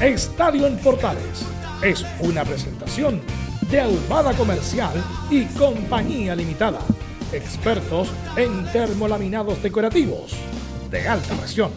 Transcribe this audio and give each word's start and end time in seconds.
Estadio 0.00 0.66
en 0.66 0.78
Portales 0.78 1.44
es 1.82 2.06
una 2.20 2.42
presentación 2.42 3.20
de 3.70 3.80
Ahumada 3.80 4.32
Comercial 4.32 4.94
y 5.30 5.44
Compañía 5.44 6.34
Limitada. 6.34 6.80
Expertos 7.34 8.10
en 8.34 8.64
termolaminados 8.72 9.62
decorativos 9.62 10.32
de 10.90 11.06
alta 11.06 11.34
presión. 11.34 11.70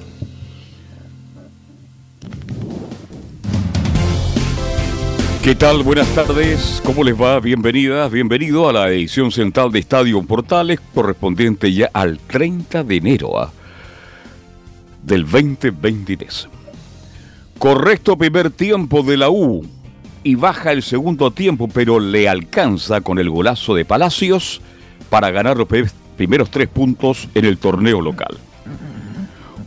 ¿Qué 5.44 5.56
tal? 5.56 5.84
Buenas 5.84 6.08
tardes. 6.16 6.82
¿Cómo 6.86 7.04
les 7.04 7.22
va? 7.22 7.42
Bienvenidas, 7.42 8.10
bienvenido 8.10 8.70
a 8.70 8.74
la 8.74 8.88
edición 8.88 9.34
central 9.34 9.70
de 9.74 9.80
Estadio 9.80 10.24
Portales 10.24 10.80
correspondiente 10.94 11.74
ya 11.74 11.90
al 11.92 12.20
30 12.20 12.86
de 12.86 12.96
enero 12.96 13.38
¿ah? 13.38 13.52
del 15.04 15.24
2023. 15.24 16.48
Correcto 17.64 18.18
primer 18.18 18.52
tiempo 18.52 19.04
de 19.04 19.16
la 19.16 19.30
U 19.30 19.66
y 20.22 20.36
baja 20.36 20.74
el 20.74 20.84
segundo 20.84 21.32
tiempo, 21.32 21.70
pero 21.74 21.98
le 21.98 22.28
alcanza 22.28 23.00
con 23.00 23.20
el 23.20 23.30
golazo 23.30 23.74
de 23.74 23.86
Palacios 23.86 24.60
para 25.10 25.32
ganar 25.32 25.56
los 25.56 25.70
primeros 26.18 26.52
tres 26.52 26.68
puntos 26.68 27.30
en 27.34 27.46
el 27.46 27.58
torneo 27.58 28.02
local. 28.02 28.38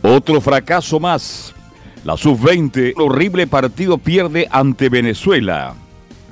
Otro 0.03 0.41
fracaso 0.41 0.99
más 0.99 1.55
la 2.03 2.15
sub-20, 2.17 2.93
un 2.97 3.01
horrible 3.01 3.47
partido 3.47 3.97
pierde 3.97 4.47
ante 4.51 4.89
Venezuela 4.89 5.73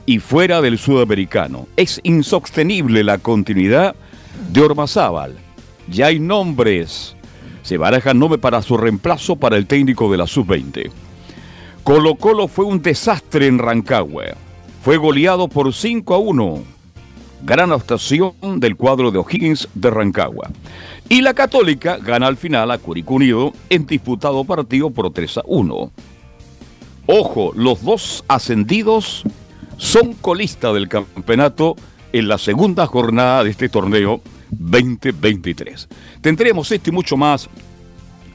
y 0.06 0.20
fuera 0.20 0.62
del 0.62 0.78
sudamericano. 0.78 1.68
Es 1.78 2.00
insostenible 2.04 3.04
la 3.04 3.18
continuidad 3.18 3.96
de 4.52 4.62
Ormazábal. 4.62 5.34
Ya 5.90 6.06
hay 6.06 6.20
nombres. 6.20 7.16
Se 7.64 7.78
barajan 7.78 8.20
nombres 8.20 8.40
para 8.40 8.62
su 8.62 8.78
reemplazo 8.78 9.36
para 9.36 9.58
el 9.58 9.66
técnico 9.66 10.12
de 10.12 10.18
la 10.18 10.28
sub-20. 10.28 11.05
Colo 11.86 12.16
Colo 12.16 12.48
fue 12.48 12.66
un 12.66 12.82
desastre 12.82 13.46
en 13.46 13.60
Rancagua. 13.60 14.24
Fue 14.82 14.98
goleado 14.98 15.48
por 15.48 15.72
5 15.72 16.16
a 16.16 16.18
1. 16.18 16.64
Gran 17.44 17.72
actuación 17.72 18.34
del 18.60 18.76
cuadro 18.76 19.12
de 19.12 19.20
O'Higgins 19.20 19.70
de 19.76 19.92
Rancagua. 19.92 20.50
Y 21.10 21.22
la 21.22 21.36
Católica 21.36 21.98
gana 21.98 22.26
al 22.26 22.38
final 22.38 22.72
a 22.72 22.80
Curicó 22.80 23.14
Unido 23.14 23.54
en 23.70 23.86
disputado 23.86 24.44
partido 24.46 24.90
por 24.90 25.14
3 25.14 25.38
a 25.38 25.42
1. 25.46 25.92
Ojo, 27.06 27.52
los 27.56 27.84
dos 27.84 28.26
ascendidos 28.28 29.22
son 29.78 30.14
colistas 30.14 30.74
del 30.74 30.90
campeonato 30.90 31.76
en 32.14 32.28
la 32.28 32.40
segunda 32.40 32.88
jornada 32.88 33.44
de 33.44 33.52
este 33.52 33.70
torneo 33.70 34.22
2023. 34.50 35.88
Tendremos 36.20 36.72
este 36.72 36.90
y 36.90 36.94
mucho 36.94 37.16
más 37.16 37.48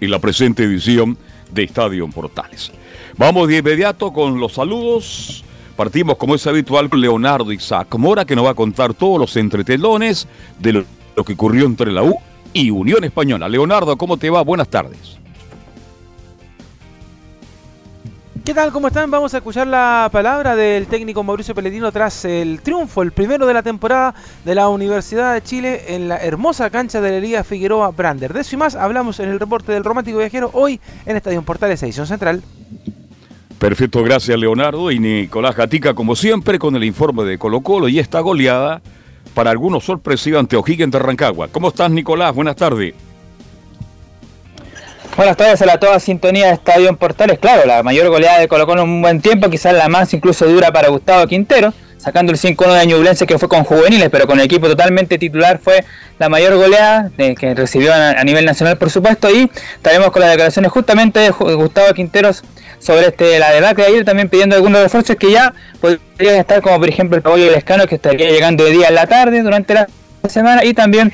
en 0.00 0.08
la 0.08 0.20
presente 0.20 0.62
edición 0.62 1.18
de 1.52 1.64
Estadio 1.64 2.08
Portales. 2.08 2.72
Vamos 3.16 3.48
de 3.48 3.58
inmediato 3.58 4.12
con 4.12 4.40
los 4.40 4.54
saludos. 4.54 5.44
Partimos 5.76 6.16
como 6.16 6.34
es 6.34 6.46
habitual 6.46 6.90
con 6.90 7.00
Leonardo 7.00 7.52
Isaac 7.52 7.94
Mora 7.96 8.24
que 8.24 8.36
nos 8.36 8.44
va 8.44 8.50
a 8.50 8.54
contar 8.54 8.94
todos 8.94 9.18
los 9.18 9.36
entretelones 9.36 10.28
de 10.58 10.72
lo, 10.72 10.84
lo 11.16 11.24
que 11.24 11.34
ocurrió 11.34 11.66
entre 11.66 11.92
la 11.92 12.02
U 12.02 12.18
y 12.52 12.70
Unión 12.70 13.04
Española. 13.04 13.48
Leonardo, 13.48 13.96
¿cómo 13.96 14.16
te 14.16 14.30
va? 14.30 14.42
Buenas 14.42 14.68
tardes. 14.68 15.19
¿Qué 18.50 18.54
tal? 18.54 18.72
¿Cómo 18.72 18.88
están? 18.88 19.08
Vamos 19.12 19.32
a 19.32 19.36
escuchar 19.36 19.68
la 19.68 20.08
palabra 20.10 20.56
del 20.56 20.88
técnico 20.88 21.22
Mauricio 21.22 21.54
Pellegrino 21.54 21.92
tras 21.92 22.24
el 22.24 22.60
triunfo, 22.62 23.00
el 23.02 23.12
primero 23.12 23.46
de 23.46 23.54
la 23.54 23.62
temporada 23.62 24.12
de 24.44 24.56
la 24.56 24.68
Universidad 24.68 25.34
de 25.34 25.40
Chile 25.40 25.94
en 25.94 26.08
la 26.08 26.16
hermosa 26.16 26.68
cancha 26.68 27.00
de 27.00 27.12
la 27.12 27.20
Liga 27.20 27.44
Figueroa 27.44 27.92
Brander. 27.92 28.32
De 28.32 28.40
eso 28.40 28.56
y 28.56 28.58
más 28.58 28.74
hablamos 28.74 29.20
en 29.20 29.28
el 29.28 29.38
reporte 29.38 29.70
del 29.70 29.84
Romántico 29.84 30.18
Viajero 30.18 30.50
hoy 30.52 30.80
en 31.06 31.14
Estadio 31.14 31.40
Portales 31.42 31.80
Edición 31.84 32.08
Central. 32.08 32.42
Perfecto, 33.60 34.02
gracias 34.02 34.36
Leonardo 34.36 34.90
y 34.90 34.98
Nicolás 34.98 35.54
Gatica 35.54 35.94
como 35.94 36.16
siempre 36.16 36.58
con 36.58 36.74
el 36.74 36.82
informe 36.82 37.22
de 37.22 37.38
Colo 37.38 37.60
Colo 37.60 37.86
y 37.86 38.00
esta 38.00 38.18
goleada 38.18 38.82
para 39.32 39.52
algunos 39.52 39.84
sorpresiva 39.84 40.40
ante 40.40 40.56
O'Higgins 40.56 40.90
de 40.90 40.98
Rancagua. 40.98 41.46
¿Cómo 41.46 41.68
estás, 41.68 41.88
Nicolás? 41.92 42.34
Buenas 42.34 42.56
tardes. 42.56 42.94
Buenas 45.16 45.36
tardes 45.36 45.60
a 45.60 45.66
la 45.66 45.78
toda 45.78 46.00
sintonía 46.00 46.46
de 46.46 46.52
Estadio 46.54 46.88
en 46.88 46.96
Portales. 46.96 47.38
Claro, 47.38 47.66
la 47.66 47.82
mayor 47.82 48.08
goleada 48.08 48.38
de 48.38 48.48
Colo 48.48 48.72
en 48.72 48.80
un 48.80 49.02
buen 49.02 49.20
tiempo, 49.20 49.50
quizás 49.50 49.74
la 49.74 49.88
más 49.88 50.14
incluso 50.14 50.46
dura 50.46 50.72
para 50.72 50.88
Gustavo 50.88 51.26
Quintero, 51.26 51.74
sacando 51.98 52.32
el 52.32 52.38
5-1 52.38 52.78
de 52.78 52.86
Ñublense 52.86 53.26
que 53.26 53.36
fue 53.36 53.48
con 53.48 53.64
juveniles, 53.64 54.08
pero 54.08 54.26
con 54.26 54.38
el 54.38 54.46
equipo 54.46 54.68
totalmente 54.68 55.18
titular 55.18 55.60
fue 55.62 55.84
la 56.18 56.28
mayor 56.28 56.56
goleada 56.56 57.10
que 57.16 57.54
recibió 57.54 57.92
a, 57.92 58.22
nivel 58.24 58.46
nacional, 58.46 58.78
por 58.78 58.88
supuesto. 58.88 59.28
Y 59.28 59.50
estaremos 59.74 60.10
con 60.10 60.22
las 60.22 60.30
declaraciones 60.30 60.70
justamente 60.70 61.20
de 61.20 61.30
Gustavo 61.30 61.92
Quinteros 61.92 62.42
sobre 62.78 63.08
este 63.08 63.38
la 63.38 63.50
debacle 63.50 63.84
de 63.84 63.90
ayer, 63.90 64.04
también 64.04 64.28
pidiendo 64.28 64.56
algunos 64.56 64.80
refuerzos 64.80 65.16
que 65.16 65.32
ya 65.32 65.52
podrían 65.80 66.36
estar, 66.36 66.62
como 66.62 66.78
por 66.78 66.88
ejemplo 66.88 67.16
el 67.16 67.22
Pablo 67.22 67.44
Lescano, 67.50 67.86
que 67.86 67.96
estaría 67.96 68.30
llegando 68.30 68.64
de 68.64 68.70
día 68.70 68.88
en 68.88 68.94
la 68.94 69.06
tarde 69.06 69.42
durante 69.42 69.74
la 69.74 69.86
semana, 70.28 70.64
y 70.64 70.72
también 70.72 71.12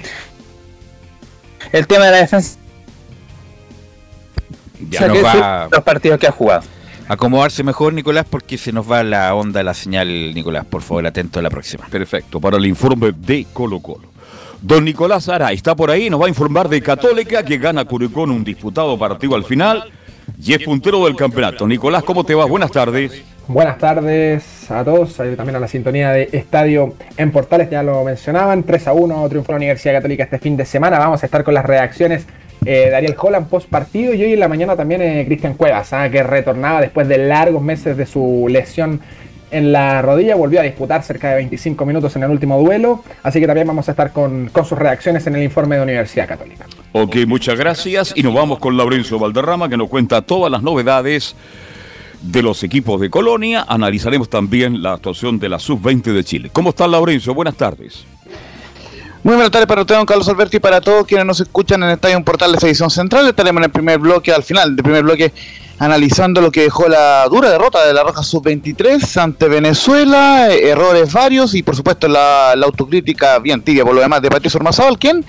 el 1.72 1.86
tema 1.86 2.04
de 2.06 2.10
la 2.12 2.18
defensa. 2.18 2.58
Ya 4.90 5.08
nos 5.08 5.24
va 5.24 5.68
los 5.70 5.82
partidos 5.82 6.18
que 6.18 6.26
ha 6.26 6.32
jugado. 6.32 6.62
Acomodarse 7.08 7.62
mejor, 7.62 7.92
Nicolás, 7.92 8.26
porque 8.28 8.58
se 8.58 8.72
nos 8.72 8.90
va 8.90 9.04
la 9.04 9.32
onda, 9.34 9.62
la 9.62 9.74
señal, 9.74 10.34
Nicolás. 10.34 10.64
Por 10.64 10.82
favor, 10.82 11.06
atento 11.06 11.38
a 11.38 11.42
la 11.42 11.50
próxima. 11.50 11.86
Perfecto, 11.86 12.40
para 12.40 12.56
el 12.56 12.66
informe 12.66 13.12
de 13.12 13.46
Colo 13.52 13.80
Colo. 13.80 14.08
Don 14.60 14.84
Nicolás 14.84 15.28
Ara 15.28 15.52
está 15.52 15.76
por 15.76 15.90
ahí, 15.90 16.10
nos 16.10 16.20
va 16.20 16.26
a 16.26 16.28
informar 16.28 16.68
de 16.68 16.82
Católica, 16.82 17.44
que 17.44 17.58
gana 17.58 17.84
Curicón 17.84 18.30
un 18.30 18.42
disputado 18.42 18.98
partido 18.98 19.36
al 19.36 19.44
final 19.44 19.84
y 20.42 20.54
es 20.54 20.62
puntero 20.64 21.04
del 21.04 21.14
campeonato. 21.14 21.66
Nicolás, 21.68 22.02
¿cómo 22.02 22.24
te 22.24 22.34
va? 22.34 22.46
Buenas 22.46 22.72
tardes. 22.72 23.22
Buenas 23.46 23.78
tardes 23.78 24.68
a 24.68 24.82
todos, 24.82 25.14
también 25.14 25.54
a 25.54 25.60
la 25.60 25.68
sintonía 25.68 26.10
de 26.10 26.30
Estadio 26.32 26.94
en 27.16 27.30
Portales, 27.30 27.70
ya 27.70 27.84
lo 27.84 28.02
mencionaban, 28.02 28.64
3 28.64 28.88
a 28.88 28.92
1 28.92 29.28
triunfó 29.28 29.52
la 29.52 29.58
Universidad 29.58 29.94
Católica 29.94 30.24
este 30.24 30.40
fin 30.40 30.56
de 30.56 30.64
semana, 30.64 30.98
vamos 30.98 31.22
a 31.22 31.26
estar 31.26 31.44
con 31.44 31.54
las 31.54 31.64
reacciones 31.64 32.26
eh, 32.66 32.90
de 32.90 32.96
Ariel 32.96 33.14
Holland 33.18 33.48
post 33.48 33.68
partido 33.68 34.12
y 34.12 34.22
hoy 34.22 34.32
en 34.32 34.40
la 34.40 34.48
mañana 34.48 34.76
también 34.76 35.00
eh, 35.02 35.24
Cristian 35.26 35.54
Cuevas, 35.54 35.92
ah, 35.92 36.10
que 36.10 36.22
retornaba 36.22 36.80
después 36.80 37.06
de 37.08 37.18
largos 37.18 37.62
meses 37.62 37.96
de 37.96 38.06
su 38.06 38.46
lesión 38.50 39.00
en 39.50 39.72
la 39.72 40.02
rodilla, 40.02 40.34
volvió 40.34 40.58
a 40.58 40.64
disputar 40.64 41.02
cerca 41.02 41.30
de 41.30 41.36
25 41.36 41.86
minutos 41.86 42.16
en 42.16 42.24
el 42.24 42.30
último 42.30 42.58
duelo, 42.60 43.04
así 43.22 43.38
que 43.38 43.46
también 43.46 43.66
vamos 43.66 43.88
a 43.88 43.92
estar 43.92 44.12
con, 44.12 44.48
con 44.48 44.64
sus 44.64 44.76
reacciones 44.76 45.26
en 45.28 45.36
el 45.36 45.44
informe 45.44 45.76
de 45.76 45.82
Universidad 45.82 46.26
Católica. 46.26 46.66
Ok, 46.92 47.16
muchas 47.26 47.56
gracias 47.56 48.12
y 48.16 48.22
nos 48.22 48.34
vamos 48.34 48.58
con 48.58 48.76
Laurencio 48.76 49.18
Valderrama 49.18 49.68
que 49.68 49.76
nos 49.76 49.88
cuenta 49.88 50.22
todas 50.22 50.50
las 50.50 50.62
novedades 50.62 51.36
de 52.22 52.42
los 52.42 52.62
equipos 52.64 53.00
de 53.00 53.10
Colonia. 53.10 53.64
Analizaremos 53.68 54.28
también 54.28 54.82
la 54.82 54.94
actuación 54.94 55.38
de 55.38 55.48
la 55.48 55.58
Sub-20 55.58 56.12
de 56.12 56.24
Chile. 56.24 56.50
¿Cómo 56.52 56.70
está 56.70 56.88
Laurencio? 56.88 57.34
Buenas 57.34 57.54
tardes. 57.54 58.04
Muy 59.26 59.34
buenas 59.34 59.50
tardes 59.50 59.66
para 59.66 59.80
usted, 59.80 59.96
don 59.96 60.06
Carlos 60.06 60.28
Alberti, 60.28 60.58
y 60.58 60.60
para 60.60 60.80
todos 60.80 61.04
quienes 61.04 61.26
nos 61.26 61.40
escuchan 61.40 61.82
en 61.82 61.88
Estadio 61.88 62.22
Portal 62.22 62.52
de 62.52 62.64
Edición 62.64 62.90
Central. 62.90 63.26
Estaremos 63.26 63.58
en 63.58 63.64
el 63.64 63.70
primer 63.72 63.98
bloque, 63.98 64.32
al 64.32 64.44
final 64.44 64.76
del 64.76 64.84
primer 64.84 65.02
bloque, 65.02 65.32
analizando 65.80 66.40
lo 66.40 66.52
que 66.52 66.60
dejó 66.60 66.86
la 66.86 67.26
dura 67.28 67.50
derrota 67.50 67.84
de 67.84 67.92
la 67.92 68.04
Roja 68.04 68.22
Sub-23 68.22 69.20
ante 69.20 69.48
Venezuela, 69.48 70.54
errores 70.54 71.12
varios 71.12 71.56
y, 71.56 71.64
por 71.64 71.74
supuesto, 71.74 72.06
la, 72.06 72.52
autocrítica 72.52 73.40
bien 73.40 73.62
tibia 73.62 73.84
por 73.84 73.96
lo 73.96 74.00
demás 74.00 74.22
de 74.22 74.30
Patricio 74.30 74.58
Ormazábal, 74.58 74.96
quien 74.96 75.24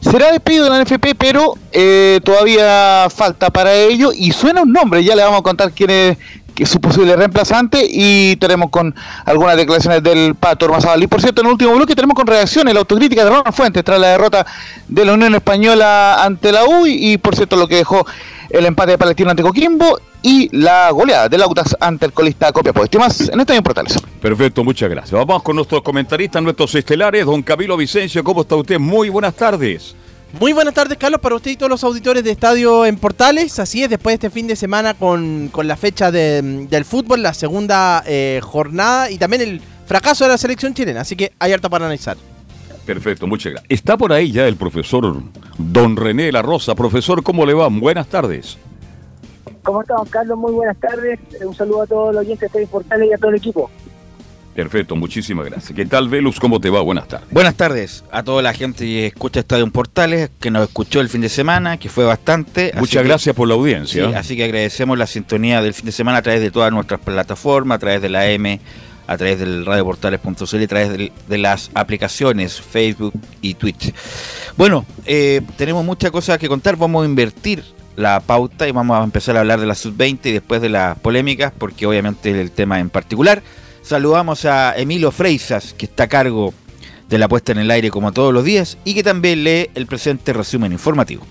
será 0.00 0.30
despedido 0.30 0.66
de 0.66 0.70
la 0.70 0.84
NFP, 0.84 1.16
pero 1.18 1.54
eh, 1.72 2.20
todavía 2.22 3.08
falta 3.10 3.50
para 3.50 3.74
ello 3.74 4.12
y 4.14 4.30
suena 4.30 4.62
un 4.62 4.72
nombre, 4.72 5.02
ya 5.02 5.16
le 5.16 5.24
vamos 5.24 5.40
a 5.40 5.42
contar 5.42 5.72
quién 5.72 5.90
es 5.90 6.18
que 6.60 6.66
su 6.66 6.78
posible 6.78 7.16
reemplazante 7.16 7.86
y 7.88 8.36
tenemos 8.36 8.68
con 8.68 8.94
algunas 9.24 9.56
declaraciones 9.56 10.02
del 10.02 10.34
Pato 10.34 10.66
Ormazábal. 10.66 11.02
Y 11.02 11.06
por 11.06 11.22
cierto, 11.22 11.40
en 11.40 11.46
el 11.46 11.52
último 11.54 11.74
bloque 11.74 11.94
tenemos 11.94 12.14
con 12.14 12.26
reacciones 12.26 12.74
la 12.74 12.80
autocrítica 12.80 13.24
de 13.24 13.30
Ronald 13.30 13.54
Fuentes 13.54 13.82
tras 13.82 13.98
la 13.98 14.08
derrota 14.08 14.46
de 14.86 15.04
la 15.06 15.14
Unión 15.14 15.34
Española 15.34 16.22
ante 16.22 16.52
la 16.52 16.66
U 16.66 16.86
y, 16.86 17.16
por 17.16 17.34
cierto 17.34 17.56
lo 17.56 17.66
que 17.66 17.76
dejó 17.76 18.06
el 18.50 18.66
empate 18.66 18.90
de 18.90 18.98
Palestino 18.98 19.30
ante 19.30 19.42
Coquimbo 19.42 19.98
y 20.20 20.54
la 20.54 20.90
goleada 20.90 21.30
del 21.30 21.42
Autas 21.42 21.74
ante 21.80 22.04
el 22.04 22.12
colista 22.12 22.52
Copiapó. 22.52 22.84
más 22.98 23.30
en 23.30 23.40
Estadio 23.40 23.62
Portales. 23.62 23.96
Perfecto, 24.20 24.62
muchas 24.62 24.90
gracias. 24.90 25.12
Vamos 25.12 25.42
con 25.42 25.56
nuestros 25.56 25.80
comentaristas, 25.80 26.42
nuestros 26.42 26.74
estelares. 26.74 27.24
Don 27.24 27.42
Camilo 27.42 27.74
Vicencio, 27.78 28.22
¿cómo 28.22 28.42
está 28.42 28.54
usted? 28.56 28.78
Muy 28.78 29.08
buenas 29.08 29.34
tardes. 29.34 29.96
Muy 30.38 30.52
buenas 30.52 30.74
tardes, 30.74 30.96
Carlos, 30.96 31.20
para 31.20 31.34
usted 31.34 31.50
y 31.50 31.56
todos 31.56 31.70
los 31.70 31.82
auditores 31.82 32.22
de 32.22 32.30
Estadio 32.30 32.86
en 32.86 32.96
Portales. 32.96 33.58
Así 33.58 33.82
es, 33.82 33.90
después 33.90 34.12
de 34.12 34.26
este 34.26 34.30
fin 34.30 34.46
de 34.46 34.54
semana 34.54 34.94
con, 34.94 35.50
la 35.64 35.76
fecha 35.76 36.12
del 36.12 36.84
fútbol, 36.84 37.22
la 37.22 37.34
segunda 37.34 38.02
eh, 38.06 38.40
jornada 38.42 39.10
y 39.10 39.18
también 39.18 39.42
el 39.42 39.60
fracaso 39.86 40.24
de 40.24 40.30
la 40.30 40.38
selección 40.38 40.72
chilena. 40.72 41.00
Así 41.00 41.16
que 41.16 41.32
hay 41.38 41.52
harta 41.52 41.68
para 41.68 41.86
analizar. 41.86 42.16
Perfecto, 42.86 43.26
muchas 43.26 43.52
gracias. 43.52 43.70
Está 43.70 43.96
por 43.96 44.12
ahí 44.12 44.30
ya 44.30 44.46
el 44.46 44.56
profesor 44.56 45.20
Don 45.58 45.96
René 45.96 46.30
La 46.30 46.42
Rosa. 46.42 46.74
Profesor, 46.74 47.22
¿cómo 47.22 47.44
le 47.44 47.54
va? 47.54 47.68
Buenas 47.68 48.06
tardes. 48.06 48.56
¿Cómo 49.62 49.82
estamos, 49.82 50.08
Carlos? 50.10 50.38
Muy 50.38 50.52
buenas 50.52 50.78
tardes. 50.78 51.18
Un 51.44 51.54
saludo 51.54 51.82
a 51.82 51.86
todos 51.86 52.14
los 52.14 52.20
oyentes 52.22 52.40
de 52.40 52.46
Estadio 52.46 52.68
Portales 52.68 53.08
y 53.10 53.12
a 53.12 53.18
todo 53.18 53.30
el 53.30 53.36
equipo. 53.36 53.70
Perfecto, 54.60 54.94
muchísimas 54.94 55.46
gracias. 55.46 55.72
¿Qué 55.74 55.86
tal, 55.86 56.10
Velus? 56.10 56.38
¿Cómo 56.38 56.60
te 56.60 56.68
va? 56.68 56.82
Buenas 56.82 57.08
tardes. 57.08 57.30
Buenas 57.30 57.54
tardes 57.54 58.04
a 58.12 58.22
toda 58.22 58.42
la 58.42 58.52
gente 58.52 58.84
que 58.84 59.06
escucha 59.06 59.40
Estadio 59.40 59.64
en 59.64 59.70
Portales, 59.70 60.28
que 60.38 60.50
nos 60.50 60.68
escuchó 60.68 61.00
el 61.00 61.08
fin 61.08 61.22
de 61.22 61.30
semana, 61.30 61.78
que 61.78 61.88
fue 61.88 62.04
bastante. 62.04 62.70
Muchas 62.76 63.02
gracias 63.02 63.34
por 63.34 63.48
la 63.48 63.54
audiencia. 63.54 64.10
así 64.18 64.36
que 64.36 64.44
agradecemos 64.44 64.98
la 64.98 65.06
sintonía 65.06 65.62
del 65.62 65.72
fin 65.72 65.86
de 65.86 65.92
semana 65.92 66.18
a 66.18 66.22
través 66.22 66.42
de 66.42 66.50
todas 66.50 66.70
nuestras 66.72 67.00
plataformas, 67.00 67.76
a 67.76 67.78
través 67.78 68.02
de 68.02 68.10
la 68.10 68.28
M, 68.28 68.60
a 69.06 69.16
través 69.16 69.38
del 69.38 69.64
radioportales.cl, 69.64 70.62
a 70.62 70.66
través 70.66 71.10
de, 71.26 71.38
las 71.38 71.70
aplicaciones 71.72 72.60
Facebook 72.60 73.14
y 73.40 73.54
Twitch. 73.54 73.94
Bueno, 74.58 74.84
eh, 75.06 75.40
tenemos 75.56 75.86
muchas 75.86 76.10
cosas 76.10 76.36
que 76.36 76.48
contar. 76.48 76.76
Vamos 76.76 77.04
a 77.04 77.06
invertir 77.06 77.64
la 77.96 78.20
pauta 78.20 78.68
y 78.68 78.72
vamos 78.72 79.00
a 79.00 79.04
empezar 79.04 79.38
a 79.38 79.40
hablar 79.40 79.58
de 79.58 79.64
la 79.64 79.74
sub-20 79.74 80.18
y 80.24 80.32
después 80.32 80.60
de 80.60 80.68
las 80.68 80.98
polémicas, 80.98 81.50
porque 81.56 81.86
obviamente 81.86 82.38
el 82.38 82.50
tema 82.50 82.78
en 82.78 82.90
particular. 82.90 83.42
Saludamos 83.90 84.44
a 84.44 84.76
Emilio 84.76 85.10
Freisas, 85.10 85.74
que 85.76 85.86
está 85.86 86.04
a 86.04 86.08
cargo 86.08 86.54
de 87.08 87.18
la 87.18 87.26
puesta 87.26 87.50
en 87.50 87.58
el 87.58 87.72
aire 87.72 87.90
como 87.90 88.12
todos 88.12 88.32
los 88.32 88.44
días 88.44 88.78
y 88.84 88.94
que 88.94 89.02
también 89.02 89.42
lee 89.42 89.68
el 89.74 89.88
presente 89.88 90.32
resumen 90.32 90.70
informativo. 90.70 91.26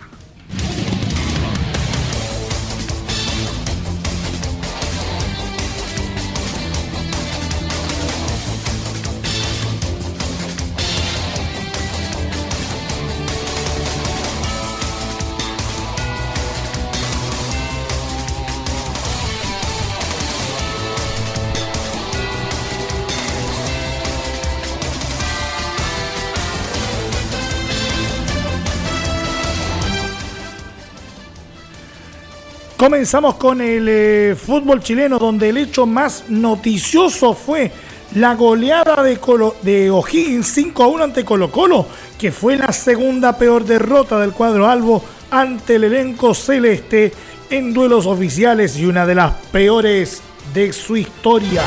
Comenzamos 32.89 33.35
con 33.35 33.61
el 33.61 33.85
eh, 33.87 34.35
fútbol 34.35 34.81
chileno, 34.81 35.19
donde 35.19 35.49
el 35.49 35.57
hecho 35.57 35.85
más 35.85 36.23
noticioso 36.27 37.35
fue 37.35 37.71
la 38.15 38.33
goleada 38.33 39.03
de, 39.03 39.91
O'Higgins 39.91 40.47
5 40.47 40.83
a 40.83 40.87
1 40.87 41.03
ante 41.03 41.23
Colo 41.23 41.51
Colo, 41.51 41.85
que 42.17 42.31
fue 42.31 42.57
la 42.57 42.73
segunda 42.73 43.37
peor 43.37 43.63
derrota 43.63 44.19
del 44.19 44.31
cuadro 44.31 44.67
albo 44.67 45.03
ante 45.29 45.75
el 45.75 45.83
elenco 45.83 46.33
celeste 46.33 47.13
en 47.51 47.75
duelos 47.75 48.07
oficiales 48.07 48.75
y 48.79 48.87
una 48.87 49.05
de 49.05 49.13
las 49.13 49.33
peores 49.51 50.23
de 50.51 50.73
su 50.73 50.97
historia. 50.97 51.61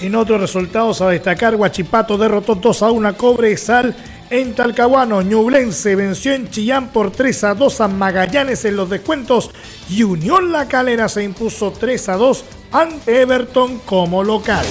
En 0.00 0.14
otros 0.14 0.40
resultados 0.40 1.00
a 1.00 1.08
destacar, 1.08 1.56
Guachipato 1.56 2.16
derrotó 2.16 2.54
2 2.54 2.82
a 2.84 2.90
1 2.92 3.08
a 3.08 3.12
Cobre 3.14 3.56
Sal 3.56 3.92
en 4.32 4.54
Talcahuano, 4.54 5.20
Ñublense 5.20 5.94
venció 5.94 6.32
en 6.32 6.48
Chillán 6.48 6.88
por 6.88 7.10
3 7.10 7.44
a 7.44 7.54
2 7.54 7.80
a 7.82 7.88
Magallanes 7.88 8.64
en 8.64 8.76
los 8.76 8.88
descuentos 8.88 9.50
y 9.90 10.04
Unión 10.04 10.52
La 10.52 10.66
Calera 10.68 11.10
se 11.10 11.22
impuso 11.22 11.70
3 11.70 12.08
a 12.08 12.16
2 12.16 12.44
ante 12.72 13.20
Everton 13.20 13.80
como 13.80 14.24
local. 14.24 14.64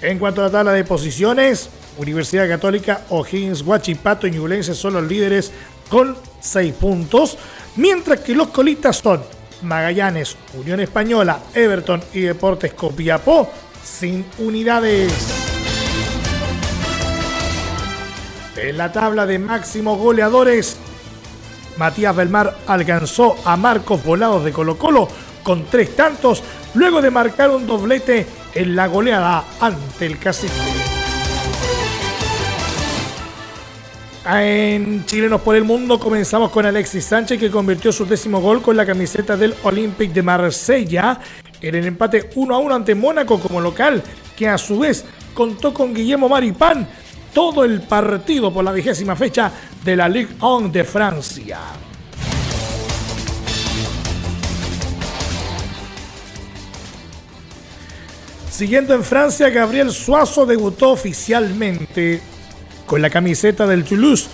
En 0.00 0.20
cuanto 0.20 0.42
a 0.42 0.44
la 0.44 0.52
tabla 0.52 0.72
de 0.72 0.84
posiciones, 0.84 1.68
Universidad 1.98 2.48
Católica, 2.48 3.02
O'Higgins, 3.08 3.62
Huachipato 3.62 4.28
y 4.28 4.30
Ñublense 4.30 4.76
son 4.76 4.94
los 4.94 5.02
líderes 5.02 5.50
con 5.88 6.16
6 6.38 6.72
puntos, 6.74 7.36
mientras 7.74 8.20
que 8.20 8.36
los 8.36 8.48
colitas 8.50 8.98
son 8.98 9.24
Magallanes, 9.62 10.36
Unión 10.56 10.78
Española, 10.78 11.40
Everton 11.52 12.00
y 12.12 12.20
Deportes 12.20 12.74
Copiapó 12.74 13.50
sin 13.82 14.24
unidades. 14.38 15.53
En 18.56 18.78
la 18.78 18.92
tabla 18.92 19.26
de 19.26 19.38
máximos 19.38 19.98
goleadores, 19.98 20.76
Matías 21.76 22.14
Belmar 22.14 22.56
alcanzó 22.66 23.36
a 23.44 23.56
Marcos 23.56 24.04
Volados 24.04 24.44
de 24.44 24.52
Colo 24.52 24.78
Colo 24.78 25.08
con 25.42 25.64
tres 25.64 25.96
tantos, 25.96 26.42
luego 26.74 27.02
de 27.02 27.10
marcar 27.10 27.50
un 27.50 27.66
doblete 27.66 28.26
en 28.54 28.76
la 28.76 28.86
goleada 28.86 29.44
ante 29.60 30.06
el 30.06 30.18
Cacique. 30.18 30.52
En 34.26 35.04
Chilenos 35.04 35.42
por 35.42 35.56
el 35.56 35.64
Mundo 35.64 35.98
comenzamos 35.98 36.50
con 36.50 36.64
Alexis 36.64 37.04
Sánchez 37.04 37.38
que 37.38 37.50
convirtió 37.50 37.92
su 37.92 38.06
décimo 38.06 38.40
gol 38.40 38.62
con 38.62 38.76
la 38.76 38.86
camiseta 38.86 39.36
del 39.36 39.54
Olympique 39.64 40.14
de 40.14 40.22
Marsella 40.22 41.20
en 41.60 41.74
el 41.74 41.86
empate 41.86 42.30
1 42.34 42.54
a 42.54 42.58
1 42.58 42.74
ante 42.74 42.94
Mónaco 42.94 43.38
como 43.38 43.60
local, 43.60 44.02
que 44.36 44.48
a 44.48 44.56
su 44.56 44.78
vez 44.78 45.04
contó 45.34 45.74
con 45.74 45.92
Guillermo 45.92 46.28
Maripán 46.28 46.88
todo 47.34 47.64
el 47.64 47.82
partido 47.82 48.50
por 48.54 48.64
la 48.64 48.72
vigésima 48.72 49.14
fecha 49.16 49.52
de 49.84 49.96
la 49.96 50.08
Ligue 50.08 50.36
1 50.40 50.68
de 50.70 50.84
Francia. 50.84 51.58
Siguiendo 58.50 58.94
en 58.94 59.02
Francia, 59.02 59.50
Gabriel 59.50 59.90
Suazo 59.90 60.46
debutó 60.46 60.92
oficialmente 60.92 62.22
con 62.86 63.02
la 63.02 63.10
camiseta 63.10 63.66
del 63.66 63.84
Toulouse, 63.84 64.28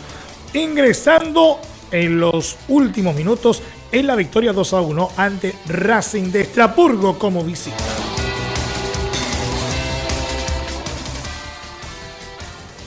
ingresando 0.53 1.59
en 1.91 2.21
los 2.21 2.57
últimos 2.69 3.15
minutos 3.15 3.63
en 3.91 4.07
la 4.07 4.15
victoria 4.15 4.53
2 4.53 4.75
a 4.75 4.81
1 4.83 5.11
ante 5.17 5.55
Racing 5.67 6.31
de 6.31 6.43
Estrasburgo 6.43 7.19
como 7.19 7.43
visita. 7.43 8.00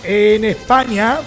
En 0.04 0.44
España, 0.44 1.20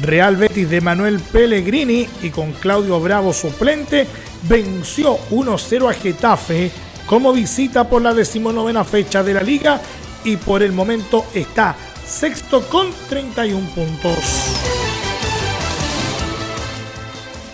Real 0.00 0.36
Betis 0.36 0.70
de 0.70 0.80
Manuel 0.80 1.20
Pellegrini 1.20 2.08
y 2.22 2.30
con 2.30 2.52
Claudio 2.52 2.98
Bravo 2.98 3.32
suplente 3.32 4.06
venció 4.48 5.18
1-0 5.30 5.90
a 5.90 5.92
Getafe 5.92 6.70
como 7.06 7.32
visita 7.32 7.88
por 7.88 8.00
la 8.00 8.14
decimonovena 8.14 8.84
fecha 8.84 9.22
de 9.22 9.34
la 9.34 9.42
liga 9.42 9.80
y 10.24 10.36
por 10.38 10.62
el 10.62 10.72
momento 10.72 11.26
está 11.34 11.76
sexto 12.06 12.62
con 12.68 12.88
31 13.10 13.68
puntos. 13.74 14.14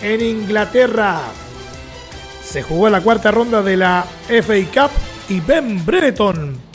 En 0.01 0.21
Inglaterra 0.21 1.21
se 2.43 2.63
jugó 2.63 2.89
la 2.89 3.01
cuarta 3.01 3.31
ronda 3.31 3.61
de 3.61 3.77
la 3.77 4.05
FA 4.27 4.55
Cup 4.73 4.91
y 5.29 5.41
Ben 5.41 5.85
Brereton 5.85 6.70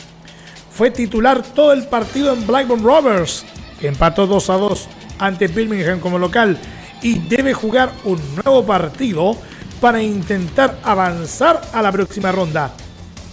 fue 0.77 0.91
titular 0.91 1.43
todo 1.43 1.73
el 1.73 1.87
partido 1.87 2.35
en 2.35 2.47
Blackburn 2.47 2.85
Rovers, 2.85 3.47
que 3.81 3.89
empató 3.89 4.27
2 4.27 4.51
a 4.51 4.55
2 4.59 4.89
ante 5.19 5.49
Birmingham 5.49 6.01
como 6.01 6.19
local 6.19 6.59
y 7.01 7.19
debe 7.19 7.55
jugar 7.55 7.93
un 8.05 8.21
nuevo 8.45 8.67
partido 8.67 9.39
para 9.81 10.03
intentar 10.03 10.79
avanzar 10.83 11.63
a 11.73 11.81
la 11.81 11.91
próxima 11.91 12.31
ronda. 12.31 12.73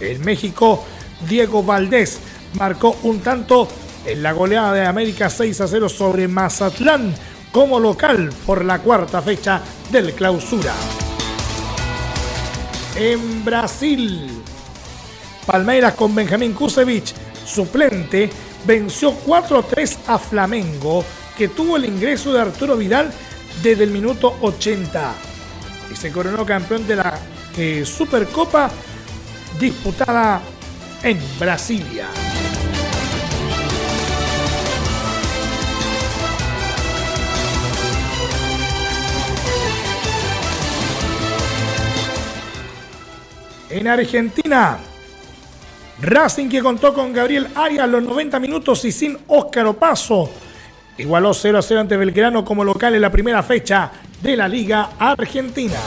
En 0.00 0.24
México, 0.24 0.84
Diego 1.28 1.62
Valdés 1.62 2.18
marcó 2.54 2.96
un 3.02 3.20
tanto 3.20 3.68
en 4.06 4.22
la 4.22 4.32
goleada 4.32 4.72
de 4.72 4.86
América 4.86 5.28
6 5.28 5.60
a 5.60 5.68
0 5.68 5.90
sobre 5.90 6.28
Mazatlán 6.28 7.14
como 7.52 7.78
local 7.78 8.30
por 8.46 8.64
la 8.64 8.78
cuarta 8.78 9.20
fecha 9.20 9.60
del 9.92 10.14
clausura. 10.14 10.72
En 12.96 13.44
Brasil, 13.44 14.30
Palmeiras 15.46 15.92
con 15.92 16.14
Benjamín 16.14 16.54
Kusevich 16.54 17.23
suplente, 17.44 18.30
venció 18.66 19.14
4-3 19.26 19.98
a 20.06 20.18
Flamengo, 20.18 21.04
que 21.36 21.48
tuvo 21.48 21.76
el 21.76 21.84
ingreso 21.84 22.32
de 22.32 22.40
Arturo 22.40 22.76
Vidal 22.76 23.12
desde 23.62 23.84
el 23.84 23.90
minuto 23.90 24.36
80 24.40 25.14
y 25.92 25.96
se 25.96 26.10
coronó 26.10 26.44
campeón 26.44 26.86
de 26.86 26.96
la 26.96 27.18
eh, 27.56 27.84
Supercopa 27.84 28.70
disputada 29.58 30.40
en 31.02 31.18
Brasilia. 31.38 32.08
En 43.70 43.88
Argentina, 43.88 44.78
Racing 46.00 46.48
que 46.48 46.62
contó 46.62 46.92
con 46.92 47.12
Gabriel 47.12 47.48
Arias 47.54 47.88
los 47.88 48.02
90 48.02 48.40
minutos 48.40 48.84
y 48.84 48.92
sin 48.92 49.18
Óscar 49.28 49.66
Opaso. 49.66 50.28
Igualó 50.98 51.34
0 51.34 51.58
a 51.58 51.62
0 51.62 51.80
ante 51.80 51.96
Belgrano 51.96 52.44
como 52.44 52.64
local 52.64 52.94
en 52.94 53.00
la 53.00 53.10
primera 53.10 53.42
fecha 53.42 53.90
de 54.22 54.36
la 54.36 54.48
Liga 54.48 54.90
Argentina. 54.98 55.78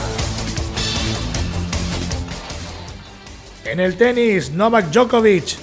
En 3.65 3.79
el 3.79 3.97
tenis, 3.97 4.51
Novak 4.51 4.91
Djokovic 4.91 5.57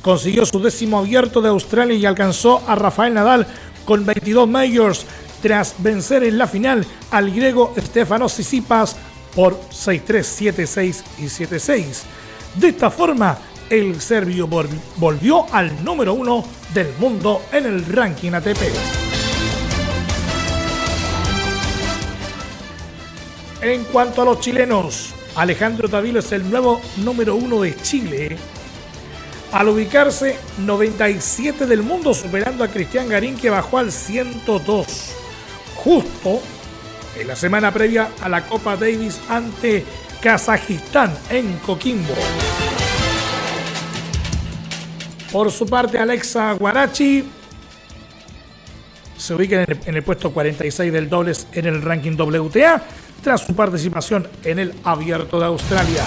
consiguió 0.00 0.46
su 0.46 0.60
décimo 0.60 0.98
abierto 0.98 1.40
de 1.40 1.48
Australia 1.48 1.96
y 1.96 2.06
alcanzó 2.06 2.62
a 2.66 2.74
Rafael 2.74 3.14
Nadal 3.14 3.46
con 3.84 4.06
22 4.06 4.48
majors 4.48 5.06
tras 5.42 5.74
vencer 5.78 6.22
en 6.22 6.38
la 6.38 6.46
final 6.46 6.86
al 7.10 7.30
griego 7.30 7.74
Stefanos 7.76 8.34
Tsitsipas 8.34 8.96
por 9.34 9.58
6-3, 9.70 10.54
7-6 10.54 11.02
y 11.18 11.24
7-6. 11.24 12.02
De 12.56 12.68
esta 12.68 12.90
forma, 12.90 13.38
el 13.72 14.02
serbio 14.02 14.46
volvió 14.96 15.46
al 15.50 15.82
número 15.82 16.12
uno 16.12 16.44
del 16.74 16.92
mundo 16.98 17.46
en 17.50 17.64
el 17.64 17.86
ranking 17.86 18.32
ATP. 18.32 18.58
En 23.62 23.84
cuanto 23.84 24.20
a 24.20 24.24
los 24.26 24.40
chilenos, 24.40 25.14
Alejandro 25.36 25.88
Tavilo 25.88 26.18
es 26.20 26.30
el 26.32 26.50
nuevo 26.50 26.82
número 26.98 27.34
uno 27.34 27.62
de 27.62 27.74
Chile. 27.80 28.36
Al 29.52 29.68
ubicarse 29.70 30.36
97 30.58 31.64
del 31.64 31.82
mundo, 31.82 32.12
superando 32.12 32.64
a 32.64 32.68
Cristian 32.68 33.08
Garín 33.08 33.38
que 33.38 33.48
bajó 33.48 33.78
al 33.78 33.90
102. 33.90 34.86
Justo 35.76 36.42
en 37.18 37.26
la 37.26 37.36
semana 37.36 37.72
previa 37.72 38.10
a 38.20 38.28
la 38.28 38.46
Copa 38.46 38.76
Davis 38.76 39.18
ante 39.30 39.82
Kazajistán 40.20 41.16
en 41.30 41.56
Coquimbo. 41.60 42.14
Por 45.32 45.50
su 45.50 45.64
parte, 45.64 45.98
Alexa 45.98 46.52
Guarachi 46.52 47.24
se 49.16 49.34
ubica 49.34 49.62
en 49.62 49.94
el, 49.94 50.02
puesto 50.02 50.30
46 50.30 50.92
del 50.92 51.08
dobles 51.08 51.46
en 51.52 51.64
el 51.64 51.80
ranking 51.80 52.18
WTA 52.18 52.82
tras 53.22 53.40
su 53.40 53.54
participación 53.54 54.28
en 54.44 54.58
el 54.58 54.74
Abierto 54.84 55.40
de 55.40 55.46
Australia. 55.46 56.04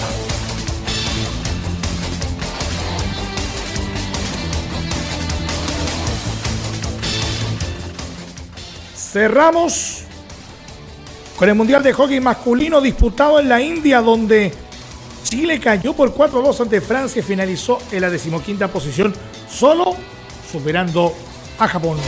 Cerramos 8.94 10.04
con 11.36 11.48
el 11.48 11.56
Mundial 11.56 11.82
de 11.82 11.92
Hockey 11.92 12.20
masculino 12.20 12.80
disputado 12.80 13.40
en 13.40 13.48
la 13.48 13.60
India, 13.60 14.00
donde 14.02 14.52
Chile 15.26 15.58
cayó 15.58 15.92
por 15.92 16.14
4-2 16.14 16.60
ante 16.60 16.80
Francia 16.80 17.18
y 17.18 17.22
finalizó 17.22 17.80
en 17.90 18.00
la 18.00 18.10
decimoquinta 18.10 18.68
posición, 18.68 19.12
solo 19.50 19.96
superando 20.52 21.12
a 21.58 21.66
Japón. 21.66 21.98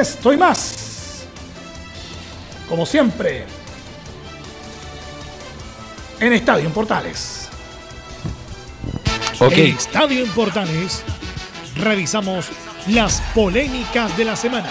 Estoy 0.00 0.36
más. 0.36 1.24
Como 2.68 2.84
siempre. 2.84 3.44
En 6.18 6.32
Estadio 6.32 6.66
en 6.66 6.72
Portales. 6.72 7.48
En 9.40 9.76
Estadio 9.76 10.24
en 10.24 10.30
Portales 10.32 11.02
revisamos 11.76 12.50
las 12.88 13.20
polémicas 13.34 14.16
de 14.16 14.24
la 14.24 14.36
semana. 14.36 14.68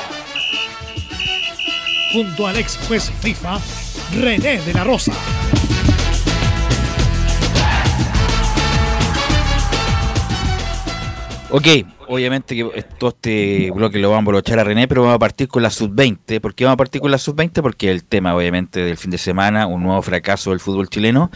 Junto 2.12 2.46
al 2.46 2.58
ex 2.58 2.78
juez 2.88 3.12
FIFA, 3.22 3.60
René 4.20 4.60
de 4.62 4.74
la 4.74 4.84
Rosa. 4.84 5.14
Ok, 11.54 11.68
obviamente 12.08 12.56
que 12.56 12.86
todo 12.98 13.10
este 13.10 13.72
bloque 13.72 14.00
lo 14.00 14.10
vamos 14.10 14.22
a 14.22 14.24
aprovechar 14.24 14.60
a 14.60 14.64
René, 14.64 14.88
pero 14.88 15.02
vamos 15.02 15.16
a 15.16 15.20
partir 15.20 15.50
con 15.50 15.62
la 15.62 15.70
sub-20. 15.70 16.40
¿Por 16.40 16.56
qué 16.56 16.64
vamos 16.64 16.76
a 16.76 16.78
partir 16.78 17.02
con 17.02 17.12
la 17.12 17.18
sub-20? 17.18 17.62
Porque 17.62 17.92
el 17.92 18.06
tema, 18.06 18.36
obviamente, 18.36 18.82
del 18.82 18.96
fin 18.98 19.12
de 19.12 19.18
semana, 19.18 19.68
un 19.68 19.84
nuevo 19.84 20.02
fracaso 20.02 20.52
del 20.52 20.62
fútbol 20.62 20.88
chileno. 20.88 21.30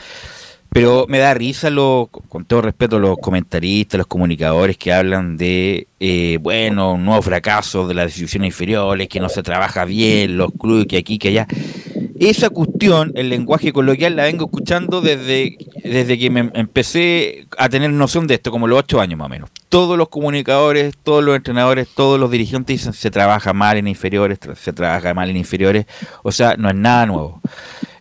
Pero 0.75 1.05
me 1.07 1.19
da 1.19 1.33
risa, 1.33 1.69
lo, 1.69 2.09
con 2.27 2.43
todo 2.43 2.63
respeto, 2.63 2.99
los 2.99 3.17
comentaristas, 3.19 3.97
los 3.97 4.07
comunicadores 4.07 4.77
que 4.77 4.91
hablan 4.91 5.37
de, 5.37 5.87
eh, 6.01 6.37
bueno, 6.41 6.95
un 6.95 7.05
nuevo 7.05 7.21
fracaso 7.21 7.87
de 7.87 7.93
las 7.93 8.07
decisiones 8.07 8.47
inferiores, 8.47 9.07
que 9.07 9.21
no 9.21 9.29
se 9.29 9.41
trabaja 9.41 9.85
bien, 9.85 10.35
los 10.35 10.51
clubes, 10.51 10.87
que 10.87 10.97
aquí, 10.97 11.17
que 11.17 11.29
allá. 11.29 11.47
Esa 12.19 12.49
cuestión, 12.49 13.13
el 13.15 13.29
lenguaje 13.29 13.71
coloquial, 13.71 14.17
la 14.17 14.23
vengo 14.23 14.47
escuchando 14.47 14.99
desde, 14.99 15.57
desde 15.81 16.19
que 16.19 16.29
me 16.29 16.51
empecé 16.53 17.47
a 17.57 17.69
tener 17.69 17.91
noción 17.91 18.27
de 18.27 18.33
esto, 18.33 18.51
como 18.51 18.67
los 18.67 18.79
ocho 18.79 18.99
años 18.99 19.17
más 19.17 19.27
o 19.27 19.29
menos. 19.29 19.49
Todos 19.69 19.97
los 19.97 20.09
comunicadores, 20.09 20.93
todos 21.01 21.23
los 21.23 21.37
entrenadores, 21.37 21.87
todos 21.87 22.19
los 22.19 22.29
dirigentes 22.29 22.81
dicen 22.81 22.91
se 22.91 23.11
trabaja 23.11 23.53
mal 23.53 23.77
en 23.77 23.87
inferiores, 23.87 24.39
se 24.61 24.73
trabaja 24.73 25.13
mal 25.13 25.29
en 25.29 25.37
inferiores. 25.37 25.85
O 26.21 26.33
sea, 26.33 26.57
no 26.57 26.67
es 26.67 26.75
nada 26.75 27.05
nuevo. 27.05 27.41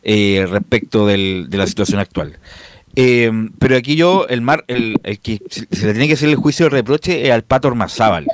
Eh, 0.06 0.46
respecto 0.50 1.06
de 1.06 1.46
la 1.50 1.66
situación 1.66 1.98
actual. 1.98 2.38
Eh, 2.94 3.30
pero 3.58 3.76
aquí 3.76 3.96
yo, 3.96 4.26
el, 4.28 4.42
mar, 4.42 4.64
el, 4.68 4.98
que 5.22 5.40
se 5.48 5.86
le 5.86 5.92
tiene 5.92 6.06
que 6.06 6.12
hacer 6.12 6.28
el 6.28 6.36
juicio 6.36 6.66
de 6.66 6.70
reproche 6.70 7.24
es 7.24 7.30
al 7.30 7.42
Pato 7.42 7.68
Ormazábal. 7.68 8.26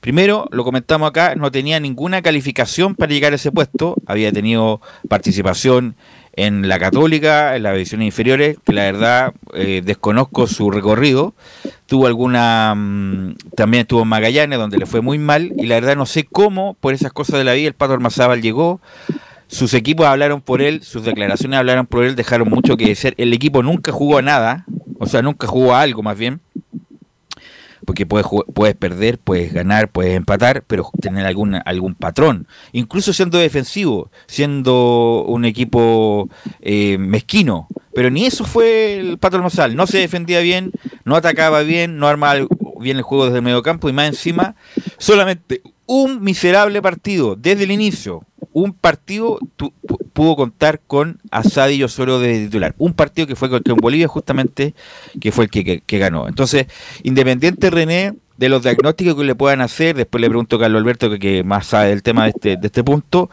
Primero, 0.00 0.48
lo 0.50 0.64
comentamos 0.64 1.08
acá, 1.08 1.36
no 1.36 1.52
tenía 1.52 1.78
ninguna 1.78 2.22
calificación 2.22 2.96
para 2.96 3.12
llegar 3.12 3.32
a 3.32 3.36
ese 3.36 3.52
puesto, 3.52 3.96
había 4.06 4.32
tenido 4.32 4.80
participación 5.08 5.94
en 6.32 6.68
la 6.68 6.78
Católica, 6.80 7.56
en 7.56 7.62
las 7.62 7.72
divisiones 7.74 8.06
inferiores, 8.06 8.58
que 8.64 8.72
la 8.72 8.82
verdad 8.82 9.32
eh, 9.54 9.82
desconozco 9.84 10.48
su 10.48 10.70
recorrido. 10.70 11.34
Tuvo 11.86 12.08
alguna. 12.08 12.74
Mm, 12.76 13.36
también 13.56 13.82
estuvo 13.82 14.02
en 14.02 14.08
Magallanes, 14.08 14.58
donde 14.58 14.76
le 14.76 14.86
fue 14.86 15.00
muy 15.00 15.18
mal, 15.18 15.52
y 15.56 15.66
la 15.66 15.76
verdad 15.76 15.96
no 15.96 16.04
sé 16.04 16.24
cómo, 16.24 16.74
por 16.80 16.94
esas 16.94 17.12
cosas 17.12 17.38
de 17.38 17.44
la 17.44 17.54
vida, 17.54 17.68
el 17.68 17.74
Pato 17.74 17.94
Ormazábal 17.94 18.42
llegó 18.42 18.80
sus 19.48 19.74
equipos 19.74 20.06
hablaron 20.06 20.40
por 20.40 20.60
él, 20.60 20.82
sus 20.82 21.04
declaraciones 21.04 21.58
hablaron 21.58 21.86
por 21.86 22.04
él, 22.04 22.16
dejaron 22.16 22.48
mucho 22.48 22.76
que 22.76 22.88
decir. 22.88 23.14
El 23.16 23.32
equipo 23.32 23.62
nunca 23.62 23.92
jugó 23.92 24.18
a 24.18 24.22
nada, 24.22 24.66
o 24.98 25.06
sea, 25.06 25.22
nunca 25.22 25.46
jugó 25.46 25.74
a 25.74 25.82
algo 25.82 26.02
más 26.02 26.18
bien. 26.18 26.40
Porque 27.84 28.04
puedes, 28.04 28.26
puedes 28.52 28.74
perder, 28.74 29.18
puedes 29.18 29.52
ganar, 29.52 29.88
puedes 29.88 30.16
empatar, 30.16 30.64
pero 30.66 30.90
tener 31.00 31.24
algún, 31.24 31.60
algún 31.64 31.94
patrón. 31.94 32.48
Incluso 32.72 33.12
siendo 33.12 33.38
defensivo, 33.38 34.10
siendo 34.26 35.24
un 35.28 35.44
equipo 35.44 36.28
eh, 36.60 36.98
mezquino. 36.98 37.68
Pero 37.94 38.10
ni 38.10 38.26
eso 38.26 38.44
fue 38.44 38.98
el 38.98 39.18
Pato 39.18 39.36
Almozal. 39.36 39.76
No 39.76 39.86
se 39.86 39.98
defendía 39.98 40.40
bien, 40.40 40.72
no 41.04 41.14
atacaba 41.14 41.62
bien, 41.62 41.98
no 41.98 42.08
armaba 42.08 42.46
bien 42.80 42.96
el 42.96 43.02
juego 43.02 43.26
desde 43.26 43.38
el 43.38 43.44
medio 43.44 43.62
campo 43.62 43.88
y 43.88 43.92
más 43.92 44.08
encima, 44.08 44.56
solamente 44.98 45.62
un 45.86 46.22
miserable 46.22 46.82
partido 46.82 47.36
desde 47.36 47.64
el 47.64 47.70
inicio 47.70 48.24
un 48.56 48.72
partido 48.72 49.38
pudo 50.14 50.34
contar 50.34 50.80
con 50.86 51.20
Asadi 51.30 51.74
y 51.74 51.80
de 51.80 52.44
titular. 52.46 52.74
Un 52.78 52.94
partido 52.94 53.26
que 53.26 53.36
fue 53.36 53.50
con, 53.50 53.62
Bolivia 53.76 54.08
justamente, 54.08 54.74
que 55.20 55.30
fue 55.30 55.44
el 55.44 55.50
que, 55.50 55.98
ganó. 55.98 56.26
Entonces, 56.26 56.66
Independiente 57.02 57.68
René, 57.68 58.14
de 58.38 58.48
los 58.48 58.62
diagnósticos 58.62 59.14
que 59.14 59.24
le 59.24 59.34
puedan 59.34 59.60
hacer, 59.60 59.94
después 59.94 60.22
le 60.22 60.28
pregunto 60.30 60.56
a 60.56 60.60
Carlos 60.60 60.80
Alberto, 60.80 61.10
que, 61.18 61.44
más 61.44 61.66
sabe 61.66 61.90
del 61.90 62.02
tema 62.02 62.24
de 62.24 62.30
este, 62.30 62.56
de 62.56 62.66
este 62.66 62.82
punto, 62.82 63.28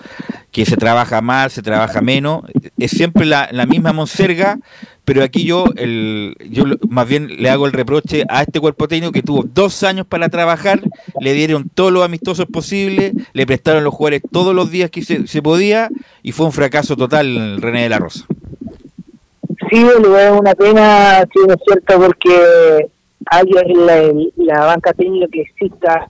que 0.51 0.65
se 0.65 0.75
trabaja 0.75 1.21
mal, 1.21 1.49
se 1.51 1.61
trabaja 1.61 2.01
menos, 2.01 2.43
es 2.77 2.91
siempre 2.91 3.25
la, 3.25 3.47
la 3.53 3.65
misma 3.65 3.93
monserga, 3.93 4.59
pero 5.05 5.23
aquí 5.23 5.45
yo, 5.45 5.65
el, 5.75 6.35
yo 6.49 6.63
más 6.87 7.07
bien 7.07 7.27
le 7.41 7.49
hago 7.49 7.65
el 7.65 7.73
reproche 7.73 8.23
a 8.29 8.43
este 8.43 8.59
cuerpo 8.59 8.87
técnico 8.87 9.11
que 9.11 9.21
tuvo 9.21 9.43
dos 9.43 9.83
años 9.83 10.05
para 10.07 10.29
trabajar, 10.29 10.79
le 11.19 11.33
dieron 11.33 11.69
todos 11.69 11.91
los 11.91 12.05
amistosos 12.05 12.45
posibles, 12.45 13.13
le 13.33 13.45
prestaron 13.45 13.83
los 13.83 13.93
jugadores 13.93 14.21
todos 14.31 14.55
los 14.55 14.71
días 14.71 14.89
que 14.89 15.01
se, 15.01 15.41
podía 15.41 15.89
y 16.21 16.31
fue 16.31 16.45
un 16.45 16.53
fracaso 16.53 16.95
total 16.95 17.61
René 17.61 17.83
de 17.83 17.89
la 17.89 17.99
Rosa. 17.99 18.25
Sí, 19.69 19.81
es 19.81 20.31
una 20.31 20.53
pena, 20.55 21.21
sí, 21.33 21.39
es 21.49 21.55
cierto, 21.65 21.99
porque 21.99 22.87
hay 23.25 23.45
la, 23.75 24.13
la 24.37 24.65
banca 24.65 24.93
técnica 24.93 25.27
que 25.31 25.41
exista. 25.41 26.07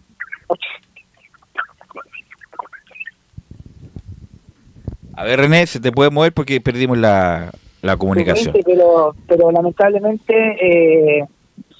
A 5.16 5.24
ver, 5.24 5.40
René, 5.40 5.66
se 5.66 5.80
te 5.80 5.92
puede 5.92 6.12
mover 6.12 6.34
porque 6.34 6.60
perdimos 6.62 6.98
la, 6.98 7.52
la 7.84 7.98
comunicación. 7.98 8.56
Pero, 8.66 9.13
pero 9.28 9.52
lamentablemente 9.52 10.34
eh, 10.36 11.25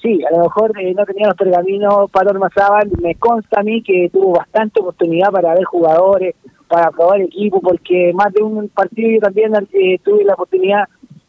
sí, 0.00 0.20
a 0.24 0.36
lo 0.36 0.44
mejor 0.44 0.78
eh, 0.80 0.94
no 0.94 1.04
tenía 1.04 1.26
los 1.28 1.36
pergaminos 1.36 2.10
para 2.10 2.30
Ormazábal, 2.30 2.90
me 3.02 3.14
consta 3.16 3.60
a 3.60 3.62
mí 3.64 3.82
que 3.82 4.10
tuvo 4.12 4.34
bastante 4.34 4.80
oportunidad 4.80 5.30
para 5.30 5.54
ver 5.54 5.64
jugadores, 5.64 6.36
para 6.68 6.90
probar 6.90 7.22
equipo, 7.22 7.60
porque 7.60 8.12
más 8.14 8.32
de 8.32 8.42
un 8.42 8.68
partido 8.68 9.10
yo 9.12 9.20
también 9.20 9.52
eh, 9.72 9.98
tuve 10.04 10.24
la 10.24 10.34
oportunidad 10.34 10.84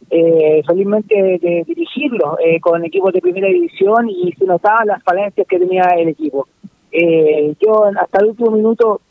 eh, 0.09 0.61
felizmente 0.67 1.15
de, 1.15 1.63
dirigirlo 1.65 2.37
eh, 2.39 2.59
con 2.59 2.83
equipos 2.85 3.11
de 3.11 3.21
primera 3.21 3.47
división 3.47 4.09
y 4.09 4.31
se 4.33 4.45
notaban 4.45 4.87
las 4.87 5.01
falencias 5.03 5.47
que 5.47 5.57
tenía 5.57 5.83
el 5.97 6.09
equipo. 6.09 6.47
Eh, 6.91 7.55
yo 7.59 7.85
hasta 7.85 8.19
el 8.19 8.27
último 8.27 8.51
minuto, 8.51 9.01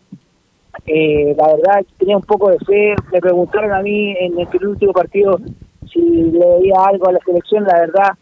eh, 0.87 1.35
la 1.37 1.55
verdad, 1.55 1.87
tenía 1.99 2.17
un 2.17 2.23
poco 2.23 2.51
de 2.51 2.59
fe, 2.59 2.95
me 3.13 3.21
preguntaron 3.21 3.73
a 3.73 3.81
mí 3.81 4.15
en 4.19 4.39
el 4.39 4.67
último 4.67 4.93
partido 4.93 5.39
si 5.93 6.01
le 6.01 6.47
veía 6.47 6.77
algo 6.85 7.09
a 7.09 7.13
la 7.13 7.21
selección, 7.21 7.65
la 7.65 7.79
verdad, 7.79 8.13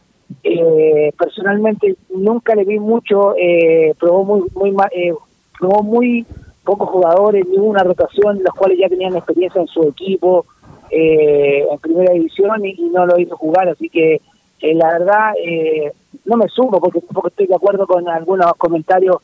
eh, 0.42 1.12
personalmente 1.18 1.96
nunca 2.14 2.54
le 2.54 2.64
vi 2.64 2.78
mucho, 2.78 3.34
eh, 3.36 3.94
probó 3.98 4.24
muy, 4.24 4.42
muy, 4.54 4.76
eh, 4.92 5.14
probó 5.58 5.82
muy 5.82 6.26
pocos 6.64 6.88
jugadores, 6.90 7.46
ni 7.48 7.58
una 7.58 7.82
rotación, 7.82 8.42
los 8.42 8.54
cuales 8.54 8.78
ya 8.78 8.88
tenían 8.88 9.16
experiencia 9.16 9.60
en 9.60 9.66
su 9.66 9.82
equipo, 9.84 10.46
eh, 10.90 11.66
en 11.70 11.78
primera 11.78 12.12
división 12.12 12.64
y, 12.64 12.74
no 12.92 13.06
lo 13.06 13.18
hizo 13.18 13.36
jugar, 13.36 13.68
así 13.68 13.88
que 13.88 14.20
eh, 14.60 14.74
la 14.74 14.98
verdad 14.98 15.32
no 16.24 16.36
me 16.36 16.48
sumo 16.48 16.78
porque 16.78 17.00
tampoco 17.00 17.28
estoy 17.28 17.46
de 17.46 17.54
acuerdo 17.54 17.86
con 17.86 18.08
algunos 18.08 18.52
comentarios 18.58 19.16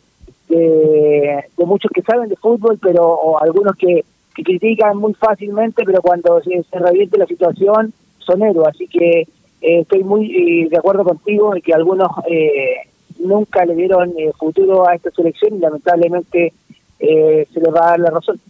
de, 0.49 1.45
de 1.57 1.65
muchos 1.65 1.91
que 1.93 2.03
saben 2.03 2.29
de 2.29 2.37
fútbol, 2.37 2.79
pero 2.81 3.05
o 3.05 3.39
algunos 3.39 3.77
que, 3.77 4.05
que 4.35 4.43
critican 4.43 4.97
muy 4.97 5.15
fácilmente, 5.15 5.83
pero 5.85 6.01
cuando 6.01 6.41
se, 6.43 6.63
se 6.63 6.79
revierte 6.79 7.19
la 7.19 7.27
situación 7.27 7.93
son 8.19 8.43
héroes, 8.43 8.69
así 8.69 8.87
que 8.87 9.21
eh, 9.61 9.81
estoy 9.81 10.05
muy 10.05 10.65
eh, 10.65 10.69
de 10.71 10.77
acuerdo 10.77 11.05
contigo 11.05 11.55
en 11.55 11.63
que 11.63 11.75
algunos 11.75 12.11
eh, 12.31 12.89
nunca 13.19 13.65
le 13.65 13.75
dieron 13.75 14.11
eh, 14.17 14.31
futuro 14.39 14.89
a 14.89 14.95
esta 14.95 15.11
selección 15.11 15.57
y 15.57 15.59
lamentablemente 15.59 16.53
eh, 17.01 17.47
se 17.53 17.61
les 17.61 17.75
va 17.75 17.87
a 17.87 17.91
dar 17.91 18.01
la 18.01 18.11
razón. 18.11 18.41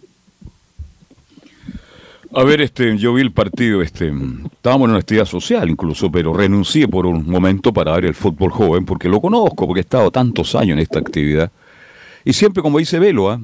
A 2.31 2.43
ver, 2.43 2.61
este, 2.61 2.95
yo 2.95 3.15
vi 3.15 3.23
el 3.23 3.31
partido, 3.31 3.81
este, 3.81 4.13
estábamos 4.53 4.85
en 4.85 4.91
una 4.91 4.99
actividad 4.99 5.25
social 5.25 5.67
incluso, 5.67 6.11
pero 6.11 6.31
renuncié 6.31 6.87
por 6.87 7.07
un 7.07 7.27
momento 7.27 7.73
para 7.73 7.93
ver 7.93 8.05
el 8.05 8.13
fútbol 8.13 8.51
joven, 8.51 8.85
porque 8.85 9.09
lo 9.09 9.19
conozco, 9.19 9.65
porque 9.65 9.79
he 9.79 9.81
estado 9.81 10.11
tantos 10.11 10.53
años 10.53 10.73
en 10.73 10.79
esta 10.79 10.99
actividad. 10.99 11.49
Y 12.29 12.33
siempre, 12.33 12.61
como 12.61 12.77
dice 12.77 12.99
Velo, 12.99 13.31
¿ah? 13.31 13.41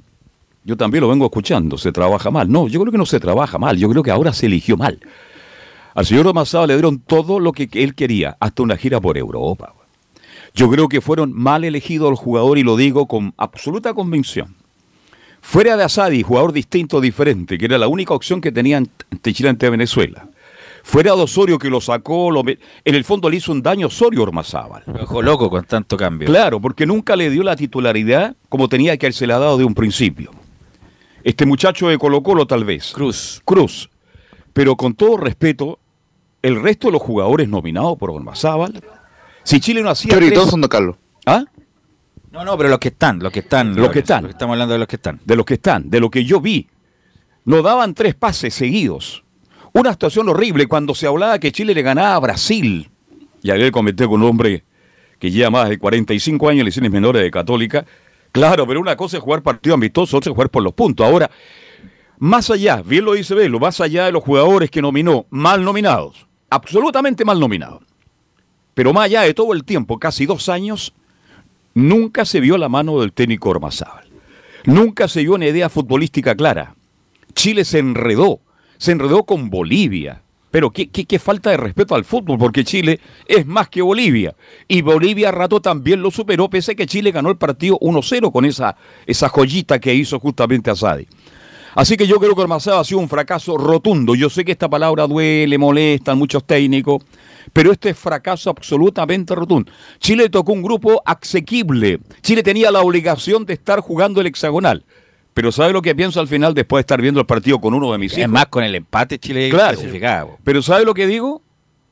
yo 0.63 0.77
también 0.77 1.01
lo 1.01 1.07
vengo 1.07 1.25
escuchando, 1.25 1.75
se 1.75 1.91
trabaja 1.91 2.29
mal. 2.29 2.51
No, 2.51 2.67
yo 2.67 2.79
creo 2.79 2.91
que 2.91 2.99
no 2.99 3.07
se 3.07 3.19
trabaja 3.19 3.57
mal, 3.57 3.77
yo 3.79 3.89
creo 3.89 4.03
que 4.03 4.11
ahora 4.11 4.31
se 4.31 4.45
eligió 4.45 4.77
mal. 4.77 4.99
Al 5.95 6.05
señor 6.05 6.31
Masada 6.35 6.67
le 6.67 6.75
dieron 6.75 6.99
todo 6.99 7.39
lo 7.39 7.51
que 7.51 7.67
él 7.73 7.95
quería, 7.95 8.37
hasta 8.39 8.61
una 8.61 8.77
gira 8.77 9.01
por 9.01 9.17
Europa. 9.17 9.73
Yo 10.53 10.69
creo 10.69 10.87
que 10.87 11.01
fueron 11.01 11.33
mal 11.33 11.63
elegidos 11.63 12.11
los 12.11 12.19
jugadores 12.19 12.61
y 12.61 12.63
lo 12.63 12.77
digo 12.77 13.07
con 13.07 13.33
absoluta 13.37 13.95
convicción. 13.95 14.53
Fuera 15.41 15.77
de 15.77 15.83
Asadi, 15.83 16.21
jugador 16.21 16.53
distinto, 16.53 17.01
diferente, 17.01 17.57
que 17.57 17.65
era 17.65 17.79
la 17.79 17.87
única 17.87 18.13
opción 18.13 18.39
que 18.39 18.51
tenían 18.51 18.87
ante 19.11 19.33
Chile 19.33 19.49
ante 19.49 19.67
Venezuela. 19.67 20.29
Fuera 20.87 21.15
de 21.15 21.21
Osorio 21.23 21.57
que 21.57 21.67
lo 21.67 21.81
sacó, 21.81 22.29
lo 22.29 22.43
en 22.47 22.95
el 22.95 23.03
fondo 23.03 23.27
le 23.27 23.37
hizo 23.37 23.51
un 23.51 23.63
daño 23.63 23.87
Osorio 23.87 24.21
Ormazábal. 24.21 24.83
Lo 24.85 24.93
dejó 24.93 25.19
loco 25.23 25.49
con 25.49 25.65
tanto 25.65 25.97
cambio. 25.97 26.27
Claro, 26.27 26.61
porque 26.61 26.85
nunca 26.85 27.15
le 27.15 27.31
dio 27.31 27.41
la 27.41 27.55
titularidad 27.55 28.35
como 28.49 28.69
tenía 28.69 28.95
que 28.95 29.07
haberse 29.07 29.25
la 29.25 29.39
dado 29.39 29.57
de 29.57 29.63
un 29.63 29.73
principio. 29.73 30.29
Este 31.23 31.43
muchacho 31.47 31.87
de 31.89 31.97
Colo 31.97 32.21
Colo 32.21 32.45
tal 32.45 32.65
vez. 32.65 32.91
Cruz. 32.93 33.41
Cruz. 33.43 33.89
Pero 34.53 34.75
con 34.75 34.93
todo 34.93 35.17
respeto, 35.17 35.79
el 36.43 36.61
resto 36.61 36.89
de 36.89 36.91
los 36.93 37.01
jugadores 37.01 37.49
nominados 37.49 37.97
por 37.97 38.11
Ormazábal, 38.11 38.79
si 39.43 39.59
Chile 39.59 39.81
no 39.81 39.89
hacía... 39.89 40.13
Chori, 40.13 40.27
tres- 40.27 40.37
todos 40.37 40.51
son 40.51 40.61
de 40.61 40.69
Carlos. 40.69 40.97
¿Ah? 41.25 41.45
No, 42.31 42.45
no, 42.45 42.55
pero 42.57 42.69
los 42.69 42.77
que 42.77 42.89
están, 42.89 43.17
los 43.17 43.31
que 43.33 43.39
están. 43.39 43.75
Los 43.75 43.89
que 43.89 43.99
están. 43.99 44.27
Estamos 44.27 44.53
hablando 44.53 44.73
de 44.73 44.79
los 44.79 44.87
que 44.87 44.97
están. 44.97 45.19
de 45.25 45.35
los 45.35 45.45
que 45.47 45.55
están, 45.55 45.89
de 45.89 45.99
lo 45.99 46.11
que 46.11 46.23
yo 46.25 46.39
vi. 46.39 46.67
No 47.43 47.63
daban 47.63 47.95
tres 47.95 48.13
pases 48.13 48.53
seguidos. 48.53 49.23
Una 49.75 49.91
situación 49.91 50.29
horrible 50.29 50.67
cuando 50.67 50.95
se 50.95 51.05
hablaba 51.05 51.37
que 51.37 51.51
Chile 51.51 51.73
le 51.73 51.81
ganaba 51.81 52.15
a 52.15 52.19
Brasil. 52.19 52.89
Y 53.43 53.51
ayer 53.51 53.73
comenté 53.73 54.07
con 54.07 54.21
un 54.21 54.29
hombre 54.29 54.63
que 55.19 55.29
lleva 55.29 55.49
más 55.49 55.67
de 55.67 55.77
45 55.77 56.47
años 56.47 56.59
en 56.61 56.65
lesiones 56.65 56.91
menores 56.93 57.21
de 57.21 57.29
Católica. 57.29 57.85
Claro, 58.31 58.65
pero 58.65 58.79
una 58.79 58.95
cosa 58.95 59.17
es 59.17 59.23
jugar 59.23 59.43
partido 59.43 59.75
amistoso, 59.75 60.15
otra 60.15 60.31
es 60.31 60.33
jugar 60.33 60.49
por 60.49 60.63
los 60.63 60.71
puntos. 60.71 61.05
Ahora, 61.05 61.29
más 62.19 62.49
allá, 62.49 62.83
bien 62.85 63.03
lo 63.03 63.15
dice 63.15 63.35
Velo, 63.35 63.59
más 63.59 63.81
allá 63.81 64.05
de 64.05 64.13
los 64.13 64.23
jugadores 64.23 64.71
que 64.71 64.81
nominó, 64.81 65.25
mal 65.29 65.61
nominados, 65.61 66.25
absolutamente 66.49 67.25
mal 67.25 67.37
nominados. 67.37 67.83
Pero 68.75 68.93
más 68.93 69.07
allá 69.07 69.23
de 69.23 69.33
todo 69.33 69.51
el 69.51 69.65
tiempo, 69.65 69.99
casi 69.99 70.25
dos 70.25 70.47
años, 70.47 70.93
nunca 71.73 72.23
se 72.23 72.39
vio 72.39 72.57
la 72.57 72.69
mano 72.69 73.01
del 73.01 73.11
técnico 73.11 73.49
Ormazábal. 73.49 74.05
Nunca 74.63 75.09
se 75.09 75.19
vio 75.19 75.33
una 75.33 75.47
idea 75.47 75.67
futbolística 75.67 76.33
clara. 76.33 76.75
Chile 77.33 77.65
se 77.65 77.79
enredó, 77.79 78.39
se 78.77 78.91
enredó 78.91 79.23
con 79.23 79.49
Bolivia. 79.49 80.21
Pero 80.51 80.71
qué, 80.71 81.19
falta 81.19 81.49
de 81.49 81.57
respeto 81.57 81.95
al 81.95 82.05
fútbol, 82.05 82.37
porque 82.37 82.63
Chile 82.63 83.01
es 83.27 83.45
más 83.45 83.67
que 83.67 83.81
Bolivia. 83.81 84.33
Y 84.69 84.81
Bolivia 84.81 85.27
a 85.27 85.31
rato 85.33 85.59
también 85.59 86.01
lo 86.01 86.11
superó, 86.11 86.49
pese 86.49 86.71
a 86.71 86.75
que 86.75 86.87
Chile 86.87 87.11
ganó 87.11 87.29
el 87.29 87.35
partido 87.35 87.77
1-0 87.81 88.31
con 88.31 88.45
esa, 88.45 88.77
esa 89.05 89.27
joyita 89.27 89.79
que 89.79 89.93
hizo 89.93 90.17
justamente 90.17 90.71
Asadi. 90.71 91.07
Así 91.75 91.97
que 91.97 92.07
yo 92.07 92.21
creo 92.21 92.33
que 92.33 92.41
Ormazábal 92.41 92.79
ha 92.79 92.83
sido 92.85 93.01
un 93.01 93.09
fracaso 93.09 93.57
rotundo. 93.57 94.15
Yo 94.15 94.29
sé 94.29 94.45
que 94.45 94.53
esta 94.53 94.69
palabra 94.69 95.07
duele, 95.07 95.57
molesta 95.57 96.13
a 96.13 96.15
muchos 96.15 96.45
técnicos, 96.45 97.03
pero 97.51 97.73
este 97.73 97.89
es 97.89 97.97
fracaso 97.97 98.49
absolutamente 98.49 99.35
rotundo. 99.35 99.69
Chile 99.99 100.29
tocó 100.29 100.53
un 100.53 100.63
grupo 100.63 101.01
asequible. 101.05 101.99
Chile 102.21 102.43
tenía 102.43 102.71
la 102.71 102.79
obligación 102.79 103.45
de 103.45 103.55
estar 103.55 103.81
jugando 103.81 104.21
el 104.21 104.27
hexagonal. 104.27 104.85
Pero 105.35 105.51
¿sabe 105.51 105.73
lo 105.73 105.81
que 105.81 105.93
pienso 105.93 106.19
al 106.21 106.29
final 106.29 106.53
después 106.53 106.79
de 106.79 106.81
estar 106.81 107.01
viendo 107.01 107.19
el 107.19 107.25
partido 107.25 107.59
con 107.59 107.73
uno 107.73 107.91
de 107.91 107.97
mis 107.97 108.13
Es 108.13 108.19
hijos? 108.19 108.31
más, 108.31 108.45
con 108.47 108.63
el 108.63 108.73
empate 108.73 109.19
Chile 109.19 109.49
Claro. 109.49 109.77
clasificaba. 109.77 110.31
po. 110.31 110.39
Pero 110.45 110.61
¿sabe 110.61 110.85
lo 110.85 110.93
que 110.93 111.05
digo? 111.05 111.41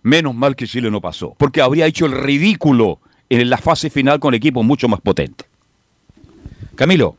Menos 0.01 0.33
mal 0.33 0.55
que 0.55 0.65
Chile 0.65 0.89
no 0.89 1.01
pasó, 1.01 1.35
porque 1.37 1.61
habría 1.61 1.85
hecho 1.85 2.05
el 2.05 2.13
ridículo 2.13 2.99
en 3.29 3.49
la 3.49 3.57
fase 3.57 3.89
final 3.89 4.19
con 4.19 4.33
equipos 4.33 4.63
mucho 4.65 4.87
más 4.87 5.01
potentes. 5.01 5.45
Camilo, 6.75 7.15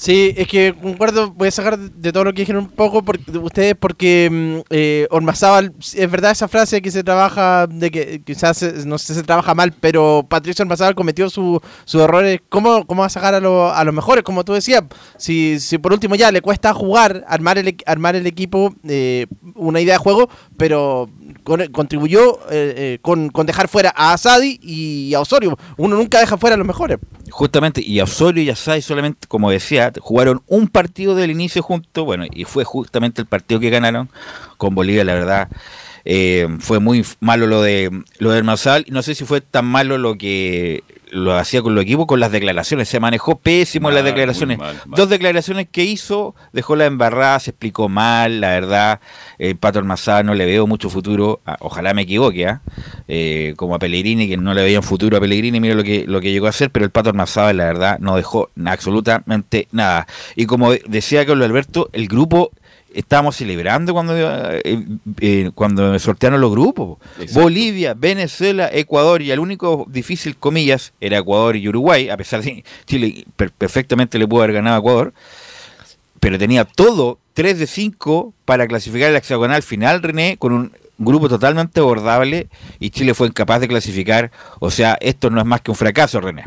Sí, 0.00 0.32
es 0.36 0.46
que 0.46 0.72
concuerdo, 0.80 1.32
voy 1.32 1.48
a 1.48 1.50
sacar 1.50 1.76
de 1.76 2.12
todo 2.12 2.22
lo 2.22 2.32
que 2.32 2.42
dijeron 2.42 2.62
un 2.66 2.70
poco 2.70 3.02
ustedes 3.42 3.74
porque 3.74 4.28
mm, 4.30 4.58
eh, 4.70 5.08
Ormazábal, 5.10 5.72
es 5.76 6.08
verdad 6.08 6.30
esa 6.30 6.46
frase 6.46 6.80
que 6.80 6.92
se 6.92 7.02
trabaja, 7.02 7.66
de 7.66 7.90
que 7.90 8.22
quizás 8.22 8.62
no 8.86 8.96
sé, 8.96 9.14
se 9.14 9.24
trabaja 9.24 9.56
mal, 9.56 9.72
pero 9.72 10.24
Patricio 10.28 10.62
Ormazábal 10.62 10.94
cometió 10.94 11.28
su- 11.28 11.60
sus 11.84 12.00
errores. 12.00 12.40
¿Cómo, 12.48 12.86
¿Cómo 12.86 13.00
va 13.00 13.06
a 13.06 13.10
sacar 13.10 13.34
a, 13.34 13.40
lo- 13.40 13.72
a 13.74 13.82
los 13.82 13.92
mejores? 13.92 14.22
Como 14.22 14.44
tú 14.44 14.52
decías, 14.52 14.84
si, 15.16 15.58
si 15.58 15.78
por 15.78 15.92
último 15.92 16.14
ya 16.14 16.30
le 16.30 16.42
cuesta 16.42 16.72
jugar, 16.72 17.24
armar 17.26 17.58
el, 17.58 17.76
armar 17.84 18.14
el 18.14 18.28
equipo, 18.28 18.72
eh, 18.88 19.26
una 19.56 19.80
idea 19.80 19.94
de 19.94 19.98
juego, 19.98 20.30
pero 20.56 21.10
con- 21.42 21.66
contribuyó 21.72 22.38
eh, 22.52 22.74
eh, 22.76 22.98
con, 23.02 23.30
con 23.30 23.46
dejar 23.46 23.66
fuera 23.66 23.92
a 23.96 24.12
Asadi 24.12 24.60
y 24.62 25.12
a 25.14 25.20
Osorio. 25.20 25.58
Uno 25.76 25.96
nunca 25.96 26.20
deja 26.20 26.36
fuera 26.38 26.54
a 26.54 26.56
los 26.56 26.66
mejores. 26.68 26.98
justamente, 27.32 27.82
y 27.84 27.98
a 27.98 28.04
Osorio 28.04 28.44
y 28.44 28.50
a 28.50 28.54
Sai 28.54 28.80
solamente, 28.80 29.26
como 29.26 29.50
decía, 29.50 29.87
jugaron 30.00 30.42
un 30.46 30.68
partido 30.68 31.14
del 31.14 31.30
inicio 31.30 31.62
juntos, 31.62 32.04
bueno, 32.04 32.24
y 32.30 32.44
fue 32.44 32.64
justamente 32.64 33.20
el 33.20 33.26
partido 33.26 33.60
que 33.60 33.70
ganaron 33.70 34.08
con 34.56 34.74
Bolivia, 34.74 35.04
la 35.04 35.14
verdad. 35.14 35.48
eh, 36.04 36.48
fue 36.60 36.78
muy 36.78 37.04
malo 37.20 37.46
lo 37.46 37.60
de 37.60 37.90
lo 38.18 38.30
de 38.30 38.42
Marsal, 38.42 38.84
y 38.86 38.92
no 38.92 39.02
sé 39.02 39.14
si 39.14 39.24
fue 39.24 39.40
tan 39.40 39.66
malo 39.66 39.98
lo 39.98 40.16
que 40.16 40.82
lo 41.12 41.34
hacía 41.36 41.62
con 41.62 41.74
los 41.74 41.82
equipos, 41.82 42.06
con 42.06 42.20
las 42.20 42.32
declaraciones, 42.32 42.88
se 42.88 43.00
manejó 43.00 43.38
pésimo 43.38 43.88
en 43.88 43.94
las 43.94 44.04
Mal, 44.04 44.12
declaraciones. 44.12 44.58
mal, 44.58 44.74
mal. 44.86 44.96
Dos 44.96 45.08
declaraciones 45.08 45.68
que 45.70 45.84
hizo, 45.84 46.34
dejó 46.52 46.76
la 46.76 46.86
embarrada, 46.86 47.40
se 47.40 47.50
explicó 47.50 47.88
mal, 47.88 48.40
la 48.40 48.50
verdad, 48.50 49.00
el 49.38 49.56
Pato 49.56 49.78
Almazá 49.78 50.22
no 50.22 50.34
le 50.34 50.46
veo 50.46 50.66
mucho 50.66 50.90
futuro, 50.90 51.40
ah, 51.46 51.56
ojalá 51.60 51.94
me 51.94 52.02
equivoque, 52.02 52.46
¿ah? 52.46 52.60
Eh, 53.08 53.54
como 53.56 53.74
a 53.74 53.78
Pellegrini, 53.78 54.28
que 54.28 54.36
no 54.36 54.54
le 54.54 54.62
veían 54.62 54.82
futuro 54.82 55.16
a 55.16 55.20
Pellegrini, 55.20 55.60
mira 55.60 55.74
lo 55.74 55.84
que, 55.84 56.04
lo 56.06 56.20
que 56.20 56.32
llegó 56.32 56.46
a 56.46 56.50
hacer, 56.50 56.70
pero 56.70 56.84
el 56.84 56.90
Pato 56.90 57.10
Almazá, 57.10 57.52
la 57.52 57.64
verdad, 57.64 57.98
no 58.00 58.16
dejó 58.16 58.50
absolutamente 58.66 59.68
nada. 59.72 60.06
Y 60.36 60.46
como 60.46 60.72
decía 60.72 61.26
Carlos 61.26 61.46
Alberto, 61.46 61.90
el 61.92 62.08
grupo 62.08 62.50
estábamos 62.94 63.36
celebrando 63.36 63.92
cuando, 63.92 64.14
eh, 64.16 64.84
eh, 65.20 65.50
cuando 65.54 65.98
sortearon 65.98 66.40
los 66.40 66.50
grupos. 66.50 66.98
Exacto. 67.20 67.40
Bolivia, 67.42 67.94
Venezuela, 67.94 68.68
Ecuador 68.72 69.22
y 69.22 69.30
el 69.30 69.38
único 69.40 69.86
difícil, 69.88 70.36
comillas, 70.36 70.92
era 71.00 71.18
Ecuador 71.18 71.56
y 71.56 71.68
Uruguay, 71.68 72.08
a 72.08 72.16
pesar 72.16 72.42
de 72.42 72.56
que 72.56 72.64
Chile 72.86 73.24
per- 73.36 73.52
perfectamente 73.52 74.18
le 74.18 74.26
pudo 74.26 74.42
haber 74.42 74.54
ganado 74.54 74.76
a 74.76 74.78
Ecuador, 74.80 75.12
pero 76.20 76.38
tenía 76.38 76.64
todo 76.64 77.18
3 77.34 77.58
de 77.58 77.66
5 77.66 78.32
para 78.44 78.66
clasificar 78.66 79.10
el 79.10 79.16
hexagonal 79.16 79.62
final, 79.62 80.02
René, 80.02 80.36
con 80.38 80.52
un 80.52 80.72
grupo 80.98 81.28
totalmente 81.28 81.78
abordable 81.78 82.48
y 82.80 82.90
Chile 82.90 83.14
fue 83.14 83.28
incapaz 83.28 83.60
de 83.60 83.68
clasificar. 83.68 84.32
O 84.58 84.70
sea, 84.72 84.98
esto 85.00 85.30
no 85.30 85.38
es 85.40 85.46
más 85.46 85.60
que 85.60 85.70
un 85.70 85.76
fracaso, 85.76 86.20
René. 86.20 86.44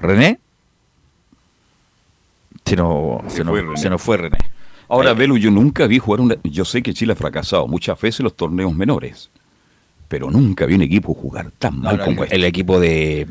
¿René? 0.00 0.38
Se 2.68 2.76
nos, 2.76 3.32
Se 3.32 3.44
fue 3.44 3.62
René. 3.62 3.76
se 3.76 3.90
nos 3.90 4.02
fue 4.02 4.16
René. 4.16 4.38
Ahora, 4.88 5.10
Ahí. 5.10 5.16
Velo, 5.16 5.36
yo 5.36 5.50
nunca 5.50 5.86
vi 5.86 5.98
jugar 5.98 6.20
una... 6.20 6.36
Yo 6.44 6.64
sé 6.64 6.82
que 6.82 6.94
Chile 6.94 7.12
ha 7.12 7.16
fracasado 7.16 7.66
muchas 7.66 8.00
veces 8.00 8.20
en 8.20 8.24
los 8.24 8.36
torneos 8.36 8.74
menores. 8.74 9.30
pero 10.08 10.30
nunca 10.30 10.64
vi 10.66 10.74
un 10.74 10.82
equipo 10.82 11.12
jugar 11.14 11.50
tan 11.58 11.80
mal 11.80 11.96
No, 11.96 11.98
no, 11.98 12.04
como 12.04 12.22
el, 12.22 12.24
este. 12.26 12.36
el 12.36 12.44
equipo 12.44 12.80
de, 12.80 13.26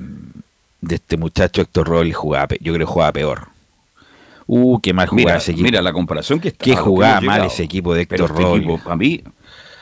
de 0.81 0.95
este 0.95 1.17
muchacho 1.17 1.61
Héctor 1.61 1.87
Roll 1.87 2.13
jugaba, 2.13 2.47
yo 2.59 2.73
creo 2.73 2.85
que 2.87 2.93
jugaba 2.93 3.11
peor. 3.11 3.47
Uh, 4.45 4.79
qué 4.79 4.93
mal 4.93 5.07
jugaba 5.07 5.25
Mira, 5.25 5.37
ese 5.37 5.51
equipo. 5.51 5.63
mira 5.65 5.81
la 5.81 5.91
comparación 5.91 6.39
que 6.39 6.49
está. 6.49 6.63
Qué 6.63 6.71
que 6.71 6.77
jugaba 6.77 7.15
mal 7.21 7.23
llegado. 7.23 7.45
ese 7.47 7.63
equipo 7.63 7.93
de 7.93 8.01
Héctor 8.03 8.21
este 8.31 8.41
Roll. 8.43 8.57
equipo, 8.59 8.79
a 8.89 8.95
mí, 8.95 9.21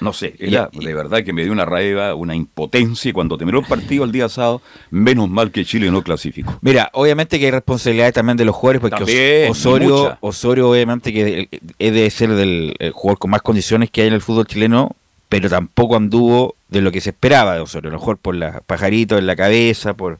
no 0.02 0.14
sé, 0.14 0.36
era 0.40 0.70
Y- 0.74 0.86
de 0.86 0.94
verdad 0.94 1.24
que 1.24 1.32
me 1.34 1.44
dio 1.44 1.52
una 1.52 1.66
raiva, 1.66 2.16
una 2.16 2.36
impotencia. 2.36 3.10
Y 3.10 3.14
cuando 3.14 3.38
terminó 3.38 3.60
el 3.60 3.66
partido 3.66 4.04
el 4.04 4.12
día 4.12 4.28
sábado, 4.30 4.62
menos 4.92 5.30
mal 5.30 5.52
que 5.52 5.64
Chile 5.66 5.90
no 5.92 6.02
clasificó. 6.04 6.58
Mira, 6.62 6.90
obviamente 6.94 7.40
que 7.40 7.46
hay 7.46 7.52
responsabilidades 7.52 8.14
también 8.14 8.38
de 8.38 8.46
los 8.46 8.56
jugadores, 8.56 8.82
porque 8.82 8.98
También, 8.98 9.52
Os- 9.52 9.58
Osorio, 9.60 9.98
mucha. 9.98 10.18
Osorio 10.22 10.70
obviamente 10.70 11.12
que 11.14 11.50
es 11.80 11.94
de 11.94 12.10
ser 12.10 12.32
del 12.34 12.76
el 12.80 12.92
jugador 12.92 13.20
con 13.20 13.32
más 13.32 13.42
condiciones 13.42 13.90
que 13.90 14.02
hay 14.02 14.08
en 14.08 14.14
el 14.14 14.22
fútbol 14.22 14.46
chileno, 14.48 14.92
pero 15.30 15.50
tampoco 15.50 15.96
anduvo 15.96 16.56
de 16.70 16.82
lo 16.82 16.92
que 16.92 17.02
se 17.02 17.10
esperaba 17.12 17.54
de 17.56 17.62
Osorio, 17.62 17.90
a 17.90 17.94
lo 17.94 18.00
mejor 18.00 18.18
por 18.18 18.36
los 18.36 18.54
pajaritos 18.68 19.18
en 19.20 19.28
la 19.28 19.36
cabeza, 19.36 19.94
por 19.94 20.20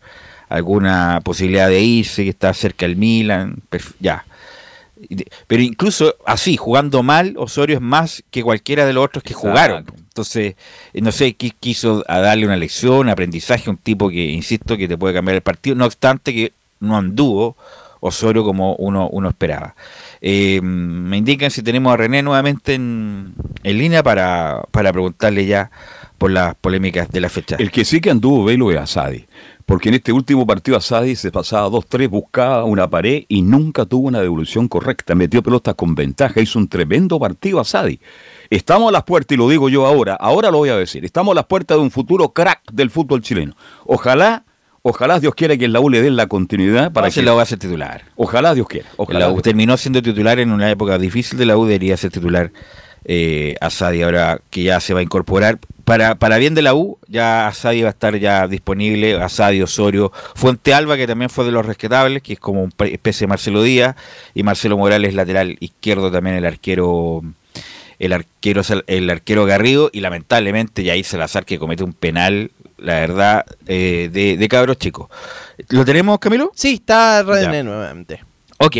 alguna 0.50 1.22
posibilidad 1.24 1.68
de 1.70 1.82
irse, 1.82 2.24
que 2.24 2.30
está 2.30 2.54
cerca 2.54 2.86
del 2.88 2.96
Milan, 2.96 3.58
ya. 4.00 4.26
Pero 5.48 5.62
incluso 5.62 6.16
así, 6.26 6.58
jugando 6.58 7.04
mal, 7.04 7.36
Osorio 7.38 7.76
es 7.76 7.82
más 7.82 8.24
que 8.32 8.44
cualquiera 8.44 8.86
de 8.86 8.94
los 8.94 9.04
otros 9.06 9.24
que 9.24 9.34
Exacto. 9.34 9.50
jugaron. 9.50 9.86
Entonces, 9.98 10.56
eh, 10.94 11.02
no 11.02 11.12
sé, 11.12 11.38
qui- 11.38 11.54
quiso 11.60 12.04
darle 12.08 12.46
una 12.46 12.56
lección, 12.56 13.00
un 13.00 13.10
aprendizaje, 13.10 13.70
un 13.70 13.78
tipo 13.78 14.10
que, 14.10 14.24
insisto, 14.26 14.78
que 14.78 14.88
te 14.88 14.98
puede 14.98 15.14
cambiar 15.14 15.36
el 15.36 15.42
partido, 15.42 15.76
no 15.76 15.86
obstante 15.86 16.34
que 16.34 16.54
no 16.80 16.96
anduvo 16.98 17.56
Osorio 18.00 18.44
como 18.44 18.76
uno, 18.76 19.10
uno 19.10 19.30
esperaba. 19.30 19.76
Eh, 20.22 20.60
me 20.62 21.18
indican 21.18 21.52
si 21.52 21.62
tenemos 21.64 21.94
a 21.94 21.98
René 21.98 22.22
nuevamente 22.24 22.76
en, 22.76 23.34
en 23.64 23.78
línea 23.78 24.04
para, 24.04 24.64
para 24.72 24.92
preguntarle 24.94 25.46
ya 25.46 25.70
por 26.18 26.32
las 26.32 26.56
polémicas 26.56 27.10
de 27.12 27.20
la 27.20 27.30
fecha. 27.30 27.58
El 27.60 27.72
que 27.72 27.84
sí 27.84 28.00
que 28.00 28.12
anduvo 28.12 28.46
velo 28.46 28.72
es 28.72 28.78
Asadi. 28.78 29.26
Porque 29.66 29.90
en 29.90 29.96
este 29.96 30.12
último 30.12 30.46
partido 30.46 30.78
Asadi 30.78 31.16
se 31.16 31.32
pasaba 31.32 31.68
2-3, 31.70 32.08
buscaba 32.08 32.64
una 32.66 32.88
pared 32.88 33.24
y 33.28 33.42
nunca 33.42 33.86
tuvo 33.86 34.08
una 34.08 34.22
devolución 34.22 34.68
correcta. 34.68 35.16
Metió 35.16 35.42
pelotas 35.42 35.74
con 35.74 35.96
ventaja, 35.96 36.40
hizo 36.40 36.60
un 36.60 36.68
tremendo 36.68 37.20
partido 37.20 37.60
Asadi. 37.60 38.00
Estamos 38.52 38.90
a 38.90 38.92
las 38.92 39.04
puertas, 39.04 39.36
y 39.36 39.38
lo 39.38 39.50
digo 39.50 39.68
yo 39.70 39.88
ahora, 39.88 40.14
ahora 40.14 40.52
lo 40.52 40.60
voy 40.60 40.70
a 40.70 40.78
decir, 40.78 41.04
estamos 41.04 41.32
a 41.32 41.36
las 41.36 41.46
puertas 41.46 41.78
de 41.78 41.84
un 41.84 41.90
futuro 41.90 42.30
crack 42.30 42.72
del 42.72 42.92
fútbol 42.92 43.22
chileno. 43.22 43.56
Ojalá, 43.86 44.46
ojalá 44.84 45.20
Dios 45.20 45.34
quiera 45.34 45.58
que 45.58 45.66
en 45.66 45.74
la 45.74 45.80
U 45.80 45.90
le 45.90 46.04
den 46.04 46.16
la 46.16 46.28
continuidad 46.28 46.92
para 46.92 47.10
que... 47.10 47.24
la 47.24 47.34
U 47.34 47.38
va 47.38 47.42
a 47.42 47.48
ser 47.48 47.58
titular. 47.58 48.04
Ojalá 48.16 48.54
Dios 48.54 48.68
quiera. 48.68 48.90
Ojalá 48.98 49.20
La 49.20 49.32
U 49.32 49.42
terminó 49.42 49.78
siendo 49.78 50.04
titular 50.04 50.40
en 50.40 50.52
una 50.52 50.70
época 50.70 51.00
difícil 51.00 51.40
de 51.40 51.46
la 51.48 51.58
U, 51.58 51.66
debería 51.66 51.98
ser 51.98 52.12
titular 52.12 52.52
eh, 53.06 53.56
Asadi 53.62 54.02
ahora 54.02 54.42
que 54.50 54.64
ya 54.64 54.80
se 54.80 54.94
va 54.94 55.00
a 55.00 55.04
incorporar. 55.04 55.60
Para, 55.84 56.16
para 56.16 56.38
bien 56.38 56.56
de 56.56 56.64
la 56.64 56.74
U, 56.74 56.98
ya 57.08 57.48
Asadi 57.48 57.84
va 57.84 57.90
a 57.90 57.92
estar 57.92 58.18
ya 58.18 58.48
disponible, 58.48 59.22
Asadi, 59.22 59.62
Osorio, 59.62 60.12
Fuente 60.34 60.74
Alba, 60.74 60.98
que 60.98 61.06
también 61.06 61.30
fue 61.30 61.46
de 61.46 61.52
los 61.52 61.64
rescatables, 61.64 62.24
que 62.24 62.34
es 62.34 62.40
como 62.40 62.64
una 62.64 62.88
especie 62.88 63.26
de 63.26 63.30
Marcelo 63.30 63.62
Díaz, 63.62 63.96
y 64.34 64.42
Marcelo 64.42 64.78
Morales, 64.78 65.14
lateral 65.14 65.58
izquierdo 65.60 66.12
también 66.12 66.38
el 66.38 66.46
arquero 66.46 67.22
el 67.98 68.12
arquero 68.12 68.62
el 68.88 69.10
arquero 69.10 69.46
Garrido 69.46 69.90
y 69.94 70.02
lamentablemente 70.02 70.84
Yair 70.84 71.06
Salazar 71.06 71.46
que 71.46 71.58
comete 71.58 71.84
un 71.84 71.94
penal 71.94 72.52
la 72.78 72.96
verdad 72.96 73.46
eh, 73.68 74.10
de, 74.12 74.36
de 74.36 74.48
cabros 74.50 74.78
chicos 74.78 75.08
¿lo 75.70 75.86
tenemos 75.86 76.20
Camilo? 76.20 76.52
Sí, 76.56 76.74
está 76.74 77.24
Ya. 77.24 77.32
René 77.32 77.64
nuevamente. 77.64 78.22
Ok. 78.58 78.78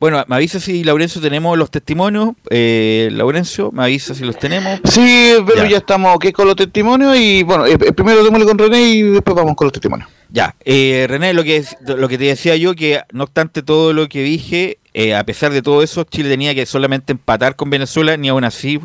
Bueno, 0.00 0.24
me 0.28 0.36
avisa 0.36 0.58
si, 0.58 0.82
Laurencio, 0.82 1.20
tenemos 1.20 1.58
los 1.58 1.70
testimonios. 1.70 2.30
Eh, 2.48 3.10
Laurencio, 3.12 3.70
me 3.70 3.82
avisa 3.84 4.14
si 4.14 4.24
los 4.24 4.38
tenemos. 4.38 4.80
Sí, 4.84 5.34
pero 5.46 5.64
Ya. 5.64 5.68
ya, 5.68 5.76
estamos 5.76 6.16
ok 6.16 6.32
con 6.32 6.46
los 6.46 6.56
testimonios 6.56 7.16
y 7.18 7.42
bueno, 7.42 7.66
eh, 7.66 7.72
eh, 7.74 7.92
primero 7.92 8.24
démosle 8.24 8.46
con 8.46 8.56
René 8.56 8.80
y 8.80 9.02
después 9.02 9.36
vamos 9.36 9.54
con 9.56 9.66
los 9.66 9.72
testimonios. 9.74 10.08
Ya, 10.30 10.54
eh, 10.64 11.04
René, 11.06 11.34
lo 11.34 11.44
que, 11.44 11.62
lo 11.86 12.08
que 12.08 12.16
te 12.16 12.24
decía 12.24 12.56
yo, 12.56 12.74
que 12.74 13.00
no 13.12 13.24
obstante 13.24 13.62
todo 13.62 13.92
lo 13.92 14.08
que 14.08 14.22
dije, 14.22 14.78
eh, 14.94 15.14
a 15.14 15.24
pesar 15.24 15.52
de 15.52 15.60
todo 15.60 15.82
eso, 15.82 16.04
Chile 16.04 16.30
tenía 16.30 16.54
que 16.54 16.64
solamente 16.64 17.12
empatar 17.12 17.54
con 17.54 17.68
Venezuela, 17.68 18.16
ni 18.16 18.28
aún 18.30 18.44
así 18.44 18.80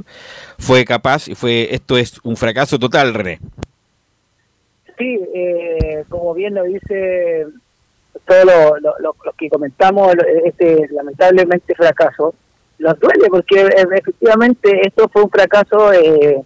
fue 0.59 0.83
capaz, 0.83 1.29
y 1.29 1.35
fue 1.35 1.69
esto 1.73 1.97
es 1.97 2.19
un 2.23 2.35
fracaso 2.35 2.77
total, 2.77 3.13
René. 3.13 3.39
Sí, 4.97 5.17
eh, 5.33 6.03
como 6.09 6.33
bien 6.33 6.55
lo 6.55 6.63
dice 6.63 7.45
todos 8.25 8.45
lo, 8.45 8.77
lo- 8.79 8.95
lo- 8.99 9.15
los 9.23 9.35
que 9.35 9.49
comentamos, 9.49 10.15
lo- 10.15 10.23
este 10.45 10.87
lamentablemente 10.91 11.73
fracaso, 11.75 12.33
nos 12.79 12.99
duele 12.99 13.27
porque 13.29 13.61
eh, 13.61 13.85
efectivamente 13.97 14.81
esto 14.85 15.07
fue 15.09 15.23
un 15.23 15.29
fracaso 15.29 15.93
eh, 15.93 16.41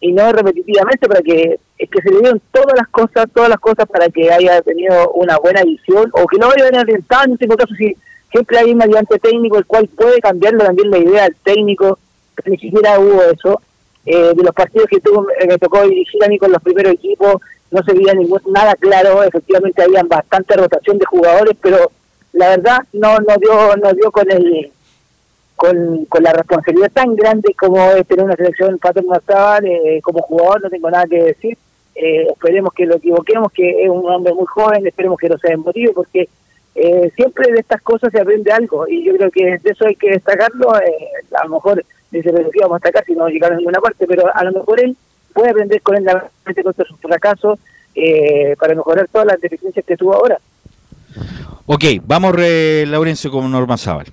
y 0.00 0.12
no 0.12 0.32
repetitivamente, 0.32 1.06
para 1.08 1.22
que 1.22 1.58
es 1.78 1.90
que 1.90 2.02
se 2.02 2.10
le 2.10 2.18
dieron 2.20 2.40
todas 2.52 2.76
las 2.76 2.88
cosas, 2.88 3.26
todas 3.32 3.48
las 3.48 3.58
cosas 3.60 3.86
para 3.88 4.08
que 4.08 4.30
haya 4.32 4.60
tenido 4.62 5.10
una 5.12 5.38
buena 5.38 5.62
visión 5.64 6.10
o 6.12 6.26
que 6.26 6.38
no 6.38 6.48
vaya 6.48 6.78
a 6.78 6.80
orientado, 6.82 7.24
en 7.24 7.32
este 7.32 7.48
caso 7.48 7.74
si 7.76 7.96
siempre 8.30 8.58
hay 8.58 8.72
un 8.72 8.82
ayudante 8.82 9.18
técnico 9.18 9.58
el 9.58 9.64
cual 9.66 9.88
puede 9.96 10.18
cambiarle 10.20 10.64
también 10.64 10.90
la 10.90 10.98
idea 10.98 11.24
al 11.24 11.34
técnico, 11.36 11.98
pero 12.34 12.50
ni 12.50 12.58
siquiera 12.58 12.98
hubo 12.98 13.22
eso. 13.22 13.60
Eh, 14.06 14.32
de 14.36 14.42
los 14.42 14.54
partidos 14.54 14.86
que 14.88 15.00
tuvo, 15.00 15.26
eh, 15.40 15.46
me 15.46 15.56
tocó 15.56 15.82
dirigir 15.88 16.22
a 16.22 16.28
mí 16.28 16.36
con 16.38 16.52
los 16.52 16.60
primeros 16.62 16.92
equipos, 16.92 17.36
no 17.74 17.82
se 17.82 17.92
veía 17.92 18.14
ningún, 18.14 18.40
nada 18.50 18.74
claro, 18.76 19.22
efectivamente 19.22 19.82
había 19.82 20.02
bastante 20.04 20.56
rotación 20.56 20.98
de 20.98 21.06
jugadores, 21.06 21.56
pero 21.60 21.90
la 22.32 22.50
verdad 22.50 22.78
no 22.92 23.18
no 23.18 23.36
dio 23.36 23.76
no 23.76 23.92
dio 23.92 24.10
con 24.10 24.30
el 24.30 24.70
con, 25.56 26.06
la 26.22 26.32
responsabilidad 26.32 26.90
tan 26.92 27.14
grande 27.16 27.54
como 27.58 27.90
es 27.92 28.06
tener 28.06 28.24
una 28.24 28.36
selección 28.36 28.78
Patrick 28.78 29.06
Marzabal, 29.06 29.64
eh, 29.66 30.00
como 30.02 30.20
jugador 30.22 30.62
no 30.62 30.70
tengo 30.70 30.90
nada 30.90 31.06
que 31.06 31.22
decir, 31.22 31.56
eh, 31.94 32.26
esperemos 32.30 32.72
que 32.72 32.86
lo 32.86 32.96
equivoquemos, 32.96 33.52
que 33.52 33.84
es 33.84 33.88
un 33.88 34.08
hombre 34.10 34.34
muy 34.34 34.46
joven, 34.46 34.86
esperemos 34.86 35.18
que 35.18 35.28
no 35.28 35.38
se 35.38 35.48
desmotive, 35.48 35.92
porque 35.92 36.28
eh, 36.74 37.10
siempre 37.14 37.52
de 37.52 37.60
estas 37.60 37.80
cosas 37.82 38.10
se 38.10 38.20
aprende 38.20 38.50
algo, 38.52 38.86
y 38.88 39.04
yo 39.04 39.16
creo 39.16 39.30
que 39.30 39.58
de 39.58 39.70
eso 39.70 39.86
hay 39.86 39.94
que 39.94 40.10
destacarlo, 40.10 40.76
eh, 40.80 41.08
a 41.40 41.44
lo 41.44 41.54
mejor 41.54 41.84
dice, 42.10 42.30
¿qué 42.30 42.60
vamos 42.60 42.76
a 42.76 42.78
destacar 42.78 43.04
si 43.04 43.14
no 43.14 43.28
llegaron 43.28 43.56
a 43.56 43.58
ninguna 43.58 43.80
parte? 43.80 44.06
Pero 44.06 44.24
a 44.34 44.44
lo 44.44 44.52
mejor 44.52 44.80
él 44.80 44.96
puede 45.34 45.50
aprender 45.50 45.82
con 45.82 45.96
él 45.96 46.04
la 46.04 46.30
contra 46.62 46.84
sus 46.86 46.98
fracasos 47.00 47.58
eh, 47.94 48.56
para 48.58 48.74
mejorar 48.74 49.08
todas 49.12 49.26
las 49.26 49.40
deficiencias 49.40 49.84
que 49.84 49.96
tuvo 49.96 50.14
ahora. 50.14 50.38
Ok, 51.66 51.84
vamos, 52.06 52.34
re, 52.34 52.86
Laurencio, 52.86 53.30
con 53.30 53.50
Norma 53.50 53.76
Zaval. 53.76 54.06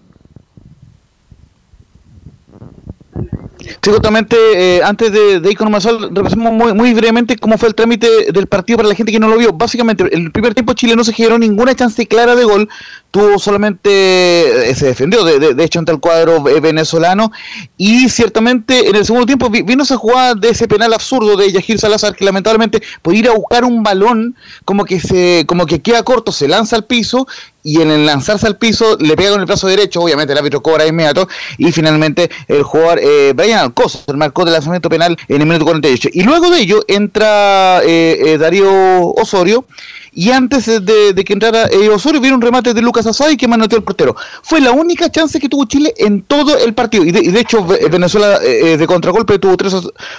Sí, 3.83 3.89
justamente, 3.89 4.35
eh, 4.55 4.81
antes 4.83 5.11
de, 5.11 5.39
de 5.39 5.51
ir 5.51 5.57
con 5.57 5.71
Masal, 5.71 6.13
repasemos 6.13 6.51
muy, 6.53 6.73
muy 6.73 6.93
brevemente 6.93 7.37
cómo 7.37 7.57
fue 7.57 7.69
el 7.69 7.75
trámite 7.75 8.31
del 8.31 8.47
partido 8.47 8.77
para 8.77 8.89
la 8.89 8.95
gente 8.95 9.11
que 9.11 9.19
no 9.19 9.27
lo 9.27 9.37
vio. 9.37 9.53
Básicamente, 9.53 10.03
el 10.11 10.31
primer 10.31 10.53
tiempo 10.53 10.73
Chile 10.73 10.95
no 10.95 11.03
se 11.03 11.13
generó 11.13 11.39
ninguna 11.39 11.75
chance 11.75 12.05
clara 12.07 12.35
de 12.35 12.43
gol, 12.43 12.69
tuvo 13.11 13.37
solamente, 13.39 14.69
eh, 14.69 14.73
se 14.75 14.85
defendió, 14.87 15.23
de, 15.25 15.53
de- 15.53 15.63
hecho, 15.63 15.79
ante 15.79 15.91
el 15.91 15.99
cuadro 15.99 16.47
eh, 16.47 16.61
venezolano, 16.61 17.31
y 17.77 18.07
ciertamente 18.09 18.87
en 18.89 18.95
el 18.95 19.05
segundo 19.05 19.25
tiempo 19.25 19.49
vi- 19.49 19.63
vino 19.63 19.83
esa 19.83 19.97
jugada 19.97 20.33
de 20.33 20.49
ese 20.49 20.67
penal 20.67 20.93
absurdo 20.93 21.35
de 21.35 21.51
Yajir 21.51 21.77
Salazar, 21.77 22.15
que 22.15 22.23
lamentablemente 22.23 22.81
por 23.01 23.13
ir 23.13 23.27
a 23.27 23.33
buscar 23.33 23.65
un 23.65 23.83
balón, 23.83 24.35
como 24.65 24.85
que 24.85 24.99
se 25.01 25.43
como 25.45 25.65
que 25.65 25.81
queda 25.81 26.03
corto, 26.03 26.31
se 26.31 26.47
lanza 26.47 26.77
al 26.77 26.85
piso, 26.85 27.27
y 27.63 27.81
en 27.81 27.91
el 27.91 28.05
lanzarse 28.05 28.47
al 28.47 28.57
piso 28.57 28.97
le 28.99 29.15
pega 29.15 29.31
con 29.31 29.41
el 29.41 29.45
brazo 29.45 29.67
derecho, 29.67 30.01
obviamente 30.01 30.31
el 30.33 30.39
árbitro 30.39 30.63
cobra 30.63 30.87
inmediato, 30.87 31.27
y 31.57 31.71
finalmente 31.73 32.31
el 32.47 32.63
jugador 32.63 32.99
eh, 33.03 33.33
Brian 33.35 33.59
Alcocer 33.59 34.15
marcó 34.15 34.43
el 34.43 34.53
lanzamiento 34.53 34.89
penal 34.89 35.17
en 35.27 35.41
el 35.41 35.45
minuto 35.47 35.65
48. 35.65 36.09
Y 36.13 36.23
luego 36.23 36.49
de 36.49 36.61
ello 36.61 36.83
entra 36.87 37.81
eh, 37.83 38.19
eh, 38.25 38.37
Darío 38.37 38.69
Osorio, 39.09 39.65
y 40.13 40.31
antes 40.31 40.65
de, 40.65 41.13
que 41.25 41.33
entrara 41.33 41.67
eh, 41.67 41.89
Osorio 41.89 42.19
viene 42.19 42.35
un 42.35 42.41
remate 42.41 42.73
de 42.73 42.81
Lucas 42.81 43.05
Asadi 43.07 43.37
que 43.37 43.47
manoteó 43.47 43.77
el 43.77 43.83
portero. 43.83 44.15
Fue 44.43 44.59
la 44.59 44.71
única 44.71 45.09
chance 45.09 45.39
que 45.39 45.47
tuvo 45.47 45.65
Chile 45.65 45.93
en 45.97 46.23
todo 46.23 46.57
el 46.57 46.73
partido. 46.73 47.05
Y 47.05 47.11
de, 47.11 47.21
y 47.21 47.27
de 47.29 47.39
hecho 47.39 47.65
Ve- 47.65 47.87
Venezuela 47.89 48.39
eh, 48.43 48.73
eh, 48.73 48.77
de 48.77 48.87
contragolpe 48.87 49.39
tuvo 49.39 49.55
tres 49.55 49.73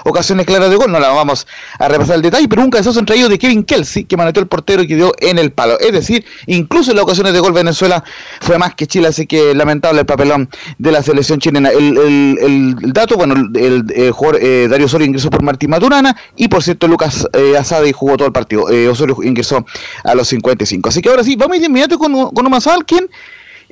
ocasiones 0.04 0.46
claras 0.46 0.70
de 0.70 0.76
gol. 0.76 0.90
No 0.90 0.98
la 0.98 1.08
vamos 1.08 1.46
a 1.78 1.88
repasar 1.88 2.16
el 2.16 2.22
detalle, 2.22 2.48
pero 2.48 2.62
un 2.62 2.70
cabezazo 2.70 2.98
entre 3.00 3.16
ellos 3.16 3.28
de 3.28 3.38
Kevin 3.38 3.64
Kelsey 3.64 4.04
que 4.04 4.16
manoteó 4.16 4.42
el 4.42 4.48
portero 4.48 4.82
y 4.82 4.88
que 4.88 4.96
dio 4.96 5.12
en 5.18 5.38
el 5.38 5.52
palo. 5.52 5.78
Es 5.78 5.92
decir, 5.92 6.24
incluso 6.46 6.92
en 6.92 6.96
las 6.96 7.04
ocasiones 7.04 7.34
de 7.34 7.40
gol 7.40 7.52
Venezuela 7.52 8.02
fue 8.40 8.56
más 8.58 8.74
que 8.74 8.86
Chile, 8.86 9.08
así 9.08 9.26
que 9.26 9.54
lamentable 9.54 10.00
el 10.00 10.06
papelón 10.06 10.48
de 10.78 10.92
la 10.92 11.02
selección 11.02 11.38
chilena. 11.38 11.68
El, 11.70 12.76
dato, 12.92 13.16
bueno, 13.16 13.34
el, 13.34 13.84
eh, 13.94 14.10
jugador 14.10 14.40
eh, 14.42 14.68
Darío 14.70 14.86
Osorio 14.86 15.06
ingresó 15.06 15.28
por 15.28 15.42
Martín 15.42 15.70
Maturana 15.70 16.16
y 16.36 16.48
por 16.48 16.62
cierto 16.62 16.88
Lucas 16.88 17.28
Asadi 17.58 17.92
jugó 17.92 18.16
todo 18.16 18.26
el 18.26 18.32
partido. 18.32 18.64
Osorio 18.90 19.16
ingresó 19.22 19.64
a 20.04 20.14
los 20.14 20.28
55. 20.28 20.88
Así 20.88 21.00
que 21.02 21.08
ahora 21.08 21.24
sí, 21.24 21.36
vamos 21.36 21.58
de 21.60 21.66
inmediato 21.66 21.98
con, 21.98 22.30
con 22.30 22.46
Omazal, 22.46 22.84
quien 22.84 23.08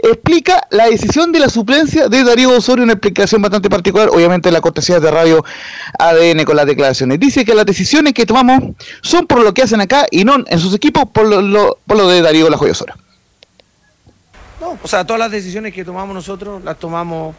explica 0.02 0.66
la 0.70 0.86
decisión 0.86 1.30
de 1.30 1.40
la 1.40 1.50
suplencia 1.50 2.08
de 2.08 2.24
Darío 2.24 2.50
Osorio, 2.56 2.84
una 2.84 2.94
explicación 2.94 3.42
bastante 3.42 3.68
particular, 3.68 4.08
obviamente 4.10 4.50
la 4.50 4.62
cortesía 4.62 4.98
de 4.98 5.10
Radio 5.10 5.44
ADN 5.98 6.44
con 6.44 6.56
las 6.56 6.64
declaraciones. 6.66 7.20
Dice 7.20 7.44
que 7.44 7.54
las 7.54 7.66
decisiones 7.66 8.14
que 8.14 8.24
tomamos 8.24 8.74
son 9.02 9.26
por 9.26 9.42
lo 9.42 9.52
que 9.52 9.62
hacen 9.62 9.80
acá 9.82 10.06
y 10.10 10.24
no 10.24 10.36
en 10.46 10.58
sus 10.58 10.74
equipos 10.74 11.04
por 11.12 11.26
lo, 11.26 11.42
lo- 11.42 11.78
por 11.86 11.98
lo 11.98 12.08
de 12.08 12.22
Darío 12.22 12.48
La 12.48 12.56
Joya 12.56 12.72
Osorio. 12.72 12.94
No, 14.60 14.78
o 14.82 14.88
sea, 14.88 15.04
todas 15.04 15.20
las 15.20 15.30
decisiones 15.30 15.72
que 15.74 15.84
tomamos 15.84 16.14
nosotros 16.14 16.62
las 16.64 16.78
tomamos, 16.78 17.34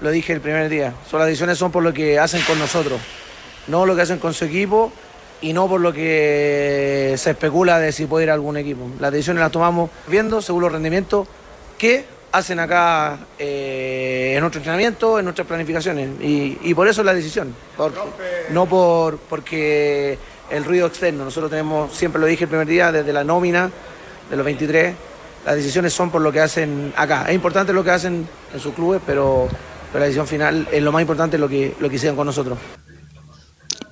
lo 0.00 0.10
dije 0.10 0.32
el 0.32 0.40
primer 0.40 0.68
día. 0.68 0.94
Son 1.10 1.18
las 1.18 1.26
decisiones 1.28 1.58
son 1.58 1.70
por 1.72 1.82
lo 1.82 1.92
que 1.92 2.18
hacen 2.18 2.42
con 2.42 2.58
nosotros, 2.58 3.00
no 3.66 3.86
lo 3.86 3.96
que 3.96 4.02
hacen 4.02 4.18
con 4.18 4.32
su 4.34 4.44
equipo. 4.44 4.92
Y 5.40 5.52
no 5.52 5.68
por 5.68 5.80
lo 5.80 5.92
que 5.92 7.14
se 7.16 7.30
especula 7.30 7.78
de 7.78 7.92
si 7.92 8.06
puede 8.06 8.24
ir 8.24 8.30
a 8.30 8.34
algún 8.34 8.56
equipo. 8.56 8.88
Las 8.98 9.12
decisiones 9.12 9.40
las 9.40 9.52
tomamos 9.52 9.90
viendo 10.06 10.42
según 10.42 10.62
los 10.62 10.72
rendimientos 10.72 11.28
que 11.76 12.04
hacen 12.32 12.58
acá 12.58 13.18
eh, 13.38 14.32
en 14.34 14.40
nuestro 14.40 14.58
entrenamiento, 14.58 15.18
en 15.18 15.24
nuestras 15.24 15.46
planificaciones. 15.46 16.10
Y, 16.20 16.74
por 16.74 16.88
eso 16.88 17.00
es 17.02 17.06
la 17.06 17.14
decisión. 17.14 17.54
No 18.50 18.66
por 18.66 19.18
porque 19.18 20.18
el 20.50 20.64
ruido 20.64 20.86
externo. 20.86 21.24
Nosotros 21.24 21.50
tenemos, 21.50 21.94
siempre 21.94 22.20
lo 22.20 22.26
dije 22.26 22.44
el 22.44 22.50
primer 22.50 22.66
día, 22.66 22.92
desde 22.92 23.12
la 23.12 23.24
nómina 23.24 23.70
de 24.30 24.36
los 24.36 24.44
23, 24.44 24.94
las 25.46 25.56
decisiones 25.56 25.92
son 25.92 26.10
por 26.10 26.20
lo 26.20 26.32
que 26.32 26.40
hacen 26.40 26.92
acá. 26.96 27.26
Es 27.28 27.34
importante 27.34 27.72
lo 27.72 27.84
que 27.84 27.90
hacen 27.90 28.26
en 28.52 28.60
sus 28.60 28.74
clubes, 28.74 29.00
pero, 29.06 29.48
pero 29.92 30.00
la 30.00 30.06
decisión 30.06 30.26
final 30.26 30.68
es 30.70 30.82
lo 30.82 30.92
más 30.92 31.02
importante 31.02 31.38
lo 31.38 31.48
que, 31.48 31.74
lo 31.78 31.88
que 31.88 31.96
hicieron 31.96 32.16
con 32.16 32.26
nosotros. 32.26 32.58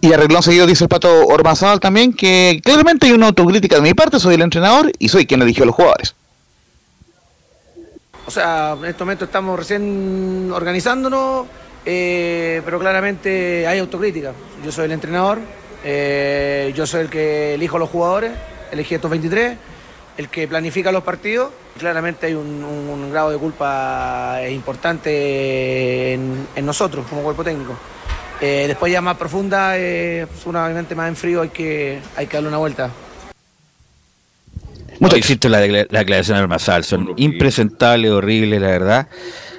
Y 0.00 0.12
arreglón 0.12 0.42
seguido 0.42 0.66
dice 0.66 0.84
el 0.84 0.88
Pato 0.88 1.26
Ormazábal 1.26 1.80
también 1.80 2.12
que 2.12 2.60
claramente 2.62 3.06
hay 3.06 3.12
una 3.12 3.28
autocrítica 3.28 3.76
de 3.76 3.82
mi 3.82 3.94
parte, 3.94 4.20
soy 4.20 4.34
el 4.34 4.42
entrenador 4.42 4.92
y 4.98 5.08
soy 5.08 5.26
quien 5.26 5.42
eligió 5.42 5.64
a 5.64 5.66
los 5.66 5.74
jugadores. 5.74 6.14
O 8.26 8.30
sea, 8.30 8.76
en 8.78 8.84
este 8.86 9.04
momento 9.04 9.24
estamos 9.24 9.58
recién 9.58 10.50
organizándonos, 10.52 11.46
eh, 11.84 12.60
pero 12.64 12.78
claramente 12.78 13.66
hay 13.66 13.78
autocrítica. 13.78 14.32
Yo 14.64 14.72
soy 14.72 14.86
el 14.86 14.92
entrenador, 14.92 15.38
eh, 15.84 16.72
yo 16.74 16.86
soy 16.86 17.02
el 17.02 17.08
que 17.08 17.54
elijo 17.54 17.76
a 17.76 17.78
los 17.78 17.88
jugadores, 17.88 18.32
elegí 18.72 18.96
estos 18.96 19.10
23, 19.10 19.56
el 20.18 20.28
que 20.28 20.48
planifica 20.48 20.90
los 20.90 21.04
partidos. 21.04 21.52
Claramente 21.78 22.26
hay 22.26 22.34
un, 22.34 23.10
grado 23.12 23.30
de 23.30 23.38
culpa 23.38 24.40
importante 24.50 26.14
en 26.14 26.66
nosotros 26.66 27.06
como 27.08 27.22
cuerpo 27.22 27.44
técnico. 27.44 27.76
Eh, 28.40 28.64
después 28.68 28.92
ya 28.92 29.00
más 29.00 29.16
profunda, 29.16 29.78
eh, 29.78 30.26
pues, 30.30 30.46
una, 30.46 30.64
obviamente 30.64 30.94
más 30.94 31.08
en 31.08 31.16
frío, 31.16 31.42
hay 31.42 31.48
que, 31.48 31.98
hay 32.16 32.26
que 32.26 32.36
darle 32.36 32.48
una 32.50 32.58
vuelta. 32.58 32.90
No, 35.00 35.14
insisto, 35.14 35.48
la, 35.48 35.60
la 35.66 35.84
declaración 35.98 36.38
de 36.38 36.42
Ormazal 36.42 36.84
son 36.84 37.12
impresentables, 37.16 38.10
horribles, 38.10 38.60
la 38.60 38.68
verdad. 38.68 39.08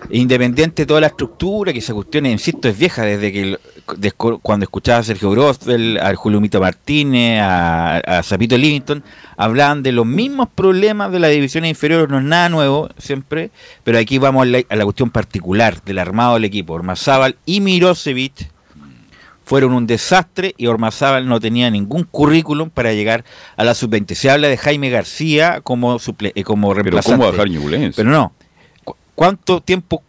Independiente 0.09 0.83
de 0.83 0.85
toda 0.85 1.01
la 1.01 1.07
estructura, 1.07 1.73
que 1.73 1.79
esa 1.79 1.93
cuestión, 1.93 2.25
insisto, 2.25 2.67
es 2.69 2.77
vieja 2.77 3.03
desde 3.03 3.31
que 3.31 3.41
el- 3.41 3.59
de- 3.97 4.11
cuando 4.11 4.63
escuchaba 4.63 4.99
a 4.99 5.03
Sergio 5.03 5.31
Grosfeld, 5.31 5.97
a 5.99 6.15
Julio 6.15 6.39
Mito 6.41 6.59
Martínez, 6.59 7.39
a, 7.41 7.97
a 7.97 8.23
Zapito 8.23 8.57
Livington, 8.57 9.03
hablaban 9.37 9.83
de 9.83 9.91
los 9.91 10.05
mismos 10.05 10.49
problemas 10.53 11.11
de 11.11 11.19
las 11.19 11.31
divisiones 11.31 11.69
inferiores, 11.69 12.09
no 12.09 12.17
es 12.19 12.23
nada 12.23 12.49
nuevo 12.49 12.89
siempre, 12.97 13.49
pero 13.83 13.97
aquí 13.97 14.17
vamos 14.17 14.43
a 14.43 14.45
la, 14.45 14.63
a 14.69 14.75
la 14.75 14.83
cuestión 14.85 15.09
particular 15.09 15.83
del 15.83 15.99
armado 15.99 16.35
del 16.35 16.45
equipo. 16.45 16.73
Ormazábal 16.73 17.35
y 17.45 17.59
Mirosevic 17.61 18.49
fueron 19.47 19.71
un 19.71 19.87
desastre 19.87 20.53
y 20.57 20.67
Ormazábal 20.67 21.25
no 21.25 21.39
tenía 21.39 21.71
ningún 21.71 22.03
currículum 22.03 22.69
para 22.69 22.91
llegar 22.91 23.23
a 23.55 23.63
la 23.63 23.73
sub-20. 23.73 24.13
Se 24.13 24.29
habla 24.29 24.49
de 24.49 24.57
Jaime 24.57 24.89
García 24.89 25.61
como 25.63 25.99
suple 25.99 26.33
eh, 26.35 26.43
como 26.43 26.67
Pero 26.67 26.83
reemplazante. 26.83 27.17
¿cómo 27.17 27.31
bajar 27.31 27.49
Ñublense? 27.49 27.95
Pero 27.95 28.09
no. 28.09 28.33
¿Cu- 28.83 28.97
¿Cuánto 29.15 29.61
tiempo 29.61 30.03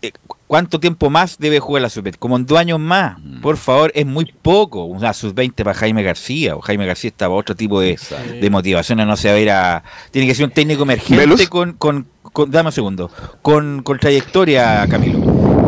eh, 0.00 0.12
cuánto 0.46 0.80
tiempo 0.80 1.10
más 1.10 1.36
debe 1.38 1.60
jugar 1.60 1.82
la 1.82 1.90
sub-20? 1.90 2.16
Como 2.18 2.36
en 2.38 2.46
dos 2.46 2.58
años 2.58 2.80
más. 2.80 3.18
Mm. 3.18 3.42
Por 3.42 3.58
favor, 3.58 3.92
es 3.94 4.06
muy 4.06 4.32
poco 4.40 4.84
una 4.86 5.12
sub-20 5.12 5.56
para 5.62 5.74
Jaime 5.74 6.02
García. 6.02 6.56
O 6.56 6.62
Jaime 6.62 6.86
García 6.86 7.08
estaba 7.10 7.34
otro 7.34 7.54
tipo 7.54 7.80
de, 7.82 7.98
de 8.40 8.48
motivaciones, 8.50 9.06
no 9.06 9.16
se 9.18 9.28
va 9.28 9.34
a 9.34 9.38
ir 9.40 9.50
a... 9.50 9.84
Tiene 10.10 10.26
que 10.26 10.34
ser 10.34 10.46
un 10.46 10.52
técnico 10.52 10.84
emergente 10.84 11.48
con, 11.48 11.74
con, 11.74 12.06
con- 12.32 12.50
Dame 12.50 12.68
un 12.68 12.72
segundo. 12.72 13.10
Con, 13.42 13.82
con 13.82 13.98
trayectoria, 13.98 14.86
Camilo. 14.88 15.20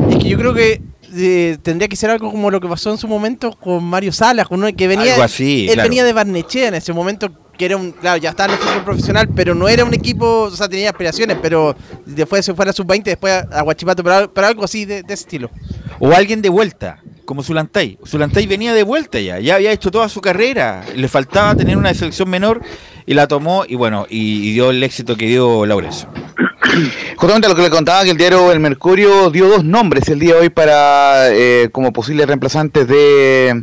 Es 0.08 0.16
que 0.16 0.30
yo 0.30 0.38
creo 0.38 0.54
que 0.54 0.80
eh, 1.16 1.58
tendría 1.62 1.88
que 1.88 1.96
ser 1.96 2.10
algo 2.10 2.30
como 2.30 2.50
lo 2.50 2.60
que 2.60 2.68
pasó 2.68 2.90
en 2.90 2.98
su 2.98 3.08
momento 3.08 3.52
con 3.52 3.82
Mario 3.84 4.12
Salas, 4.12 4.46
con 4.46 4.58
uno 4.62 4.74
que 4.76 4.88
venía. 4.88 5.12
Algo 5.12 5.24
así, 5.24 5.66
Él 5.66 5.74
claro. 5.74 5.88
venía 5.88 6.04
de 6.04 6.12
Barnechea 6.12 6.68
en 6.68 6.74
ese 6.74 6.92
momento, 6.92 7.30
que 7.56 7.64
era 7.64 7.76
un. 7.76 7.92
Claro, 7.92 8.18
ya 8.18 8.30
estaba 8.30 8.52
en 8.52 8.58
el 8.60 8.64
fútbol 8.66 8.84
profesional, 8.84 9.28
pero 9.34 9.54
no 9.54 9.68
era 9.68 9.84
un 9.84 9.94
equipo. 9.94 10.42
O 10.42 10.50
sea, 10.50 10.68
tenía 10.68 10.90
aspiraciones, 10.90 11.38
pero 11.40 11.76
después 12.04 12.44
se 12.44 12.54
fue 12.54 12.64
a 12.64 12.66
la 12.66 12.72
sub-20, 12.72 13.02
después 13.04 13.32
a 13.32 13.62
Guachipato, 13.62 14.02
pero 14.02 14.46
algo 14.46 14.64
así 14.64 14.84
de, 14.84 15.02
de 15.02 15.14
ese 15.14 15.24
estilo. 15.24 15.50
O 15.98 16.12
alguien 16.12 16.42
de 16.42 16.48
vuelta, 16.48 17.02
como 17.24 17.42
Zulantay. 17.42 17.98
Zulantay 18.06 18.46
venía 18.46 18.72
de 18.72 18.82
vuelta 18.82 19.20
ya, 19.20 19.38
ya 19.40 19.56
había 19.56 19.72
hecho 19.72 19.90
toda 19.90 20.08
su 20.08 20.20
carrera. 20.20 20.84
Le 20.94 21.08
faltaba 21.08 21.54
tener 21.54 21.76
una 21.76 21.92
selección 21.92 22.30
menor 22.30 22.62
y 23.06 23.14
la 23.14 23.28
tomó 23.28 23.64
y 23.66 23.76
bueno, 23.76 24.06
y, 24.10 24.52
dio 24.52 24.70
el 24.70 24.82
éxito 24.82 25.16
que 25.16 25.26
dio 25.26 25.64
Laurencio. 25.64 26.08
Justamente 27.16 27.48
lo 27.48 27.54
que 27.54 27.62
le 27.62 27.70
contaba 27.70 28.02
que 28.04 28.10
el 28.10 28.16
diario 28.16 28.50
El 28.52 28.60
Mercurio 28.60 29.30
dio 29.30 29.48
dos 29.48 29.64
nombres 29.64 30.08
el 30.08 30.18
día 30.18 30.34
de 30.34 30.40
hoy 30.40 30.48
para 30.50 31.28
eh, 31.32 31.68
como 31.72 31.92
posibles 31.92 32.26
reemplazantes 32.26 32.86
de 32.88 33.62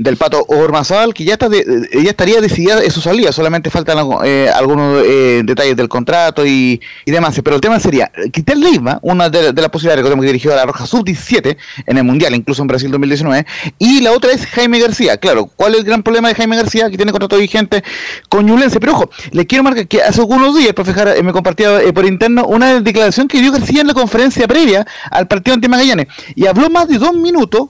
del 0.00 0.16
pato 0.16 0.42
Ormazal, 0.48 1.12
que 1.12 1.24
ya 1.24 1.34
está 1.34 1.50
de- 1.50 1.58
eh, 1.58 2.02
ya 2.02 2.10
estaría 2.10 2.40
decidida 2.40 2.80
su 2.90 3.02
salida, 3.02 3.32
solamente 3.32 3.68
faltan 3.68 3.98
eh, 4.24 4.48
algunos 4.54 5.02
eh, 5.04 5.42
detalles 5.44 5.76
del 5.76 5.88
contrato 5.88 6.46
y, 6.46 6.80
y 7.04 7.10
demás. 7.10 7.38
Pero 7.44 7.56
el 7.56 7.60
tema 7.60 7.78
sería 7.78 8.10
quitar 8.32 8.56
Leiva, 8.56 8.98
una 9.02 9.28
de, 9.28 9.52
las 9.52 9.68
posibilidades, 9.68 10.10
que 10.10 10.26
dirigió 10.26 10.52
a 10.54 10.56
la 10.56 10.64
Roja 10.64 10.86
Sub-17 10.86 11.56
en 11.86 11.98
el 11.98 12.04
Mundial, 12.04 12.34
incluso 12.34 12.62
en 12.62 12.68
Brasil 12.68 12.90
2019, 12.90 13.46
y 13.78 14.00
la 14.00 14.12
otra 14.12 14.32
es 14.32 14.46
Jaime 14.46 14.80
García. 14.80 15.18
Claro, 15.18 15.50
¿cuál 15.54 15.74
es 15.74 15.80
el 15.80 15.84
gran 15.84 16.02
problema 16.02 16.28
de 16.28 16.34
Jaime 16.34 16.56
García? 16.56 16.88
Que 16.90 16.96
tiene 16.96 17.12
contrato 17.12 17.36
vigente 17.36 17.84
con 18.30 18.46
Pero 18.78 18.92
ojo, 18.92 19.10
le 19.32 19.46
quiero 19.46 19.64
marcar 19.64 19.88
que 19.88 20.02
hace 20.02 20.20
algunos 20.20 20.56
días 20.56 20.72
profe 20.72 20.92
Jara, 20.92 21.16
eh, 21.16 21.22
me 21.22 21.32
compartía 21.32 21.82
eh, 21.82 21.92
por 21.92 22.04
interno 22.04 22.46
una 22.46 22.80
declaración 22.80 23.26
que 23.26 23.40
dio 23.40 23.50
García 23.52 23.80
en 23.80 23.88
la 23.88 23.94
conferencia 23.94 24.46
previa 24.46 24.86
al 25.10 25.26
partido 25.26 25.54
ante 25.54 25.68
Magallanes. 25.68 26.06
Y 26.34 26.46
habló 26.46 26.70
más 26.70 26.88
de 26.88 26.98
dos 26.98 27.14
minutos 27.14 27.68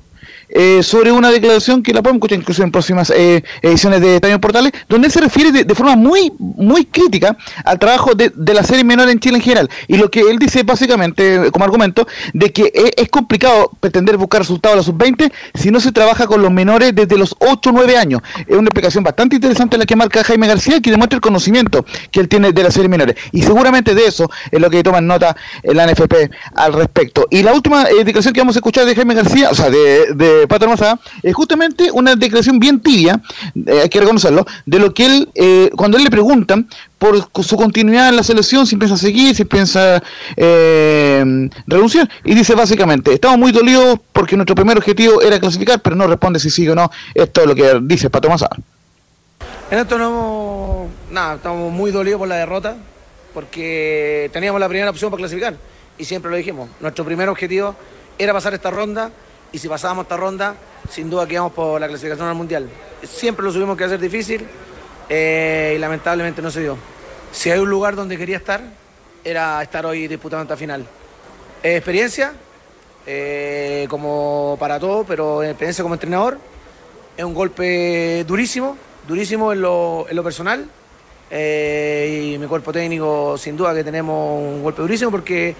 eh, 0.52 0.82
sobre 0.82 1.12
una 1.12 1.30
declaración 1.30 1.82
que 1.82 1.92
la 1.92 2.02
podemos 2.02 2.18
escuchar 2.18 2.38
incluso 2.38 2.62
en 2.62 2.70
próximas 2.70 3.10
eh, 3.10 3.42
ediciones 3.62 4.00
de 4.00 4.16
Estadio 4.16 4.40
Portales, 4.40 4.72
donde 4.88 5.06
él 5.06 5.12
se 5.12 5.20
refiere 5.20 5.52
de, 5.52 5.64
de 5.64 5.74
forma 5.74 5.96
muy 5.96 6.32
muy 6.38 6.84
crítica 6.84 7.36
al 7.64 7.78
trabajo 7.78 8.14
de, 8.14 8.32
de 8.34 8.54
la 8.54 8.62
serie 8.62 8.84
menor 8.84 9.08
en 9.08 9.18
Chile 9.20 9.36
en 9.36 9.42
general. 9.42 9.70
Y 9.88 9.96
lo 9.96 10.10
que 10.10 10.20
él 10.20 10.38
dice 10.38 10.62
básicamente 10.62 11.50
como 11.52 11.64
argumento 11.64 12.06
de 12.32 12.52
que 12.52 12.70
es, 12.74 12.90
es 12.96 13.08
complicado 13.08 13.70
pretender 13.80 14.16
buscar 14.16 14.40
resultados 14.40 14.74
a 14.74 14.76
los 14.76 14.86
sub-20 14.86 15.32
si 15.54 15.70
no 15.70 15.80
se 15.80 15.92
trabaja 15.92 16.26
con 16.26 16.42
los 16.42 16.50
menores 16.50 16.94
desde 16.94 17.16
los 17.16 17.34
8 17.38 17.70
o 17.70 17.72
9 17.72 17.96
años. 17.96 18.20
Es 18.46 18.56
una 18.56 18.66
explicación 18.66 19.04
bastante 19.04 19.36
interesante 19.36 19.78
la 19.78 19.86
que 19.86 19.96
marca 19.96 20.24
Jaime 20.24 20.46
García 20.46 20.80
que 20.80 20.90
demuestra 20.90 21.16
el 21.16 21.20
conocimiento 21.20 21.84
que 22.10 22.20
él 22.20 22.28
tiene 22.28 22.52
de 22.52 22.62
la 22.62 22.70
serie 22.70 22.88
menores. 22.88 23.16
Y 23.32 23.42
seguramente 23.42 23.94
de 23.94 24.06
eso 24.06 24.30
es 24.50 24.60
lo 24.60 24.70
que 24.70 24.82
toman 24.82 25.06
nota 25.06 25.36
en 25.62 25.76
la 25.76 25.86
NFP 25.86 26.30
al 26.54 26.72
respecto. 26.72 27.26
Y 27.30 27.42
la 27.42 27.52
última 27.52 27.84
eh, 27.84 28.04
declaración 28.04 28.34
que 28.34 28.40
vamos 28.40 28.56
a 28.56 28.58
escuchar 28.58 28.84
de 28.84 28.94
Jaime 28.94 29.14
García, 29.14 29.50
o 29.50 29.54
sea, 29.54 29.70
de 29.70 30.39
Pato 30.46 30.64
Hermosa, 30.64 30.98
es 31.22 31.34
justamente 31.34 31.90
una 31.90 32.14
declaración 32.16 32.58
bien 32.58 32.80
tibia, 32.80 33.20
eh, 33.66 33.80
hay 33.82 33.88
que 33.88 34.00
reconocerlo, 34.00 34.46
de 34.66 34.78
lo 34.78 34.92
que 34.94 35.06
él, 35.06 35.28
eh, 35.34 35.70
cuando 35.76 35.96
él 35.96 36.04
le 36.04 36.10
preguntan 36.10 36.68
por 36.98 37.28
su 37.42 37.56
continuidad 37.56 38.10
en 38.10 38.16
la 38.16 38.22
selección, 38.22 38.66
si 38.66 38.76
piensa 38.76 38.96
seguir, 38.96 39.34
si 39.34 39.44
piensa 39.44 40.02
eh, 40.36 41.48
renunciar, 41.66 42.08
y 42.24 42.34
dice 42.34 42.54
básicamente, 42.54 43.12
estamos 43.12 43.38
muy 43.38 43.52
dolidos 43.52 43.98
porque 44.12 44.36
nuestro 44.36 44.54
primer 44.54 44.76
objetivo 44.76 45.22
era 45.22 45.40
clasificar, 45.40 45.80
pero 45.80 45.96
no 45.96 46.06
responde 46.06 46.38
si 46.38 46.50
sigue 46.50 46.70
o 46.70 46.74
no, 46.74 46.90
esto 47.14 47.40
es 47.42 47.46
lo 47.46 47.54
que 47.54 47.80
dice 47.82 48.10
Pato 48.10 48.28
Massa. 48.28 48.48
En 49.70 49.78
esto 49.78 49.98
no 49.98 50.88
nada, 51.10 51.36
estamos 51.36 51.72
muy 51.72 51.90
dolidos 51.90 52.18
por 52.18 52.28
la 52.28 52.36
derrota, 52.36 52.76
porque 53.32 54.28
teníamos 54.32 54.60
la 54.60 54.68
primera 54.68 54.90
opción 54.90 55.10
para 55.10 55.20
clasificar, 55.20 55.54
y 55.96 56.04
siempre 56.04 56.30
lo 56.30 56.36
dijimos, 56.36 56.68
nuestro 56.80 57.04
primer 57.04 57.28
objetivo 57.28 57.76
era 58.18 58.32
pasar 58.32 58.52
esta 58.52 58.70
ronda, 58.70 59.10
y 59.52 59.58
si 59.58 59.68
pasábamos 59.68 60.04
esta 60.04 60.16
ronda, 60.16 60.54
sin 60.88 61.10
duda 61.10 61.26
quedamos 61.26 61.52
por 61.52 61.80
la 61.80 61.88
clasificación 61.88 62.28
al 62.28 62.34
Mundial. 62.34 62.68
Siempre 63.02 63.44
lo 63.44 63.52
tuvimos 63.52 63.76
que 63.76 63.84
hacer 63.84 63.98
difícil, 63.98 64.46
eh, 65.08 65.74
y 65.76 65.78
lamentablemente 65.78 66.40
no 66.40 66.50
se 66.50 66.60
dio. 66.60 66.76
Si 67.32 67.50
hay 67.50 67.58
un 67.58 67.68
lugar 67.70 67.96
donde 67.96 68.16
quería 68.16 68.36
estar, 68.36 68.62
era 69.24 69.62
estar 69.62 69.84
hoy 69.86 70.08
disputando 70.08 70.42
esta 70.42 70.56
final. 70.56 70.86
Eh, 71.62 71.76
experiencia, 71.76 72.32
como 73.88 74.56
para 74.60 74.78
todo, 74.78 75.04
pero 75.04 75.42
experiencia 75.42 75.82
como 75.82 75.94
entrenador, 75.94 76.38
es 77.16 77.24
un 77.24 77.34
golpe 77.34 78.24
durísimo, 78.24 78.76
durísimo 79.06 79.52
en 79.52 79.62
lo, 79.62 80.06
en 80.08 80.16
lo 80.16 80.22
personal. 80.22 80.68
eh, 81.30 82.32
y 82.34 82.38
mi 82.38 82.46
cuerpo 82.46 82.72
técnico, 82.72 83.38
sin 83.38 83.56
duda 83.56 83.74
que 83.74 83.84
tenemos 83.84 84.40
un 84.42 84.62
golpe 84.62 84.82
durísimo 84.82 85.10
porque 85.10 85.54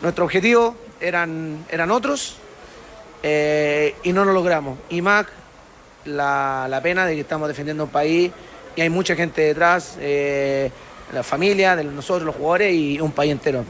nuestros 0.00 0.24
objetivos 0.24 0.74
eran, 1.00 1.64
eran 1.68 1.90
otros 1.90 2.36
eh, 3.28 3.96
y 4.04 4.12
no 4.12 4.24
lo 4.24 4.32
logramos. 4.32 4.78
Y 4.88 5.02
más 5.02 5.26
la, 6.04 6.68
la 6.70 6.80
pena 6.80 7.04
de 7.06 7.16
que 7.16 7.22
estamos 7.22 7.48
defendiendo 7.48 7.82
un 7.82 7.90
país 7.90 8.30
y 8.76 8.80
hay 8.80 8.88
mucha 8.88 9.16
gente 9.16 9.42
detrás, 9.42 9.96
eh, 10.00 10.70
la 11.12 11.24
familia, 11.24 11.74
de 11.74 11.82
nosotros, 11.82 12.24
los 12.24 12.36
jugadores 12.36 12.72
y 12.72 13.00
un 13.00 13.10
país 13.10 13.32
entero. 13.32 13.64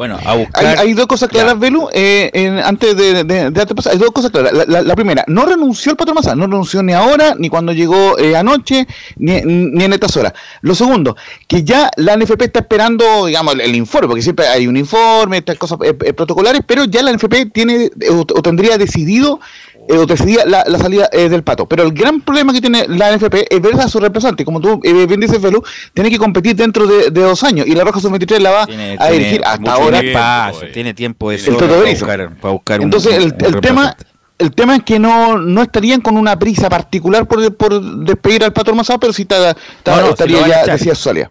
Bueno, 0.00 0.16
a 0.24 0.30
Hay, 0.32 0.38
buscar. 0.38 0.78
hay 0.78 0.94
dos 0.94 1.06
cosas 1.06 1.28
claras, 1.28 1.58
Belu, 1.58 1.90
eh, 1.92 2.30
en- 2.32 2.58
antes 2.58 2.96
de, 2.96 3.22
de, 3.22 3.50
de 3.50 3.66
pasar, 3.66 3.92
hay 3.92 3.98
dos 3.98 4.12
cosas 4.12 4.30
claras. 4.30 4.50
La, 4.54 4.64
la- 4.64 4.80
la 4.80 4.94
primera, 4.96 5.22
no 5.26 5.44
renunció 5.44 5.90
el 5.92 5.98
patrón 5.98 6.14
Massa, 6.14 6.34
no 6.34 6.46
renunció 6.46 6.82
ni 6.82 6.94
ahora, 6.94 7.34
ni 7.36 7.50
cuando 7.50 7.74
llegó 7.74 8.18
eh, 8.18 8.34
anoche, 8.34 8.86
ni, 9.16 9.42
ni 9.42 9.84
en 9.84 9.92
estas 9.92 10.16
horas. 10.16 10.32
Lo 10.62 10.74
segundo, 10.74 11.18
que 11.46 11.64
ya 11.64 11.90
la 11.96 12.16
NFP 12.16 12.44
está 12.44 12.60
esperando, 12.60 13.26
digamos, 13.26 13.52
el, 13.52 13.60
el 13.60 13.76
informe, 13.76 14.08
porque 14.08 14.22
siempre 14.22 14.48
hay 14.48 14.66
un 14.66 14.78
informe, 14.78 15.36
estas 15.36 15.58
cosas 15.58 15.76
eh, 15.84 15.94
eh, 16.02 16.14
protocolares, 16.14 16.62
pero 16.66 16.86
ya 16.86 17.02
la 17.02 17.12
NFP 17.12 17.52
tiene 17.52 17.84
eh, 18.00 18.08
o, 18.10 18.20
o 18.20 18.42
tendría 18.42 18.78
decidido 18.78 19.38
eh, 19.69 19.69
o 19.90 20.06
decidía 20.06 20.44
la, 20.46 20.64
la 20.66 20.78
salida 20.78 21.08
eh, 21.12 21.28
del 21.28 21.42
pato. 21.42 21.66
Pero 21.66 21.82
el 21.82 21.92
gran 21.92 22.20
problema 22.20 22.52
que 22.52 22.60
tiene 22.60 22.86
la 22.88 23.14
NFP 23.16 23.34
es 23.50 23.60
ver 23.60 23.74
a 23.80 23.88
su 23.88 23.98
representante. 24.00 24.44
Como 24.44 24.60
tú 24.60 24.80
eh, 24.84 25.06
bien 25.06 25.20
dices, 25.20 25.38
Felu, 25.40 25.62
tiene 25.94 26.10
que 26.10 26.18
competir 26.18 26.54
dentro 26.56 26.86
de, 26.86 27.10
de 27.10 27.20
dos 27.22 27.42
años. 27.42 27.66
Y 27.66 27.74
la 27.74 27.84
Roja 27.84 28.00
Sub-23 28.00 28.38
la 28.38 28.50
va 28.50 28.66
Tiene, 28.66 28.94
a 28.98 29.08
tiene 29.08 29.12
dirigir 29.18 29.42
hasta 29.44 29.72
ahora. 29.72 30.00
espacio, 30.00 30.72
tiene 30.72 30.94
tiempo 30.94 31.30
Toto 31.32 31.58
para 31.68 31.90
buscar, 31.90 32.36
para 32.36 32.52
buscar 32.52 32.80
un- 32.80 32.84
Entonces, 32.84 33.12
el, 33.14 33.24
un 33.24 33.26
el 33.32 33.60
tema 33.60 33.82
reemplazante. 33.82 34.04
el 34.38 34.50
tema 34.52 34.76
es 34.76 34.82
que 34.84 34.98
no, 34.98 35.38
no 35.38 35.62
estarían 35.62 36.00
con 36.00 36.16
una 36.16 36.38
prisa 36.38 36.68
particular 36.68 37.26
por, 37.26 37.54
por 37.56 37.80
despedir 38.04 38.44
al 38.44 38.52
Pato 38.52 38.70
Ormazado, 38.70 38.98
pero 39.00 39.12
sí 39.12 39.22
está, 39.22 39.50
está- 39.50 39.96
No, 39.96 39.96
no, 40.00 40.06
si 40.06 40.10
estaría 40.12 40.46
ya, 40.48 40.64
decía 40.72 40.94
Solia. 40.94 41.30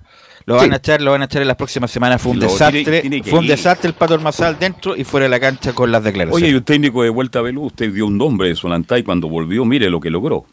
Lo 0.49 0.55
van 0.55 0.65
Sí. 0.69 0.73
a 0.73 0.77
echar, 0.77 0.99
lo 1.01 1.11
van 1.11 1.21
a 1.21 1.25
echar 1.25 1.43
en 1.43 1.47
las 1.47 1.57
próximas 1.57 1.91
semanas. 1.91 2.19
Fue 2.19 2.31
un 2.31 2.39
Lo 2.39 2.47
desastre. 2.47 2.83
tiene- 2.83 3.01
tiene 3.01 3.21
que 3.21 3.29
fue 3.29 3.37
un 3.37 3.45
ir. 3.45 3.51
desastre 3.51 3.87
el 3.87 3.93
Pato 3.93 4.15
Ormazal 4.15 4.57
dentro 4.57 4.95
y 4.95 5.03
fuera 5.03 5.25
de 5.25 5.29
la 5.29 5.39
cancha 5.39 5.73
con 5.73 5.91
las 5.91 6.03
declaraciones. 6.03 6.43
Oye, 6.43 6.51
y 6.51 6.55
un 6.55 6.63
técnico 6.63 7.03
de 7.03 7.09
vuelta 7.09 7.37
a 7.37 7.41
Belú, 7.43 7.65
usted 7.65 7.93
dio 7.93 8.07
un 8.07 8.17
nombre 8.17 8.49
de 8.49 8.55
Solantay 8.55 9.03
cuando 9.03 9.29
volvió, 9.29 9.63
mire 9.63 9.91
lo 9.91 9.99
que 9.99 10.09
logró. 10.09 10.45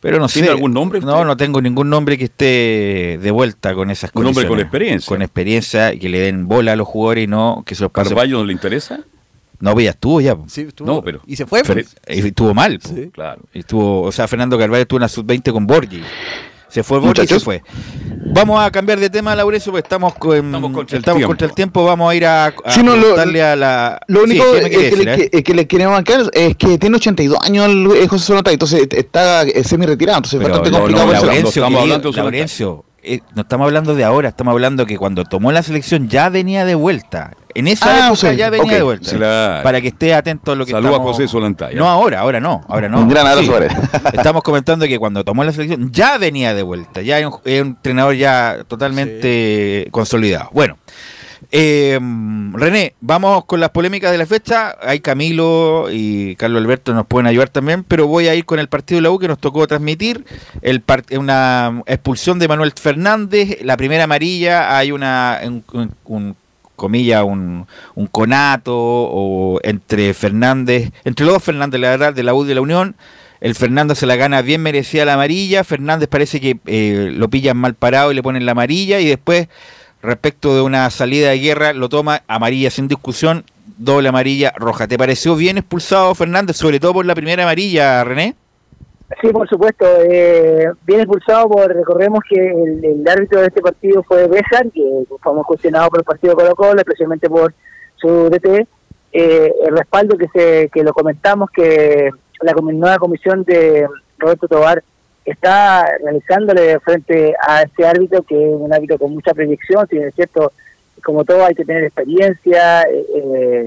Pero 0.00 0.18
no 0.18 0.28
sé. 0.28 0.40
¿Tiene 0.40 0.50
algún 0.50 0.74
nombre 0.74 1.00
No, 1.00 1.12
usted? 1.14 1.24
no 1.26 1.36
tengo 1.36 1.62
ningún 1.62 1.88
nombre 1.88 2.18
que 2.18 2.24
esté 2.24 3.18
de 3.22 3.30
vuelta 3.30 3.72
con 3.74 3.90
esas 3.90 4.10
Un 4.14 4.26
hombre 4.26 4.48
con 4.48 4.58
experiencia. 4.58 5.08
Con 5.08 5.22
experiencia 5.22 5.94
y 5.94 5.98
que 6.00 6.08
le 6.08 6.18
den 6.18 6.48
bola 6.48 6.72
a 6.72 6.76
los 6.76 6.88
jugadores 6.88 7.24
y 7.24 7.26
no 7.28 7.62
que 7.64 7.74
se 7.76 7.82
los 7.84 7.92
pase. 7.92 8.10
¿Carballo 8.10 8.38
no 8.38 8.44
le 8.46 8.52
interesa? 8.52 8.98
No, 9.60 9.72
pues 9.72 9.84
ya 9.84 9.90
estuvo 9.92 10.20
ya. 10.20 10.34
po. 10.36 10.44
Sí, 10.48 10.62
estuvo- 10.62 10.86
No, 10.86 11.02
pero- 11.02 11.20
¿Y 11.26 11.36
se 11.36 11.46
fue? 11.46 11.62
Pues? 11.64 11.96
Y 12.08 12.18
estuvo 12.26 12.52
mal. 12.52 12.78
po. 12.78 12.88
Sí. 12.88 13.10
Claro. 13.12 13.42
Y 13.54 13.60
Estuvo, 13.60 14.02
o 14.02 14.12
sea, 14.12 14.28
Fernando 14.28 14.58
Carvalho 14.58 14.82
estuvo 14.82 14.98
en 14.98 15.02
la 15.02 15.08
sub-20 15.08 15.52
con 15.52 15.66
Borgi. 15.66 16.02
Se 16.76 16.82
fue 16.82 16.98
Borgi 16.98 17.22
y 17.22 17.26
se 17.26 17.40
fue. 17.40 17.62
Vamos 18.34 18.62
a 18.62 18.70
cambiar 18.70 19.00
de 19.00 19.08
tema, 19.08 19.34
Laurencio, 19.34 19.72
porque 19.72 19.86
estamos, 19.86 20.14
con, 20.16 20.36
Estamos 20.36 20.72
contra 20.72 20.96
el 20.98 21.00
estamos 21.00 21.16
tiempo. 21.20 21.28
contra 21.30 21.46
el 21.46 21.54
tiempo. 21.54 21.84
Vamos 21.86 22.10
a 22.10 22.14
ir 22.14 22.26
a, 22.26 22.46
a 22.48 22.70
Sí, 22.70 22.82
no, 22.82 22.94
lo- 22.94 23.00
preguntarle 23.00 23.42
a 23.42 23.56
la. 23.56 24.00
Lo 24.08 24.24
único 24.24 24.44
¿qué 24.52 24.60
me 24.60 24.66
eh, 24.66 24.70
que, 24.70 24.78
decir, 24.78 25.04
le, 25.06 25.14
eh? 25.14 25.30
que- 25.30 25.42
que 25.42 25.54
le 25.54 25.66
queremos 25.66 25.94
marcar 25.94 26.20
es 26.34 26.54
que 26.56 26.76
tiene 26.76 26.96
82 26.96 27.38
años 27.40 27.64
el 27.64 27.86
eh, 27.96 28.06
José 28.08 28.34
entonces 28.50 28.86
está 28.90 29.42
semi 29.64 29.86
retirado, 29.86 30.18
entonces 30.18 30.38
es 30.38 30.46
bastante 30.46 30.70
complicado 30.70 31.06
no. 31.06 31.12
Laurencio. 31.14 31.70
Laurencio, 31.70 32.84
eh, 33.06 33.20
no 33.34 33.42
estamos 33.42 33.64
hablando 33.66 33.94
de 33.94 34.04
ahora, 34.04 34.28
estamos 34.28 34.52
hablando 34.52 34.84
que 34.86 34.96
cuando 34.98 35.24
tomó 35.24 35.52
la 35.52 35.62
selección 35.62 36.08
ya 36.08 36.28
venía 36.28 36.64
de 36.64 36.74
vuelta. 36.74 37.32
En 37.54 37.68
esa 37.68 37.86
Ah, 37.86 38.06
época 38.08 38.30
sí, 38.32 38.36
ya 38.36 38.50
venía 38.50 38.74
de 38.74 38.82
vuelta. 38.82 39.10
Claro. 39.16 39.62
Para 39.62 39.80
que 39.80 39.88
esté 39.88 40.12
atento 40.14 40.52
a 40.52 40.56
lo 40.56 40.66
que 40.66 40.72
Saluda 40.72 40.90
a 40.90 40.92
estamos- 40.94 41.12
José 41.16 41.26
Solantay, 41.28 41.72
¿eh? 41.72 41.76
No 41.78 41.88
ahora, 41.88 42.20
ahora 42.20 42.38
no, 42.38 42.62
ahora 42.68 42.88
no. 42.90 43.00
Un 43.00 43.08
gran 43.08 43.26
abrazo 43.26 43.50
Sí. 43.58 43.76
Estamos 44.12 44.42
comentando 44.42 44.86
que 44.86 44.98
cuando 44.98 45.24
tomó 45.24 45.42
la 45.44 45.52
selección 45.52 45.90
ya 45.90 46.18
venía 46.18 46.52
de 46.52 46.62
vuelta, 46.62 47.00
ya 47.00 47.18
es 47.18 47.24
un, 47.26 47.32
es 47.44 47.62
un 47.62 47.68
entrenador 47.68 48.14
ya 48.14 48.58
totalmente 48.68 49.88
consolidado. 49.90 50.50
Bueno, 50.52 50.76
eh, 51.58 51.98
René, 52.52 52.92
vamos 53.00 53.46
con 53.46 53.60
las 53.60 53.70
polémicas 53.70 54.12
de 54.12 54.18
la 54.18 54.26
fecha. 54.26 54.76
Hay 54.82 55.00
Camilo 55.00 55.86
y 55.90 56.36
Carlos 56.36 56.60
Alberto 56.60 56.92
nos 56.92 57.06
pueden 57.06 57.26
ayudar 57.26 57.48
también, 57.48 57.82
pero 57.82 58.06
voy 58.06 58.28
a 58.28 58.34
ir 58.34 58.44
con 58.44 58.58
el 58.58 58.68
partido 58.68 58.98
de 58.98 59.02
la 59.02 59.10
U 59.10 59.18
que 59.18 59.26
nos 59.28 59.38
tocó 59.38 59.66
transmitir. 59.66 60.24
El 60.60 60.82
una 61.18 61.82
expulsión 61.86 62.38
de 62.38 62.48
Manuel 62.48 62.72
Fernández, 62.72 63.58
la 63.62 63.78
primera 63.78 64.04
amarilla, 64.04 64.76
hay 64.76 64.92
una 64.92 65.40
un, 65.44 65.64
un- 65.72 65.94
un- 66.04 66.36
un, 67.94 68.06
conato 68.08 68.74
o 68.76 69.58
entre 69.62 70.12
Fernández, 70.12 70.90
entre 71.04 71.24
los 71.24 71.36
dos 71.36 71.42
Fernández, 71.44 71.80
la 71.80 71.88
verdad, 71.88 72.12
de 72.12 72.22
la 72.22 72.34
U 72.34 72.44
de 72.44 72.54
la 72.54 72.60
Unión. 72.60 72.96
El 73.40 73.54
Fernández 73.54 73.98
se 73.98 74.04
la 74.06 74.16
gana 74.16 74.42
bien 74.42 74.60
merecida 74.60 75.06
la 75.06 75.14
amarilla. 75.14 75.64
Fernández 75.64 76.08
parece 76.08 76.38
que 76.38 76.58
eh, 76.66 77.12
lo 77.14 77.28
pillan 77.30 77.56
mal 77.56 77.74
parado 77.74 78.12
y 78.12 78.14
le 78.14 78.22
ponen 78.22 78.44
la 78.44 78.52
amarilla. 78.52 79.00
Y 79.00 79.06
después, 79.06 79.48
respecto 80.06 80.54
de 80.54 80.62
una 80.62 80.88
salida 80.90 81.30
de 81.30 81.38
guerra, 81.38 81.72
lo 81.72 81.88
toma 81.88 82.22
amarilla 82.26 82.70
sin 82.70 82.88
discusión, 82.88 83.44
doble 83.76 84.08
amarilla 84.08 84.52
roja. 84.56 84.88
¿Te 84.88 84.98
pareció 84.98 85.36
bien 85.36 85.58
expulsado 85.58 86.14
Fernández, 86.14 86.56
sobre 86.56 86.80
todo 86.80 86.94
por 86.94 87.06
la 87.06 87.14
primera 87.14 87.42
amarilla, 87.42 88.02
René? 88.04 88.34
Sí, 89.20 89.28
por 89.28 89.48
supuesto. 89.48 89.84
Eh, 90.08 90.66
bien 90.84 91.00
expulsado 91.00 91.48
por, 91.48 91.72
recordemos 91.72 92.20
que 92.28 92.36
el, 92.36 93.04
árbitro 93.08 93.40
de 93.40 93.46
este 93.46 93.60
partido 93.60 94.02
fue 94.02 94.26
Béjar, 94.26 94.70
que 94.72 95.04
fue 95.22 95.34
muy 95.34 95.44
cuestionado 95.44 95.90
por 95.90 96.00
el 96.00 96.04
partido 96.04 96.34
Colo 96.34 96.56
Colo, 96.56 96.78
especialmente 96.78 97.28
por 97.28 97.54
su 97.96 98.28
DT. 98.30 98.66
Eh, 99.12 99.52
el 99.66 99.76
respaldo 99.76 100.18
que 100.18 100.26
se 100.28 100.68
que 100.72 100.82
lo 100.82 100.92
comentamos, 100.92 101.50
que 101.50 102.10
la 102.42 102.52
nueva 102.52 102.98
comisión 102.98 103.44
de 103.44 103.86
Roberto 104.18 104.48
Tobar 104.48 104.82
está 105.30 105.86
realizándole 106.02 106.78
frente 106.80 107.34
a 107.46 107.62
este 107.62 107.86
árbitro, 107.86 108.22
que 108.22 108.34
es 108.34 108.54
un 108.54 108.72
árbitro 108.72 108.98
con 108.98 109.12
mucha 109.12 109.34
proyección, 109.34 109.86
si 109.88 109.96
bien 109.96 110.08
es 110.08 110.14
cierto, 110.14 110.52
como 111.02 111.24
todo 111.24 111.44
hay 111.44 111.54
que 111.54 111.64
tener 111.64 111.84
experiencia 111.84 112.82
eh, 112.82 113.06
eh, 113.14 113.64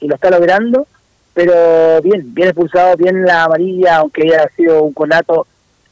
y 0.00 0.08
lo 0.08 0.14
está 0.14 0.30
logrando 0.30 0.86
pero 1.34 2.00
bien, 2.02 2.34
bien 2.34 2.48
expulsado, 2.48 2.96
bien 2.96 3.24
la 3.24 3.44
amarilla, 3.44 3.96
aunque 3.96 4.22
haya 4.22 4.48
sido 4.56 4.82
un 4.82 4.92
conato 4.92 5.46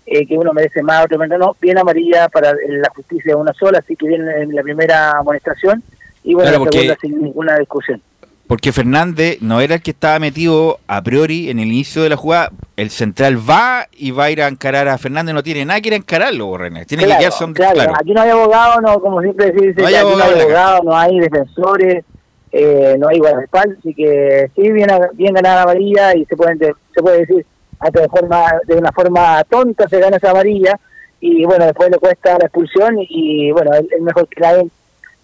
eh, 0.06 0.26
que 0.26 0.36
uno 0.36 0.52
merece 0.52 0.82
más, 0.82 1.04
otro 1.04 1.18
menos, 1.18 1.38
no, 1.38 1.56
bien 1.60 1.78
amarilla 1.78 2.28
para 2.28 2.52
la 2.52 2.90
justicia 2.94 3.36
una 3.36 3.54
sola, 3.54 3.78
así 3.78 3.96
que 3.96 4.08
bien 4.08 4.28
en 4.28 4.54
la 4.54 4.62
primera 4.62 5.12
amonestación 5.18 5.82
y 6.22 6.34
bueno, 6.34 6.50
Claro, 6.50 6.64
la 6.64 6.70
segunda 6.70 6.96
sin 7.00 7.22
ninguna 7.22 7.58
discusión. 7.58 8.02
Porque 8.50 8.72
Fernández 8.72 9.38
no 9.42 9.60
era 9.60 9.76
el 9.76 9.80
que 9.80 9.92
estaba 9.92 10.18
metido 10.18 10.80
a 10.88 11.00
priori 11.04 11.50
en 11.50 11.60
el 11.60 11.68
inicio 11.68 12.02
de 12.02 12.08
la 12.08 12.16
jugada. 12.16 12.50
El 12.76 12.90
central 12.90 13.36
va 13.48 13.86
y 13.92 14.10
va 14.10 14.24
a 14.24 14.30
ir 14.32 14.42
a 14.42 14.48
encarar 14.48 14.88
a 14.88 14.98
Fernández. 14.98 15.36
No 15.36 15.44
tiene 15.44 15.64
nada 15.64 15.80
que 15.80 15.86
ir 15.86 15.92
a 15.92 15.98
encararlo, 15.98 16.58
René. 16.58 16.84
Tiene 16.84 17.04
claro, 17.04 17.16
que 17.16 17.22
quedarse 17.22 17.44
donde- 17.44 17.60
claro, 17.60 17.74
claro. 17.74 17.92
aquí 17.94 18.12
no 18.12 18.20
hay 18.22 18.30
abogado, 18.30 18.80
no, 18.80 19.00
como 19.00 19.22
siempre 19.22 19.52
se 19.52 19.66
dice, 19.68 19.80
No 19.80 19.86
hay 19.86 19.94
aquí 19.94 20.04
abogado 20.04 20.30
no 20.32 20.34
hay 20.34 20.40
abogado, 20.42 20.82
no 20.82 20.96
hay 20.96 21.20
defensores, 21.20 22.04
eh, 22.50 22.96
no 22.98 23.06
hay 23.06 23.18
guardaespaldas, 23.20 23.78
así 23.78 23.94
que 23.94 24.50
sí, 24.56 24.72
bien, 24.72 24.88
bien 25.12 25.32
ganada 25.32 25.54
la 25.54 25.62
amarilla 25.62 26.16
y 26.16 26.24
se 26.24 26.36
puede, 26.36 26.56
se 26.92 27.02
puede 27.02 27.18
decir 27.20 27.46
hasta 27.78 28.00
de, 28.00 28.08
forma, 28.08 28.46
de 28.66 28.74
una 28.74 28.90
forma 28.90 29.44
tonta 29.44 29.88
se 29.88 30.00
gana 30.00 30.16
esa 30.16 30.32
amarilla 30.32 30.76
y 31.20 31.44
bueno, 31.44 31.66
después 31.66 31.88
le 31.88 31.98
cuesta 31.98 32.32
la 32.36 32.46
expulsión 32.46 32.96
y, 32.98 33.52
bueno, 33.52 33.70
el, 33.74 33.86
el 33.94 34.02
mejor 34.02 34.26
que 34.26 34.40
la 34.40 34.54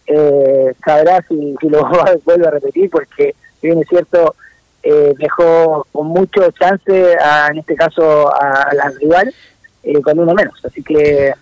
eh, 0.06 0.74
sabrá 0.84 1.24
si, 1.28 1.54
si 1.60 1.68
lo 1.68 1.88
vuelve 2.24 2.46
a 2.46 2.50
repetir 2.50 2.90
porque 2.90 3.34
si 3.60 3.66
bien 3.66 3.80
es 3.80 3.88
cierto 3.88 4.34
eh, 4.82 5.14
dejó 5.18 5.86
con 5.92 6.08
mucho 6.08 6.50
chance 6.52 7.16
a, 7.18 7.48
en 7.48 7.58
este 7.58 7.74
caso 7.74 8.32
a, 8.34 8.72
la 8.74 8.90
rival 9.00 9.34
eh, 9.82 10.00
con 10.00 10.18
uno 10.18 10.34
menos 10.34 10.64
así 10.64 10.82
que 10.82 11.32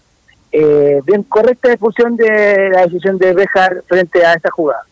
eh, 0.53 1.01
bien 1.05 1.25
correcta 1.25 1.71
expulsión 1.71 2.17
de 2.17 2.71
la 2.73 2.83
decisión 2.83 3.19
de 3.19 3.35
Bejar 3.35 3.83
frente 3.87 4.25
a 4.25 4.35
esa 4.35 4.51
jugada 4.51 4.83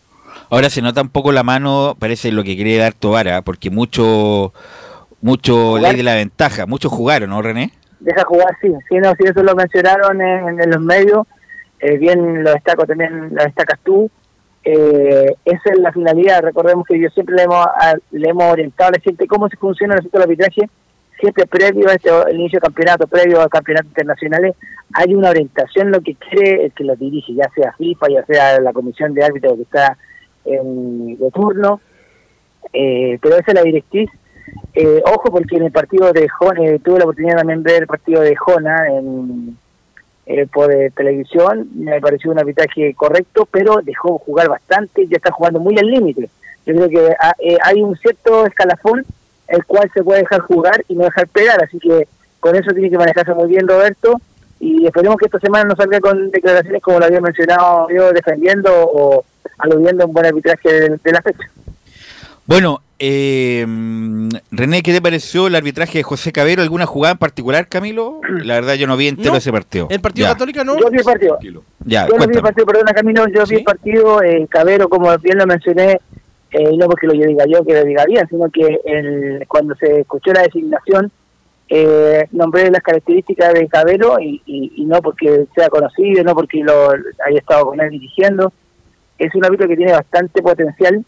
Ahora 0.49 0.69
se 0.69 0.81
nota 0.81 1.01
un 1.01 1.09
poco 1.09 1.31
la 1.31 1.41
mano, 1.41 1.95
parece 1.97 2.31
lo 2.31 2.43
que 2.43 2.55
quiere 2.55 2.77
dar 2.77 2.93
Tobara, 2.93 3.41
porque 3.41 3.71
mucho 3.71 4.53
mucho 5.21 5.55
Jugar. 5.55 5.81
ley 5.81 5.95
de 5.95 6.03
la 6.03 6.15
ventaja. 6.15 6.65
Muchos 6.67 6.91
jugaron, 6.91 7.29
¿no, 7.29 7.41
René? 7.41 7.71
deja 8.03 8.23
jugar 8.25 8.55
sí, 8.61 8.67
sí 8.89 8.95
no, 8.97 9.13
si 9.15 9.23
eso 9.23 9.41
lo 9.43 9.55
mencionaron 9.55 10.21
en, 10.21 10.61
en 10.61 10.69
los 10.69 10.81
medios 10.81 11.25
eh, 11.83 11.97
bien 11.97 12.43
lo 12.43 12.51
destaco 12.51 12.85
también 12.85 13.33
lo 13.33 13.43
destacas 13.43 13.79
tú. 13.83 14.09
Eh, 14.63 15.35
esa 15.43 15.69
es 15.71 15.77
la 15.79 15.91
finalidad. 15.91 16.41
Recordemos 16.41 16.85
que 16.87 16.99
yo 16.99 17.09
siempre 17.09 17.35
le 17.35 17.43
hemos 18.29 18.51
orientado 18.51 18.89
a 18.89 18.93
la 18.93 18.99
gente 18.99 19.27
cómo 19.27 19.49
se 19.49 19.57
funciona 19.57 19.93
el 19.93 19.99
asunto 19.99 20.17
del 20.17 20.29
arbitraje 20.29 20.69
siempre 21.19 21.45
previo 21.45 21.89
a 21.89 21.93
este 21.93 22.09
inicio 22.33 22.57
del 22.57 22.63
campeonato 22.63 23.07
previo 23.07 23.39
a 23.39 23.47
campeonatos 23.47 23.91
internacionales 23.91 24.55
hay 24.93 25.13
una 25.13 25.29
orientación 25.29 25.91
lo 25.91 26.01
que 26.01 26.15
quiere 26.15 26.65
el 26.65 26.71
que 26.73 26.83
lo 26.83 26.95
dirige 26.95 27.35
ya 27.35 27.49
sea 27.55 27.71
FIFA 27.77 28.07
ya 28.09 28.25
sea 28.25 28.59
la 28.59 28.73
comisión 28.73 29.13
de 29.13 29.23
árbitros 29.23 29.55
que 29.55 29.61
está 29.61 29.97
en, 30.45 31.17
de 31.17 31.31
turno. 31.31 31.81
Eh, 32.71 33.19
pero 33.21 33.35
esa 33.35 33.51
es 33.51 33.55
la 33.55 33.63
directriz. 33.63 34.09
Eh, 34.73 35.01
ojo 35.05 35.31
porque 35.31 35.57
en 35.57 35.63
el 35.63 35.71
partido 35.71 36.11
de 36.11 36.27
Jona, 36.27 36.65
eh, 36.65 36.79
tuve 36.79 36.99
la 36.99 37.05
oportunidad 37.05 37.37
también 37.37 37.63
de 37.63 37.71
ver 37.71 37.81
el 37.83 37.87
partido 37.87 38.21
de 38.21 38.35
Jona 38.35 38.87
en, 38.89 39.57
eh, 40.25 40.47
por 40.47 40.71
eh, 40.71 40.89
televisión, 40.95 41.67
me 41.75 41.99
pareció 41.99 42.31
un 42.31 42.39
arbitraje 42.39 42.93
correcto, 42.93 43.47
pero 43.51 43.81
dejó 43.83 44.19
jugar 44.19 44.47
bastante, 44.49 45.05
ya 45.07 45.17
está 45.17 45.31
jugando 45.31 45.59
muy 45.59 45.77
al 45.77 45.87
límite. 45.87 46.29
Yo 46.65 46.75
creo 46.75 46.89
que 46.89 47.15
ah, 47.19 47.35
eh, 47.39 47.57
hay 47.61 47.81
un 47.81 47.97
cierto 47.97 48.45
escalafón 48.45 49.05
el 49.49 49.65
cual 49.65 49.91
se 49.93 50.01
puede 50.03 50.21
dejar 50.21 50.39
jugar 50.41 50.83
y 50.87 50.95
no 50.95 51.03
dejar 51.03 51.27
pegar, 51.27 51.61
así 51.61 51.77
que 51.77 52.07
con 52.39 52.55
eso 52.55 52.71
tiene 52.71 52.89
que 52.89 52.97
manejarse 52.97 53.33
muy 53.33 53.49
bien 53.49 53.67
Roberto 53.67 54.19
y 54.59 54.85
esperemos 54.85 55.17
que 55.17 55.25
esta 55.25 55.39
semana 55.39 55.65
no 55.65 55.75
salga 55.75 55.99
con 55.99 56.31
declaraciones 56.31 56.81
como 56.81 56.99
lo 56.99 57.05
había 57.05 57.19
mencionado 57.19 57.89
yo 57.89 58.13
defendiendo 58.13 58.71
o 58.73 59.25
aludiendo 59.57 60.03
a 60.03 60.07
un 60.07 60.13
buen 60.13 60.25
arbitraje 60.25 60.71
de, 60.71 60.99
de 61.03 61.11
la 61.11 61.21
fecha. 61.21 61.49
Bueno, 62.45 62.81
eh, 63.05 63.65
René, 64.51 64.81
¿qué 64.81 64.93
te 64.93 65.01
pareció 65.01 65.47
el 65.47 65.55
arbitraje 65.55 65.97
de 65.97 66.03
José 66.03 66.31
Cabero? 66.31 66.61
¿Alguna 66.61 66.85
jugada 66.85 67.11
en 67.11 67.17
particular, 67.17 67.67
Camilo? 67.67 68.21
La 68.43 68.53
verdad 68.55 68.75
yo 68.75 68.87
no 68.87 68.95
vi 68.95 69.09
entero 69.09 69.31
No. 69.31 69.37
ese 69.37 69.51
partido. 69.51 69.87
¿El 69.89 69.99
partido 69.99 70.27
ya, 70.27 70.33
Católica 70.33 70.63
no? 70.63 70.79
Yo 70.79 70.89
vi 70.89 70.99
el 70.99 71.03
partido. 71.03 71.37
Ya, 71.85 72.07
yo 72.07 72.17
no 72.17 72.27
vi 72.27 72.35
el 72.37 72.41
partido, 72.41 72.65
perdona 72.65 72.93
Camilo, 72.93 73.27
yo 73.27 73.43
vi 73.45 73.55
el 73.57 73.63
partido, 73.65 74.23
eh, 74.23 74.47
Cabero, 74.49 74.87
como 74.87 75.17
bien 75.17 75.37
lo 75.37 75.45
mencioné, 75.45 75.99
eh, 76.51 76.69
y 76.71 76.77
no 76.77 76.87
porque 76.87 77.07
lo 77.07 77.13
yo 77.13 77.25
diga 77.27 77.45
yo 77.45 77.65
que 77.65 77.73
lo 77.73 77.83
diga 77.83 78.05
bien, 78.05 78.25
sino 78.29 78.49
que 78.49 78.79
el, 78.85 79.45
cuando 79.49 79.75
se 79.75 79.99
escuchó 79.99 80.31
la 80.31 80.43
designación, 80.43 81.11
eh, 81.67 82.27
nombré 82.31 82.71
las 82.71 82.83
características 82.83 83.53
de 83.53 83.67
Cabero 83.67 84.17
y, 84.21 84.41
y, 84.45 84.71
y 84.77 84.85
no 84.85 85.01
porque 85.01 85.45
sea 85.55 85.67
conocido, 85.69 86.23
no 86.23 86.35
porque 86.35 86.63
lo 86.63 86.91
haya 86.91 87.39
estado 87.39 87.65
con 87.65 87.81
él 87.81 87.89
dirigiendo. 87.89 88.53
Es 89.17 89.35
un 89.35 89.43
árbitro 89.43 89.67
que 89.67 89.75
tiene 89.75 89.91
bastante 89.91 90.41
potencial 90.41 91.03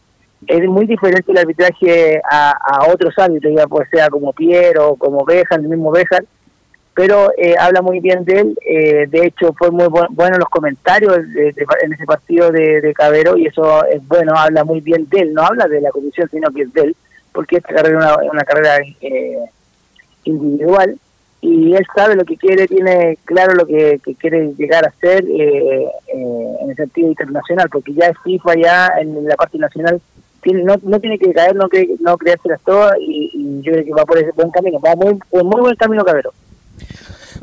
es 0.48 0.68
muy 0.68 0.86
diferente 0.86 1.32
el 1.32 1.38
arbitraje 1.38 2.22
a, 2.30 2.52
a 2.52 2.92
otros 2.92 3.18
árbitros, 3.18 3.54
ya 3.56 3.68
pues 3.68 3.90
sea 3.90 4.10
como 4.10 4.34
Piero, 4.34 4.96
como 4.96 5.26
Bejar, 5.26 5.60
el 5.60 5.70
mismo 5.70 5.92
Bejar, 5.92 6.24
pero 6.96 7.32
eh, 7.38 7.56
habla 7.60 7.82
muy 7.82 8.00
bien 8.00 8.24
de 8.24 8.40
él. 8.40 8.58
Eh, 8.66 9.06
de 9.08 9.28
hecho, 9.28 9.54
fue 9.54 9.70
muy 9.70 9.88
bu 9.88 10.02
bueno 10.12 10.38
los 10.38 10.50
comentarios 10.50 11.18
de, 11.34 11.54
en 11.84 11.94
ese 11.94 12.06
partido 12.06 12.52
de, 12.52 12.80
de, 12.82 12.94
Cabero 12.94 13.38
y 13.38 13.48
eso 13.48 13.86
es 13.86 14.06
bueno, 14.08 14.34
habla 14.36 14.64
muy 14.64 14.80
bien 14.80 15.08
de 15.10 15.20
él. 15.20 15.34
No 15.34 15.44
habla 15.44 15.68
de 15.68 15.82
la 15.82 15.92
comisión, 15.92 16.30
sino 16.30 16.50
que 16.52 16.64
es 16.64 16.74
de 16.74 16.82
él, 16.82 16.96
porque 17.34 17.58
esta 17.58 17.74
carrera 17.74 18.18
es 18.24 18.32
una, 18.32 18.46
carrera 18.46 18.78
eh, 19.02 19.40
individual 20.24 20.98
y 21.42 21.76
él 21.76 21.86
sabe 21.94 22.16
lo 22.16 22.24
que 22.24 22.38
quiere, 22.38 22.66
tiene 22.66 23.18
claro 23.26 23.54
lo 23.54 23.68
que, 23.68 24.00
que 24.04 24.16
quiere 24.16 24.54
llegar 24.58 24.86
a 24.88 24.94
ser 25.00 25.26
eh, 25.28 25.88
en 26.08 26.70
el 26.70 26.76
sentido 26.76 27.10
internacional, 27.10 27.68
porque 27.70 27.94
ya 27.94 28.06
es 28.06 28.18
FIFA, 28.24 28.56
ya 28.56 28.88
en 29.00 29.28
la 29.28 29.36
parte 29.36 29.58
nacional 29.58 30.02
tiene, 30.46 30.64
no, 30.64 30.76
no 30.84 31.00
tiene 31.00 31.18
que 31.18 31.34
caer, 31.34 31.56
no, 31.56 31.68
cree, 31.68 31.90
no 32.00 32.18
creérselas 32.18 32.62
todas 32.64 32.94
y, 33.02 33.32
y, 33.34 33.62
yo 33.64 33.72
creo 33.74 33.84
que 33.84 33.92
va 33.92 34.06
por 34.06 34.18
ese 34.20 34.32
buen 34.36 34.52
camino, 34.52 34.80
va 34.80 34.96
muy, 34.96 35.18
por 35.30 35.44
muy 35.44 35.60
buen 35.60 35.76
camino 35.76 36.06
Cabero. 36.06 36.32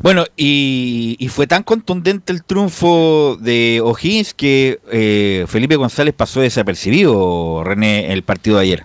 Bueno, 0.01 0.25
y, 0.37 1.17
y, 1.19 1.27
fue 1.27 1.45
tan 1.45 1.63
contundente 1.63 2.31
el 2.31 2.43
triunfo 2.43 3.37
de 3.39 3.81
O'Higgins 3.83 4.33
que 4.33 4.79
eh, 4.91 5.45
Felipe 5.47 5.75
González 5.75 6.13
pasó 6.15 6.41
desapercibido, 6.41 7.63
René, 7.63 8.11
el 8.11 8.23
partido 8.23 8.57
de 8.57 8.63
ayer. 8.63 8.83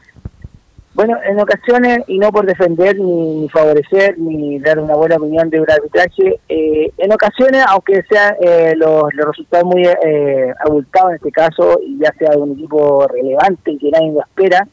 Bueno, 0.98 1.16
en 1.24 1.38
ocasiones, 1.38 2.00
y 2.08 2.18
no 2.18 2.32
por 2.32 2.44
defender, 2.44 2.98
ni, 2.98 3.48
favorecer, 3.50 4.18
ni 4.18 4.58
dar 4.58 4.80
una 4.80 4.96
buena 4.96 5.14
opinión 5.14 5.48
de 5.48 5.60
un 5.60 5.70
arbitraje, 5.70 6.40
eh, 6.48 6.90
en 6.98 7.12
ocasiones, 7.12 7.62
aunque 7.68 8.02
sean 8.10 8.34
eh, 8.40 8.74
los, 8.74 9.04
resultados 9.12 9.64
muy 9.64 9.84
eh, 9.86 10.52
abultados 10.58 11.10
en 11.10 11.16
este 11.18 11.30
caso, 11.30 11.78
y 11.86 12.00
ya 12.00 12.12
sea 12.18 12.30
de 12.30 12.38
un 12.38 12.50
equipo 12.50 13.06
relevante 13.06 13.78
que 13.78 13.90
nadie 13.92 14.10
lo 14.10 14.22
espera, 14.22 14.66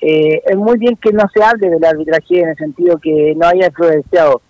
eh, 0.00 0.42
es 0.46 0.56
muy 0.56 0.78
bien 0.78 0.94
que 0.94 1.12
no 1.12 1.24
se 1.34 1.42
hable 1.42 1.68
del 1.68 1.84
arbitraje 1.84 2.38
en 2.38 2.50
el 2.50 2.56
sentido 2.56 2.98
que 2.98 3.34
no 3.34 3.44
haya 3.44 3.66
influenciado. 3.66 4.42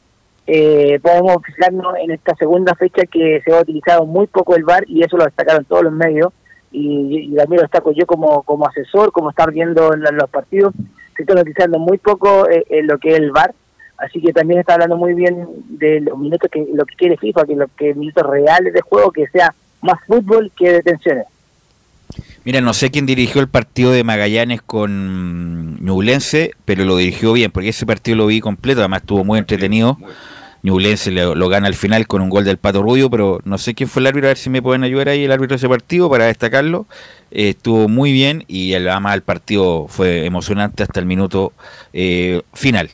Eh, 0.47 1.01
podemos 1.01 1.39
fijarnos 1.43 1.95
en 2.03 2.11
esta 2.11 2.35
segunda 2.35 2.75
fecha 2.75 3.07
que 3.07 3.41
se 3.43 3.51
ha 3.51 3.63
utilizado 3.63 4.05
muy 4.05 4.27
poco 4.27 4.57
el 4.57 4.65
VAR 4.65 4.85
y 4.87 5.03
eso 5.03 5.17
lo 5.17 5.25
destacaron 5.25 5.65
todos 5.65 5.85
los 5.85 5.93
medios 5.95 6.35
y, 6.71 7.31
y 7.33 7.35
también 7.35 7.61
lo 7.61 7.63
destaco 7.63 7.93
yo 7.93 8.05
como, 8.05 8.43
como 8.43 8.67
asesor, 8.67 9.11
como 9.11 9.31
estar 9.31 9.51
viendo 9.51 9.95
en 9.95 10.03
los 10.03 10.29
partidos, 10.29 10.75
está 11.23 11.35
utilizando 11.35 11.79
muy 11.79 11.99
poco 11.99 12.49
eh, 12.49 12.65
lo 12.83 12.99
que 12.99 13.11
es 13.11 13.17
el 13.17 13.31
VAR, 13.31 13.55
así 13.99 14.21
que 14.21 14.33
también 14.33 14.61
está 14.61 14.75
hablando 14.75 14.97
muy 14.97 15.15
bien 15.15 15.47
de 15.69 16.01
los 16.01 16.19
minutos 16.19 16.51
que 16.51 16.67
lo 16.73 16.85
que 16.85 16.97
quiere 16.97 17.17
FIFA, 17.17 17.47
que 17.47 17.57
los 17.57 17.71
que 17.77 17.95
minutos 17.95 18.27
reales 18.27 18.73
de 18.73 18.81
juego, 18.81 19.13
que 19.13 19.27
sea 19.29 19.55
más 19.81 19.99
fútbol 20.07 20.51
que 20.57 20.73
detenciones. 20.73 21.27
Mira, 22.45 22.61
no 22.61 22.75
sé 22.75 22.91
quién 22.91 23.07
dirigió 23.07 23.41
el 23.41 23.49
partido 23.49 23.91
de 23.91 24.05
Magallanes 24.05 24.61
con 24.61 25.83
Ñublense, 25.83 26.53
pero 26.67 26.85
lo 26.85 26.99
dirigió 26.99 27.33
bien, 27.33 27.51
porque 27.51 27.71
ese 27.71 27.87
partido 27.87 28.19
lo 28.19 28.27
vi 28.27 28.41
completo, 28.41 28.81
además 28.81 29.01
estuvo 29.01 29.25
muy 29.25 29.39
entretenido. 29.39 29.97
Ñublense 30.65 31.11
lo, 31.11 31.35
lo, 31.35 31.49
gana 31.51 31.69
al 31.69 31.75
final 31.75 32.07
con 32.07 32.23
un 32.23 32.31
gol 32.31 32.45
del 32.45 32.57
Pato 32.57 32.83
Rubio, 32.83 33.11
pero 33.11 33.39
no 33.45 33.59
sé 33.59 33.75
quién 33.75 33.87
fue 33.87 34.01
el 34.01 34.07
árbitro, 34.07 34.29
a 34.29 34.31
ver 34.31 34.39
si 34.39 34.49
me 34.49 34.63
pueden 34.63 34.83
ayudar 34.83 35.11
ahí 35.11 35.25
el 35.25 35.31
árbitro 35.31 35.55
de 35.55 35.59
ese 35.59 35.69
partido 35.69 36.09
para 36.09 36.25
destacarlo. 36.25 36.87
Eh, 37.31 37.51
estuvo 37.51 37.87
muy 37.87 38.13
bien 38.13 38.45
y 38.49 38.73
además 38.73 39.15
el 39.15 39.23
partido 39.23 39.87
fue 39.89 40.25
emocionante 40.25 40.83
hasta 40.83 41.01
el 41.01 41.07
minuto 41.07 41.53
eh, 41.93 42.41
final. 42.55 42.91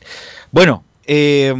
Bueno, 0.51 0.83
eh, 1.05 1.53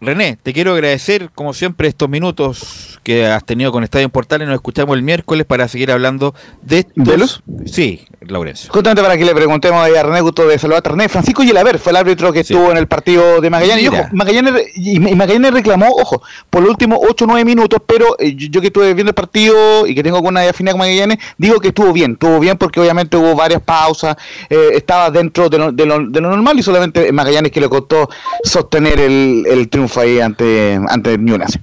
René, 0.00 0.38
te 0.42 0.52
quiero 0.52 0.72
agradecer 0.72 1.30
como 1.34 1.52
siempre 1.52 1.88
estos 1.88 2.08
minutos 2.08 3.00
que 3.02 3.26
has 3.26 3.44
tenido 3.44 3.72
con 3.72 3.84
Estadio 3.84 4.08
Portales. 4.08 4.48
Nos 4.48 4.54
escuchamos 4.54 4.96
el 4.96 5.02
miércoles 5.02 5.46
para 5.46 5.68
seguir 5.68 5.90
hablando 5.90 6.34
de 6.62 6.80
estos... 6.80 7.04
¿De 7.04 7.18
los? 7.18 7.42
Sí, 7.66 8.06
Laurencio. 8.20 8.72
Justamente 8.72 9.02
para 9.02 9.16
que 9.16 9.24
le 9.24 9.34
preguntemos 9.34 9.86
a 9.86 10.02
René, 10.02 10.20
gusto 10.20 10.46
de 10.46 10.58
saludar 10.58 10.82
a 10.84 10.90
René. 10.90 11.08
Francisco 11.08 11.42
Gilaver 11.42 11.78
fue 11.78 11.92
el 11.92 11.96
árbitro 11.96 12.32
que 12.32 12.44
sí. 12.44 12.54
estuvo 12.54 12.70
en 12.70 12.78
el 12.78 12.86
partido 12.86 13.40
de 13.40 13.50
Magallanes. 13.50 13.84
Y, 13.84 13.88
ojo, 13.88 14.02
Magallanes, 14.12 14.76
y 14.76 14.98
Magallanes 14.98 15.52
reclamó, 15.52 15.88
ojo, 15.90 16.22
por 16.50 16.62
los 16.62 16.70
últimos 16.70 16.98
8 17.02 17.24
o 17.24 17.28
9 17.28 17.44
minutos, 17.44 17.80
pero 17.86 18.16
eh, 18.18 18.34
yo, 18.34 18.48
yo, 18.48 18.60
que 18.60 18.68
estuve 18.68 18.94
viendo 18.94 19.10
el 19.10 19.14
partido 19.14 19.86
y 19.86 19.94
que 19.94 20.02
tengo 20.02 20.16
alguna 20.16 20.48
afinidad 20.48 20.72
con 20.72 20.80
Magallanes, 20.80 21.18
digo 21.36 21.60
que 21.60 21.68
estuvo 21.68 21.92
bien. 21.92 22.12
Estuvo 22.12 22.40
bien 22.40 22.56
porque 22.56 22.80
obviamente 22.80 23.16
hubo 23.16 23.34
varias 23.34 23.62
pausas, 23.62 24.16
eh, 24.48 24.70
estaba 24.74 25.10
dentro 25.10 25.48
de 25.48 25.58
lo, 25.58 25.72
de, 25.72 25.86
lo, 25.86 25.98
de 26.08 26.20
lo, 26.20 26.30
normal 26.30 26.58
y 26.58 26.62
solamente 26.62 27.12
Magallanes 27.12 27.52
que 27.52 27.60
le 27.60 27.68
costó 27.68 28.08
sostener 28.42 28.77
el, 28.86 29.46
el 29.46 29.68
triunfo 29.68 30.00
ahí 30.00 30.20
ante, 30.20 30.78
ante 30.88 31.18
Newcastle. 31.18 31.62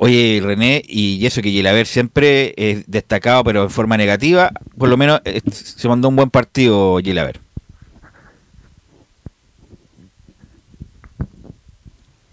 Oye, 0.00 0.40
René, 0.40 0.82
y 0.86 1.26
eso 1.26 1.42
que 1.42 1.50
Gilaver 1.50 1.84
siempre 1.86 2.54
es 2.56 2.84
destacado, 2.86 3.42
pero 3.42 3.64
en 3.64 3.70
forma 3.70 3.96
negativa, 3.96 4.52
por 4.76 4.88
lo 4.88 4.96
menos 4.96 5.20
eh, 5.24 5.40
se 5.50 5.88
mandó 5.88 6.08
un 6.08 6.14
buen 6.14 6.30
partido 6.30 6.98
Gilaver. 7.02 7.40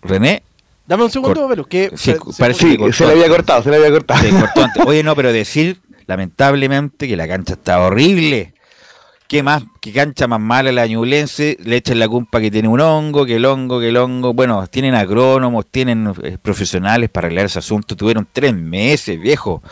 René. 0.04 0.44
Dame 0.86 1.06
un 1.06 1.10
segundo, 1.10 1.48
pero 1.50 1.66
que 1.66 1.90
sí, 1.96 2.14
se, 2.14 2.20
parece, 2.38 2.78
que 2.78 2.94
se 2.94 3.06
le 3.08 3.14
había 3.14 3.30
cortado, 3.30 3.64
se 3.64 3.72
le 3.72 3.78
había 3.78 3.90
cortado. 3.90 4.22
Se 4.22 4.30
cortó 4.30 4.64
antes. 4.64 4.86
Oye, 4.86 5.02
no, 5.02 5.16
pero 5.16 5.34
decir 5.34 5.82
lamentablemente 6.06 7.08
que 7.08 7.18
la 7.18 7.28
cancha 7.28 7.54
está 7.54 7.80
horrible. 7.82 8.54
¿Qué 9.28 9.42
más? 9.42 9.64
¿Qué 9.82 9.92
cancha 9.92 10.28
más 10.28 10.40
mala 10.40 10.72
la 10.72 10.86
ñublense? 10.86 11.58
Le 11.64 11.78
echan 11.78 11.98
la 11.98 12.08
culpa 12.08 12.40
que 12.40 12.52
tiene 12.52 12.68
un 12.68 12.80
hongo, 12.80 13.26
que 13.26 13.38
el 13.38 13.46
hongo, 13.46 13.80
que 13.80 13.90
el 13.90 13.98
hongo. 13.98 14.36
Bueno, 14.36 14.68
tienen 14.68 14.94
agrónomos, 14.94 15.66
tienen 15.66 16.14
eh, 16.22 16.38
profesionales 16.40 17.10
para 17.10 17.26
arreglar 17.26 17.48
ese 17.48 17.58
asunto. 17.58 17.96
Tuvieron 17.96 18.28
tres 18.32 18.54
meses, 18.54 19.20
viejo. 19.20 19.64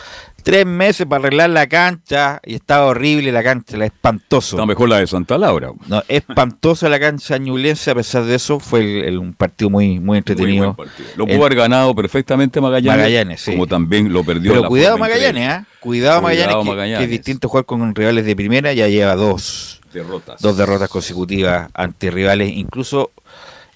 Tres 0.44 0.66
meses 0.66 1.06
para 1.06 1.20
arreglar 1.26 1.48
la 1.48 1.66
cancha 1.66 2.38
y 2.44 2.54
estaba 2.54 2.84
horrible 2.84 3.32
la 3.32 3.42
cancha, 3.42 3.78
la 3.78 3.86
espantoso. 3.86 4.56
Está 4.56 4.66
mejor 4.66 4.90
la 4.90 4.98
de 4.98 5.06
Santa 5.06 5.38
Laura. 5.38 5.72
No, 5.86 6.02
espantosa 6.06 6.90
la 6.90 7.00
cancha 7.00 7.38
ñublense, 7.38 7.90
a 7.90 7.94
pesar 7.94 8.24
de 8.24 8.34
eso, 8.34 8.60
fue 8.60 8.80
el, 8.80 9.04
el, 9.04 9.18
un 9.18 9.32
partido 9.32 9.70
muy, 9.70 9.98
muy 10.00 10.18
entretenido. 10.18 10.74
Muy 10.76 10.86
lo 11.16 11.26
pudo 11.26 11.46
haber 11.46 11.56
ganado 11.56 11.94
perfectamente 11.94 12.60
Magallanes. 12.60 12.98
Magallanes, 12.98 13.40
sí. 13.40 13.52
Como 13.52 13.66
también 13.66 14.12
lo 14.12 14.22
perdió. 14.22 14.52
Pero 14.52 14.68
cuidado 14.68 14.98
Magallanes, 14.98 15.42
¿eh? 15.42 15.64
Cuidado, 15.80 16.20
cuidado 16.20 16.22
Magallanes, 16.22 16.56
que, 16.56 16.64
Magallanes, 16.64 16.98
que, 16.98 17.04
es 17.04 17.10
distinto 17.10 17.48
jugar 17.48 17.64
con 17.64 17.94
rivales 17.94 18.26
de 18.26 18.36
primera, 18.36 18.74
ya 18.74 18.86
lleva 18.86 19.16
dos 19.16 19.80
derrotas. 19.94 20.42
Dos 20.42 20.58
derrotas 20.58 20.90
consecutivas 20.90 21.70
ante 21.72 22.10
rivales, 22.10 22.50
incluso 22.54 23.12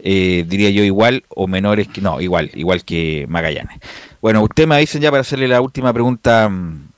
eh, 0.00 0.44
diría 0.46 0.68
yo 0.68 0.84
igual 0.84 1.24
o 1.28 1.46
menores 1.46 1.88
que 1.88 2.02
no, 2.02 2.20
igual, 2.20 2.50
igual 2.52 2.84
que 2.84 3.24
Magallanes. 3.28 3.78
Bueno, 4.20 4.42
usted 4.42 4.66
me 4.66 4.78
dicen 4.78 5.00
ya 5.00 5.10
para 5.10 5.20
hacerle 5.20 5.48
la 5.48 5.60
última 5.60 5.92
pregunta 5.92 6.48
mm, 6.48 6.88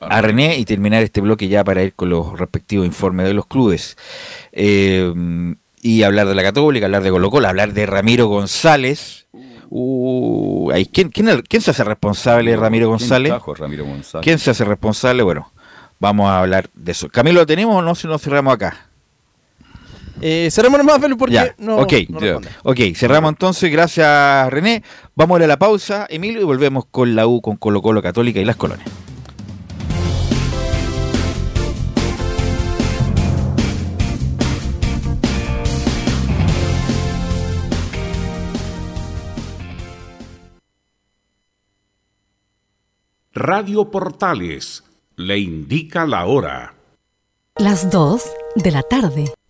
a 0.00 0.20
René 0.20 0.56
y 0.58 0.64
terminar 0.64 1.02
este 1.02 1.20
bloque 1.20 1.48
ya 1.48 1.64
para 1.64 1.82
ir 1.82 1.94
con 1.94 2.10
los 2.10 2.38
respectivos 2.38 2.86
informes 2.86 3.26
de 3.26 3.34
los 3.34 3.46
clubes. 3.46 3.96
Eh, 4.52 5.12
y 5.80 6.02
hablar 6.02 6.26
de 6.26 6.34
la 6.34 6.42
Católica, 6.42 6.86
hablar 6.86 7.02
de 7.02 7.10
Colo 7.10 7.30
Colo, 7.30 7.48
hablar 7.48 7.72
de 7.72 7.86
Ramiro 7.86 8.26
González. 8.26 9.26
Uh, 9.70 10.72
¿quién, 10.92 11.10
quién, 11.10 11.42
quién, 11.48 11.62
se 11.62 11.70
hace 11.70 11.84
responsable 11.84 12.50
de 12.50 12.56
Ramiro 12.56 12.88
González? 12.88 13.32
Ramiro 13.58 13.84
González? 13.84 14.24
¿Quién 14.24 14.38
se 14.38 14.50
hace 14.50 14.64
responsable? 14.64 15.22
Bueno, 15.22 15.52
vamos 16.00 16.28
a 16.28 16.40
hablar 16.40 16.68
de 16.74 16.92
eso. 16.92 17.08
Camilo, 17.08 17.40
¿lo 17.40 17.46
tenemos 17.46 17.76
o 17.76 17.82
no 17.82 17.94
si 17.94 18.08
nos 18.08 18.22
cerramos 18.22 18.54
acá? 18.54 18.87
Eh, 20.20 20.48
cerramos 20.50 20.78
nomás, 20.78 20.98
Felu, 21.00 21.16
porque 21.16 21.34
ya. 21.34 21.54
no, 21.58 21.78
okay. 21.78 22.06
no 22.08 22.18
ok, 22.64 22.80
cerramos 22.94 23.30
entonces. 23.30 23.70
Gracias, 23.70 24.50
René. 24.50 24.82
Vamos 25.14 25.36
a 25.36 25.38
ir 25.40 25.44
a 25.44 25.48
la 25.48 25.58
pausa, 25.58 26.06
Emilio, 26.10 26.40
y 26.40 26.44
volvemos 26.44 26.86
con 26.90 27.14
la 27.14 27.26
U, 27.26 27.40
con 27.40 27.56
Colo 27.56 27.82
Colo 27.82 28.02
Católica 28.02 28.40
y 28.40 28.44
las 28.44 28.56
colonias. 28.56 28.88
Radio 43.40 43.88
Portales 43.88 44.82
le 45.14 45.38
indica 45.38 46.06
la 46.06 46.26
hora. 46.26 46.74
Las 47.56 47.88
2 47.88 48.22
de 48.56 48.70
la 48.72 48.82
tarde, 48.82 49.32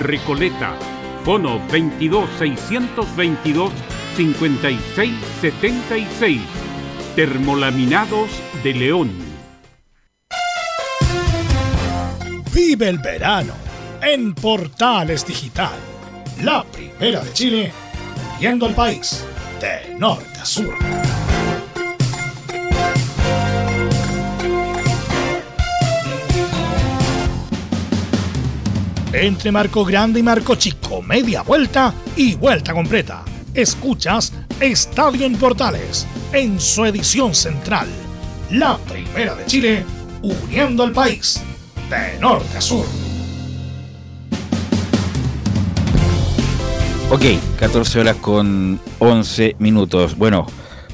Recoleta. 0.00 0.74
Fono 1.24 1.60
22 1.70 2.28
622 2.38 3.72
5676. 4.16 6.40
Termolaminados 7.16 8.30
de 8.62 8.74
León. 8.74 9.10
Vive 12.52 12.88
el 12.88 12.98
verano 12.98 13.54
en 14.00 14.34
Portales 14.34 15.26
Digital, 15.26 15.72
la 16.42 16.64
primera 16.64 17.24
de 17.24 17.32
Chile, 17.32 17.72
viendo 18.38 18.66
el 18.66 18.74
país 18.74 19.24
de 19.60 19.96
norte 19.96 20.40
a 20.40 20.44
sur. 20.44 21.03
Entre 29.14 29.52
Marco 29.52 29.84
Grande 29.84 30.18
y 30.18 30.22
Marco 30.24 30.56
Chico, 30.56 31.00
media 31.00 31.42
vuelta 31.42 31.94
y 32.16 32.34
vuelta 32.34 32.72
completa. 32.72 33.22
Escuchas 33.54 34.32
Estadio 34.58 35.24
en 35.24 35.36
Portales 35.36 36.04
en 36.32 36.58
su 36.58 36.84
edición 36.84 37.32
central, 37.32 37.86
la 38.50 38.76
primera 38.76 39.36
de 39.36 39.46
Chile, 39.46 39.84
uniendo 40.20 40.82
al 40.82 40.90
país 40.90 41.40
de 41.88 42.18
norte 42.18 42.58
a 42.58 42.60
sur. 42.60 42.84
Ok, 47.12 47.22
14 47.60 48.00
horas 48.00 48.16
con 48.16 48.80
11 48.98 49.54
minutos. 49.60 50.18
Bueno, 50.18 50.44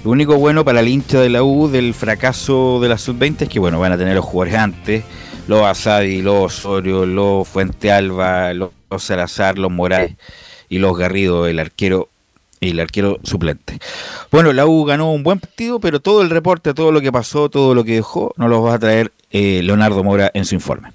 lo 0.05 0.11
único 0.11 0.37
bueno 0.37 0.63
para 0.63 0.81
el 0.81 0.89
hincha 0.89 1.21
de 1.21 1.31
la 1.31 1.43
U 1.43 1.69
del 1.69 1.95
fracaso 1.95 2.81
de 2.81 2.91
la 2.91 2.99
sub-20 2.99 3.43
es 3.43 3.49
que 3.49 3.59
bueno, 3.59 3.81
van 3.81 3.93
a 3.93 3.97
tener 3.97 4.15
los 4.15 4.27
jugadores 4.27 4.61
antes, 4.61 5.05
los 5.51 5.67
Asadi, 5.67 6.23
los 6.23 6.59
Osorio, 6.59 7.05
los 7.05 7.47
Fuente 7.49 7.91
Alba, 7.91 8.55
los 8.55 8.71
Salazar, 8.99 9.59
los 9.59 9.73
Morales 9.73 10.13
y 10.69 10.79
los 10.79 10.97
Garrido, 10.97 11.49
el 11.49 11.59
arquero 11.59 12.09
y 12.61 12.71
el 12.71 12.79
arquero 12.79 13.19
suplente. 13.25 13.81
Bueno, 14.31 14.53
la 14.53 14.67
U 14.67 14.85
ganó 14.85 15.13
un 15.13 15.25
buen 15.25 15.41
partido, 15.41 15.81
pero 15.81 15.99
todo 15.99 16.23
el 16.23 16.31
reporte, 16.31 16.73
todo 16.73 16.93
lo 16.93 17.01
que 17.01 17.11
pasó, 17.11 17.49
todo 17.49 17.75
lo 17.75 17.83
que 17.83 17.97
dejó, 17.97 18.33
nos 18.37 18.49
lo 18.49 18.63
va 18.63 18.75
a 18.75 18.79
traer 18.79 19.11
eh, 19.33 19.61
Leonardo 19.65 20.05
Mora 20.05 20.31
en 20.35 20.45
su 20.45 20.55
informe. 20.55 20.93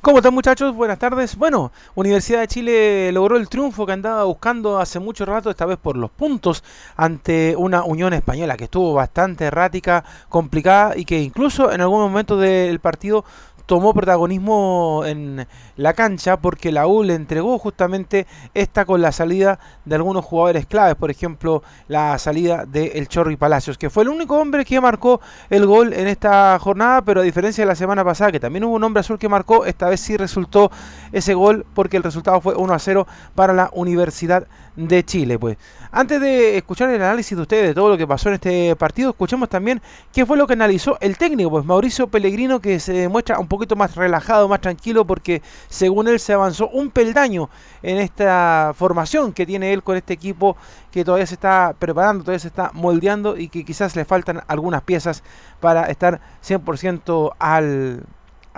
¿Cómo 0.00 0.18
están 0.18 0.32
muchachos? 0.32 0.76
Buenas 0.76 1.00
tardes. 1.00 1.34
Bueno, 1.34 1.72
Universidad 1.96 2.38
de 2.40 2.46
Chile 2.46 3.10
logró 3.10 3.36
el 3.36 3.48
triunfo 3.48 3.84
que 3.84 3.90
andaba 3.90 4.22
buscando 4.22 4.78
hace 4.78 5.00
mucho 5.00 5.24
rato, 5.24 5.50
esta 5.50 5.66
vez 5.66 5.76
por 5.76 5.96
los 5.96 6.08
puntos, 6.08 6.62
ante 6.96 7.56
una 7.56 7.82
Unión 7.82 8.12
Española 8.12 8.56
que 8.56 8.64
estuvo 8.64 8.94
bastante 8.94 9.46
errática, 9.46 10.04
complicada 10.28 10.96
y 10.96 11.04
que 11.04 11.20
incluso 11.20 11.72
en 11.72 11.80
algún 11.80 12.00
momento 12.00 12.36
del 12.36 12.78
partido 12.78 13.24
tomó 13.68 13.92
protagonismo 13.92 15.02
en 15.04 15.46
la 15.76 15.92
cancha 15.92 16.38
porque 16.38 16.72
la 16.72 16.86
U 16.86 17.02
le 17.02 17.14
entregó 17.14 17.58
justamente 17.58 18.26
esta 18.54 18.86
con 18.86 19.02
la 19.02 19.12
salida 19.12 19.60
de 19.84 19.94
algunos 19.94 20.24
jugadores 20.24 20.64
claves, 20.64 20.94
por 20.94 21.10
ejemplo 21.10 21.62
la 21.86 22.18
salida 22.18 22.64
de 22.64 22.92
El 22.94 23.08
Chorri 23.08 23.36
Palacios, 23.36 23.76
que 23.76 23.90
fue 23.90 24.04
el 24.04 24.08
único 24.08 24.38
hombre 24.38 24.64
que 24.64 24.80
marcó 24.80 25.20
el 25.50 25.66
gol 25.66 25.92
en 25.92 26.08
esta 26.08 26.58
jornada, 26.58 27.02
pero 27.02 27.20
a 27.20 27.24
diferencia 27.24 27.62
de 27.62 27.68
la 27.68 27.74
semana 27.74 28.02
pasada, 28.02 28.32
que 28.32 28.40
también 28.40 28.64
hubo 28.64 28.74
un 28.74 28.84
hombre 28.84 29.00
azul 29.00 29.18
que 29.18 29.28
marcó, 29.28 29.66
esta 29.66 29.90
vez 29.90 30.00
sí 30.00 30.16
resultó 30.16 30.70
ese 31.12 31.34
gol 31.34 31.66
porque 31.74 31.98
el 31.98 32.02
resultado 32.02 32.40
fue 32.40 32.54
1 32.54 32.72
a 32.72 32.78
0 32.78 33.06
para 33.34 33.52
la 33.52 33.68
Universidad 33.74 34.46
de 34.76 35.04
Chile. 35.04 35.38
Pues 35.38 35.58
antes 35.90 36.20
de 36.20 36.56
escuchar 36.56 36.90
el 36.90 37.02
análisis 37.02 37.36
de 37.36 37.42
ustedes 37.42 37.68
de 37.68 37.74
todo 37.74 37.88
lo 37.88 37.96
que 37.96 38.06
pasó 38.06 38.28
en 38.28 38.36
este 38.36 38.76
partido, 38.76 39.10
escuchemos 39.10 39.48
también 39.48 39.80
qué 40.12 40.26
fue 40.26 40.36
lo 40.36 40.46
que 40.46 40.52
analizó 40.52 40.98
el 41.00 41.16
técnico, 41.16 41.50
pues 41.50 41.64
Mauricio 41.64 42.08
Pellegrino, 42.08 42.60
que 42.60 42.78
se 42.80 43.08
muestra 43.08 43.38
un 43.38 43.48
poquito 43.48 43.76
más 43.76 43.96
relajado, 43.96 44.48
más 44.48 44.60
tranquilo, 44.60 45.06
porque 45.06 45.42
según 45.68 46.08
él 46.08 46.20
se 46.20 46.32
avanzó 46.32 46.68
un 46.68 46.90
peldaño 46.90 47.48
en 47.82 47.98
esta 47.98 48.72
formación 48.76 49.32
que 49.32 49.46
tiene 49.46 49.72
él 49.72 49.82
con 49.82 49.96
este 49.96 50.14
equipo 50.14 50.56
que 50.90 51.04
todavía 51.04 51.26
se 51.26 51.34
está 51.34 51.74
preparando, 51.78 52.24
todavía 52.24 52.40
se 52.40 52.48
está 52.48 52.70
moldeando 52.74 53.36
y 53.36 53.48
que 53.48 53.64
quizás 53.64 53.96
le 53.96 54.04
faltan 54.04 54.42
algunas 54.48 54.82
piezas 54.82 55.22
para 55.60 55.86
estar 55.86 56.20
100% 56.42 57.34
al 57.38 58.04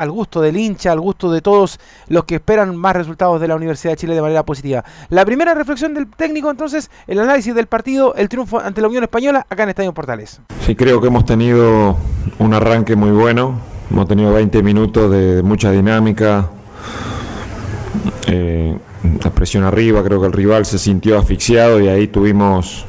al 0.01 0.11
gusto 0.11 0.41
del 0.41 0.57
hincha, 0.57 0.93
al 0.93 1.01
gusto 1.01 1.31
de 1.31 1.43
todos 1.43 1.79
los 2.09 2.25
que 2.25 2.37
esperan 2.37 2.75
más 2.75 2.97
resultados 2.97 3.39
de 3.39 3.47
la 3.47 3.55
Universidad 3.55 3.93
de 3.93 3.97
Chile 3.99 4.15
de 4.15 4.23
manera 4.23 4.47
positiva. 4.47 4.83
La 5.11 5.27
primera 5.27 5.53
reflexión 5.53 5.93
del 5.93 6.07
técnico 6.07 6.51
entonces, 6.51 6.91
el 7.07 7.21
análisis 7.21 7.55
del 7.55 7.67
partido, 7.67 8.15
el 8.15 8.31
triunfo 8.31 8.59
ante 8.61 8.81
la 8.81 8.89
Unión 8.89 9.05
Española 9.05 9.47
acá 9.51 9.65
en 9.65 9.69
Estadio 9.69 9.93
Portales. 9.93 10.41
Sí, 10.65 10.75
creo 10.75 11.03
que 11.03 11.09
hemos 11.09 11.27
tenido 11.27 11.99
un 12.39 12.55
arranque 12.55 12.97
muy 12.97 13.11
bueno, 13.11 13.61
hemos 13.91 14.09
tenido 14.09 14.33
20 14.33 14.63
minutos 14.63 15.11
de 15.11 15.43
mucha 15.43 15.71
dinámica, 15.71 16.49
eh, 18.27 18.75
la 19.23 19.31
presión 19.33 19.65
arriba, 19.65 20.03
creo 20.03 20.19
que 20.19 20.29
el 20.29 20.33
rival 20.33 20.65
se 20.65 20.79
sintió 20.79 21.19
asfixiado 21.19 21.79
y 21.79 21.89
ahí 21.89 22.09
tuvimos 22.09 22.87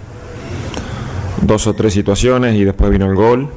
dos 1.42 1.68
o 1.68 1.74
tres 1.74 1.94
situaciones 1.94 2.56
y 2.56 2.64
después 2.64 2.90
vino 2.90 3.06
el 3.06 3.16
gol 3.16 3.50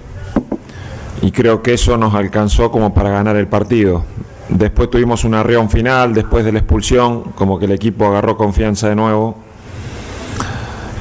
y 1.22 1.30
creo 1.30 1.62
que 1.62 1.74
eso 1.74 1.96
nos 1.96 2.14
alcanzó 2.14 2.70
como 2.70 2.92
para 2.92 3.10
ganar 3.10 3.36
el 3.36 3.46
partido. 3.46 4.04
Después 4.48 4.90
tuvimos 4.90 5.24
una 5.24 5.42
reunión 5.42 5.70
final, 5.70 6.12
después 6.14 6.44
de 6.44 6.52
la 6.52 6.58
expulsión, 6.58 7.22
como 7.34 7.58
que 7.58 7.64
el 7.64 7.72
equipo 7.72 8.06
agarró 8.06 8.36
confianza 8.36 8.88
de 8.88 8.94
nuevo. 8.94 9.36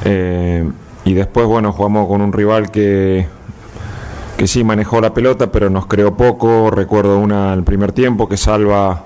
Eh, 0.04 0.68
y 1.04 1.14
después, 1.14 1.46
bueno, 1.46 1.72
jugamos 1.72 2.08
con 2.08 2.22
un 2.22 2.32
rival 2.32 2.70
que, 2.70 3.26
que 4.38 4.46
sí 4.46 4.64
manejó 4.64 5.00
la 5.00 5.12
pelota, 5.12 5.52
pero 5.52 5.68
nos 5.68 5.86
creó 5.86 6.16
poco. 6.16 6.70
Recuerdo 6.70 7.18
una 7.18 7.52
el 7.52 7.64
primer 7.64 7.92
tiempo 7.92 8.28
que 8.28 8.36
salva 8.36 9.04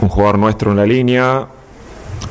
un 0.00 0.08
jugador 0.08 0.38
nuestro 0.38 0.70
en 0.70 0.78
la 0.78 0.86
línea 0.86 1.46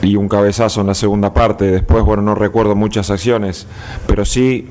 y 0.01 0.15
un 0.15 0.27
cabezazo 0.27 0.81
en 0.81 0.87
la 0.87 0.95
segunda 0.95 1.33
parte. 1.33 1.65
Después, 1.65 2.03
bueno, 2.03 2.23
no 2.23 2.35
recuerdo 2.35 2.75
muchas 2.75 3.11
acciones, 3.11 3.67
pero 4.07 4.25
sí 4.25 4.69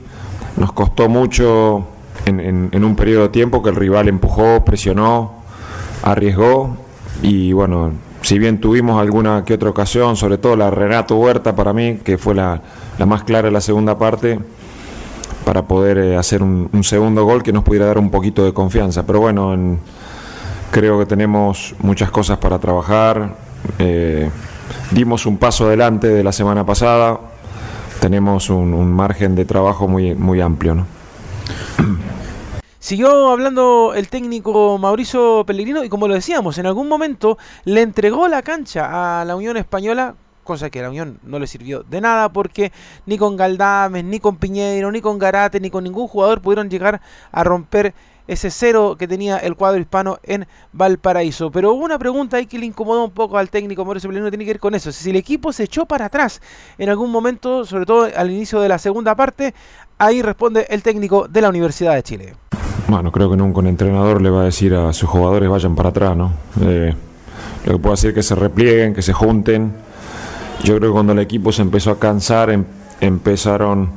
nos 0.57 0.73
costó 0.73 1.09
mucho 1.09 1.87
en, 2.27 2.85
un 2.85 2.97
periodo 2.97 3.25
de 3.25 3.29
tiempo 3.31 3.63
que 3.63 3.71
el 3.71 3.77
rival 3.77 4.09
empujó, 4.09 4.65
presionó, 4.65 5.33
arriesgó 6.03 6.77
y 7.23 7.53
bueno, 7.53 7.93
si 8.23 8.39
bien 8.39 8.61
tuvimos 8.61 9.01
alguna 9.01 9.45
que 9.45 9.55
otra 9.55 9.71
ocasión, 9.71 10.17
sobre 10.17 10.39
todo 10.39 10.57
la 10.57 10.71
Renato 10.71 11.17
Huerta 11.17 11.55
para 11.55 11.73
mí, 11.73 11.99
que 12.05 12.19
fue 12.19 12.35
la, 12.35 12.63
más 13.05 13.25
clara 13.25 13.49
en 13.49 13.55
la 13.55 13.61
segunda 13.61 13.99
parte, 13.99 14.39
para 15.45 15.63
poder 15.63 15.99
eh, 15.99 16.17
hacer 16.17 16.43
un, 16.43 16.85
segundo 16.85 17.25
gol 17.25 17.43
que 17.43 17.53
nos 17.53 17.65
pudiera 17.65 17.87
dar 17.87 17.99
un 17.99 18.11
poquito 18.11 18.45
de 18.45 18.53
confianza. 18.53 19.05
Pero 19.05 19.21
bueno, 19.21 19.79
creo 20.71 20.99
que 21.01 21.07
tenemos 21.07 21.75
muchas 21.81 22.11
cosas 22.11 22.39
para 22.39 22.59
trabajar. 22.61 23.35
Eh, 23.79 24.31
dimos 24.93 25.27
un 25.27 25.37
paso 25.37 25.67
adelante 25.67 26.09
de 26.09 26.23
la 26.23 26.33
semana 26.33 26.65
pasada, 26.65 27.19
tenemos 28.01 28.51
un, 28.51 28.93
margen 28.93 29.35
de 29.35 29.45
trabajo 29.45 29.89
muy, 29.89 30.15
muy 30.15 30.41
amplio. 30.41 30.87
Siguió 32.79 33.29
hablando 33.31 33.93
el 33.95 34.09
técnico 34.09 34.77
Mauricio 34.77 35.45
Pellegrino 35.47 35.85
y 35.85 35.89
como 35.89 36.09
lo 36.09 36.15
decíamos, 36.15 36.59
en 36.59 36.67
algún 36.67 36.89
momento 36.89 37.39
le 37.65 37.81
entregó 37.81 38.27
la 38.29 38.43
cancha 38.43 39.21
a 39.21 39.25
la 39.25 39.37
Unión 39.37 39.57
Española 39.57 40.17
cosa 40.43 40.71
que 40.71 40.81
a 40.81 40.83
la 40.83 40.91
Unión 40.91 41.19
no 41.23 41.39
le 41.39 41.47
sirvió 41.47 41.83
de 41.85 42.01
nada 42.01 42.33
porque 42.33 42.73
ni 43.07 43.19
con 43.19 43.37
Galdames, 43.37 44.05
ni 44.05 44.21
con 44.21 44.37
Piñeiro, 44.37 44.91
ni 44.91 45.01
con 45.01 45.19
Garate, 45.19 45.61
ni 45.61 45.71
con 45.71 45.85
ningún 45.85 46.09
jugador 46.09 46.41
pudieron 46.43 46.69
llegar 46.69 47.01
a 47.31 47.45
romper 47.45 47.95
ese 48.33 48.51
cero 48.51 48.97
que 48.99 49.07
tenía 49.09 49.39
el 49.39 49.55
cuadro 49.57 49.81
hispano 49.81 50.19
en 50.23 50.47
Valparaíso. 50.73 51.51
Pero 51.51 51.73
hubo 51.73 51.85
una 51.85 51.99
pregunta 51.99 52.37
ahí 52.37 52.47
que 52.47 52.59
le 52.59 52.67
incomodó 52.67 53.05
un 53.05 53.11
poco 53.11 53.39
al 53.39 53.51
técnico 53.51 53.85
Mauricio 53.85 54.09
Pellegrino, 54.09 54.31
tiene 54.31 54.45
que 54.45 54.51
ver 54.53 54.61
con 54.61 54.75
eso. 54.75 54.91
Si 54.93 55.11
el 55.11 55.17
equipo 55.17 55.53
se 55.53 55.65
echó 55.65 55.87
para 55.87 56.07
atrás 56.07 56.41
en 56.79 56.89
algún 56.89 57.11
momento, 57.11 57.65
sobre 57.65 57.87
todo 57.87 58.09
al 58.15 58.31
inicio 58.31 58.61
de 58.61 58.69
la 58.69 58.79
segunda 58.79 59.15
parte, 59.15 59.55
ahí 59.99 60.23
responde 60.23 60.67
el 60.69 60.83
técnico 60.83 61.29
de 61.29 61.41
la 61.41 61.49
Universidad 61.49 61.95
de 61.95 62.03
Chile. 62.03 62.35
bueno, 62.89 63.11
creo 63.13 63.31
que 63.31 63.37
nunca 63.37 63.61
un 63.61 63.67
entrenador 63.69 64.21
le 64.21 64.31
va 64.31 64.43
a 64.43 64.45
decir 64.45 64.75
a 64.75 64.93
sus 64.93 65.09
jugadores 65.09 65.49
vayan 65.49 65.75
para 65.75 65.91
atrás, 65.91 66.17
¿no? 66.17 66.33
Eh, 66.61 66.95
lo 67.67 67.73
que 67.73 67.79
puedo 67.79 67.95
decir 67.95 68.11
es 68.11 68.15
que 68.15 68.23
se 68.23 68.35
replieguen, 68.35 68.93
que 68.95 69.03
se 69.03 69.13
junten. 69.13 69.73
Yo 70.65 70.77
creo 70.77 70.91
que 70.91 70.93
cuando 70.93 71.13
el 71.13 71.19
equipo 71.21 71.53
se 71.53 71.63
empezó 71.63 71.91
a 71.93 71.99
cansar, 71.99 72.51
em- 72.51 72.65
empezaron 73.01 73.91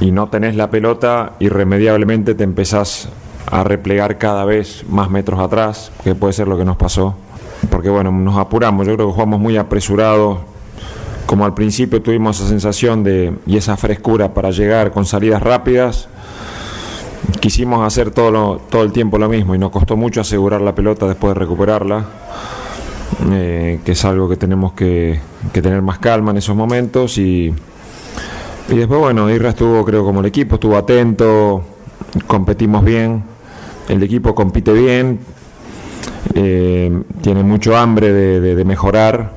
y 0.00 0.12
no 0.12 0.28
tenés 0.28 0.54
la 0.56 0.68
pelota, 0.70 1.32
irremediablemente 1.40 2.34
te 2.34 2.44
empezás 2.44 3.08
a 3.50 3.62
replegar 3.64 4.18
cada 4.18 4.44
vez 4.44 4.84
más 4.88 5.10
metros 5.10 5.38
atrás, 5.40 5.92
que 6.04 6.14
puede 6.14 6.32
ser 6.32 6.48
lo 6.48 6.56
que 6.58 6.64
nos 6.64 6.76
pasó. 6.76 7.14
Porque 7.70 7.88
bueno, 7.90 8.10
nos 8.12 8.36
apuramos, 8.36 8.86
yo 8.86 8.94
creo 8.94 9.06
que 9.08 9.12
jugamos 9.12 9.40
muy 9.40 9.56
apresurados. 9.56 10.38
Como 11.26 11.44
al 11.44 11.54
principio 11.54 12.00
tuvimos 12.02 12.38
esa 12.38 12.48
sensación 12.48 13.02
de 13.02 13.32
y 13.46 13.56
esa 13.56 13.76
frescura 13.76 14.32
para 14.34 14.50
llegar 14.50 14.92
con 14.92 15.04
salidas 15.04 15.42
rápidas, 15.42 16.08
quisimos 17.40 17.84
hacer 17.84 18.10
todo, 18.12 18.30
lo- 18.30 18.60
todo 18.70 18.82
el 18.82 18.92
tiempo 18.92 19.18
lo 19.18 19.28
mismo 19.28 19.54
y 19.54 19.58
nos 19.58 19.70
costó 19.70 19.96
mucho 19.96 20.20
asegurar 20.20 20.60
la 20.60 20.74
pelota 20.74 21.06
después 21.08 21.34
de 21.34 21.40
recuperarla, 21.40 22.04
eh, 23.32 23.80
que 23.84 23.92
es 23.92 24.04
algo 24.04 24.28
que 24.28 24.36
tenemos 24.36 24.72
que, 24.74 25.20
que 25.52 25.62
tener 25.62 25.82
más 25.82 25.98
calma 25.98 26.30
en 26.30 26.36
esos 26.36 26.54
momentos 26.54 27.18
y, 27.18 27.52
y 28.68 28.74
después 28.76 29.00
bueno, 29.00 29.28
Irra 29.30 29.48
estuvo 29.50 29.84
creo 29.84 30.04
como 30.04 30.20
el 30.20 30.26
equipo, 30.26 30.54
estuvo 30.56 30.76
atento, 30.76 31.62
competimos 32.28 32.84
bien, 32.84 33.24
el 33.88 34.02
equipo 34.02 34.34
compite 34.34 34.72
bien, 34.72 35.18
eh, 36.34 37.02
tiene 37.22 37.42
mucho 37.42 37.76
hambre 37.76 38.12
de, 38.12 38.64
mejorar 38.64 39.32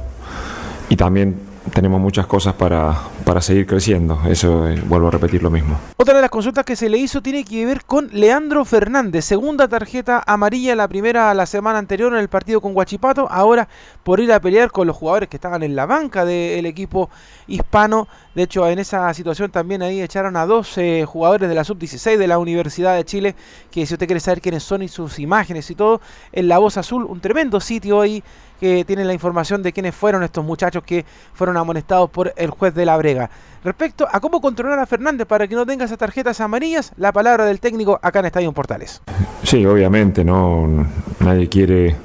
y 0.89 0.95
también 0.95 1.35
tenemos 1.73 1.99
muchas 1.99 2.27
cosas 2.27 2.53
para, 2.53 2.97
para 3.25 3.41
seguir 3.41 3.65
creciendo, 3.65 4.21
eso 4.27 4.67
eh, 4.67 4.81
vuelvo 4.85 5.07
a 5.07 5.11
repetir 5.11 5.43
lo 5.43 5.49
mismo. 5.49 5.79
Otra 5.97 6.15
de 6.15 6.21
las 6.21 6.29
consultas 6.29 6.65
que 6.65 6.75
se 6.75 6.89
le 6.89 6.97
hizo 6.97 7.21
tiene 7.21 7.43
que 7.43 7.65
ver 7.65 7.85
con 7.85 8.09
Leandro 8.11 8.65
Fernández. 8.65 9.25
Segunda 9.25 9.67
tarjeta 9.67 10.23
amarilla, 10.25 10.75
la 10.75 10.87
primera 10.87 11.33
la 11.33 11.45
semana 11.45 11.79
anterior 11.79 12.13
en 12.13 12.19
el 12.19 12.29
partido 12.29 12.61
con 12.61 12.73
Guachipato. 12.73 13.27
Ahora 13.29 13.67
por 14.03 14.19
ir 14.19 14.31
a 14.31 14.39
pelear 14.39 14.71
con 14.71 14.87
los 14.87 14.95
jugadores 14.95 15.29
que 15.29 15.37
estaban 15.37 15.63
en 15.63 15.75
la 15.75 15.85
banca 15.85 16.25
del 16.25 16.65
equipo 16.65 17.09
hispano. 17.47 18.07
De 18.33 18.43
hecho, 18.43 18.67
en 18.67 18.79
esa 18.79 19.13
situación 19.13 19.51
también 19.51 19.81
ahí 19.81 20.01
echaron 20.01 20.35
a 20.37 20.45
dos 20.45 20.77
eh, 20.77 21.05
jugadores 21.05 21.49
de 21.49 21.55
la 21.55 21.63
sub-16 21.63 22.17
de 22.17 22.27
la 22.27 22.39
Universidad 22.39 22.95
de 22.95 23.05
Chile. 23.05 23.35
Que 23.71 23.85
si 23.85 23.93
usted 23.93 24.07
quiere 24.07 24.19
saber 24.19 24.41
quiénes 24.41 24.63
son 24.63 24.81
y 24.81 24.87
sus 24.87 25.19
imágenes 25.19 25.69
y 25.69 25.75
todo, 25.75 26.01
en 26.31 26.47
La 26.47 26.57
Voz 26.57 26.77
Azul, 26.77 27.03
un 27.03 27.19
tremendo 27.19 27.59
sitio 27.59 28.01
ahí 28.01 28.23
que 28.59 28.83
tiene 28.85 29.05
la 29.05 29.13
información 29.13 29.63
de 29.63 29.71
quiénes 29.73 29.95
fueron 29.95 30.23
estos 30.23 30.43
muchachos 30.43 30.83
que 30.83 31.05
fueron 31.33 31.57
amonestados 31.57 32.09
por 32.09 32.33
el 32.35 32.49
juez 32.49 32.73
de 32.75 32.85
la 32.85 32.97
Brega. 32.97 33.29
Respecto 33.63 34.07
a 34.11 34.19
cómo 34.19 34.39
controlar 34.41 34.79
a 34.79 34.85
Fernández 34.85 35.27
para 35.27 35.47
que 35.47 35.55
no 35.55 35.65
tenga 35.65 35.85
esas 35.85 35.97
tarjetas 35.97 36.39
amarillas, 36.41 36.91
la 36.97 37.11
palabra 37.11 37.45
del 37.45 37.59
técnico 37.59 37.99
acá 38.01 38.19
en 38.19 38.25
Estadio 38.27 38.51
Portales. 38.53 39.01
Sí, 39.43 39.65
obviamente, 39.65 40.23
no 40.23 40.85
nadie 41.19 41.49
quiere 41.49 41.95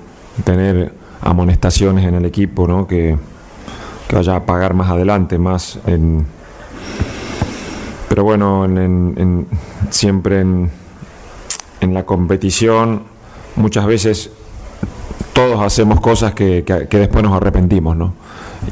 tener 0.45 0.93
amonestaciones 1.21 2.05
en 2.07 2.15
el 2.17 2.25
equipo, 2.25 2.67
¿no? 2.67 2.87
Que, 2.87 3.17
que 4.09 4.17
vaya 4.17 4.37
a 4.37 4.45
pagar 4.47 4.75
más 4.75 4.91
adelante, 4.91 5.39
más 5.39 5.79
en 5.87 6.27
pero 8.09 8.23
bueno, 8.25 8.65
en, 8.65 8.79
en- 8.79 9.15
en- 9.17 9.47
siempre 9.91 10.41
en, 10.41 10.71
en 11.81 11.95
la 11.95 12.05
competición 12.05 13.03
muchas 13.57 13.87
veces 13.87 14.31
todos 15.35 15.61
hacemos 15.63 16.01
cosas 16.01 16.33
que, 16.33 16.65
que- 16.65 16.99
después 16.99 17.23
nos 17.23 17.35
arrepentimos, 17.35 17.97
¿no? 17.97 18.15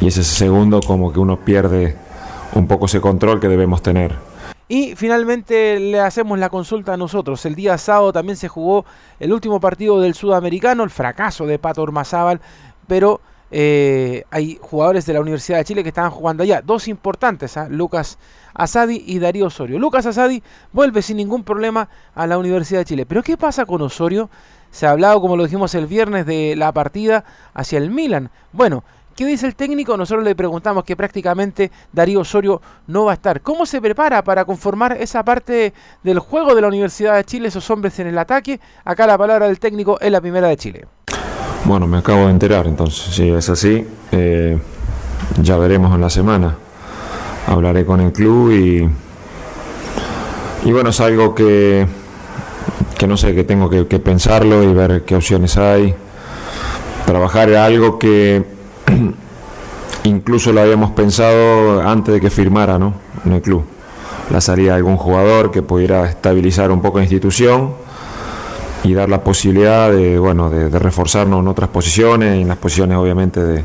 Y 0.00 0.06
ese 0.08 0.24
segundo 0.24 0.80
como 0.80 1.12
que 1.12 1.20
uno 1.20 1.36
pierde 1.36 1.96
un 2.54 2.66
poco 2.66 2.86
ese 2.86 3.00
control 3.00 3.40
que 3.40 3.48
debemos 3.48 3.82
tener. 3.82 4.14
Y 4.68 4.94
finalmente 4.96 5.78
le 5.78 6.00
hacemos 6.00 6.38
la 6.38 6.48
consulta 6.48 6.94
a 6.94 6.96
nosotros. 6.96 7.44
El 7.44 7.54
día 7.54 7.76
sábado 7.76 8.12
también 8.12 8.36
se 8.36 8.48
jugó 8.48 8.86
el 9.20 9.32
último 9.32 9.60
partido 9.60 10.00
del 10.00 10.14
sudamericano, 10.14 10.82
el 10.82 10.90
fracaso 10.90 11.46
de 11.46 11.58
Pato 11.58 11.82
Ormazábal, 11.82 12.40
pero 12.86 13.20
eh, 13.50 14.24
hay 14.30 14.58
jugadores 14.62 15.04
de 15.04 15.12
la 15.12 15.20
Universidad 15.20 15.58
de 15.58 15.64
Chile 15.64 15.82
que 15.82 15.90
estaban 15.90 16.10
jugando 16.10 16.42
allá. 16.42 16.62
Dos 16.64 16.88
importantes, 16.88 17.56
¿ah? 17.58 17.66
Lucas 17.68 18.18
Asadi 18.55 19.03
y 19.07 19.18
Darío 19.18 19.46
Osorio. 19.46 19.78
Lucas 19.78 20.07
Asadi 20.07 20.42
vuelve 20.72 21.03
sin 21.03 21.16
ningún 21.16 21.44
problema 21.44 21.88
a 22.14 22.26
la 22.26 22.38
Universidad 22.38 22.80
de 22.80 22.84
Chile. 22.84 23.07
Pero 23.07 23.22
¿qué 23.22 23.36
pasa 23.36 23.66
con 23.66 23.82
Osorio? 23.82 24.30
Se 24.70 24.86
ha 24.86 24.90
hablado, 24.90 25.20
como 25.20 25.36
lo 25.36 25.44
dijimos 25.44 25.74
el 25.74 25.86
viernes, 25.86 26.26
de 26.26 26.55
la 26.57 26.72
partida 26.72 27.24
hacia 27.55 27.78
el 27.78 27.90
Milan. 27.90 28.30
Bueno, 28.53 28.84
¿qué 29.14 29.26
dice 29.26 29.46
el 29.46 29.55
técnico? 29.55 29.96
Nosotros 29.96 30.24
le 30.24 30.34
preguntamos 30.34 30.84
que 30.84 30.96
prácticamente 30.96 31.70
Darío 31.92 32.20
Osorio 32.20 32.62
no 32.86 33.05
va 33.05 33.12
a 33.12 33.14
estar. 33.14 33.42
¿Cómo 33.42 33.66
se 33.66 33.80
prepara 33.80 34.24
para 34.24 34.44
conformar 34.44 34.96
esa 34.98 35.22
parte 35.24 35.74
del 36.03 36.18
juego 36.18 36.55
de 36.55 36.62
la 36.62 36.68
Universidad 36.68 37.16
de 37.16 37.24
Chile, 37.24 37.48
esos 37.48 37.68
hombres 37.70 37.98
en 37.98 38.07
el 38.07 38.18
ataque? 38.18 38.61
Acá 38.84 39.07
la 39.07 39.18
palabra 39.18 39.46
del 39.46 39.59
técnico 39.59 40.00
es 40.00 40.11
la 40.11 40.20
primera 40.20 40.48
de 40.48 40.57
Chile. 40.57 40.86
Bueno, 41.64 41.86
me 41.86 41.98
acabo 41.98 42.24
de 42.24 42.30
enterar, 42.30 42.66
entonces, 42.66 43.14
si 43.14 43.28
es 43.28 43.48
así, 43.48 43.86
eh, 44.11 44.59
ya 45.40 45.57
veremos 45.59 45.94
en 45.94 46.00
la 46.00 46.11
semana. 46.11 46.57
Hablaré 47.47 47.84
con 47.84 48.01
el 48.01 48.12
club 48.12 48.53
y, 48.53 48.88
y 50.64 50.72
bueno, 50.72 50.90
es 50.90 51.01
algo 51.01 51.34
que, 51.34 51.86
que 52.99 53.07
no 53.07 53.16
sé, 53.16 53.34
que 53.34 53.45
tengo 53.45 53.68
que, 53.68 53.84
pensarlo 53.99 54.62
y 54.62 54.72
ver 54.72 55.03
qué 55.05 55.16
opciones 55.16 55.57
hay. 55.57 55.95
Trabajar 57.05 57.49
era 57.49 57.64
algo 57.64 57.99
que 57.99 58.45
incluso 60.05 60.53
lo 60.53 60.61
habíamos 60.61 60.93
pensado 60.93 61.82
antes 61.82 62.14
de 62.14 62.20
que 62.20 62.30
firmara 62.30 62.78
¿no? 62.78 62.95
en 63.24 63.32
el 63.32 63.43
club. 63.43 63.64
La 64.30 64.40
salida 64.40 64.72
de 64.72 64.76
algún 64.76 64.97
jugador 64.97 65.51
que 65.51 65.62
pudiera 65.62 66.09
estabilizar 66.09 66.70
un 66.70 66.80
poco 66.80 66.99
la 66.99 67.05
institución 67.05 67.72
y 68.84 68.95
dar 68.95 69.09
la 69.09 69.22
posibilidad 69.22 69.90
de, 69.90 70.18
bueno, 70.18 70.49
de, 70.49 70.70
de 70.70 70.78
reforzarnos 70.78 71.40
en 71.40 71.49
otras 71.49 71.70
posiciones 71.70 72.38
y 72.38 72.43
en 72.43 72.49
las 72.49 72.59
posiciones 72.59 72.97
obviamente 72.99 73.43
de, 73.43 73.64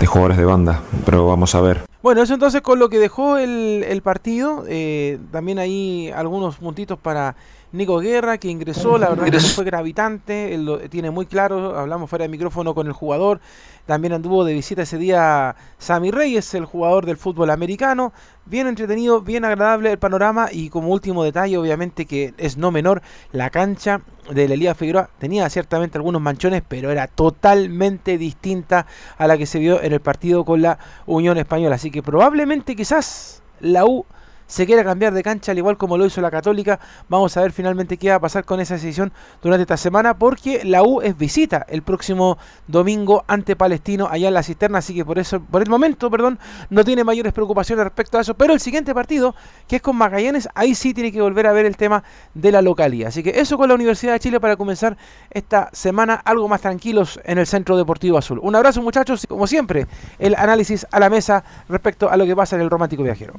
de 0.00 0.06
jugadores 0.06 0.38
de 0.38 0.44
banda. 0.46 0.80
Pero 1.04 1.26
vamos 1.26 1.54
a 1.54 1.60
ver. 1.60 1.89
Bueno, 2.02 2.22
eso 2.22 2.32
entonces 2.32 2.62
con 2.62 2.78
lo 2.78 2.88
que 2.88 2.98
dejó 2.98 3.36
el, 3.36 3.84
el 3.86 4.00
partido, 4.00 4.64
eh, 4.68 5.18
también 5.30 5.58
ahí 5.58 6.10
algunos 6.14 6.56
puntitos 6.56 6.98
para 6.98 7.36
Nico 7.72 7.98
Guerra, 7.98 8.38
que 8.38 8.48
ingresó, 8.48 8.98
la 8.98 9.10
verdad 9.10 9.30
que 9.30 9.38
fue 9.38 9.64
gravitante, 9.64 10.54
él 10.54 10.64
lo 10.64 10.78
tiene 10.88 11.10
muy 11.10 11.26
claro, 11.26 11.78
hablamos 11.78 12.10
fuera 12.10 12.24
de 12.24 12.28
micrófono 12.28 12.74
con 12.74 12.88
el 12.88 12.92
jugador, 12.92 13.40
también 13.86 14.12
anduvo 14.12 14.44
de 14.44 14.52
visita 14.54 14.82
ese 14.82 14.98
día 14.98 15.54
Sammy 15.78 16.10
Reyes, 16.10 16.52
el 16.54 16.64
jugador 16.64 17.06
del 17.06 17.16
fútbol 17.16 17.48
americano, 17.50 18.12
bien 18.44 18.66
entretenido, 18.66 19.20
bien 19.20 19.44
agradable 19.44 19.92
el 19.92 19.98
panorama 19.98 20.48
y 20.50 20.68
como 20.68 20.88
último 20.88 21.22
detalle, 21.22 21.58
obviamente 21.58 22.06
que 22.06 22.34
es 22.38 22.56
no 22.56 22.72
menor, 22.72 23.02
la 23.30 23.50
cancha 23.50 24.00
de 24.28 24.48
la 24.48 24.56
Liga 24.56 24.74
Figueroa 24.74 25.08
tenía 25.18 25.48
ciertamente 25.48 25.96
algunos 25.96 26.20
manchones, 26.20 26.62
pero 26.66 26.90
era 26.90 27.06
totalmente 27.06 28.18
distinta 28.18 28.86
a 29.16 29.26
la 29.28 29.38
que 29.38 29.46
se 29.46 29.60
vio 29.60 29.80
en 29.80 29.92
el 29.92 30.00
partido 30.00 30.44
con 30.44 30.62
la 30.62 30.78
Unión 31.06 31.38
Española. 31.38 31.76
Así 31.76 31.90
que 31.90 32.02
probablemente 32.02 32.74
quizás 32.74 33.42
la 33.60 33.84
U 33.84 34.06
se 34.50 34.66
quiera 34.66 34.82
cambiar 34.82 35.14
de 35.14 35.22
cancha 35.22 35.52
al 35.52 35.58
igual 35.58 35.76
como 35.76 35.96
lo 35.96 36.04
hizo 36.04 36.20
la 36.20 36.30
Católica. 36.30 36.80
Vamos 37.08 37.36
a 37.36 37.42
ver 37.42 37.52
finalmente 37.52 37.96
qué 37.96 38.10
va 38.10 38.16
a 38.16 38.20
pasar 38.20 38.44
con 38.44 38.58
esa 38.58 38.74
decisión 38.74 39.12
durante 39.40 39.62
esta 39.62 39.76
semana 39.76 40.18
porque 40.18 40.64
la 40.64 40.82
U 40.82 41.00
es 41.00 41.16
visita 41.16 41.64
el 41.68 41.82
próximo 41.82 42.36
domingo 42.66 43.24
ante 43.28 43.54
Palestino 43.54 44.08
allá 44.10 44.26
en 44.26 44.34
la 44.34 44.42
cisterna, 44.42 44.78
así 44.78 44.92
que 44.92 45.04
por 45.04 45.20
eso 45.20 45.40
por 45.40 45.62
el 45.62 45.70
momento, 45.70 46.10
perdón, 46.10 46.40
no 46.68 46.84
tiene 46.84 47.04
mayores 47.04 47.32
preocupaciones 47.32 47.84
respecto 47.84 48.18
a 48.18 48.22
eso, 48.22 48.34
pero 48.34 48.52
el 48.52 48.58
siguiente 48.58 48.92
partido, 48.92 49.36
que 49.68 49.76
es 49.76 49.82
con 49.82 49.94
Magallanes, 49.94 50.48
ahí 50.56 50.74
sí 50.74 50.92
tiene 50.94 51.12
que 51.12 51.22
volver 51.22 51.46
a 51.46 51.52
ver 51.52 51.64
el 51.64 51.76
tema 51.76 52.02
de 52.34 52.50
la 52.50 52.60
localía. 52.60 53.08
Así 53.08 53.22
que 53.22 53.30
eso 53.30 53.56
con 53.56 53.68
la 53.68 53.76
Universidad 53.76 54.14
de 54.14 54.20
Chile 54.20 54.40
para 54.40 54.56
comenzar 54.56 54.96
esta 55.30 55.70
semana 55.72 56.14
algo 56.14 56.48
más 56.48 56.60
tranquilos 56.60 57.20
en 57.24 57.38
el 57.38 57.46
Centro 57.46 57.76
Deportivo 57.76 58.18
Azul. 58.18 58.40
Un 58.42 58.56
abrazo 58.56 58.82
muchachos 58.82 59.22
y 59.22 59.26
como 59.28 59.46
siempre, 59.46 59.86
el 60.18 60.34
análisis 60.34 60.88
a 60.90 60.98
la 60.98 61.08
mesa 61.08 61.44
respecto 61.68 62.10
a 62.10 62.16
lo 62.16 62.26
que 62.26 62.34
pasa 62.34 62.56
en 62.56 62.62
el 62.62 62.70
Romántico 62.70 63.04
Viajero. 63.04 63.34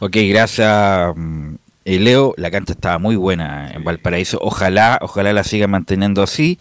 Ok, 0.00 0.16
gracias 0.28 0.41
mm, 0.46 1.54
eh, 1.84 1.98
Leo. 1.98 2.34
La 2.36 2.50
cancha 2.50 2.72
estaba 2.72 2.98
muy 2.98 3.16
buena 3.16 3.70
en 3.72 3.84
Valparaíso. 3.84 4.38
Ojalá, 4.40 4.98
ojalá 5.02 5.32
la 5.32 5.44
siga 5.44 5.66
manteniendo 5.66 6.22
así, 6.22 6.58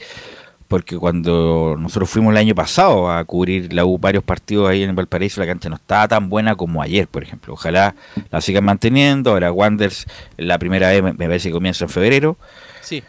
porque 0.67 0.97
cuando 0.97 1.75
nosotros 1.77 2.09
fuimos 2.09 2.31
el 2.31 2.37
año 2.37 2.55
pasado 2.55 3.11
a 3.11 3.23
cubrir 3.25 3.73
la 3.73 3.85
U 3.85 3.97
varios 3.97 4.23
partidos 4.23 4.69
ahí 4.69 4.83
en 4.83 4.95
Valparaíso, 4.95 5.41
la 5.41 5.47
cancha 5.47 5.69
no 5.69 5.75
estaba 5.75 6.07
tan 6.07 6.29
buena 6.29 6.55
como 6.55 6.81
ayer, 6.81 7.07
por 7.07 7.23
ejemplo. 7.23 7.53
Ojalá 7.53 7.95
la 8.31 8.41
sigan 8.41 8.63
manteniendo. 8.63 9.31
Ahora 9.31 9.51
Wanders, 9.51 10.05
la 10.37 10.57
primera 10.57 10.89
vez 10.89 11.03
me 11.03 11.13
parece 11.13 11.49
que 11.49 11.53
comienza 11.53 11.85
en 11.85 11.89
febrero. 11.89 12.37
Sí. 12.81 13.03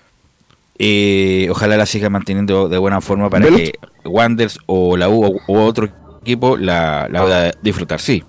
Eh, 0.79 1.47
ojalá 1.51 1.77
la 1.77 1.87
sigan 1.87 2.12
manteniendo 2.12 2.68
de 2.68 2.79
buena 2.79 3.01
forma 3.01 3.31
para 3.31 3.47
que 3.47 3.73
Wanders 4.05 4.59
o 4.66 4.97
la 4.97 5.09
U 5.09 5.25
o, 5.25 5.41
o 5.47 5.64
otro 5.64 5.89
equipo 6.23 6.57
la, 6.57 7.09
la 7.11 7.23
pueda 7.23 7.53
disfrutar. 7.62 8.01
Sí. 8.01 8.25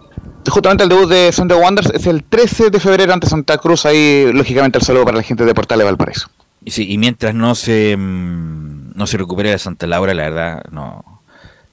Justamente 0.50 0.84
el 0.84 0.90
debut 0.90 1.10
de 1.10 1.32
Santiago 1.32 1.62
Wanderers 1.62 1.94
es 1.94 2.08
el 2.08 2.24
13 2.24 2.70
de 2.70 2.80
febrero 2.80 3.14
ante 3.14 3.28
Santa 3.28 3.58
Cruz. 3.58 3.86
Ahí, 3.86 4.32
lógicamente, 4.34 4.78
el 4.78 4.84
saludo 4.84 5.06
para 5.06 5.18
la 5.18 5.24
gente 5.24 5.46
de 5.46 5.54
Portales 5.54 5.86
Valparaíso. 5.86 6.30
Y, 6.66 6.72
sí, 6.72 6.92
y 6.92 6.98
mientras 6.98 7.34
no 7.36 7.56
se 7.56 7.96
mm, 7.98 8.94
no 8.96 9.08
se 9.08 9.18
recupere 9.18 9.52
la 9.52 9.58
Santa 9.58 9.88
Laura, 9.88 10.14
la 10.14 10.24
verdad, 10.24 10.64
no 10.72 11.04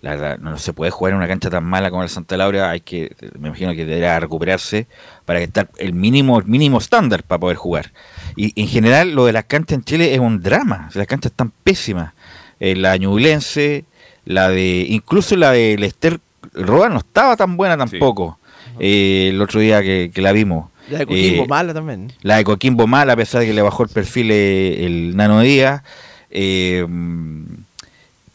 la 0.02 0.12
verdad 0.12 0.38
no, 0.38 0.56
se 0.56 0.72
puede 0.72 0.90
jugar 0.90 1.12
en 1.12 1.18
una 1.18 1.28
cancha 1.28 1.50
tan 1.50 1.64
mala 1.64 1.90
como 1.90 2.02
la 2.02 2.08
Santa 2.08 2.36
Laura. 2.36 2.70
Hay 2.70 2.80
que, 2.80 3.14
me 3.38 3.48
imagino 3.48 3.72
que 3.74 3.84
deberá 3.84 4.18
recuperarse 4.18 4.86
para 5.26 5.40
que 5.40 5.44
estar 5.44 5.70
el 5.76 5.92
mínimo 5.92 6.38
el 6.38 6.46
mínimo 6.46 6.78
estándar 6.78 7.22
para 7.22 7.38
poder 7.38 7.56
jugar. 7.56 7.92
Y 8.36 8.58
en 8.60 8.68
general 8.68 9.12
lo 9.12 9.26
de 9.26 9.32
las 9.32 9.44
canchas 9.44 9.76
en 9.76 9.84
Chile 9.84 10.14
es 10.14 10.20
un 10.20 10.40
drama, 10.42 10.88
las 10.94 11.06
canchas 11.06 11.32
están 11.32 11.52
pésimas. 11.64 12.14
Eh, 12.60 12.76
la 12.76 12.96
Ñublense, 12.96 13.84
la 14.24 14.48
de 14.48 14.86
incluso 14.88 15.36
la 15.36 15.52
de 15.52 15.76
Lester 15.78 16.20
Roa 16.52 16.88
no 16.88 16.98
estaba 16.98 17.36
tan 17.36 17.56
buena 17.56 17.76
tampoco. 17.76 18.38
Eh, 18.80 19.28
el 19.30 19.40
otro 19.40 19.60
día 19.60 19.82
que, 19.82 20.10
que 20.12 20.22
la 20.22 20.32
vimos. 20.32 20.70
La 20.88 20.98
de 21.00 21.06
Coquimbo 21.06 21.44
Eh, 21.44 21.48
mala 21.48 21.74
también. 21.74 22.12
La 22.22 22.36
de 22.38 22.44
Coquimbo 22.44 22.86
mala, 22.86 23.12
a 23.12 23.16
pesar 23.16 23.40
de 23.42 23.46
que 23.46 23.54
le 23.54 23.62
bajó 23.62 23.84
el 23.84 23.88
perfil 23.90 24.30
eh, 24.32 24.86
el 24.86 25.14
Nano 25.16 25.40
Díaz. 25.40 25.82
Eh, 26.30 26.84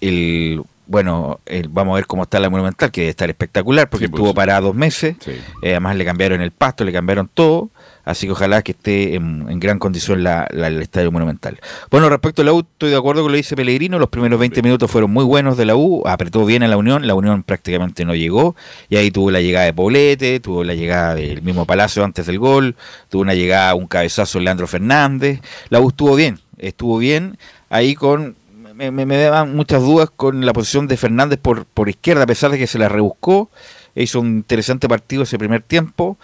el, 0.02 0.62
bueno, 0.88 1.40
el- 1.46 1.68
vamos 1.70 1.94
a 1.94 1.96
ver 1.96 2.08
cómo 2.08 2.24
está 2.24 2.40
la 2.40 2.50
Monumental, 2.50 2.92
que 2.92 3.02
debe 3.02 3.10
estar 3.12 3.30
espectacular, 3.30 3.90
porque 3.90 4.06
Sí, 4.06 4.12
pues, 4.12 4.20
estuvo 4.22 4.34
parada 4.34 4.62
dos 4.62 4.76
meses. 4.76 5.16
Sí. 5.20 5.32
Eh, 5.62 5.72
además 5.72 5.96
le 5.96 6.06
cambiaron 6.06 6.42
el 6.42 6.52
pasto, 6.52 6.84
le 6.84 6.92
cambiaron 6.94 7.30
todo. 7.34 7.70
Así 8.04 8.28
que 8.28 8.34
ojalá 8.34 8.62
que 8.62 8.74
esté 8.74 9.16
en, 9.16 9.48
en 9.50 9.60
gran 9.60 9.80
condición 9.80 10.24
la, 10.24 10.48
la- 10.52 10.68
el 10.68 10.80
Estadio 10.80 11.12
Monumental. 11.12 11.60
Bueno, 11.90 12.08
respecto 12.08 12.44
a 12.44 12.46
la 12.46 12.54
U, 12.54 12.60
estoy 12.60 12.92
de 12.92 12.96
acuerdo 12.98 13.24
con 13.24 13.32
lo 13.32 13.34
que 13.36 13.38
dice 13.38 13.56
Pellegrino. 13.56 13.98
Los 13.98 14.10
primeros 14.10 14.40
20 14.40 14.62
minutos 14.62 14.92
fueron 14.92 15.10
muy 15.12 15.24
buenos 15.26 15.58
de 15.58 15.66
la 15.66 15.76
U. 15.76 16.04
Apretó 16.06 16.46
bien 16.46 16.62
a 16.62 16.68
la 16.68 16.78
Unión. 16.78 17.08
La 17.08 17.16
Unión 17.16 17.42
prácticamente 17.42 18.06
no 18.06 18.14
llegó. 18.14 18.56
Y 18.90 18.98
ahí 18.98 19.10
tuvo 19.10 19.32
la 19.32 19.42
llegada 19.42 19.66
de 19.66 19.74
Poblete, 19.74 20.40
tuvo 20.40 20.64
la 20.64 20.76
llegada 20.76 21.16
del 21.16 21.42
mismo 21.42 21.66
Palacio 21.66 22.04
antes 22.04 22.28
del 22.28 22.38
gol. 22.38 22.76
Tuvo 23.10 23.24
una 23.24 23.34
llegada, 23.34 23.74
un 23.74 23.88
cabezazo 23.88 24.38
de 24.38 24.46
Leandro 24.46 24.68
Fernández. 24.68 25.42
La 25.70 25.80
U 25.80 25.90
estuvo 25.90 26.16
bien. 26.16 26.40
Estuvo 26.60 27.00
bien 27.00 27.40
ahí 27.72 27.96
con. 27.96 28.36
Me, 28.76 28.92
me, 28.92 29.18
daban 29.18 29.56
muchas 29.56 29.82
dudas 29.82 30.10
con 30.14 30.46
la 30.46 30.52
posición 30.52 30.88
de 30.88 30.98
Fernández 30.98 31.40
por, 31.42 31.66
por 31.66 31.88
izquierda, 31.88 32.24
a 32.24 32.28
pesar 32.28 32.52
de 32.52 32.58
que 32.58 32.68
se 32.68 32.78
la 32.78 32.90
rebuscó. 32.90 33.50
Hizo 33.96 34.20
un 34.20 34.28
interesante 34.28 34.90
partido 34.90 35.24
ese 35.24 35.40
primer 35.40 35.62
tiempo. 35.62 36.18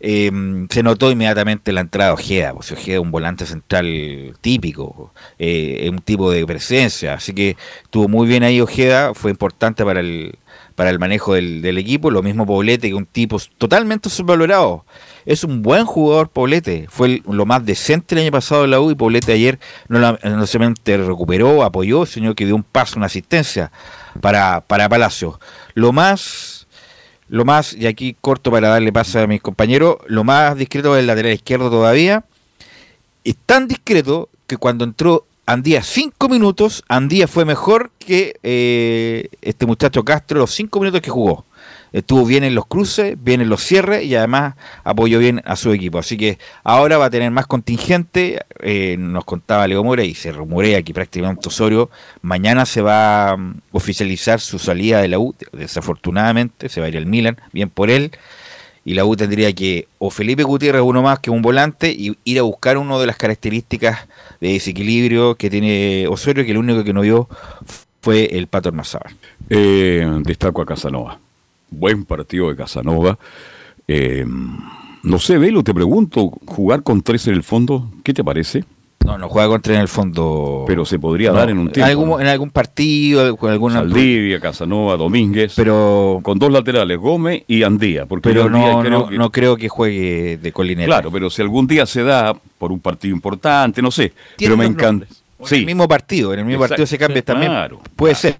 Eh, 0.00 0.30
se 0.70 0.82
notó 0.82 1.10
inmediatamente 1.10 1.70
la 1.72 1.82
entrada 1.82 2.10
de 2.10 2.14
Ojeda. 2.14 2.54
Pues 2.54 2.72
Ojeda 2.72 3.00
un 3.00 3.10
volante 3.10 3.44
central 3.44 4.34
típico, 4.40 5.12
eh, 5.38 5.86
un 5.90 5.98
tipo 5.98 6.30
de 6.30 6.46
presencia. 6.46 7.12
Así 7.12 7.34
que 7.34 7.56
estuvo 7.82 8.08
muy 8.08 8.26
bien 8.26 8.42
ahí 8.42 8.62
Ojeda. 8.62 9.12
Fue 9.12 9.30
importante 9.30 9.84
para 9.84 10.00
el, 10.00 10.38
para 10.74 10.88
el 10.88 10.98
manejo 10.98 11.34
del, 11.34 11.60
del 11.60 11.76
equipo. 11.76 12.10
Lo 12.10 12.22
mismo 12.22 12.46
Poblete, 12.46 12.88
que 12.88 12.94
un 12.94 13.04
tipo 13.04 13.38
totalmente 13.58 14.08
subvalorado. 14.08 14.86
Es 15.28 15.44
un 15.44 15.60
buen 15.60 15.84
jugador 15.84 16.30
Poblete. 16.30 16.86
Fue 16.88 17.22
lo 17.30 17.44
más 17.44 17.64
decente 17.66 18.14
el 18.14 18.22
año 18.22 18.30
pasado 18.32 18.64
en 18.64 18.70
la 18.70 18.80
U 18.80 18.90
y 18.90 18.94
Poblete 18.94 19.32
ayer 19.32 19.58
no, 19.88 19.98
la- 19.98 20.18
no 20.24 20.46
solamente 20.46 20.96
recuperó, 20.96 21.62
apoyó, 21.62 22.06
sino 22.06 22.34
que 22.34 22.46
dio 22.46 22.56
un 22.56 22.62
paso, 22.62 22.96
una 22.96 23.06
asistencia 23.06 23.70
para, 24.22 24.62
para 24.62 24.88
Palacio. 24.88 25.38
Lo 25.74 25.92
más 25.92 26.66
lo 27.28 27.44
más, 27.44 27.74
y 27.74 27.86
aquí 27.86 28.16
corto 28.18 28.50
para 28.50 28.70
darle 28.70 28.90
paso 28.90 29.20
a 29.20 29.26
mis 29.26 29.42
compañeros, 29.42 29.98
lo 30.06 30.24
más 30.24 30.56
discreto 30.56 30.96
es 30.96 31.00
el 31.00 31.06
lateral 31.08 31.34
izquierdo 31.34 31.68
todavía. 31.68 32.24
Es 33.22 33.36
tan 33.44 33.68
discreto 33.68 34.30
que 34.46 34.56
cuando 34.56 34.84
entró 34.84 35.26
Andía 35.44 35.82
cinco 35.82 36.30
minutos, 36.30 36.84
Andía 36.88 37.28
fue 37.28 37.44
mejor 37.44 37.90
que 37.98 38.36
eh, 38.42 39.28
este 39.42 39.66
muchacho 39.66 40.04
Castro 40.04 40.38
los 40.38 40.54
cinco 40.54 40.80
minutos 40.80 41.02
que 41.02 41.10
jugó. 41.10 41.44
Estuvo 41.92 42.24
bien 42.24 42.44
en 42.44 42.54
los 42.54 42.66
cruces, 42.66 43.16
bien 43.22 43.40
en 43.40 43.48
los 43.48 43.62
cierres 43.62 44.04
y 44.04 44.14
además 44.14 44.54
apoyó 44.84 45.18
bien 45.18 45.42
a 45.44 45.56
su 45.56 45.72
equipo. 45.72 45.98
Así 45.98 46.16
que 46.16 46.38
ahora 46.64 46.98
va 46.98 47.06
a 47.06 47.10
tener 47.10 47.30
más 47.30 47.46
contingente. 47.46 48.40
eh, 48.60 48.96
nos 48.98 49.24
contaba 49.24 49.66
Leo 49.66 49.84
Mora 49.84 50.04
y 50.04 50.14
se 50.14 50.32
rumorea 50.32 50.82
que 50.82 50.92
prácticamente 50.92 51.48
Osorio 51.48 51.90
mañana 52.22 52.66
se 52.66 52.82
va 52.82 53.30
a 53.30 53.36
mm, 53.36 53.60
oficializar 53.72 54.40
su 54.40 54.58
salida 54.58 55.00
de 55.00 55.08
la 55.08 55.18
U. 55.18 55.34
Desafortunadamente 55.52 56.68
se 56.68 56.80
va 56.80 56.86
a 56.86 56.88
ir 56.88 56.96
al 56.96 57.06
Milan, 57.06 57.36
bien 57.52 57.70
por 57.70 57.90
él. 57.90 58.12
Y 58.84 58.94
la 58.94 59.04
U 59.04 59.16
tendría 59.16 59.52
que, 59.52 59.86
o 59.98 60.10
Felipe 60.10 60.44
Gutiérrez, 60.44 60.80
uno 60.80 61.02
más 61.02 61.18
que 61.18 61.30
un 61.30 61.42
volante, 61.42 61.92
y 61.92 62.16
ir 62.24 62.38
a 62.38 62.42
buscar 62.42 62.78
una 62.78 62.98
de 62.98 63.06
las 63.06 63.16
características 63.16 64.08
de 64.40 64.52
desequilibrio 64.54 65.34
que 65.34 65.50
tiene 65.50 66.06
Osorio, 66.08 66.44
que 66.46 66.54
lo 66.54 66.60
único 66.60 66.84
que 66.84 66.94
no 66.94 67.02
vio 67.02 67.28
fue 68.00 68.24
el 68.32 68.46
Pato 68.46 68.70
Ormazábal. 68.70 69.14
Eh, 69.50 70.06
destaco 70.22 70.62
a 70.62 70.66
Casanova. 70.66 71.18
Buen 71.70 72.04
partido 72.04 72.48
de 72.50 72.56
Casanova. 72.56 73.18
Eh, 73.86 74.24
no 75.02 75.18
sé, 75.18 75.38
Velo, 75.38 75.62
te 75.62 75.72
pregunto, 75.74 76.30
jugar 76.46 76.82
con 76.82 77.02
tres 77.02 77.26
en 77.28 77.34
el 77.34 77.42
fondo, 77.42 77.90
¿qué 78.02 78.12
te 78.12 78.24
parece? 78.24 78.64
No, 79.04 79.16
no 79.16 79.28
juega 79.28 79.48
contra 79.48 79.74
en 79.74 79.80
el 79.80 79.88
fondo. 79.88 80.64
Pero 80.66 80.84
se 80.84 80.98
podría 80.98 81.30
No, 81.30 81.38
dar 81.38 81.48
en 81.48 81.58
un 81.58 81.70
tiempo. 81.70 81.88
algún- 81.88 82.08
¿no? 82.10 82.20
En 82.20 82.26
algún 82.26 82.50
partido, 82.50 83.36
con 83.38 83.50
alguna. 83.50 83.76
Saldivia, 83.76 84.38
Casanova, 84.38 84.96
Domínguez. 84.98 85.54
Pero, 85.56 86.20
con 86.22 86.38
dos 86.38 86.52
laterales, 86.52 86.98
Gómez 86.98 87.42
y 87.46 87.62
Andía. 87.62 88.04
Porque 88.04 88.28
pero 88.28 88.44
Andía 88.44 88.72
no, 88.72 88.80
creo 88.80 88.90
no, 88.98 89.08
que- 89.08 89.16
no 89.18 89.32
creo 89.32 89.56
que 89.56 89.68
juegue 89.70 90.36
de 90.42 90.52
colineta. 90.52 90.86
Claro, 90.88 91.10
pero 91.10 91.30
si 91.30 91.40
algún 91.40 91.66
día 91.66 91.86
se 91.86 92.02
da 92.02 92.34
por 92.58 92.70
un 92.70 92.80
partido 92.80 93.14
importante, 93.14 93.80
no 93.80 93.90
sé. 93.90 94.12
Pero 94.36 94.56
me 94.58 94.64
los 94.68 94.76
nombres. 95.38 95.52
En 95.52 95.58
el 95.60 95.66
mismo 95.66 95.88
partido, 95.88 96.32
en 96.34 96.40
el 96.40 96.44
mismo 96.44 96.64
Exacto. 96.64 96.72
partido 96.82 96.86
se 96.86 96.98
cambia 96.98 97.16
Sí, 97.18 97.22
también. 97.26 97.52
claro, 97.52 97.80
Puede 97.96 98.14
ser. 98.14 98.38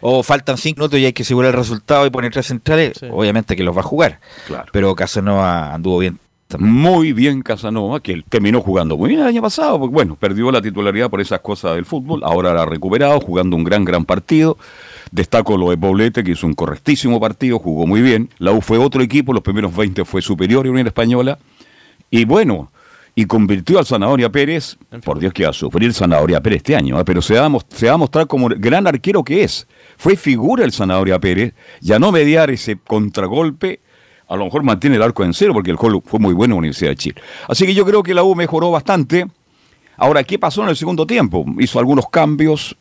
O 0.00 0.22
faltan 0.22 0.56
cinco 0.56 0.80
minutos 0.80 0.98
y 1.00 1.04
hay 1.06 1.12
que 1.12 1.22
asegurar 1.22 1.50
el 1.52 1.56
resultado 1.58 2.06
y 2.06 2.10
poner 2.10 2.32
tres 2.32 2.46
centrales. 2.46 3.00
Obviamente 3.10 3.56
que 3.56 3.62
los 3.62 3.76
va 3.76 3.80
a 3.80 3.84
jugar. 3.84 4.20
Claro. 4.46 4.66
Pero 4.72 4.94
Casanova 4.94 5.74
anduvo 5.74 5.98
bien. 5.98 6.18
Muy 6.60 7.12
bien 7.12 7.42
Casanova, 7.42 7.98
que 7.98 8.12
él 8.12 8.24
terminó 8.28 8.60
jugando 8.60 8.96
muy 8.96 9.08
bien 9.08 9.20
el 9.20 9.26
año 9.26 9.42
pasado, 9.42 9.80
porque 9.80 9.92
bueno, 9.92 10.14
perdió 10.14 10.48
la 10.52 10.62
titularidad 10.62 11.10
por 11.10 11.20
esas 11.20 11.40
cosas 11.40 11.74
del 11.74 11.84
fútbol, 11.84 12.22
ahora 12.22 12.54
la 12.54 12.62
ha 12.62 12.66
recuperado, 12.66 13.18
jugando 13.18 13.56
un 13.56 13.64
gran, 13.64 13.84
gran 13.84 14.04
partido. 14.04 14.56
Destaco 15.10 15.56
lo 15.58 15.70
de 15.70 15.76
Poblete, 15.76 16.22
que 16.22 16.30
hizo 16.32 16.46
un 16.46 16.54
correctísimo 16.54 17.18
partido, 17.18 17.58
jugó 17.58 17.84
muy 17.86 18.00
bien. 18.00 18.30
La 18.38 18.52
U 18.52 18.60
fue 18.60 18.78
otro 18.78 19.02
equipo, 19.02 19.32
los 19.32 19.42
primeros 19.42 19.74
20 19.74 20.04
fue 20.04 20.22
superior 20.22 20.66
a 20.66 20.70
Unión 20.70 20.86
Española. 20.86 21.36
Y 22.10 22.24
bueno, 22.26 22.70
y 23.18 23.24
convirtió 23.24 23.78
al 23.78 23.86
Zanahoria 23.86 24.30
Pérez, 24.30 24.76
por 25.02 25.18
Dios 25.18 25.32
que 25.32 25.44
va 25.44 25.50
a 25.50 25.52
sufrir 25.54 25.92
Zanahoria 25.94 26.40
Pérez 26.42 26.58
este 26.58 26.76
año, 26.76 27.00
¿eh? 27.00 27.04
pero 27.04 27.22
se 27.22 27.34
va, 27.38 27.46
a 27.46 27.50
se 27.74 27.86
va 27.88 27.94
a 27.94 27.96
mostrar 27.96 28.26
como 28.26 28.48
el 28.48 28.56
gran 28.58 28.86
arquero 28.86 29.24
que 29.24 29.42
es. 29.42 29.66
Fue 29.96 30.16
figura 30.16 30.64
el 30.64 30.70
Zanahoria 30.72 31.18
Pérez, 31.18 31.54
ya 31.80 31.98
no 31.98 32.12
mediar 32.12 32.50
ese 32.50 32.76
contragolpe, 32.76 33.80
a 34.28 34.36
lo 34.36 34.44
mejor 34.44 34.62
mantiene 34.64 34.96
el 34.96 35.02
arco 35.02 35.24
en 35.24 35.32
cero 35.32 35.52
porque 35.54 35.70
el 35.70 35.76
gol 35.78 36.02
fue 36.04 36.20
muy 36.20 36.34
bueno 36.34 36.52
en 36.52 36.56
la 36.56 36.58
Universidad 36.58 36.90
de 36.90 36.96
Chile. 36.96 37.22
Así 37.48 37.64
que 37.64 37.74
yo 37.74 37.86
creo 37.86 38.02
que 38.02 38.12
la 38.12 38.22
U 38.22 38.34
mejoró 38.34 38.70
bastante. 38.70 39.26
Ahora, 39.96 40.22
¿qué 40.24 40.38
pasó 40.38 40.62
en 40.62 40.68
el 40.68 40.76
segundo 40.76 41.06
tiempo? 41.06 41.46
Hizo 41.58 41.78
algunos 41.78 42.10
cambios. 42.10 42.76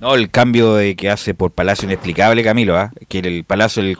No, 0.00 0.14
el 0.14 0.30
cambio 0.30 0.74
de 0.74 0.94
que 0.96 1.08
hace 1.08 1.34
por 1.34 1.50
Palacio 1.50 1.86
inexplicable, 1.86 2.44
Camilo, 2.44 2.76
¿ah? 2.76 2.92
que 3.08 3.20
el 3.20 3.42
Palacio, 3.44 3.82
el, 3.82 3.96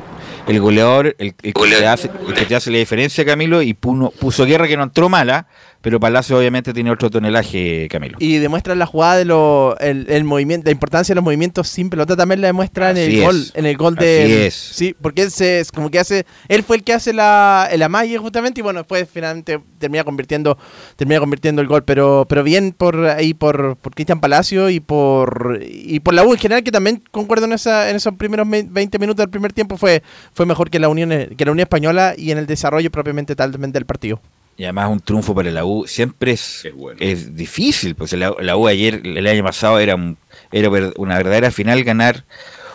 el 0.47 0.61
goleador, 0.61 1.16
el, 1.18 1.34
el 1.43 1.55
que 1.55 1.66
te 1.78 1.86
hace, 1.86 2.11
el 2.28 2.34
que 2.34 2.45
te 2.45 2.55
hace 2.55 2.70
la 2.70 2.78
diferencia, 2.78 3.24
Camilo, 3.24 3.62
y 3.62 3.72
puno- 3.74 4.11
puso 4.11 4.45
guerra 4.45 4.68
que 4.68 4.76
no 4.76 4.82
entró 4.84 5.09
mala, 5.09 5.49
pero 5.81 6.01
Palacio 6.01 6.37
obviamente 6.37 6.72
tiene 6.72 6.91
otro 6.91 7.09
tonelaje, 7.09 7.87
Camilo. 7.91 8.16
Y 8.20 8.39
demuestra 8.39 8.74
la 8.74 8.85
jugada 8.87 9.16
de 9.16 9.24
lo, 9.24 9.76
el, 9.79 10.07
el 10.11 10.24
movimiento, 10.24 10.64
la 10.66 10.72
importancia 10.72 11.12
de 11.12 11.16
los 11.16 11.24
movimientos 11.24 11.68
sin 11.68 11.89
pelota 11.89 12.16
también 12.16 12.41
la 12.41 12.49
demuestra 12.49 12.91
en 12.91 12.97
el 12.97 13.14
es. 13.14 13.22
gol, 13.24 13.45
en 13.55 13.66
el 13.66 13.76
gol 13.76 13.95
de 13.95 14.22
Así 14.24 14.33
es. 14.35 14.55
sí, 14.55 14.97
porque 15.01 15.22
él 15.22 15.31
se 15.31 15.61
es 15.61 15.70
como 15.70 15.91
que 15.91 15.99
hace, 15.99 16.26
él 16.49 16.62
fue 16.64 16.76
el 16.76 16.83
que 16.85 16.93
hace 16.93 17.12
la 17.12 17.68
el 17.70 17.83
amague 17.83 18.18
justamente 18.18 18.61
y 18.61 18.62
bueno 18.62 18.81
después 18.81 19.09
finalmente 19.12 19.61
termina 19.79 20.03
convirtiendo, 20.05 20.59
termina 20.97 21.20
convirtiendo 21.20 21.62
el 21.62 21.68
gol, 21.68 21.85
pero 21.85 22.26
pero 22.29 22.43
bien 22.43 22.72
por 22.76 23.07
ahí 23.07 23.33
por, 23.35 23.76
por 23.76 23.95
Cristian 23.95 24.20
Palacio 24.20 24.70
y 24.70 24.81
por 24.81 25.61
y 25.62 26.01
por 26.01 26.14
la 26.14 26.24
U 26.24 26.33
en 26.33 26.39
general 26.39 26.64
que 26.64 26.72
también 26.72 27.03
concuerdo 27.11 27.47
en 27.47 27.53
esa 27.53 27.89
en 27.89 27.97
esos 27.97 28.14
primeros 28.14 28.47
me- 28.47 28.64
20 28.64 28.99
minutos 28.99 29.18
del 29.22 29.31
primer 29.31 29.53
tiempo 29.53 29.76
fue 29.76 30.03
fue 30.33 30.45
mejor 30.45 30.70
que 30.70 30.79
la 30.81 30.89
Unión 30.89 31.09
que 31.11 31.45
la 31.45 31.53
Unión 31.53 31.64
Española 31.64 32.14
y 32.18 32.33
en 32.33 32.39
el 32.39 32.47
desarrollo 32.47 32.91
propiamente 32.91 33.37
tal 33.37 33.53
del 33.53 33.87
partido. 33.87 34.20
Y 34.59 34.64
además 34.64 34.90
un 34.90 35.00
triunfo 35.00 35.34
para 35.34 35.52
la 35.52 35.64
U 35.64 35.86
siempre 35.86 36.32
es, 36.32 36.68
es 36.98 37.36
difícil, 37.36 37.94
pues 37.94 38.12
la, 38.14 38.34
la 38.40 38.56
U 38.56 38.66
ayer, 38.68 39.02
el 39.04 39.26
año 39.28 39.44
pasado, 39.44 39.78
era, 39.78 39.94
un- 39.94 40.18
era 40.52 40.68
una 40.96 41.16
verdadera 41.16 41.50
final 41.52 41.84
ganar 41.84 42.24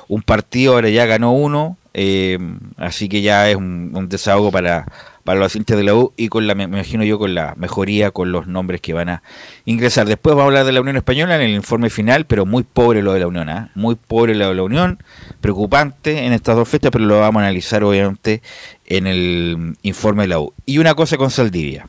un 0.08 0.22
partido, 0.22 0.74
ahora 0.76 0.90
ya 0.90 1.06
ganó 1.06 1.34
uno, 1.34 1.78
eh, 1.94 2.40
así 2.78 3.10
que 3.10 3.22
ya 3.22 3.50
es 3.50 3.56
un, 3.58 3.92
un 3.96 4.10
desahogo 4.10 4.52
para, 4.52 4.86
para 5.24 5.40
los 5.40 5.56
hinchas 5.56 5.78
de 5.78 5.84
la 5.84 5.96
U 5.96 6.14
y 6.18 6.28
con 6.28 6.48
la, 6.48 6.56
me 6.56 6.64
imagino 6.64 7.04
yo 7.04 7.18
con 7.18 7.34
la 7.34 7.54
mejoría 7.58 8.12
con 8.12 8.32
los 8.32 8.48
nombres 8.48 8.82
que 8.82 8.94
van 8.94 9.10
a 9.10 9.24
ingresar. 9.66 10.08
Después 10.08 10.36
vamos 10.36 10.44
a 10.44 10.48
hablar 10.48 10.66
de 10.66 10.72
la 10.72 10.82
Unión 10.82 10.98
Española 10.98 11.36
en 11.36 11.42
el 11.42 11.56
informe 11.56 11.90
final, 11.90 12.26
pero 12.26 12.46
muy 12.46 12.64
pobre 12.64 13.02
lo 13.02 13.14
de 13.14 13.22
la 13.22 13.28
Unión, 13.28 13.50
¿ah? 13.50 13.72
muy 13.76 13.96
pobre 13.96 14.36
lo 14.36 14.48
de 14.50 14.56
la 14.56 14.64
Unión, 14.64 15.02
preocupante 15.42 16.26
en 16.26 16.34
estas 16.34 16.56
dos 16.56 16.68
fechas, 16.68 16.92
pero 16.92 17.06
lo 17.06 17.20
vamos 17.20 17.42
a 17.42 17.46
analizar 17.46 17.84
obviamente 17.84 18.42
en 18.86 19.08
el 19.08 19.76
informe 19.82 20.24
de 20.24 20.28
la 20.28 20.40
U. 20.40 20.54
Y 20.66 20.78
una 20.80 20.94
cosa 20.94 21.18
con 21.18 21.32
Saldivia. 21.32 21.88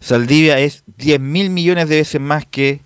Saldivia 0.00 0.58
es 0.58 0.84
10 0.98 1.20
mil 1.20 1.50
millones 1.50 1.88
de 1.88 1.96
veces 1.96 2.20
más 2.20 2.44
que 2.44 2.80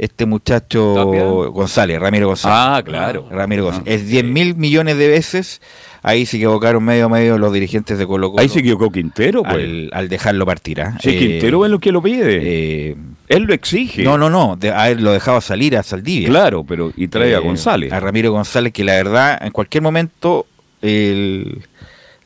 este 0.00 0.24
muchacho 0.26 1.50
González, 1.52 2.00
Ramiro 2.00 2.26
González. 2.28 2.56
Ah, 2.58 2.82
claro. 2.84 3.28
Ramiro 3.30 3.64
González. 3.64 4.00
es 4.02 4.08
10 4.08 4.24
mil 4.24 4.54
millones 4.56 4.96
de 4.96 5.08
veces. 5.08 5.60
Ahí 6.02 6.24
se 6.24 6.38
equivocaron 6.38 6.82
medio 6.82 7.04
a 7.04 7.08
medio 7.10 7.36
los 7.36 7.52
dirigentes 7.52 7.98
de 7.98 8.06
Colo 8.06 8.30
Colo. 8.30 8.40
Ahí 8.40 8.48
se 8.48 8.60
equivocó 8.60 8.90
Quintero, 8.90 9.42
pues. 9.42 9.56
Al, 9.56 9.90
al 9.92 10.08
dejarlo 10.08 10.46
partir. 10.46 10.80
¿ah? 10.80 10.96
Sí, 11.02 11.10
Eh, 11.10 11.18
Quintero 11.18 11.64
es 11.66 11.70
lo 11.70 11.78
que 11.78 11.92
lo 11.92 12.00
pide. 12.00 12.38
eh, 12.42 12.96
Él 13.28 13.42
lo 13.42 13.52
exige. 13.52 14.02
no, 14.02 14.16
no, 14.16 14.30
no. 14.30 14.56
De, 14.56 14.70
haberlo 14.70 15.12
dejado 15.12 15.42
salir 15.42 15.76
a 15.76 15.82
Saldivia. 15.82 16.28
Claro, 16.30 16.64
pero 16.64 16.90
y 16.96 17.08
trae 17.08 17.34
a 17.34 17.38
Eh, 17.38 17.40
González. 17.42 17.92
A 17.92 18.00
Ramiro 18.00 18.32
González, 18.32 18.72
que 18.72 18.82
la 18.82 18.94
verdad, 18.94 19.38
en 19.44 19.50
cualquier 19.52 19.82
momento, 19.82 20.46
el- 20.80 21.66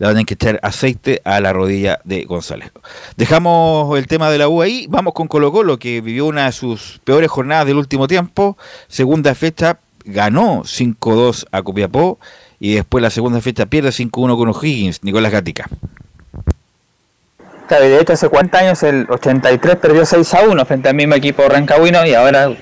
le 0.05 0.15
van 0.15 0.19
a 0.19 0.21
echar 0.21 0.61
aceite 0.63 1.23
a 1.25 1.41
la 1.41 1.53
rodilla 1.53 1.99
de 2.05 2.25
González. 2.25 2.71
Dejamos 3.17 3.97
el 3.97 4.07
tema 4.07 4.31
de 4.31 4.37
la 4.37 4.49
U 4.49 4.61
ahí, 4.61 4.87
vamos 4.89 5.15
con 5.15 5.29
Colo 5.29 5.51
Colo, 5.51 5.79
que 5.79 6.03
vivió 6.03 6.27
una 6.27 6.47
de 6.47 6.53
sus 6.53 7.01
peores 7.05 7.31
jornadas 7.31 7.67
del 7.67 7.77
último 7.77 8.07
tiempo, 8.07 8.59
segunda 8.87 9.35
fecha, 9.35 9.79
ganó 10.05 10.63
5-2 10.65 11.47
a 11.51 11.63
Copiapó, 11.63 12.19
y 12.61 12.75
después 12.75 13.01
la 13.01 13.09
segunda 13.09 13.41
fecha 13.41 13.65
pierde 13.65 13.89
5-1 13.91 14.37
con 14.37 14.49
O'Higgins, 14.51 15.03
Nicolás 15.03 15.33
Gatica. 15.33 15.69
De 17.71 17.99
hecho 17.99 18.13
hace 18.13 18.29
40 18.29 18.59
años, 18.59 18.83
el 18.83 19.07
83 19.09 19.77
perdió 19.77 20.05
6 20.05 20.35
a 20.35 20.43
1 20.43 20.65
frente 20.67 20.91
al 20.91 20.95
mismo 20.95 21.15
equipo 21.15 21.49
Rancagüino 21.49 22.07
y 22.07 22.13
ahora 22.13 22.55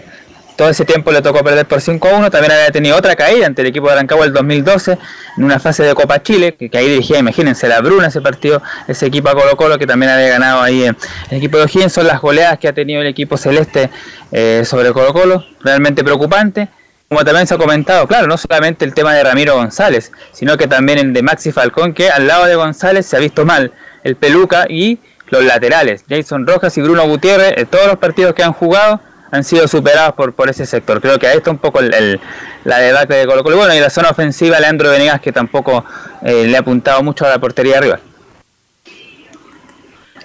todo 0.63 0.71
ese 0.71 0.85
tiempo 0.85 1.11
le 1.11 1.21
tocó 1.23 1.43
perder 1.43 1.67
por 1.67 1.81
5 1.81 2.07
a 2.07 2.19
1. 2.19 2.31
También 2.31 2.53
había 2.53 2.71
tenido 2.71 2.97
otra 2.97 3.17
caída 3.17 3.47
ante 3.47 3.63
el 3.63 3.67
equipo 3.67 3.89
de 3.89 3.97
Rancagua 3.97 4.27
el 4.27 4.33
2012 4.33 4.97
en 5.37 5.43
una 5.43 5.59
fase 5.59 5.83
de 5.83 5.93
Copa 5.93 6.23
Chile, 6.23 6.55
que, 6.55 6.71
ahí 6.79 6.89
dirigía, 6.89 7.19
imagínense, 7.19 7.67
la 7.67 7.81
Bruna 7.81 8.07
ese 8.07 8.21
partido, 8.21 8.63
ese 8.87 9.07
equipo 9.07 9.29
a 9.29 9.35
Colo 9.35 9.57
Colo 9.57 9.77
que 9.77 9.89
también 9.89 10.13
había 10.13 10.29
ganado 10.29 10.63
ahí 10.63 10.85
en 10.85 10.97
el 11.31 11.39
equipo 11.39 11.57
de 11.57 11.65
O'Higgins. 11.65 11.93
Son 11.93 12.07
las 12.07 12.21
goleadas 12.21 12.61
que 12.61 12.69
ha 12.69 12.73
tenido 12.73 13.01
el 13.01 13.09
equipo 13.09 13.37
celeste 13.37 13.91
eh, 14.31 14.63
sobre 14.65 14.93
Colo 14.93 15.13
Colo, 15.13 15.45
realmente 15.65 16.05
preocupante. 16.05 16.69
Como 17.09 17.25
también 17.25 17.49
se 17.49 17.55
ha 17.55 17.59
comentado, 17.59 18.07
claro, 18.07 18.29
no 18.29 18.39
solamente 18.39 18.85
el 18.85 18.95
tema 18.95 19.15
de 19.15 19.25
Ramiro 19.25 19.57
González, 19.57 20.13
sino 20.31 20.57
que 20.57 20.69
también 20.69 21.01
el 21.01 21.13
de 21.13 21.23
Maxi 21.25 21.51
Falcón, 21.51 21.93
que 21.93 22.09
al 22.09 22.29
lado 22.29 22.45
de 22.45 22.55
González 22.55 23.05
se 23.05 23.17
ha 23.17 23.19
visto 23.19 23.45
mal 23.45 23.73
el 24.05 24.15
Peluca 24.15 24.67
y 24.69 25.01
los 25.29 25.45
laterales, 25.45 26.05
Jason 26.09 26.47
Rojas 26.47 26.79
y 26.79 26.83
Bruno 26.83 27.05
Gutiérrez, 27.09 27.55
en 27.57 27.67
todos 27.67 27.89
los 27.89 27.97
partidos 27.97 28.33
que 28.35 28.45
han 28.45 28.53
jugado 28.53 29.01
han 29.33 29.45
sido 29.45 29.67
superados 29.67 30.15
por, 30.15 30.35
por 30.35 30.49
ese 30.51 30.67
sector. 30.67 31.01
Creo 31.01 31.19
que 31.19 31.27
ahí 31.27 31.39
está 31.39 31.51
un 31.51 31.59
poco 31.59 31.81
el, 31.81 32.21
la 32.65 32.79
debacle 32.79 33.17
de 33.17 33.27
Colo 33.27 33.43
Colo. 33.43 33.57
Bueno, 33.57 33.75
y 33.75 33.81
la 33.81 33.89
zona 33.91 34.11
ofensiva, 34.11 34.61
Leandro 34.61 34.91
Venegas, 34.91 35.21
que 35.21 35.33
tampoco 35.33 35.85
eh, 36.23 36.47
le 36.47 36.57
ha 36.57 36.61
apuntado 36.61 37.03
mucho 37.03 37.25
a 37.25 37.31
la 37.31 37.39
portería 37.39 37.79
arriba. 37.79 37.99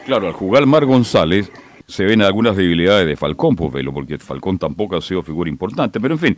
Claro, 0.05 0.27
al 0.27 0.33
jugar 0.33 0.65
Mar 0.65 0.85
González 0.85 1.49
se 1.87 2.03
ven 2.03 2.21
algunas 2.21 2.57
debilidades 2.57 3.07
de 3.07 3.15
Falcón, 3.15 3.55
pues 3.55 3.71
velo, 3.71 3.93
porque 3.93 4.17
Falcón 4.17 4.59
tampoco 4.59 4.97
ha 4.97 5.01
sido 5.01 5.23
figura 5.23 5.49
importante, 5.49 6.01
pero 6.01 6.15
en 6.15 6.19
fin, 6.19 6.37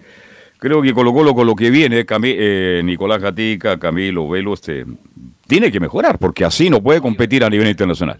creo 0.60 0.80
que 0.84 0.94
Colo 0.94 1.12
Colo 1.12 1.34
con 1.34 1.48
lo 1.48 1.56
que 1.56 1.72
viene, 1.72 2.06
eh, 2.08 2.82
Nicolás 2.84 3.20
Gatica, 3.20 3.80
Camilo, 3.80 4.30
Velo, 4.30 4.54
este, 4.54 4.86
tiene 5.48 5.72
que 5.72 5.80
mejorar, 5.80 6.20
porque 6.20 6.46
así 6.46 6.70
no 6.70 6.82
puede 6.82 7.02
competir 7.02 7.44
a 7.44 7.50
nivel 7.50 7.68
internacional. 7.68 8.20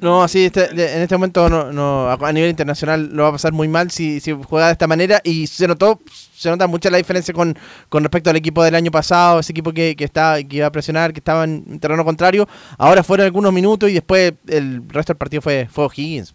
No, 0.00 0.22
así 0.22 0.44
este, 0.44 0.70
en 0.70 1.02
este 1.02 1.14
momento 1.16 1.48
no, 1.48 2.10
a 2.10 2.32
nivel 2.32 2.50
internacional 2.50 3.10
lo 3.12 3.24
va 3.24 3.28
a 3.30 3.32
pasar 3.32 3.52
muy 3.52 3.68
mal 3.68 3.90
si, 3.90 4.20
si 4.20 4.32
juega 4.32 4.66
de 4.66 4.72
esta 4.72 4.86
manera 4.86 5.20
y 5.24 5.46
se 5.46 5.66
notó 5.66 6.00
se 6.38 6.50
nota 6.50 6.68
mucho 6.68 6.88
la 6.88 6.98
diferencia 6.98 7.34
con, 7.34 7.58
con 7.88 8.04
respecto 8.04 8.30
al 8.30 8.36
equipo 8.36 8.62
del 8.62 8.76
año 8.76 8.92
pasado, 8.92 9.40
ese 9.40 9.50
equipo 9.50 9.72
que, 9.72 9.96
que, 9.96 10.04
estaba, 10.04 10.40
que 10.40 10.56
iba 10.56 10.66
a 10.66 10.70
presionar, 10.70 11.12
que 11.12 11.18
estaba 11.18 11.42
en 11.42 11.80
terreno 11.80 12.04
contrario. 12.04 12.48
Ahora 12.76 13.02
fueron 13.02 13.24
algunos 13.24 13.52
minutos 13.52 13.90
y 13.90 13.94
después 13.94 14.34
el 14.46 14.88
resto 14.88 15.12
del 15.12 15.18
partido 15.18 15.42
fue, 15.42 15.68
fue 15.68 15.86
O'Higgins. 15.86 16.34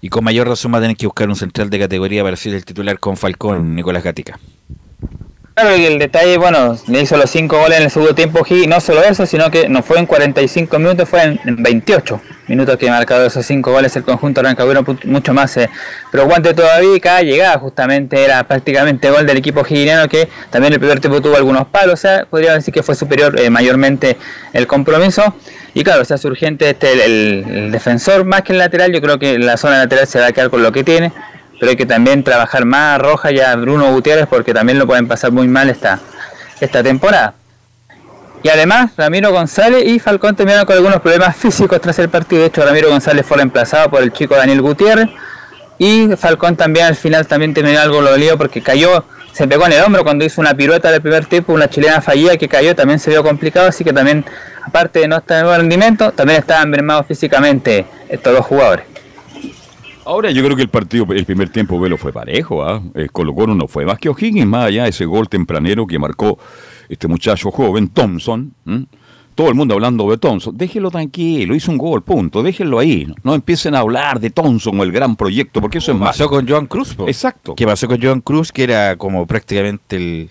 Y 0.00 0.08
con 0.10 0.22
mayor 0.22 0.48
razón 0.48 0.72
va 0.72 0.78
a 0.78 0.80
tener 0.80 0.96
que 0.96 1.06
buscar 1.06 1.28
un 1.28 1.36
central 1.36 1.70
de 1.70 1.78
categoría 1.80 2.22
para 2.22 2.36
ser 2.36 2.54
el 2.54 2.64
titular 2.64 2.98
con 3.00 3.16
Falcón, 3.16 3.74
Nicolás 3.74 4.04
Gatica. 4.04 4.38
Claro, 5.54 5.76
y 5.76 5.84
el 5.84 5.98
detalle, 5.98 6.38
bueno, 6.38 6.78
le 6.86 7.02
hizo 7.02 7.18
los 7.18 7.28
5 7.28 7.58
goles 7.58 7.76
en 7.76 7.84
el 7.84 7.90
segundo 7.90 8.14
tiempo 8.14 8.42
y 8.48 8.66
no 8.66 8.80
solo 8.80 9.02
eso, 9.02 9.26
sino 9.26 9.50
que 9.50 9.68
no 9.68 9.82
fue 9.82 9.98
en 9.98 10.06
45 10.06 10.78
minutos, 10.78 11.06
fue 11.06 11.24
en, 11.24 11.38
28 11.44 12.22
minutos 12.48 12.78
que 12.78 12.88
marcado 12.88 13.26
esos 13.26 13.44
5 13.44 13.70
goles 13.70 13.94
el 13.94 14.02
conjunto 14.02 14.42
Rancagüero, 14.42 14.82
mucho 15.04 15.34
más 15.34 15.54
eh, 15.58 15.68
pero 16.10 16.24
guante 16.24 16.54
todavía 16.54 16.98
cada 17.00 17.20
llegada 17.20 17.58
justamente 17.58 18.24
era 18.24 18.42
prácticamente 18.44 19.10
gol 19.10 19.26
del 19.26 19.36
equipo 19.36 19.62
giguineano 19.62 20.08
que 20.08 20.26
también 20.48 20.72
el 20.72 20.78
primer 20.78 21.00
tiempo 21.00 21.20
tuvo 21.20 21.36
algunos 21.36 21.66
palos, 21.66 21.94
o 21.94 21.96
sea, 21.98 22.24
podría 22.24 22.54
decir 22.54 22.72
que 22.72 22.82
fue 22.82 22.94
superior 22.94 23.38
eh, 23.38 23.50
mayormente 23.50 24.16
el 24.54 24.66
compromiso. 24.66 25.34
Y 25.74 25.84
claro, 25.84 26.04
se 26.06 26.14
hace 26.14 26.28
urgente 26.28 26.70
este, 26.70 26.92
el, 26.92 27.00
el, 27.00 27.72
defensor 27.72 28.24
más 28.24 28.40
que 28.42 28.52
el 28.52 28.58
lateral, 28.58 28.90
yo 28.90 29.02
creo 29.02 29.18
que 29.18 29.38
la 29.38 29.58
zona 29.58 29.78
lateral 29.78 30.06
se 30.06 30.18
va 30.18 30.26
a 30.28 30.32
quedar 30.32 30.48
con 30.48 30.62
lo 30.62 30.72
que 30.72 30.82
tiene 30.82 31.12
pero 31.62 31.70
hay 31.70 31.76
que 31.76 31.86
también 31.86 32.24
trabajar 32.24 32.64
más 32.64 32.96
a 32.96 32.98
Roja 32.98 33.30
y 33.30 33.38
a 33.38 33.54
Bruno 33.54 33.92
Gutiérrez 33.92 34.26
porque 34.26 34.52
también 34.52 34.80
lo 34.80 34.86
pueden 34.88 35.06
pasar 35.06 35.30
muy 35.30 35.46
mal 35.46 35.70
esta, 35.70 36.00
esta 36.60 36.82
temporada. 36.82 37.34
Y 38.42 38.48
además, 38.48 38.90
Ramiro 38.96 39.30
González 39.30 39.86
y 39.86 40.00
Falcón 40.00 40.34
terminaron 40.34 40.66
con 40.66 40.74
algunos 40.74 41.00
problemas 41.00 41.36
físicos 41.36 41.80
tras 41.80 42.00
el 42.00 42.08
partido. 42.08 42.40
De 42.40 42.48
hecho, 42.48 42.64
Ramiro 42.64 42.88
González 42.88 43.24
fue 43.24 43.36
reemplazado 43.36 43.90
por 43.90 44.02
el 44.02 44.12
chico 44.12 44.34
Daniel 44.34 44.60
Gutiérrez. 44.60 45.08
Y 45.78 46.08
Falcón 46.16 46.56
también 46.56 46.86
al 46.86 46.96
final 46.96 47.28
también 47.28 47.54
terminó 47.54 47.78
algo 47.78 48.02
lo 48.02 48.16
lío 48.16 48.36
porque 48.36 48.60
cayó, 48.60 49.04
se 49.32 49.46
pegó 49.46 49.64
en 49.66 49.74
el 49.74 49.84
hombro 49.84 50.02
cuando 50.02 50.24
hizo 50.24 50.40
una 50.40 50.54
pirueta 50.54 50.90
del 50.90 51.00
primer 51.00 51.26
tiempo, 51.26 51.52
una 51.52 51.70
chilena 51.70 52.00
fallida 52.00 52.36
que 52.36 52.48
cayó, 52.48 52.74
también 52.74 52.98
se 52.98 53.10
vio 53.10 53.22
complicado. 53.22 53.68
Así 53.68 53.84
que 53.84 53.92
también, 53.92 54.24
aparte 54.66 54.98
de 54.98 55.06
no 55.06 55.18
estar 55.18 55.38
en 55.38 55.46
buen 55.46 55.60
rendimiento, 55.60 56.10
también 56.10 56.40
estaban 56.40 56.68
mermados 56.70 57.06
físicamente 57.06 57.86
estos 58.08 58.32
dos 58.32 58.46
jugadores. 58.46 58.91
Ahora 60.04 60.30
yo 60.30 60.42
creo 60.44 60.56
que 60.56 60.62
el 60.62 60.68
partido, 60.68 61.06
el 61.10 61.24
primer 61.24 61.50
tiempo, 61.50 61.78
Velo, 61.78 61.96
fue 61.96 62.12
parejo, 62.12 62.64
¿ah? 62.64 62.82
¿eh? 62.94 63.08
Colo 63.12 63.34
Colo 63.34 63.54
no 63.54 63.68
fue 63.68 63.84
más 63.84 63.98
que 63.98 64.08
O'Higgins, 64.08 64.46
más 64.46 64.66
allá 64.66 64.84
de 64.84 64.90
ese 64.90 65.04
gol 65.04 65.28
tempranero 65.28 65.86
que 65.86 65.98
marcó 65.98 66.38
este 66.88 67.08
muchacho 67.08 67.50
joven, 67.50 67.88
Thompson. 67.88 68.52
Todo 69.34 69.48
el 69.48 69.54
mundo 69.54 69.74
hablando 69.74 70.10
de 70.10 70.18
Thompson. 70.18 70.56
Déjelo 70.56 70.90
tranquilo, 70.90 71.54
hizo 71.54 71.70
un 71.70 71.78
gol, 71.78 72.02
punto. 72.02 72.42
Déjenlo 72.42 72.78
ahí. 72.78 73.06
No 73.22 73.34
empiecen 73.34 73.74
a 73.74 73.78
hablar 73.78 74.20
de 74.20 74.30
Thompson 74.30 74.78
o 74.78 74.82
el 74.82 74.92
gran 74.92 75.16
proyecto, 75.16 75.60
porque 75.60 75.78
eso 75.78 75.92
es 75.92 75.98
más. 75.98 76.10
Pasó 76.10 76.28
con 76.28 76.46
Joan 76.46 76.66
Cruz, 76.66 76.96
Exacto. 77.06 77.54
Que 77.54 77.64
pasó 77.64 77.88
con 77.88 78.02
Joan 78.02 78.20
Cruz, 78.20 78.52
que 78.52 78.64
era 78.64 78.96
como 78.96 79.26
prácticamente 79.26 79.96
el, 79.96 80.30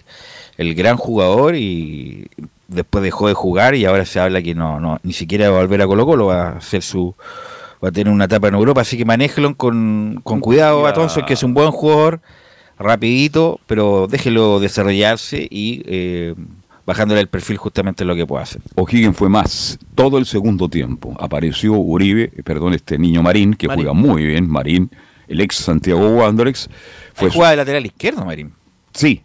el 0.58 0.76
gran 0.76 0.98
jugador 0.98 1.56
y 1.56 2.28
después 2.68 3.04
dejó 3.04 3.28
de 3.28 3.34
jugar 3.34 3.76
y 3.76 3.86
ahora 3.86 4.06
se 4.06 4.20
habla 4.20 4.42
que 4.42 4.56
no, 4.56 4.80
no 4.80 5.00
ni 5.04 5.14
siquiera 5.14 5.50
va 5.50 5.58
a 5.58 5.62
volver 5.62 5.82
a 5.82 5.88
Colo 5.88 6.06
Colo, 6.06 6.28
va 6.28 6.50
a 6.50 6.58
hacer 6.58 6.82
su 6.82 7.16
va 7.84 7.90
a 7.90 7.92
tener 7.92 8.14
una 8.14 8.26
etapa 8.26 8.48
en 8.48 8.56
Europa, 8.56 8.82
así 8.82 8.98
que 8.98 9.06
manéjelo 9.06 9.56
con, 9.56 10.20
con 10.24 10.40
cuidado 10.40 10.86
a 10.86 10.94
Thompson, 10.94 11.26
que 11.26 11.34
es 11.34 11.44
un 11.44 11.54
buen 11.54 11.72
jugador, 11.72 12.22
rapidito, 12.78 13.60
pero 13.68 14.08
déjelo 14.08 14.60
desarrollarse 14.60 15.48
y 15.50 15.82
eh, 15.86 16.36
bajándole 16.86 17.22
el 17.22 17.28
perfil 17.28 17.58
justamente 17.58 18.06
lo 18.06 18.16
que 18.16 18.26
puede 18.26 18.44
hacer. 18.44 18.62
O'Higgins 18.76 19.16
fue 19.16 19.30
más 19.30 19.80
todo 19.96 20.18
el 20.18 20.26
segundo 20.26 20.70
tiempo. 20.70 21.16
Apareció 21.20 21.74
Uribe, 21.74 22.30
perdón, 22.44 22.74
este 22.74 22.98
niño 22.98 23.24
Marín, 23.24 23.54
que 23.54 23.68
juega 23.68 23.94
muy 23.94 24.26
bien, 24.26 24.50
Marín, 24.50 24.90
el 25.28 25.42
ex 25.42 25.56
Santiago 25.56 26.08
Wanderers. 26.10 26.70
Fue 27.14 27.30
juega 27.30 27.52
de 27.52 27.58
lateral 27.58 27.86
izquierdo, 27.86 28.26
Marín. 28.26 28.54
Sí, 28.94 29.24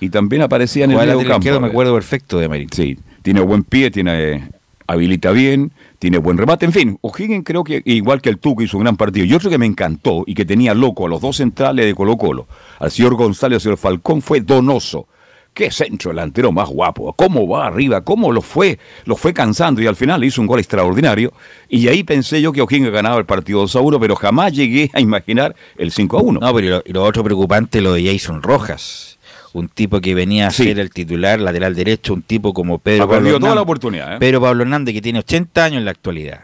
y 0.00 0.08
también 0.08 0.42
aparecía 0.42 0.84
en 0.84 0.92
el 0.92 0.96
medio 0.96 1.18
campo. 1.18 1.34
Izquierdo, 1.34 1.60
me 1.60 1.68
acuerdo 1.68 1.94
perfecto 1.94 2.38
de 2.38 2.48
Marín. 2.48 2.68
Sí, 2.72 2.98
tiene 3.22 3.40
buen 3.40 3.62
pie, 3.62 3.90
tiene 3.90 4.50
habilita 4.92 5.30
bien, 5.30 5.72
tiene 5.98 6.18
buen 6.18 6.38
remate. 6.38 6.66
En 6.66 6.72
fin, 6.72 6.98
O'Higgins 7.00 7.44
creo 7.44 7.64
que, 7.64 7.82
igual 7.84 8.20
que 8.20 8.30
el 8.30 8.38
Tuco, 8.38 8.62
hizo 8.62 8.76
un 8.76 8.84
gran 8.84 8.96
partido. 8.96 9.26
Y 9.26 9.34
otro 9.34 9.50
que 9.50 9.58
me 9.58 9.66
encantó 9.66 10.24
y 10.26 10.34
que 10.34 10.44
tenía 10.44 10.74
loco 10.74 11.06
a 11.06 11.08
los 11.08 11.20
dos 11.20 11.36
centrales 11.36 11.86
de 11.86 11.94
Colo 11.94 12.16
Colo, 12.16 12.46
al 12.78 12.90
señor 12.90 13.14
González 13.14 13.56
al 13.56 13.60
señor 13.60 13.78
Falcón, 13.78 14.22
fue 14.22 14.40
Donoso. 14.40 15.08
Qué 15.54 15.70
centro 15.70 16.12
delantero 16.12 16.50
más 16.50 16.68
guapo. 16.68 17.12
Cómo 17.12 17.46
va 17.46 17.66
arriba, 17.66 18.00
cómo 18.00 18.32
lo 18.32 18.40
fue, 18.40 18.78
lo 19.04 19.16
fue 19.16 19.34
cansando 19.34 19.82
y 19.82 19.86
al 19.86 19.96
final 19.96 20.24
hizo 20.24 20.40
un 20.40 20.46
gol 20.46 20.60
extraordinario. 20.60 21.32
Y 21.68 21.88
ahí 21.88 22.04
pensé 22.04 22.40
yo 22.40 22.52
que 22.52 22.62
O'Higgins 22.62 22.90
ganaba 22.90 23.18
el 23.18 23.26
partido 23.26 23.60
2 23.60 23.76
a 23.76 23.80
1, 23.80 24.00
pero 24.00 24.16
jamás 24.16 24.54
llegué 24.54 24.90
a 24.94 25.00
imaginar 25.00 25.54
el 25.76 25.92
5 25.92 26.18
a 26.18 26.22
1. 26.22 26.40
No, 26.40 26.54
pero 26.54 26.82
y 26.86 26.92
lo 26.92 27.04
otro 27.04 27.22
preocupante 27.22 27.82
lo 27.82 27.92
de 27.92 28.10
Jason 28.10 28.42
Rojas 28.42 29.11
un 29.52 29.68
tipo 29.68 30.00
que 30.00 30.14
venía 30.14 30.46
a 30.46 30.50
ser 30.50 30.78
el 30.78 30.90
titular 30.90 31.40
lateral 31.40 31.74
derecho, 31.74 32.14
un 32.14 32.22
tipo 32.22 32.54
como 32.54 32.78
Pedro 32.78 33.08
Pablo 33.08 33.28
Hernández, 33.28 33.40
toda 33.40 33.54
la 33.54 33.62
oportunidad. 33.62 34.14
¿eh? 34.14 34.18
Pedro 34.18 34.40
Pablo 34.40 34.62
Hernández, 34.62 34.94
que 34.94 35.02
tiene 35.02 35.18
80 35.20 35.64
años 35.64 35.78
en 35.78 35.84
la 35.84 35.90
actualidad 35.90 36.40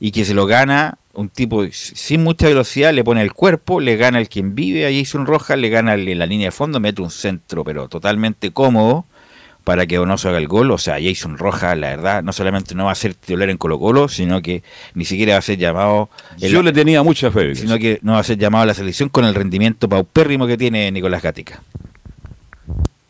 y 0.00 0.10
que 0.12 0.24
se 0.24 0.34
lo 0.34 0.46
gana 0.46 0.98
un 1.12 1.28
tipo 1.28 1.64
sin 1.72 2.22
mucha 2.22 2.46
velocidad, 2.46 2.92
le 2.92 3.02
pone 3.02 3.22
el 3.22 3.32
cuerpo, 3.32 3.80
le 3.80 3.96
gana 3.96 4.20
el 4.20 4.28
quien 4.28 4.54
vive 4.54 4.86
a 4.86 4.96
Jason 4.96 5.26
Rojas, 5.26 5.58
le 5.58 5.68
gana 5.68 5.94
en 5.94 6.18
la 6.18 6.26
línea 6.26 6.46
de 6.46 6.52
fondo, 6.52 6.78
mete 6.78 7.02
un 7.02 7.10
centro, 7.10 7.64
pero 7.64 7.88
totalmente 7.88 8.52
cómodo 8.52 9.04
para 9.68 9.86
que 9.86 9.96
Donoso 9.96 10.30
haga 10.30 10.38
el 10.38 10.48
gol. 10.48 10.70
O 10.70 10.78
sea, 10.78 10.96
Jason 10.98 11.36
Rojas, 11.36 11.76
la 11.76 11.88
verdad, 11.88 12.22
no 12.22 12.32
solamente 12.32 12.74
no 12.74 12.86
va 12.86 12.92
a 12.92 12.94
ser 12.94 13.14
titular 13.14 13.50
en 13.50 13.58
Colo 13.58 13.78
Colo, 13.78 14.08
sino 14.08 14.40
que 14.40 14.62
ni 14.94 15.04
siquiera 15.04 15.34
va 15.34 15.40
a 15.40 15.42
ser 15.42 15.58
llamado... 15.58 16.08
Yo 16.38 16.62
le 16.62 16.72
tenía 16.72 17.02
mucha 17.02 17.30
fe. 17.30 17.54
Sino 17.54 17.78
que 17.78 17.98
no 18.00 18.12
va 18.12 18.20
a 18.20 18.24
ser 18.24 18.38
llamado 18.38 18.62
a 18.62 18.66
la 18.66 18.72
selección 18.72 19.10
con 19.10 19.26
el 19.26 19.34
rendimiento 19.34 19.86
paupérrimo 19.86 20.46
que 20.46 20.56
tiene 20.56 20.90
Nicolás 20.90 21.20
Gatica. 21.20 21.60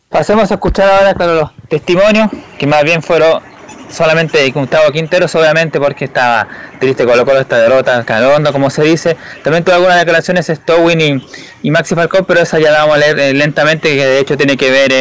Pasemos 0.08 0.50
a 0.50 0.54
escuchar 0.54 0.88
ahora, 0.88 1.26
los 1.34 1.50
testimonios, 1.68 2.30
que 2.58 2.66
más 2.66 2.82
bien 2.82 3.02
fueron 3.02 3.42
solamente 3.90 4.50
Gustavo 4.50 4.90
Quinteros, 4.90 5.34
obviamente, 5.34 5.78
porque 5.78 6.06
estaba 6.06 6.48
triste 6.80 7.04
Colo 7.04 7.26
Colo 7.26 7.40
esta 7.40 7.58
derrota, 7.58 8.02
calonda, 8.06 8.50
como 8.50 8.70
se 8.70 8.84
dice. 8.84 9.18
También 9.44 9.64
tuvo 9.64 9.74
algunas 9.74 9.98
declaraciones 9.98 10.46
Stowin 10.46 11.22
y, 11.62 11.70
Maxi 11.70 11.94
Falcón, 11.94 12.24
pero 12.26 12.40
esa 12.40 12.58
ya 12.58 12.70
la 12.70 12.80
vamos 12.80 12.96
a 12.96 12.98
leer 13.00 13.18
eh, 13.18 13.34
lentamente, 13.34 13.94
que 13.94 14.06
de 14.06 14.18
hecho 14.18 14.36
tiene 14.38 14.56
que 14.56 14.70
ver 14.70 14.92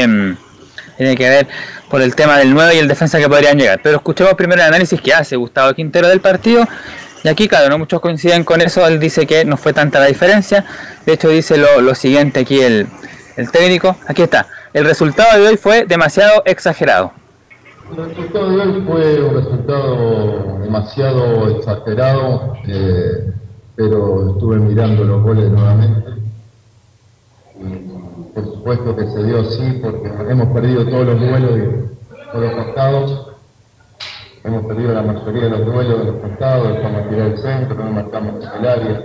tiene 0.98 1.16
que 1.16 1.30
ver 1.30 1.48
por 1.90 2.02
el 2.02 2.14
tema 2.14 2.38
del 2.38 2.54
9 2.54 2.76
y 2.76 2.80
el 2.80 2.90
defensa 2.90 3.18
que 3.18 3.30
podrían 3.30 3.58
llegar. 3.58 3.80
Pero 3.82 3.98
escuchemos 3.98 4.34
primero 4.34 4.62
el 4.62 4.68
análisis 4.68 5.00
que 5.00 5.14
hace 5.14 5.38
Gustavo 5.38 5.74
Quintero 5.74 6.10
del 6.10 6.20
partido. 6.20 6.68
Y 7.24 7.30
aquí, 7.30 7.48
claro, 7.48 7.70
no 7.70 7.78
muchos 7.78 8.02
coinciden 8.02 8.44
con 8.44 8.60
eso. 8.60 8.86
Él 8.86 9.00
dice 9.00 9.26
que 9.26 9.46
no 9.46 9.56
fue 9.56 9.72
tanta 9.72 10.00
la 10.00 10.08
diferencia. 10.08 10.66
De 11.06 11.14
hecho, 11.14 11.30
dice 11.30 11.56
lo, 11.58 11.96
siguiente 11.96 12.42
aquí 12.42 12.60
el 12.62 12.88
técnico. 13.54 13.96
Aquí 14.08 14.24
está. 14.24 14.48
El 14.74 14.86
resultado 14.86 15.40
de 15.40 15.48
hoy 15.48 15.58
fue 15.58 15.86
demasiado 15.86 16.44
exagerado. 16.46 17.12
El 17.90 18.10
resultado 18.10 18.50
de 18.50 18.62
hoy 18.62 18.84
fue 18.86 19.24
un 19.24 19.36
resultado 19.36 20.60
demasiado 20.60 21.50
exagerado, 21.58 22.54
eh, 22.68 23.34
pero 23.76 24.32
estuve 24.32 24.58
mirando 24.58 25.06
los 25.06 25.24
goles 25.24 25.50
nuevamente. 25.50 26.12
Y 27.56 28.34
por 28.36 28.44
supuesto 28.44 28.96
que 28.96 29.08
se 29.08 29.24
dio 29.24 29.40
así 29.40 29.80
porque 29.82 30.10
hemos 30.30 30.50
perdido 30.50 30.86
todos 30.86 31.06
los 31.06 31.20
duelos 31.20 31.56
de 31.56 31.90
todos 32.32 32.44
los 32.44 32.66
costados. 32.66 33.28
Hemos 34.44 34.66
perdido 34.66 34.94
la 34.94 35.02
mayoría 35.02 35.44
de 35.44 35.50
los 35.50 35.66
duelos 35.66 36.00
de 36.00 36.06
los 36.12 36.16
costados, 36.18 36.74
dejamos 36.74 37.10
tirar 37.10 37.28
el 37.28 37.38
centro, 37.38 37.76
no 37.76 37.92
marcamos 37.92 38.36
el 38.60 38.68
área. 38.68 39.04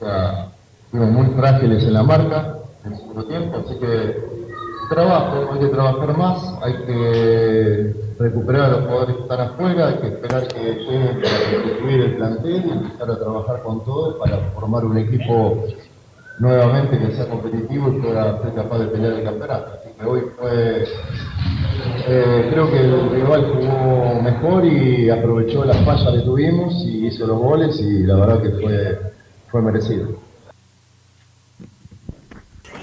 O 0.00 0.04
sea, 0.04 0.48
fuimos 0.90 1.10
muy 1.10 1.26
frágiles 1.34 1.82
en 1.82 1.94
la 1.94 2.02
marca 2.02 2.58
en 2.84 2.96
segundo 2.96 3.24
tiempo, 3.24 3.62
así 3.64 3.78
que 3.78 4.47
trabajo, 4.88 5.52
hay 5.52 5.60
que 5.60 5.66
trabajar 5.68 6.16
más, 6.16 6.54
hay 6.62 6.72
que 6.86 7.94
recuperar 8.18 8.70
los 8.72 8.80
jugadores 8.82 9.16
que 9.16 9.22
están 9.22 9.40
afuera, 9.40 9.88
hay 9.88 9.94
que 9.98 10.06
esperar 10.08 10.48
que 10.48 10.60
lleguen 10.60 11.22
para 11.22 11.62
constituir 11.62 12.00
el 12.00 12.16
plantel 12.16 12.64
y 12.66 12.70
empezar 12.70 13.10
a 13.10 13.18
trabajar 13.18 13.62
con 13.62 13.84
todo 13.84 14.18
para 14.18 14.38
formar 14.54 14.84
un 14.84 14.98
equipo 14.98 15.64
nuevamente 16.40 16.98
que 16.98 17.14
sea 17.14 17.28
competitivo 17.28 17.88
y 17.88 18.00
pueda 18.00 18.42
ser 18.42 18.54
capaz 18.54 18.78
de 18.78 18.86
pelear 18.86 19.12
el 19.14 19.24
campeonato. 19.24 19.72
Así 19.74 19.90
que 19.98 20.06
hoy 20.06 20.22
fue, 20.38 20.84
eh, 22.08 22.48
creo 22.50 22.70
que 22.70 22.80
el 22.80 23.10
rival 23.10 23.52
jugó 23.52 24.22
mejor 24.22 24.64
y 24.64 25.10
aprovechó 25.10 25.64
las 25.64 25.78
fallas 25.84 26.12
que 26.12 26.20
tuvimos 26.20 26.74
y 26.84 27.06
hizo 27.06 27.26
los 27.26 27.38
goles 27.38 27.80
y 27.80 28.04
la 28.04 28.16
verdad 28.16 28.42
que 28.42 28.50
fue, 28.50 28.98
fue 29.48 29.62
merecido. 29.62 30.27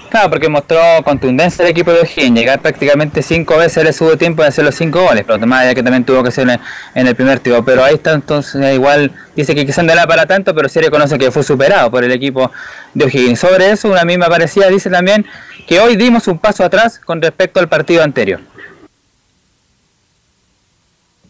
Claro, 0.08 0.30
porque 0.30 0.48
mostró 0.48 0.78
contundencia 1.04 1.64
el 1.64 1.70
equipo 1.70 1.92
de 1.92 2.00
O'Higgins, 2.00 2.38
llegar 2.38 2.60
prácticamente 2.60 3.22
cinco 3.22 3.56
veces 3.56 3.82
le 3.84 3.92
subo 3.92 4.16
tiempo 4.16 4.42
de 4.42 4.48
hacer 4.48 4.64
los 4.64 4.74
cinco 4.74 5.02
goles, 5.02 5.24
pero 5.24 5.34
además 5.34 5.64
ya 5.64 5.74
que 5.74 5.82
también 5.82 6.04
tuvo 6.04 6.22
que 6.22 6.30
ser 6.30 6.48
en, 6.48 7.06
el 7.06 7.14
primer 7.14 7.40
tiempo, 7.40 7.64
pero 7.64 7.84
ahí 7.84 7.94
está 7.94 8.12
entonces 8.12 8.74
igual, 8.74 9.10
dice 9.34 9.54
que 9.54 9.66
quizás 9.66 9.84
no 9.84 9.92
para 10.06 10.26
tanto, 10.26 10.54
pero 10.54 10.68
sí 10.68 10.80
reconoce 10.80 11.18
que 11.18 11.30
fue 11.30 11.42
superado 11.42 11.90
por 11.90 12.04
el 12.04 12.12
equipo 12.12 12.50
de 12.94 13.04
O'Higgins. 13.04 13.40
Sobre 13.40 13.70
eso, 13.70 13.88
una 13.88 14.04
misma 14.04 14.28
parecida 14.28 14.68
dice 14.68 14.90
también 14.90 15.26
que 15.66 15.80
hoy 15.80 15.96
dimos 15.96 16.28
un 16.28 16.38
paso 16.38 16.64
atrás 16.64 17.00
con 17.04 17.20
respecto 17.20 17.58
al 17.58 17.68
partido 17.68 18.02
anterior. 18.02 18.40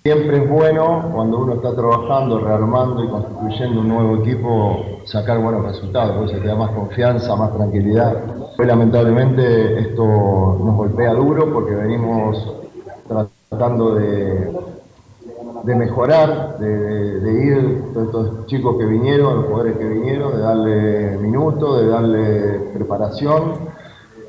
Siempre 0.07 0.37
es 0.37 0.49
bueno 0.49 1.11
cuando 1.13 1.41
uno 1.41 1.55
está 1.55 1.75
trabajando, 1.75 2.39
rearmando 2.39 3.03
y 3.03 3.09
constituyendo 3.09 3.81
un 3.81 3.89
nuevo 3.89 4.17
equipo, 4.19 5.01
sacar 5.05 5.41
buenos 5.41 5.65
resultados, 5.65 6.17
porque 6.17 6.35
se 6.35 6.41
te 6.43 6.47
da 6.47 6.55
más 6.55 6.71
confianza, 6.71 7.35
más 7.35 7.53
tranquilidad. 7.53 8.15
Hoy 8.57 8.67
lamentablemente 8.67 9.81
esto 9.81 10.05
nos 10.05 10.77
golpea 10.77 11.13
duro 11.13 11.53
porque 11.53 11.75
venimos 11.75 12.55
tratando 13.49 13.97
de, 13.97 14.53
de 15.65 15.75
mejorar, 15.75 16.57
de, 16.61 17.45
ir, 17.45 17.93
todos 17.93 18.07
estos 18.07 18.47
chicos 18.47 18.77
que 18.79 18.87
vinieron, 18.87 19.39
los 19.39 19.47
jugadores 19.47 19.77
que 19.77 19.89
vinieron, 19.89 20.37
de 20.37 20.39
darle 20.39 21.19
minutos, 21.19 21.81
de 21.81 21.89
darle 21.89 22.61
preparación 22.75 23.55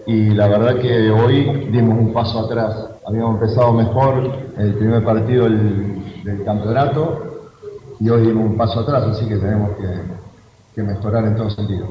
y 0.07 0.31
la 0.31 0.47
verdad 0.47 0.77
que 0.79 1.11
hoy 1.11 1.69
dimos 1.71 1.99
un 1.99 2.13
paso 2.13 2.39
atrás. 2.39 2.89
Habíamos 3.05 3.35
empezado 3.35 3.73
mejor 3.73 4.46
el 4.57 4.73
primer 4.73 5.03
partido 5.03 5.45
del, 5.45 6.43
campeonato 6.43 7.53
y 8.01 8.09
hoy 8.09 8.27
dimos 8.27 8.45
un 8.45 8.57
paso 8.57 8.81
atrás, 8.81 9.03
así 9.03 9.25
que 9.27 9.37
tenemos 9.37 9.71
que, 9.77 9.87
que 10.75 10.83
mejorar 10.83 11.25
en 11.25 11.35
todo 11.35 11.49
sentido. 11.49 11.87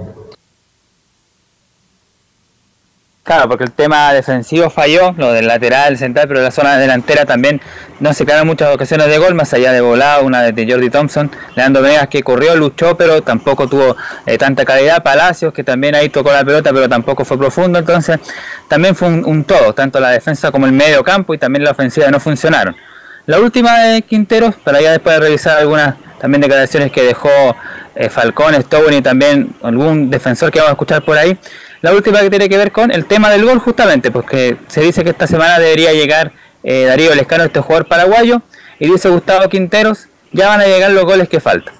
Claro, 3.26 3.48
porque 3.48 3.64
el 3.64 3.72
tema 3.72 4.12
defensivo 4.12 4.70
falló, 4.70 5.12
lo 5.18 5.32
del 5.32 5.48
lateral, 5.48 5.98
central, 5.98 6.28
pero 6.28 6.42
la 6.42 6.52
zona 6.52 6.76
delantera 6.76 7.26
también 7.26 7.60
no 7.98 8.14
se 8.14 8.24
quedaron 8.24 8.46
muchas 8.46 8.72
ocasiones 8.72 9.08
de 9.08 9.18
gol, 9.18 9.34
más 9.34 9.52
allá 9.52 9.72
de 9.72 9.80
volado, 9.80 10.24
una 10.24 10.42
de 10.42 10.72
Jordi 10.72 10.90
Thompson, 10.90 11.28
Leandro 11.56 11.82
Venegas 11.82 12.06
que 12.06 12.22
corrió, 12.22 12.54
luchó, 12.54 12.96
pero 12.96 13.24
tampoco 13.24 13.66
tuvo 13.66 13.96
eh, 14.26 14.38
tanta 14.38 14.64
calidad, 14.64 15.02
Palacios 15.02 15.52
que 15.52 15.64
también 15.64 15.96
ahí 15.96 16.08
tocó 16.08 16.30
la 16.30 16.44
pelota, 16.44 16.72
pero 16.72 16.88
tampoco 16.88 17.24
fue 17.24 17.36
profundo, 17.36 17.80
entonces 17.80 18.20
también 18.68 18.94
fue 18.94 19.08
un, 19.08 19.42
todo, 19.42 19.74
tanto 19.74 19.98
la 19.98 20.10
defensa 20.10 20.52
como 20.52 20.66
el 20.66 20.72
medio 20.72 21.02
campo 21.02 21.34
y 21.34 21.38
también 21.38 21.64
la 21.64 21.72
ofensiva 21.72 22.08
no 22.12 22.20
funcionaron. 22.20 22.76
La 23.26 23.40
última 23.40 23.76
de 23.80 24.02
Quinteros, 24.02 24.54
para 24.54 24.80
ya 24.80 24.92
después 24.92 25.16
de 25.16 25.26
revisar 25.26 25.58
algunas 25.58 25.96
también 26.20 26.42
declaraciones 26.42 26.92
que 26.92 27.02
dejó 27.02 27.56
eh, 27.96 28.08
Falcón, 28.08 28.54
Stowen 28.62 28.94
y 28.94 29.02
también 29.02 29.54
algún 29.62 30.10
defensor 30.10 30.52
que 30.52 30.60
vamos 30.60 30.70
a 30.70 30.72
escuchar 30.74 31.02
por 31.04 31.18
ahí, 31.18 31.36
la 31.86 31.92
última 31.92 32.18
que 32.18 32.30
tiene 32.30 32.48
que 32.48 32.58
ver 32.58 32.72
con 32.72 32.90
el 32.90 33.04
tema 33.04 33.30
del 33.30 33.44
gol, 33.44 33.60
justamente, 33.60 34.10
porque 34.10 34.56
se 34.66 34.80
dice 34.80 35.04
que 35.04 35.10
esta 35.10 35.28
semana 35.28 35.60
debería 35.60 35.92
llegar 35.92 36.32
eh, 36.64 36.84
Darío 36.84 37.14
Lescano, 37.14 37.44
este 37.44 37.60
jugador 37.60 37.86
paraguayo, 37.86 38.42
y 38.80 38.90
dice 38.90 39.08
Gustavo 39.08 39.48
Quinteros, 39.48 40.08
ya 40.32 40.48
van 40.48 40.62
a 40.62 40.66
llegar 40.66 40.90
los 40.90 41.04
goles 41.04 41.28
que 41.28 41.38
faltan. 41.38 41.72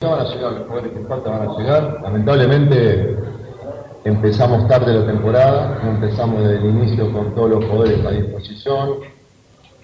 Ya 0.00 0.08
van 0.08 0.20
a 0.20 0.24
llegar 0.32 0.52
los 0.52 0.68
goles 0.68 0.92
que 0.92 1.00
faltan, 1.00 1.32
van 1.36 1.48
a 1.48 1.58
llegar. 1.58 1.98
Lamentablemente 2.04 3.16
empezamos 4.04 4.68
tarde 4.68 4.94
la 4.94 5.06
temporada, 5.06 5.80
no 5.82 5.90
empezamos 5.90 6.44
desde 6.44 6.58
el 6.58 6.66
inicio 6.66 7.12
con 7.12 7.34
todos 7.34 7.50
los 7.50 7.64
poderes 7.64 8.06
a 8.06 8.10
disposición. 8.12 9.00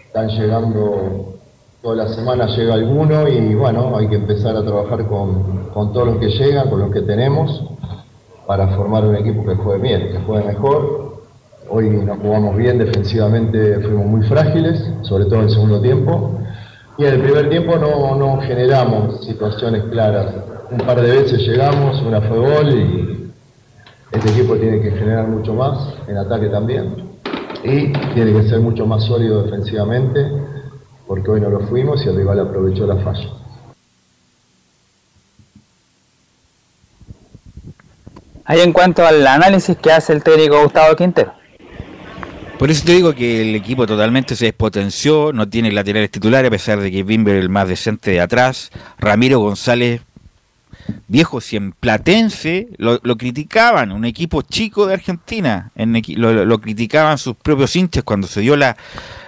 Están 0.06 0.28
llegando, 0.28 1.35
toda 1.86 2.04
la 2.04 2.08
semana 2.08 2.46
llega 2.48 2.74
alguno 2.74 3.28
y 3.28 3.54
bueno, 3.54 3.96
hay 3.96 4.08
que 4.08 4.16
empezar 4.16 4.56
a 4.56 4.64
trabajar 4.64 5.06
con, 5.06 5.68
con 5.72 5.92
todos 5.92 6.08
los 6.08 6.16
que 6.16 6.30
llegan, 6.30 6.68
con 6.68 6.80
los 6.80 6.90
que 6.90 7.02
tenemos 7.02 7.62
para 8.44 8.66
formar 8.74 9.04
un 9.04 9.14
equipo 9.14 9.46
que 9.46 9.54
juegue 9.54 9.82
bien, 9.82 10.08
que 10.10 10.18
juegue 10.18 10.48
mejor. 10.48 11.22
Hoy 11.68 11.90
nos 11.90 12.18
jugamos 12.18 12.56
bien, 12.56 12.78
defensivamente 12.78 13.78
fuimos 13.82 14.04
muy 14.04 14.22
frágiles, 14.24 14.84
sobre 15.02 15.26
todo 15.26 15.36
en 15.36 15.42
el 15.42 15.50
segundo 15.50 15.80
tiempo. 15.80 16.40
Y 16.98 17.04
en 17.04 17.14
el 17.14 17.20
primer 17.20 17.50
tiempo 17.50 17.76
no, 17.76 18.16
no 18.16 18.40
generamos 18.40 19.24
situaciones 19.24 19.84
claras. 19.84 20.34
Un 20.72 20.78
par 20.78 21.00
de 21.00 21.08
veces 21.08 21.38
llegamos, 21.46 22.02
una 22.02 22.20
fue 22.20 22.36
gol 22.36 22.68
y 22.68 23.30
este 24.10 24.28
equipo 24.30 24.56
tiene 24.56 24.80
que 24.80 24.90
generar 24.90 25.28
mucho 25.28 25.54
más, 25.54 25.94
en 26.08 26.16
ataque 26.16 26.48
también. 26.48 26.96
Y 27.62 27.92
tiene 28.12 28.32
que 28.32 28.48
ser 28.48 28.58
mucho 28.58 28.86
más 28.86 29.04
sólido 29.04 29.44
defensivamente, 29.44 30.55
porque 31.06 31.30
hoy 31.30 31.40
no 31.40 31.50
lo 31.50 31.60
fuimos 31.60 32.04
y 32.04 32.08
el 32.08 32.16
rival 32.16 32.40
aprovechó 32.40 32.86
la 32.86 32.96
falla. 32.96 33.30
Ahí 38.44 38.60
en 38.60 38.72
cuanto 38.72 39.04
al 39.04 39.26
análisis 39.26 39.76
que 39.76 39.90
hace 39.90 40.12
el 40.12 40.22
técnico 40.22 40.62
Gustavo 40.62 40.94
Quintero. 40.94 41.32
Por 42.58 42.70
eso 42.70 42.84
te 42.86 42.92
digo 42.92 43.14
que 43.14 43.42
el 43.42 43.54
equipo 43.54 43.86
totalmente 43.86 44.34
se 44.34 44.46
despotenció, 44.46 45.32
no 45.32 45.48
tiene 45.48 45.70
laterales 45.72 46.10
titulares, 46.10 46.48
a 46.48 46.50
pesar 46.50 46.80
de 46.80 46.90
que 46.90 47.02
Bimber 47.02 47.36
es 47.36 47.42
el 47.42 47.50
más 47.50 47.68
decente 47.68 48.12
de 48.12 48.20
atrás. 48.20 48.70
Ramiro 48.98 49.40
González, 49.40 50.00
viejo, 51.06 51.42
si 51.42 51.56
en 51.56 51.72
Platense 51.72 52.68
lo, 52.78 53.00
criticaban, 53.18 53.92
un 53.92 54.06
equipo 54.06 54.40
chico 54.40 54.86
de 54.86 54.94
Argentina, 54.94 55.70
en, 55.74 56.00
lo, 56.16 56.58
criticaban 56.58 57.18
sus 57.18 57.36
propios 57.36 57.76
hinchas 57.76 58.04
cuando 58.04 58.26
se 58.26 58.40
dio 58.40 58.56
la, 58.56 58.74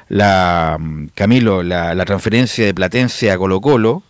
la 0.09 0.79
Camilo, 1.15 1.63
la, 1.63 2.05
transferencia 2.05 2.65
de 2.65 2.75
Platense 2.75 3.31
a 3.31 3.39
Colo 3.39 3.61
Colo. 3.61 4.03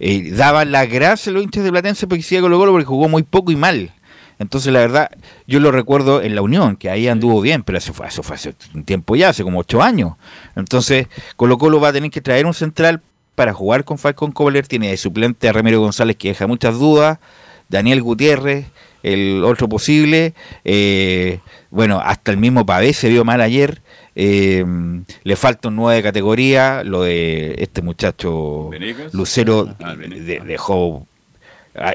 Eh, 0.00 0.32
daban 0.32 0.72
la 0.72 0.86
gracia 0.86 1.30
a 1.30 1.34
los 1.34 1.42
hinchas 1.42 1.64
de 1.64 1.70
Platense 1.70 2.06
porque 2.06 2.22
hacía 2.22 2.40
Colo 2.40 2.58
Colo 2.58 2.72
porque 2.72 2.86
jugó 2.86 3.08
muy 3.08 3.22
poco 3.22 3.52
y 3.52 3.56
mal. 3.56 3.92
Entonces, 4.38 4.72
la 4.72 4.80
verdad, 4.80 5.10
yo 5.46 5.60
lo 5.60 5.70
recuerdo 5.70 6.20
en 6.20 6.34
la 6.34 6.42
Unión, 6.42 6.76
que 6.76 6.90
ahí 6.90 7.06
anduvo 7.06 7.40
bien, 7.40 7.62
pero 7.62 7.78
eso 7.78 7.92
fue, 7.92 8.08
eso 8.08 8.22
fue 8.24 8.34
hace 8.34 8.54
un 8.74 8.82
tiempo 8.82 9.14
ya, 9.14 9.28
hace 9.28 9.44
como 9.44 9.60
ocho 9.60 9.82
años. 9.82 10.14
Entonces, 10.56 11.06
Colo 11.36 11.58
Colo 11.58 11.80
va 11.80 11.88
a 11.88 11.92
tener 11.92 12.10
que 12.10 12.20
traer 12.20 12.46
un 12.46 12.54
central 12.54 13.02
para 13.34 13.52
jugar 13.52 13.84
con 13.84 13.98
Falcón 13.98 14.32
Cobler. 14.32 14.66
Tiene 14.66 14.88
de 14.88 14.96
suplente 14.96 15.48
a 15.48 15.52
Ramiro 15.52 15.80
González, 15.80 16.16
que 16.16 16.28
deja 16.28 16.46
muchas 16.46 16.78
dudas. 16.78 17.18
Daniel 17.68 18.02
Gutiérrez, 18.02 18.66
el 19.02 19.44
otro 19.44 19.68
posible. 19.68 20.34
Eh, 20.64 21.40
bueno, 21.70 22.00
hasta 22.04 22.30
el 22.30 22.38
mismo 22.38 22.66
Pavé 22.66 22.92
se 22.92 23.08
vio 23.08 23.24
mal 23.24 23.40
ayer. 23.40 23.81
Eh, 24.14 24.64
le 25.22 25.36
falta 25.36 25.68
un 25.68 25.76
9 25.76 25.96
de 25.96 26.02
categoría. 26.02 26.84
Lo 26.84 27.02
de 27.02 27.54
este 27.58 27.82
muchacho 27.82 28.70
Lucero 29.12 29.74
ah, 29.82 29.94
dejó 29.96 31.06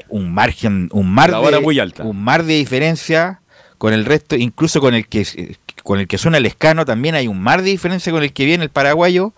un 0.08 0.34
margen, 0.34 0.88
un 0.92 1.10
mar 1.10 1.30
de, 1.30 1.60
muy 1.60 1.78
alta. 1.78 2.02
un 2.02 2.22
mar 2.22 2.44
de 2.44 2.54
diferencia 2.54 3.40
con 3.78 3.92
el 3.92 4.04
resto, 4.04 4.34
incluso 4.36 4.80
con 4.80 4.94
el 4.94 5.06
que 5.06 5.56
con 5.84 6.00
el 6.00 6.06
que 6.06 6.18
suena 6.18 6.36
el 6.36 6.44
escano 6.44 6.84
también 6.84 7.14
hay 7.14 7.28
un 7.28 7.40
mar 7.40 7.62
de 7.62 7.70
diferencia 7.70 8.12
con 8.12 8.22
el 8.22 8.32
que 8.32 8.44
viene 8.44 8.64
el 8.64 8.70
paraguayo. 8.70 9.32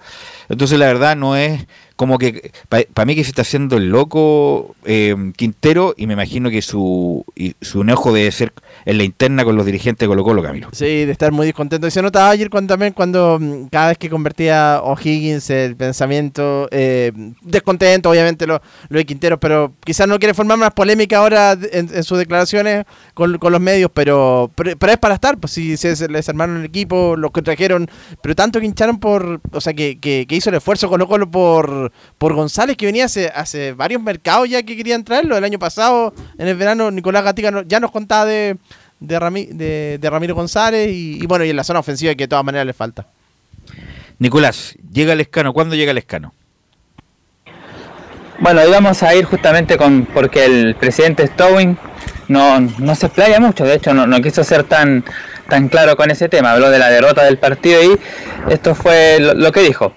Entonces 0.49 0.79
la 0.79 0.87
verdad 0.87 1.17
no 1.17 1.37
es 1.37 1.67
como 1.95 2.19
que 2.19 2.51
para 2.69 3.05
mí 3.07 3.15
que 3.15 3.23
se 3.23 3.31
está 3.31 3.43
haciendo 3.43 3.77
el 3.77 3.91
loco 3.91 4.75
eh, 4.85 5.15
Quintero 5.37 5.95
y 5.97 6.07
me 6.07 6.15
imagino 6.15 6.51
que 6.51 6.63
su, 6.63 7.25
y 7.37 7.55
su 7.61 7.83
enojo 7.83 8.13
debe 8.13 8.33
ser 8.33 8.53
en 8.85 8.99
la 8.99 9.05
interna 9.05 9.45
con 9.45 9.57
los 9.57 9.67
dirigentes 9.67 10.07
de 10.07 10.09
Colo 10.09 10.25
Colo, 10.25 10.43
Camilo. 10.43 10.69
Sí, 10.73 11.05
de 11.05 11.13
estar 11.13 11.33
muy 11.33 11.47
descontento. 11.47 11.87
Y 11.87 11.91
se 11.91 12.03
notaba 12.03 12.31
ayer 12.31 12.51
cuando 12.51 12.75
también 12.75 12.93
cuando 12.93 13.39
mm, 13.41 13.67
cada 13.71 13.89
vez 13.89 13.99
que 13.99 14.11
convertía 14.11 14.81
O'Higgins 14.83 15.51
el 15.51 15.77
pensamiento, 15.77 16.69
eh, 16.71 17.13
descontento 17.43 18.11
obviamente 18.11 18.47
lo, 18.47 18.61
lo, 18.89 18.99
de 18.99 19.07
Quintero, 19.07 19.39
pero 19.39 19.73
quizás 19.85 20.07
no 20.07 20.19
quiere 20.19 20.35
formar 20.35 20.59
más 20.59 20.73
polémica 20.73 21.19
ahora 21.19 21.57
en, 21.73 22.05
sus 22.05 22.19
declaraciones 22.19 22.85
con, 23.15 23.39
los 23.41 23.61
medios, 23.61 23.91
pero, 23.93 24.51
pero, 24.55 24.93
es 24.93 24.99
para 24.99 25.15
estar, 25.15 25.39
pues 25.39 25.53
si 25.53 25.77
se 25.77 26.09
les 26.09 26.29
armaron 26.29 26.59
el 26.59 26.65
equipo, 26.65 27.17
los 27.17 27.31
que 27.33 27.43
trajeron, 27.43 27.91
pero 28.23 28.35
tanto 28.35 28.61
que 28.61 28.67
hincharon 28.67 28.99
por, 28.99 29.41
o 29.51 29.61
sea, 29.61 29.75
que, 29.75 29.99
que, 29.99 30.27
que 30.29 30.37
hizo 30.37 30.51
el 30.51 30.57
esfuerzo 30.57 30.89
Colo 30.89 31.09
Colo 31.09 31.31
por 31.31 31.61
por, 32.19 32.35
González, 32.35 32.77
que 32.77 32.87
venía 32.87 33.07
hace, 33.07 33.29
hace 33.29 33.73
varios 33.73 34.03
mercados 34.03 34.49
ya 34.49 34.63
que 34.63 34.77
querían 34.77 35.05
traerlo. 35.05 35.37
El 35.37 35.45
año 35.45 35.59
pasado, 35.59 36.13
en 36.39 36.49
el 36.49 36.57
verano, 36.57 36.91
Nicolás 36.91 37.25
Gatica 37.25 37.65
ya 37.67 37.81
nos 37.81 37.91
contaba 37.91 38.25
de, 38.25 38.57
de, 39.01 39.99
de, 39.99 40.11
Ramiro 40.11 40.35
González 40.35 40.91
y, 40.93 41.27
bueno, 41.27 41.45
y 41.45 41.51
en 41.51 41.57
la 41.57 41.65
zona 41.65 41.81
ofensiva 41.81 42.15
que 42.15 42.25
de 42.25 42.29
todas 42.29 42.45
maneras 42.45 42.67
le 42.67 42.73
falta. 42.73 43.07
Nicolás, 44.19 44.77
llega 44.93 45.15
el 45.15 45.21
escano. 45.21 45.53
¿Cuándo 45.53 45.75
llega 45.75 45.91
el 45.91 45.99
escano? 45.99 46.35
Bueno, 48.39 48.67
íbamos 48.67 49.03
a 49.03 49.15
ir 49.15 49.25
justamente 49.25 49.77
con 49.77 50.07
porque 50.07 50.45
el 50.45 50.75
presidente 50.75 51.27
Stowing 51.27 51.77
no, 52.29 52.61
no 52.61 52.95
se 52.95 53.07
explaya 53.07 53.39
mucho, 53.41 53.65
de 53.65 53.75
hecho 53.75 53.93
no, 53.93 54.07
no, 54.07 54.23
quiso 54.23 54.45
ser 54.45 54.65
tan, 54.65 55.05
tan 55.49 55.69
claro 55.69 55.95
con 55.97 56.11
ese 56.11 56.29
tema, 56.31 56.53
habló 56.53 56.71
de 56.71 56.79
la 56.79 56.89
derrota 56.89 57.25
del 57.25 57.37
partido 57.37 57.83
y 57.83 57.99
esto 58.49 58.75
fue 58.75 59.19
lo 59.21 59.53
que 59.53 59.61
dijo. 59.61 59.93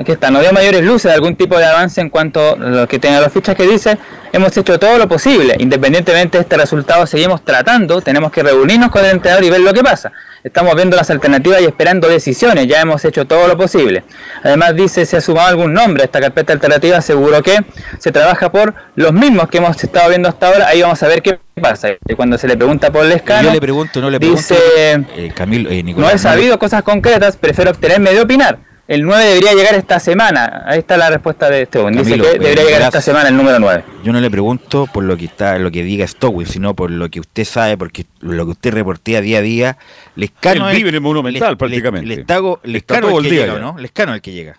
Aquí 0.00 0.12
está, 0.12 0.30
no 0.30 0.40
dio 0.40 0.52
mayores 0.52 0.84
luces 0.84 1.10
de 1.10 1.14
algún 1.14 1.34
tipo 1.34 1.58
de 1.58 1.64
avance 1.64 2.00
en 2.00 2.08
cuanto 2.08 2.52
a 2.52 2.56
lo 2.56 2.86
que 2.86 3.00
tenga 3.00 3.20
las 3.20 3.32
fichas 3.32 3.56
que 3.56 3.66
dice, 3.66 3.98
hemos 4.32 4.56
hecho 4.56 4.78
todo 4.78 4.96
lo 4.96 5.08
posible, 5.08 5.56
independientemente 5.58 6.38
de 6.38 6.42
este 6.42 6.56
resultado 6.56 7.04
seguimos 7.04 7.44
tratando, 7.44 8.00
tenemos 8.00 8.30
que 8.30 8.44
reunirnos 8.44 8.92
con 8.92 9.04
el 9.04 9.10
entrenador 9.10 9.42
y 9.42 9.50
ver 9.50 9.60
lo 9.60 9.72
que 9.72 9.82
pasa. 9.82 10.12
Estamos 10.44 10.76
viendo 10.76 10.96
las 10.96 11.10
alternativas 11.10 11.60
y 11.62 11.64
esperando 11.64 12.08
decisiones, 12.08 12.68
ya 12.68 12.80
hemos 12.80 13.04
hecho 13.04 13.26
todo 13.26 13.48
lo 13.48 13.56
posible. 13.56 14.04
Además 14.44 14.76
dice, 14.76 15.04
se 15.04 15.16
ha 15.16 15.20
sumado 15.20 15.48
algún 15.48 15.72
nombre 15.72 16.04
a 16.04 16.06
esta 16.06 16.20
carpeta 16.20 16.52
alternativa, 16.52 17.00
seguro 17.00 17.42
que 17.42 17.58
se 17.98 18.12
trabaja 18.12 18.52
por 18.52 18.74
los 18.94 19.12
mismos 19.12 19.48
que 19.48 19.58
hemos 19.58 19.82
estado 19.82 20.10
viendo 20.10 20.28
hasta 20.28 20.46
ahora, 20.46 20.68
ahí 20.68 20.80
vamos 20.80 21.02
a 21.02 21.08
ver 21.08 21.22
qué 21.22 21.40
pasa. 21.60 21.88
Y 22.06 22.14
cuando 22.14 22.38
se 22.38 22.46
le 22.46 22.56
pregunta 22.56 22.92
por 22.92 23.04
Lescano, 23.04 23.48
yo 23.48 23.52
le 23.52 23.60
pregunto, 23.60 24.00
no 24.00 24.10
le 24.10 24.20
pregunto, 24.20 24.42
dice, 24.42 25.04
eh, 25.16 25.32
Camilo, 25.34 25.68
eh, 25.70 25.82
no 25.82 26.08
he 26.08 26.18
sabido 26.18 26.56
cosas 26.56 26.84
concretas, 26.84 27.36
prefiero 27.36 27.72
obtenerme 27.72 28.12
de 28.12 28.20
opinar 28.20 28.67
el 28.88 29.02
9 29.02 29.22
debería 29.22 29.52
llegar 29.52 29.74
esta 29.74 30.00
semana. 30.00 30.64
Ahí 30.64 30.78
está 30.78 30.96
la 30.96 31.10
respuesta 31.10 31.50
de 31.50 31.66
Stowin. 31.66 31.94
Dice 31.94 32.18
que 32.18 32.38
debería 32.38 32.64
llegar 32.64 32.82
esta 32.82 33.02
semana 33.02 33.28
el 33.28 33.36
número 33.36 33.58
9. 33.58 33.84
Yo 34.02 34.14
no 34.14 34.20
le 34.20 34.30
pregunto 34.30 34.88
por 34.90 35.04
lo 35.04 35.14
que 35.14 35.26
está, 35.26 35.58
lo 35.58 35.70
que 35.70 35.82
diga 35.82 36.06
Stowin, 36.06 36.46
sino 36.46 36.72
por 36.72 36.90
lo 36.90 37.10
que 37.10 37.20
usted 37.20 37.44
sabe, 37.44 37.76
porque 37.76 38.06
lo 38.20 38.46
que 38.46 38.52
usted 38.52 38.72
reportea 38.72 39.20
día 39.20 39.38
a 39.38 39.42
día. 39.42 39.76
Lescano 40.16 40.70
Él 40.70 40.76
vive 40.78 40.88
en 40.88 40.94
el 40.94 41.00
Monumental 41.02 41.58
prácticamente. 41.58 42.08
Lescano 42.08 42.60
Lescano 42.62 43.08
todo 43.08 43.18
el, 43.18 43.28
día, 43.28 43.46
llega, 43.46 43.58
¿no? 43.58 43.78
Lescano 43.78 44.14
el 44.14 44.22
que 44.22 44.32
llega. 44.32 44.56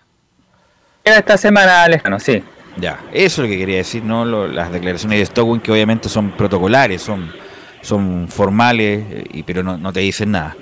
Llega 1.04 1.18
esta 1.18 1.36
semana 1.36 1.88
Lescano, 1.88 2.20
sí. 2.20 2.44
Ya, 2.78 3.00
eso 3.12 3.42
es 3.42 3.50
lo 3.50 3.52
que 3.52 3.58
quería 3.58 3.78
decir, 3.78 4.04
¿no? 4.04 4.26
las 4.48 4.72
declaraciones 4.72 5.18
de 5.18 5.26
Stowin 5.26 5.60
que 5.60 5.72
obviamente 5.72 6.08
son 6.08 6.32
protocolares, 6.32 7.02
son, 7.02 7.32
son 7.82 8.28
formales, 8.30 9.04
eh, 9.10 9.26
y, 9.34 9.42
pero 9.42 9.64
no, 9.64 9.76
no 9.76 9.92
te 9.92 10.02
dicen 10.02 10.32
nada. 10.32 10.56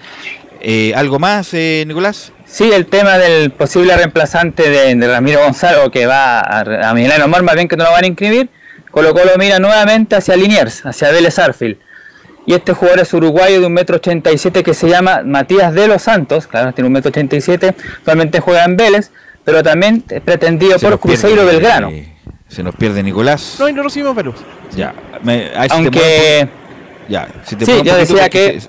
Eh, 0.61 0.93
¿Algo 0.95 1.19
más, 1.19 1.53
eh, 1.53 1.83
Nicolás? 1.87 2.31
Sí, 2.45 2.71
el 2.71 2.85
tema 2.85 3.17
del 3.17 3.51
posible 3.51 3.95
reemplazante 3.95 4.69
de, 4.69 5.07
Ramiro 5.07 5.41
Gonzalo 5.43 5.91
que 5.91 6.05
va 6.05 6.39
a, 6.39 6.89
a 6.89 6.93
Milano 6.93 7.27
más 7.27 7.55
bien 7.55 7.67
que 7.67 7.77
no 7.77 7.83
lo 7.83 7.91
van 7.91 8.03
a 8.03 8.07
inscribir. 8.07 8.49
Colo 8.91 9.13
Colo 9.13 9.31
mira 9.37 9.59
nuevamente 9.59 10.15
hacia 10.15 10.35
Liniers, 10.35 10.85
hacia 10.85 11.11
Vélez 11.11 11.37
Arfield. 11.37 11.77
Y 12.47 12.53
este 12.53 12.73
jugador 12.73 13.01
es 13.01 13.13
uruguayo 13.13 13.59
de 13.59 13.67
1,87m 13.67 14.63
que 14.63 14.73
se 14.73 14.87
llama 14.87 15.21
Matías 15.23 15.73
de 15.73 15.87
los 15.87 16.01
Santos, 16.01 16.47
claro, 16.47 16.73
tiene 16.73 16.89
1,87m, 16.89 17.75
actualmente 17.97 18.39
juega 18.39 18.63
en 18.63 18.77
Vélez, 18.77 19.11
pero 19.43 19.61
también 19.61 20.03
es 20.09 20.21
pretendido 20.21 20.79
por 20.79 20.97
Cruzeiro 20.99 21.45
Belgrano. 21.45 21.91
se 22.47 22.63
nos 22.63 22.73
pierde 22.75 23.03
Nicolás. 23.03 23.57
No, 23.59 23.67
y 23.67 23.73
no 23.73 23.83
recibimos 23.83 24.15
Perú. 24.15 24.33
Ya, 24.75 24.95
Aunque... 25.69 26.47
ya, 27.09 27.27
si 27.43 27.57
te 27.57 27.65
sí, 27.65 27.81
yo 27.83 27.95
decía 27.97 28.29
que... 28.29 28.61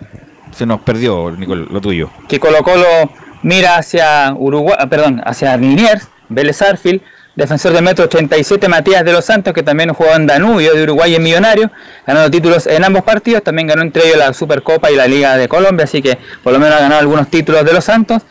Se, 0.58 0.66
nos 0.66 0.80
perdió, 0.80 1.30
Nicol, 1.30 1.68
lo 1.70 1.80
tuyo. 1.80 2.10
Que 2.28 2.40
Colo 2.40 2.62
Colo 2.62 3.10
mira 3.42 3.76
hacia 3.76 4.34
Uruguay, 4.36 4.76
ah, 4.78 4.88
perdón, 4.88 5.22
hacia 5.24 5.56
Liniers, 5.56 6.08
Vélez 6.28 6.60
Arfield, 6.60 7.00
defensor 7.36 7.72
de 7.72 7.80
metro 7.80 8.06
87 8.06 8.68
Matías 8.68 9.04
de 9.04 9.12
los 9.12 9.24
Santos, 9.24 9.54
que 9.54 9.62
también 9.62 9.92
jugó 9.94 10.12
en 10.14 10.26
Danubio 10.26 10.74
de 10.74 10.82
Uruguay 10.82 11.14
en 11.14 11.22
Millonario, 11.22 11.70
ganando 12.04 12.30
títulos 12.30 12.66
en 12.66 12.84
ambos 12.84 13.04
partidos, 13.04 13.44
también 13.44 13.68
ganó 13.68 13.82
entre 13.82 14.06
ellos 14.06 14.18
la 14.18 14.32
Supercopa 14.32 14.90
y 14.90 14.96
la 14.96 15.06
Liga 15.06 15.36
de 15.36 15.46
Colombia, 15.46 15.84
así 15.84 16.02
que 16.02 16.18
por 16.42 16.52
lo 16.52 16.58
menos 16.58 16.74
ha 16.74 16.80
ganado 16.80 17.00
algunos 17.00 17.28
títulos 17.28 17.64
de 17.64 17.72
los 17.72 17.84
Santos. 17.84 18.22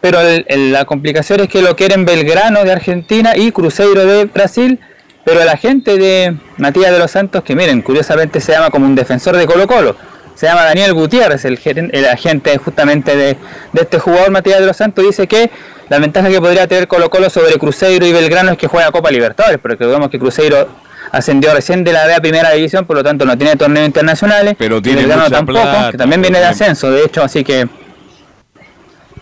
Pero 0.00 0.18
la 0.48 0.84
complicación 0.86 1.40
es 1.40 1.48
que 1.48 1.62
lo 1.62 1.76
quieren 1.76 2.06
Belgrano 2.06 2.64
de 2.64 2.72
Argentina 2.72 3.36
y 3.36 3.52
Cruzeiro 3.52 4.06
de 4.06 4.24
Brasil, 4.24 4.80
pero 5.24 5.44
la 5.44 5.56
gente 5.56 5.98
de 5.98 6.34
Matías 6.56 6.90
de 6.90 6.98
los 6.98 7.10
Santos, 7.10 7.44
que 7.44 7.54
miren, 7.54 7.82
curiosamente 7.82 8.40
se 8.40 8.52
llama 8.52 8.70
como 8.70 8.86
un 8.86 8.94
defensor 8.94 9.36
de 9.36 9.46
Colo 9.46 9.68
Colo, 9.68 9.94
se 10.40 10.46
llama 10.46 10.64
Daniel 10.64 10.94
Gutiérrez, 10.94 11.44
el, 11.44 11.60
el 11.92 12.04
agente 12.06 12.56
justamente 12.56 13.14
de, 13.14 13.36
este 13.74 13.98
jugador 13.98 14.30
Matías 14.30 14.58
de 14.58 14.64
los 14.64 14.74
Santos, 14.74 15.04
dice 15.04 15.26
que 15.26 15.50
la 15.90 15.98
ventaja 15.98 16.30
que 16.30 16.40
podría 16.40 16.66
tener 16.66 16.88
Colo 16.88 17.10
Colo 17.10 17.28
sobre 17.28 17.58
Cruzeiro 17.58 18.06
y 18.06 18.12
Belgrano 18.14 18.52
es 18.52 18.56
que 18.56 18.66
juega 18.66 18.90
Copa 18.90 19.10
Libertadores, 19.10 19.58
porque 19.60 19.84
vemos 19.84 20.08
que 20.08 20.18
Cruzeiro 20.18 20.66
ascendió 21.12 21.52
recién 21.52 21.84
de 21.84 21.92
la 21.92 22.06
B 22.06 22.14
a 22.14 22.20
Primera 22.22 22.52
División, 22.52 22.86
por 22.86 22.96
lo 22.96 23.04
tanto 23.04 23.26
no 23.26 23.36
tiene 23.36 23.54
torneos 23.56 23.86
internacionales, 23.86 24.54
pero 24.56 24.80
tiene 24.80 25.02
Belgrano 25.02 25.28
tampoco, 25.28 25.60
que 25.90 25.98
también 25.98 26.22
viene 26.22 26.38
de 26.38 26.46
ascenso, 26.46 26.90
de 26.90 27.04
hecho, 27.04 27.22
así 27.22 27.44
que... 27.44 27.68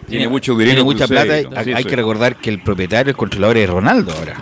Tiene 0.06 0.28
mucho 0.28 0.54
dinero, 0.54 0.84
mucha 0.84 1.08
plata. 1.08 1.32
hay, 1.32 1.84
que 1.84 1.96
recordar 1.96 2.36
que 2.36 2.48
el 2.48 2.62
propietario, 2.62 3.10
el 3.10 3.16
controlador 3.16 3.56
es 3.56 3.68
Ronaldo 3.68 4.12
ahora. 4.12 4.36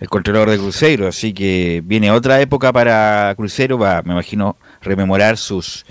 El 0.00 0.08
controlador 0.08 0.50
de 0.50 0.58
Cruzeiro, 0.58 1.06
así 1.06 1.32
que 1.32 1.80
viene 1.84 2.10
otra 2.10 2.40
época 2.40 2.72
para 2.72 3.32
Cruzeiro, 3.36 3.78
va, 3.78 4.02
me 4.02 4.14
imagino, 4.14 4.56
rememorar 4.82 5.36
sus 5.36 5.86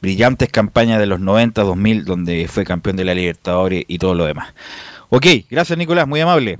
brillantes 0.00 0.48
campañas 0.50 0.98
de 0.98 1.06
los 1.06 1.20
90, 1.20 1.62
2000, 1.62 2.04
donde 2.04 2.48
fue 2.48 2.64
campeón 2.64 2.96
de 2.96 3.04
la 3.04 3.14
Libertadores 3.14 3.84
y 3.86 3.98
todo 3.98 4.14
lo 4.14 4.24
demás. 4.24 4.54
Ok, 5.08 5.26
gracias 5.50 5.78
Nicolás, 5.78 6.06
muy 6.06 6.20
amable. 6.20 6.58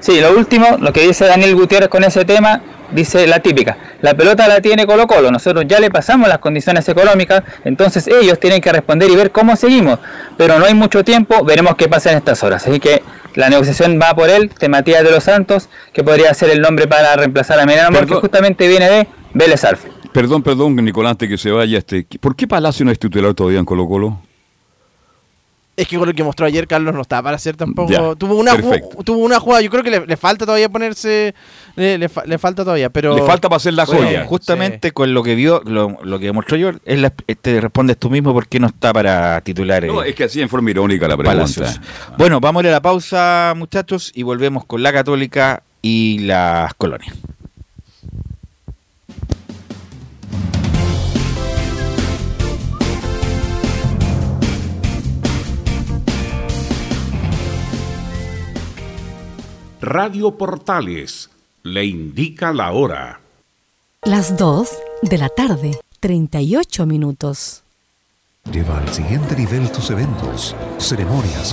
Sí, 0.00 0.20
lo 0.20 0.36
último, 0.36 0.78
lo 0.80 0.92
que 0.92 1.06
dice 1.06 1.26
Daniel 1.26 1.54
Gutiérrez 1.54 1.88
con 1.88 2.02
ese 2.02 2.24
tema, 2.24 2.60
dice 2.92 3.26
la 3.26 3.40
típica, 3.40 3.76
la 4.00 4.14
pelota 4.14 4.48
la 4.48 4.60
tiene 4.60 4.86
Colo 4.86 5.06
Colo, 5.06 5.30
nosotros 5.30 5.64
ya 5.66 5.80
le 5.80 5.90
pasamos 5.90 6.28
las 6.28 6.38
condiciones 6.38 6.88
económicas, 6.88 7.42
entonces 7.64 8.06
ellos 8.08 8.38
tienen 8.38 8.60
que 8.60 8.72
responder 8.72 9.10
y 9.10 9.16
ver 9.16 9.30
cómo 9.30 9.56
seguimos, 9.56 9.98
pero 10.36 10.58
no 10.58 10.64
hay 10.66 10.74
mucho 10.74 11.04
tiempo, 11.04 11.44
veremos 11.44 11.76
qué 11.76 11.88
pasa 11.88 12.12
en 12.12 12.18
estas 12.18 12.42
horas, 12.42 12.66
así 12.66 12.80
que 12.80 13.02
la 13.34 13.48
negociación 13.48 13.98
va 14.00 14.14
por 14.14 14.28
él, 14.28 14.50
de 14.60 14.68
Matías 14.68 15.02
de 15.02 15.10
los 15.10 15.24
Santos, 15.24 15.68
que 15.92 16.04
podría 16.04 16.32
ser 16.34 16.50
el 16.50 16.60
nombre 16.60 16.86
para 16.86 17.16
reemplazar 17.16 17.58
a 17.58 17.66
Menano, 17.66 17.98
porque 17.98 18.14
justamente 18.14 18.68
viene 18.68 18.88
de 18.90 19.06
Vélez 19.32 19.64
Alf. 19.64 19.84
Perdón, 20.12 20.42
perdón, 20.42 20.76
Nicolás, 20.76 21.16
que 21.16 21.38
se 21.38 21.50
vaya. 21.50 21.78
este 21.78 22.06
¿Por 22.20 22.36
qué 22.36 22.46
Palacio 22.46 22.84
no 22.84 22.90
es 22.90 22.98
titular 22.98 23.32
todavía 23.32 23.58
en 23.58 23.64
Colo 23.64 23.88
Colo? 23.88 24.20
Es 25.74 25.88
que 25.88 25.96
con 25.96 26.06
lo 26.06 26.14
que 26.14 26.22
mostró 26.22 26.44
ayer 26.44 26.66
Carlos 26.66 26.94
no 26.94 27.00
estaba 27.00 27.22
para 27.22 27.36
hacer 27.36 27.56
tampoco. 27.56 28.14
tuvo 28.16 28.36
una 28.36 28.54
tuvo 29.04 29.18
una 29.18 29.40
jugada, 29.40 29.62
yo 29.62 29.70
creo 29.70 29.82
que 29.82 29.90
le, 29.90 30.16
falta 30.18 30.44
todavía 30.44 30.68
ponerse 30.68 31.34
le, 31.76 32.08
falta 32.08 32.62
todavía, 32.62 32.90
pero 32.90 33.16
le 33.16 33.22
falta 33.22 33.48
para 33.48 33.56
hacer 33.56 33.72
la 33.72 33.86
joya. 33.86 34.26
justamente 34.26 34.92
con 34.92 35.14
lo 35.14 35.22
que 35.22 35.34
vio, 35.34 35.62
lo, 35.64 36.18
que 36.18 36.26
demostró 36.26 36.58
yo, 36.58 36.72
es 36.84 37.00
la, 37.00 37.10
te 37.10 37.60
respondes 37.60 37.96
tú 37.96 38.10
mismo 38.10 38.34
por 38.34 38.48
qué 38.48 38.60
no 38.60 38.66
está 38.66 38.92
para 38.92 39.40
titulares. 39.40 39.90
No, 39.90 40.02
es 40.02 40.14
que 40.14 40.24
así 40.24 40.42
en 40.42 40.50
forma 40.50 40.70
irónica 40.70 41.08
la 41.08 41.16
pregunta. 41.16 41.80
Bueno, 42.18 42.38
vamos 42.38 42.60
a 42.60 42.66
ir 42.66 42.68
a 42.68 42.72
la 42.72 42.82
pausa, 42.82 43.54
muchachos, 43.56 44.12
y 44.14 44.24
volvemos 44.24 44.66
con 44.66 44.82
la 44.82 44.92
Católica 44.92 45.62
y 45.80 46.18
las 46.20 46.74
colonias. 46.74 47.16
Radio 59.82 60.38
Portales 60.38 61.28
le 61.64 61.84
indica 61.84 62.52
la 62.52 62.70
hora. 62.70 63.20
Las 64.04 64.36
2 64.36 64.68
de 65.02 65.18
la 65.18 65.28
tarde, 65.28 65.72
38 65.98 66.86
minutos. 66.86 67.64
Lleva 68.52 68.78
al 68.78 68.88
siguiente 68.90 69.34
nivel 69.34 69.72
tus 69.72 69.90
eventos, 69.90 70.54
ceremonias 70.78 71.52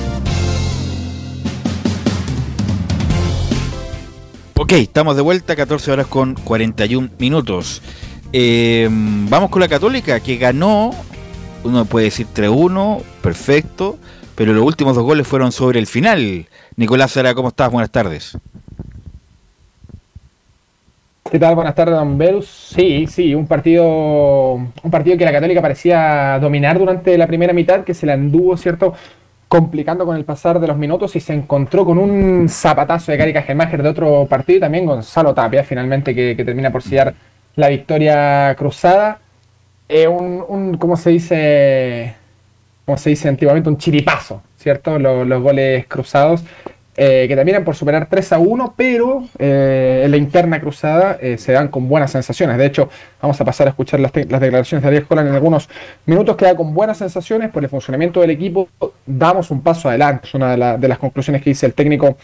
Ok, 4.71 4.77
estamos 4.77 5.17
de 5.17 5.21
vuelta, 5.21 5.53
14 5.53 5.91
horas 5.91 6.07
con 6.07 6.33
41 6.33 7.09
minutos. 7.19 7.81
Eh, 8.31 8.87
vamos 8.89 9.49
con 9.49 9.59
la 9.59 9.67
Católica, 9.67 10.21
que 10.21 10.37
ganó, 10.37 10.91
uno 11.65 11.83
puede 11.83 12.05
decir 12.05 12.25
3-1, 12.33 13.01
perfecto, 13.21 13.97
pero 14.33 14.53
los 14.53 14.63
últimos 14.63 14.95
dos 14.95 15.03
goles 15.03 15.27
fueron 15.27 15.51
sobre 15.51 15.77
el 15.77 15.87
final. 15.87 16.45
Nicolás 16.77 17.11
Sara, 17.11 17.33
¿cómo 17.33 17.49
estás? 17.49 17.69
Buenas 17.69 17.91
tardes. 17.91 18.37
¿Qué 21.29 21.37
tal? 21.37 21.55
Buenas 21.55 21.75
tardes, 21.75 21.95
Don 21.95 22.17
Berus. 22.17 22.47
Sí, 22.73 23.07
sí, 23.07 23.35
un 23.35 23.47
partido, 23.47 24.53
un 24.53 24.89
partido 24.89 25.17
que 25.17 25.25
la 25.25 25.33
Católica 25.33 25.61
parecía 25.61 26.39
dominar 26.39 26.79
durante 26.79 27.17
la 27.17 27.27
primera 27.27 27.51
mitad, 27.51 27.83
que 27.83 27.93
se 27.93 28.05
le 28.05 28.13
anduvo, 28.13 28.55
¿cierto? 28.55 28.93
Complicando 29.51 30.05
con 30.05 30.15
el 30.15 30.23
pasar 30.23 30.61
de 30.61 30.67
los 30.67 30.77
minutos 30.77 31.13
y 31.17 31.19
se 31.19 31.33
encontró 31.33 31.83
con 31.83 31.97
un 31.97 32.47
zapatazo 32.47 33.11
de 33.11 33.17
Gary 33.17 33.33
Cajelmacher 33.33 33.83
de 33.83 33.89
otro 33.89 34.25
partido 34.25 34.55
y 34.55 34.59
también 34.61 34.85
Gonzalo 34.85 35.33
Tapia 35.33 35.61
finalmente 35.65 36.15
que, 36.15 36.41
termina 36.45 36.71
por 36.71 36.81
sellar 36.81 37.13
la 37.57 37.67
victoria 37.67 38.55
cruzada. 38.57 39.19
Eh, 39.89 40.07
un, 40.07 40.77
¿cómo 40.77 40.95
se 40.95 41.09
dice? 41.09 42.15
¿Cómo 42.85 42.97
se 42.97 43.09
dice 43.09 43.27
antiguamente? 43.27 43.67
Un 43.67 43.77
chiripazo, 43.77 44.41
¿cierto? 44.57 44.97
Los 44.97 45.43
goles 45.43 45.85
cruzados. 45.85 46.45
Eh, 47.03 47.27
que 47.27 47.35
terminan 47.35 47.63
por 47.63 47.75
superar 47.75 48.05
3 48.07 48.33
a 48.33 48.37
1, 48.37 48.75
pero 48.77 49.23
eh, 49.39 50.03
en 50.05 50.11
la 50.11 50.17
interna 50.17 50.61
cruzada 50.61 51.17
eh, 51.19 51.39
se 51.39 51.51
dan 51.51 51.69
con 51.69 51.89
buenas 51.89 52.11
sensaciones. 52.11 52.59
De 52.59 52.67
hecho, 52.67 52.89
vamos 53.19 53.41
a 53.41 53.43
pasar 53.43 53.65
a 53.65 53.71
escuchar 53.71 53.99
las, 53.99 54.13
declaraciones 54.13 54.83
de 54.83 54.87
Ariel 54.87 55.07
Holland 55.09 55.29
en 55.29 55.33
algunos 55.33 55.67
minutos. 56.05 56.35
Queda 56.35 56.55
con 56.55 56.75
buenas 56.75 56.99
sensaciones 56.99 57.49
por 57.49 57.63
el 57.63 57.69
funcionamiento 57.69 58.21
del 58.21 58.29
equipo. 58.29 58.69
Damos 59.03 59.49
un 59.49 59.63
paso 59.63 59.89
adelante. 59.89 60.27
Es 60.27 60.35
una 60.35 60.51
de, 60.51 60.57
la, 60.57 60.77
de 60.77 60.87
las 60.87 60.99
conclusiones 60.99 61.41
que 61.41 61.49
dice 61.49 61.65
el 61.65 61.73
técnico 61.73 62.17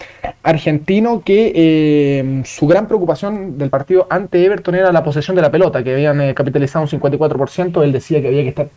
argentino, 0.43 1.23
que 1.25 2.43
su 2.45 2.67
gran 2.67 2.85
preocupación 2.85 3.57
del 3.57 3.71
partido 3.71 4.05
ante 4.11 4.45
Everton 4.45 4.75
era 4.75 4.91
la 4.91 5.03
posesión 5.03 5.35
de 5.35 5.41
la 5.41 5.49
pelota, 5.49 5.83
que 5.83 5.93
habían 5.93 6.35
capitalizado 6.35 6.85
un 6.85 7.01
54%. 7.01 7.83
Él 7.83 7.91
decía 7.91 8.21
que 8.21 8.27
había 8.27 8.43
que 8.43 8.49
estar 8.49 8.67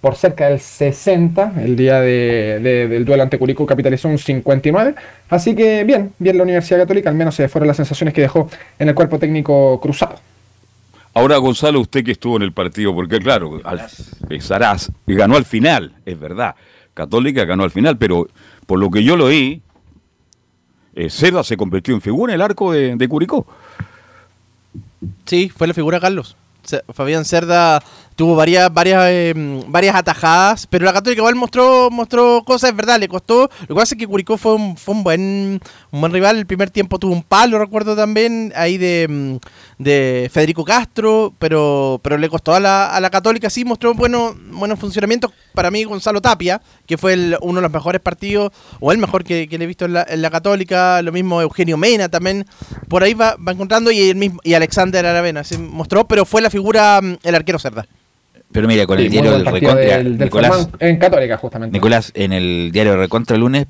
por 0.00 0.14
cerca 0.14 0.48
del 0.48 0.60
60, 0.60 1.54
el 1.62 1.76
día 1.76 2.00
de, 2.00 2.60
de, 2.62 2.88
del 2.88 3.04
duelo 3.04 3.22
ante 3.22 3.38
Curicó 3.38 3.66
capitalizó 3.66 4.08
un 4.08 4.18
59, 4.18 4.94
así 5.30 5.54
que 5.54 5.84
bien, 5.84 6.12
bien 6.18 6.36
la 6.36 6.42
Universidad 6.44 6.80
Católica, 6.80 7.08
al 7.08 7.16
menos 7.16 7.34
se 7.34 7.48
fueron 7.48 7.66
las 7.66 7.76
sensaciones 7.76 8.14
que 8.14 8.20
dejó 8.20 8.48
en 8.78 8.88
el 8.88 8.94
cuerpo 8.94 9.18
técnico 9.18 9.80
cruzado. 9.80 10.16
Ahora, 11.14 11.38
Gonzalo, 11.38 11.80
usted 11.80 12.04
que 12.04 12.12
estuvo 12.12 12.36
en 12.36 12.42
el 12.42 12.52
partido, 12.52 12.94
porque 12.94 13.18
claro, 13.18 13.60
Saraz 14.40 14.90
ganó 15.06 15.36
al 15.36 15.46
final, 15.46 15.94
es 16.04 16.20
verdad, 16.20 16.54
Católica 16.92 17.44
ganó 17.46 17.64
al 17.64 17.70
final, 17.70 17.96
pero 17.96 18.28
por 18.66 18.78
lo 18.78 18.90
que 18.90 19.02
yo 19.02 19.16
lo 19.16 19.26
oí, 19.26 19.62
eh, 20.94 21.10
Cerda 21.10 21.42
se 21.42 21.56
convirtió 21.56 21.94
en 21.94 22.00
figura 22.00 22.32
en 22.32 22.36
el 22.36 22.42
arco 22.42 22.72
de, 22.72 22.96
de 22.96 23.08
Curicó. 23.08 23.46
Sí, 25.24 25.50
fue 25.54 25.66
la 25.66 25.74
figura 25.74 26.00
Carlos. 26.00 26.36
Fabián 26.92 27.24
Cerda 27.24 27.82
tuvo 28.16 28.34
varias 28.34 28.72
varias 28.72 29.02
eh, 29.08 29.34
varias 29.68 29.94
atajadas, 29.94 30.66
pero 30.66 30.86
la 30.86 30.92
Católica 30.92 31.20
igual 31.20 31.34
mostró 31.34 31.90
mostró 31.90 32.42
cosas, 32.44 32.70
es 32.70 32.76
verdad, 32.76 32.98
le 32.98 33.08
costó. 33.08 33.50
Lo 33.68 33.74
que 33.74 33.74
pasa 33.74 33.94
es 33.94 33.98
que 33.98 34.06
Curicó 34.06 34.38
fue 34.38 34.54
un, 34.54 34.76
fue 34.76 34.94
un 34.94 35.04
buen 35.04 35.60
un 35.90 36.00
buen 36.00 36.12
rival, 36.12 36.38
el 36.38 36.46
primer 36.46 36.70
tiempo 36.70 36.98
tuvo 36.98 37.12
un 37.12 37.22
palo, 37.22 37.58
recuerdo 37.58 37.94
también, 37.94 38.52
ahí 38.56 38.78
de, 38.78 39.38
de 39.78 40.30
Federico 40.32 40.64
Castro, 40.64 41.34
pero 41.38 42.00
pero 42.02 42.16
le 42.16 42.28
costó 42.30 42.54
a 42.54 42.60
la, 42.60 42.88
a 42.88 43.00
la 43.00 43.10
Católica, 43.10 43.50
sí 43.50 43.64
mostró 43.64 43.94
buenos 43.94 44.34
buenos 44.50 44.78
funcionamientos. 44.80 45.32
Para 45.54 45.70
mí 45.70 45.84
Gonzalo 45.84 46.20
Tapia, 46.20 46.60
que 46.86 46.98
fue 46.98 47.12
el, 47.12 47.36
uno 47.40 47.56
de 47.56 47.62
los 47.62 47.72
mejores 47.72 48.00
partidos, 48.00 48.52
o 48.80 48.92
el 48.92 48.98
mejor 48.98 49.24
que, 49.24 49.46
le 49.46 49.64
he 49.64 49.66
visto 49.66 49.84
en 49.84 49.92
la, 49.94 50.06
en 50.08 50.22
la, 50.22 50.30
Católica, 50.30 51.00
lo 51.02 51.12
mismo 51.12 51.40
Eugenio 51.40 51.76
Mena 51.76 52.08
también, 52.08 52.44
por 52.88 53.02
ahí 53.02 53.14
va, 53.14 53.36
va 53.36 53.52
encontrando, 53.52 53.90
y 53.90 54.10
el 54.10 54.16
mismo 54.16 54.40
y 54.42 54.54
Alexander 54.54 55.04
Aravena, 55.06 55.44
se 55.44 55.58
mostró, 55.58 56.06
pero 56.06 56.24
fue 56.24 56.42
la 56.42 56.50
figura 56.50 57.00
el 57.22 57.34
arquero 57.34 57.58
Cerda. 57.58 57.86
Pero 58.52 58.68
mira, 58.68 58.86
con 58.86 58.98
el 58.98 59.10
diario 59.10 59.32
del 59.32 59.44
Recontra, 59.44 59.74
del, 59.74 60.16
del 60.16 60.26
Nicolás, 60.26 60.68
en 60.78 60.98
Católica 60.98 61.36
justamente. 61.36 61.76
Nicolás, 61.76 62.12
en 62.14 62.32
el 62.32 62.70
diario 62.72 62.96
Recontra 62.96 63.36
lunes, 63.36 63.66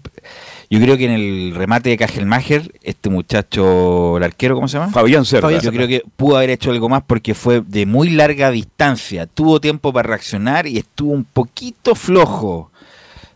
yo 0.68 0.80
creo 0.80 0.96
que 0.96 1.04
en 1.06 1.12
el 1.12 1.54
remate 1.54 1.90
de 1.90 1.96
Cajelmacher, 1.96 2.72
este 2.82 3.08
muchacho, 3.08 4.16
el 4.16 4.22
arquero, 4.22 4.54
¿cómo 4.54 4.68
se 4.68 4.78
llama? 4.78 4.92
Fabián 4.92 5.24
Cerda. 5.24 5.58
Yo 5.60 5.72
creo 5.72 5.86
que 5.86 6.02
pudo 6.16 6.36
haber 6.36 6.50
hecho 6.50 6.70
algo 6.70 6.88
más 6.88 7.02
porque 7.06 7.34
fue 7.34 7.62
de 7.66 7.86
muy 7.86 8.10
larga 8.10 8.50
distancia, 8.50 9.26
tuvo 9.26 9.60
tiempo 9.60 9.92
para 9.92 10.08
reaccionar 10.08 10.66
y 10.66 10.78
estuvo 10.78 11.12
un 11.12 11.24
poquito 11.24 11.94
flojo. 11.94 12.70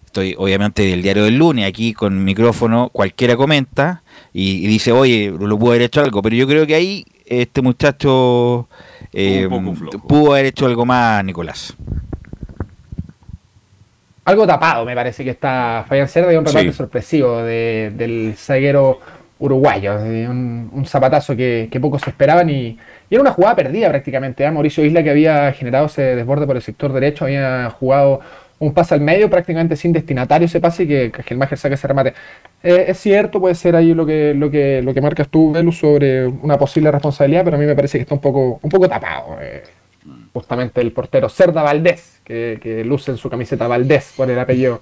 Estoy 0.07 0.35
obviamente 0.37 0.83
del 0.83 1.03
diario 1.03 1.25
del 1.25 1.37
lunes, 1.37 1.67
aquí 1.69 1.93
con 1.95 2.25
micrófono, 2.25 2.91
cualquiera 2.93 3.37
comenta 3.37 4.03
y, 4.33 4.65
y 4.65 4.67
dice, 4.67 4.91
oye, 4.91 5.31
lo 5.31 5.57
pudo 5.57 5.71
haber 5.71 5.83
hecho 5.83 6.01
algo, 6.01 6.21
pero 6.21 6.35
yo 6.35 6.49
creo 6.49 6.67
que 6.67 6.75
ahí 6.75 7.05
este 7.31 7.63
muchacho 7.63 8.69
eh, 9.13 9.49
pudo 10.09 10.33
haber 10.33 10.47
hecho 10.47 10.67
algo 10.67 10.85
más, 10.85 11.25
Nicolás. 11.25 11.75
Algo 14.25 14.47
tapado, 14.47 14.85
me 14.85 14.95
parece 14.95 15.25
que 15.25 15.31
está 15.31 15.85
Fabián 15.89 16.07
Cerda 16.09 16.33
y 16.33 16.37
un 16.37 16.45
remate 16.45 16.71
Sí. 16.71 16.77
sorpresivo 16.77 17.39
de- 17.39 17.93
del 17.97 18.35
zaguero 18.37 19.01
uruguayo. 19.39 19.99
eh, 20.05 20.29
Un, 20.29 20.69
un 20.73 20.85
zapatazo 20.87 21.35
que, 21.35 21.69
que 21.71 21.81
pocos 21.81 22.07
esperaban 22.07 22.51
y, 22.51 22.67
y 23.09 23.15
era 23.15 23.23
una 23.23 23.33
jugada 23.33 23.57
perdida 23.57 23.89
prácticamente. 23.89 24.45
¿eh? 24.45 24.51
Mauricio 24.51 24.85
Isla, 24.85 25.03
que 25.03 25.11
había 25.11 25.53
generado 25.53 25.87
ese 25.87 26.03
desborde 26.17 26.47
por 26.47 26.57
el 26.57 26.63
sector 26.63 26.93
derecho, 26.93 27.25
había 27.25 27.71
jugado 27.71 28.21
un 28.61 28.73
pase 28.73 28.95
al 28.95 29.01
medio 29.01 29.29
prácticamente 29.29 29.75
sin 29.77 29.93
destinatario 29.93 30.47
ese 30.47 30.61
pase 30.61 30.85
y 30.85 30.89
que, 30.89 31.11
que 31.11 31.23
Gelmacher 31.25 31.59
saca 31.59 31.75
ese 31.75 31.89
remate. 31.89 32.15
Eh, 32.63 32.85
es 32.89 32.99
cierto, 32.99 33.41
puede 33.41 33.55
ser 33.55 33.75
ahí 33.75 33.95
lo 33.95 34.07
que, 34.07 34.35
lo 34.35 34.51
que, 34.51 34.81
lo 34.83 34.95
que 34.95 35.01
marcas 35.01 35.29
tú, 35.29 35.53
Velus, 35.53 35.79
sobre 35.79 36.27
una 36.27 36.59
posible 36.59 36.91
responsabilidad, 36.91 37.45
pero 37.45 37.57
a 37.57 37.61
mí 37.61 37.67
me 37.67 37.75
parece 37.75 37.99
que 37.99 38.03
está 38.03 38.15
un 38.15 38.21
poco, 38.21 38.61
un 38.63 38.71
poco 38.71 38.89
tapado. 38.89 39.39
eh, 39.41 39.65
justamente 40.33 40.81
el 40.81 40.93
portero 40.93 41.29
Cerda 41.29 41.63
Valdés, 41.63 42.21
que, 42.25 42.59
que 42.63 42.85
luce 42.85 43.11
en 43.11 43.17
su 43.17 43.29
camiseta 43.29 43.67
Valdés 43.69 44.13
por 44.17 44.31
el 44.31 44.39
apellido 44.39 44.81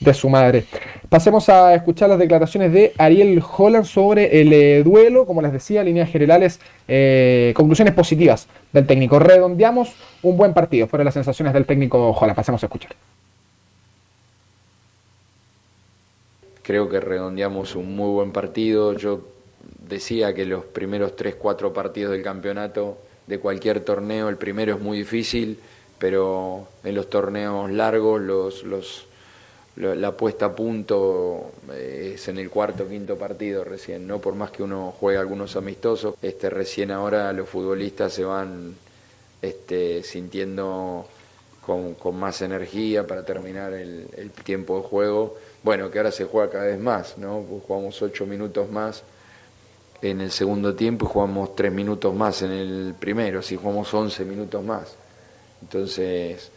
de 0.00 0.14
su 0.14 0.28
madre. 0.28 0.64
Pasemos 1.08 1.48
a 1.48 1.74
escuchar 1.74 2.08
las 2.08 2.18
declaraciones 2.18 2.72
de 2.72 2.92
Ariel 2.98 3.42
Holland 3.56 3.84
sobre 3.84 4.40
el 4.40 4.52
eh, 4.52 4.82
duelo, 4.82 5.26
como 5.26 5.42
les 5.42 5.52
decía, 5.52 5.84
líneas 5.84 6.10
generales, 6.10 6.58
eh, 6.88 7.52
conclusiones 7.54 7.94
positivas 7.94 8.46
del 8.72 8.86
técnico. 8.86 9.18
Redondeamos 9.18 9.92
un 10.22 10.36
buen 10.36 10.54
partido, 10.54 10.86
fueron 10.86 11.04
las 11.04 11.14
sensaciones 11.14 11.52
del 11.52 11.66
técnico 11.66 12.10
Holland. 12.12 12.34
Pasemos 12.36 12.62
a 12.62 12.66
escuchar. 12.66 12.92
Creo 16.62 16.88
que 16.88 17.00
redondeamos 17.00 17.74
un 17.74 17.96
muy 17.96 18.10
buen 18.10 18.32
partido. 18.32 18.92
Yo 18.96 19.20
decía 19.88 20.34
que 20.34 20.46
los 20.46 20.64
primeros 20.64 21.16
3-4 21.16 21.72
partidos 21.72 22.12
del 22.12 22.22
campeonato 22.22 22.98
de 23.26 23.38
cualquier 23.38 23.80
torneo, 23.80 24.28
el 24.28 24.36
primero 24.36 24.74
es 24.76 24.80
muy 24.80 24.98
difícil, 24.98 25.58
pero 25.98 26.66
en 26.84 26.94
los 26.94 27.10
torneos 27.10 27.70
largos, 27.70 28.20
los, 28.20 28.62
los, 28.64 28.64
lo- 28.64 29.09
la 29.80 30.16
puesta 30.16 30.46
a 30.46 30.54
punto 30.54 31.52
eh, 31.72 32.12
es 32.14 32.28
en 32.28 32.38
el 32.38 32.50
cuarto 32.50 32.84
o 32.84 32.88
quinto 32.88 33.16
partido 33.16 33.64
recién, 33.64 34.06
¿no? 34.06 34.18
Por 34.18 34.34
más 34.34 34.50
que 34.50 34.62
uno 34.62 34.92
juegue 34.98 35.18
algunos 35.18 35.56
amistosos, 35.56 36.14
este, 36.20 36.50
recién 36.50 36.90
ahora 36.90 37.32
los 37.32 37.48
futbolistas 37.48 38.12
se 38.12 38.24
van 38.24 38.74
este, 39.40 40.02
sintiendo 40.02 41.06
con, 41.64 41.96
más 42.16 42.42
energía 42.42 43.06
para 43.06 43.24
terminar 43.24 43.72
el, 43.72 44.30
tiempo 44.44 44.76
de 44.78 44.82
juego. 44.82 45.36
Bueno, 45.62 45.90
que 45.90 45.98
ahora 45.98 46.10
se 46.10 46.24
juega 46.24 46.50
cada 46.50 46.64
vez 46.66 46.78
más, 46.78 47.16
¿no? 47.18 47.44
Pues 47.48 47.62
Jugamos 47.64 48.02
ocho 48.02 48.26
minutos 48.26 48.70
más 48.70 49.02
en 50.02 50.20
el 50.20 50.30
segundo 50.30 50.74
tiempo 50.74 51.06
y 51.06 51.08
jugamos 51.08 51.54
tres 51.54 51.72
minutos 51.72 52.14
más 52.14 52.42
en 52.42 52.52
el 52.52 52.94
primero, 52.98 53.42
si 53.42 53.56
jugamos 53.56 53.92
11 53.92 54.24
minutos 54.24 54.64
más. 54.64 54.94
Entonces, 55.62 56.50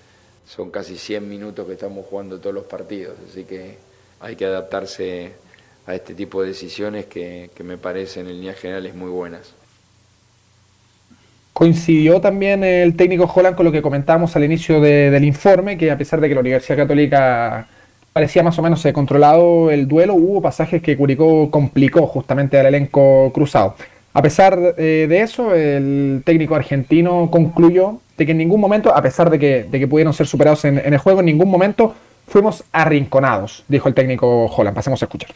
son 0.45 0.71
casi 0.71 0.97
100 0.97 1.27
minutos 1.27 1.65
que 1.67 1.73
estamos 1.73 2.05
jugando 2.05 2.39
todos 2.39 2.53
los 2.55 2.65
partidos, 2.65 3.15
así 3.29 3.43
que 3.45 3.77
hay 4.19 4.35
que 4.35 4.45
adaptarse 4.45 5.31
a 5.85 5.95
este 5.95 6.13
tipo 6.15 6.41
de 6.41 6.49
decisiones 6.49 7.05
que, 7.05 7.49
que 7.55 7.63
me 7.63 7.77
parecen 7.77 8.27
en 8.27 8.37
líneas 8.37 8.57
generales 8.57 8.95
muy 8.95 9.09
buenas. 9.09 9.53
Coincidió 11.53 12.19
también 12.19 12.63
el 12.63 12.95
técnico 12.95 13.31
Holland 13.33 13.55
con 13.55 13.65
lo 13.65 13.71
que 13.71 13.83
comentábamos 13.83 14.35
al 14.35 14.43
inicio 14.43 14.81
de- 14.81 15.11
del 15.11 15.23
informe, 15.23 15.77
que 15.77 15.91
a 15.91 15.97
pesar 15.97 16.19
de 16.19 16.27
que 16.27 16.33
la 16.33 16.41
Universidad 16.41 16.77
Católica 16.77 17.67
parecía 18.11 18.41
más 18.43 18.57
o 18.57 18.63
menos 18.63 18.83
controlado 18.93 19.69
el 19.69 19.87
duelo, 19.87 20.15
hubo 20.15 20.41
pasajes 20.41 20.81
que 20.81 20.97
Curicó 20.97 21.51
complicó 21.51 22.07
justamente 22.07 22.59
al 22.59 22.65
elenco 22.67 23.31
cruzado. 23.33 23.75
A 24.13 24.21
pesar 24.21 24.75
eh, 24.77 25.05
de 25.07 25.21
eso, 25.21 25.53
el 25.53 26.21
técnico 26.25 26.55
argentino 26.55 27.29
concluyó 27.31 27.99
de 28.17 28.25
que 28.25 28.31
en 28.31 28.37
ningún 28.37 28.61
momento, 28.61 28.95
a 28.95 29.01
pesar 29.01 29.29
de 29.29 29.39
que, 29.39 29.63
de 29.63 29.79
que 29.79 29.87
pudieron 29.87 30.13
ser 30.13 30.27
superados 30.27 30.65
en, 30.65 30.77
el 30.77 30.97
juego, 30.97 31.19
en 31.19 31.25
ningún 31.25 31.49
momento 31.49 31.95
fuimos 32.27 32.63
arrinconados, 32.71 33.63
dijo 33.67 33.87
el 33.87 33.93
técnico 33.93 34.45
Holland. 34.45 34.75
Pasemos 34.75 35.01
a 35.01 35.05
escuchar. 35.05 35.31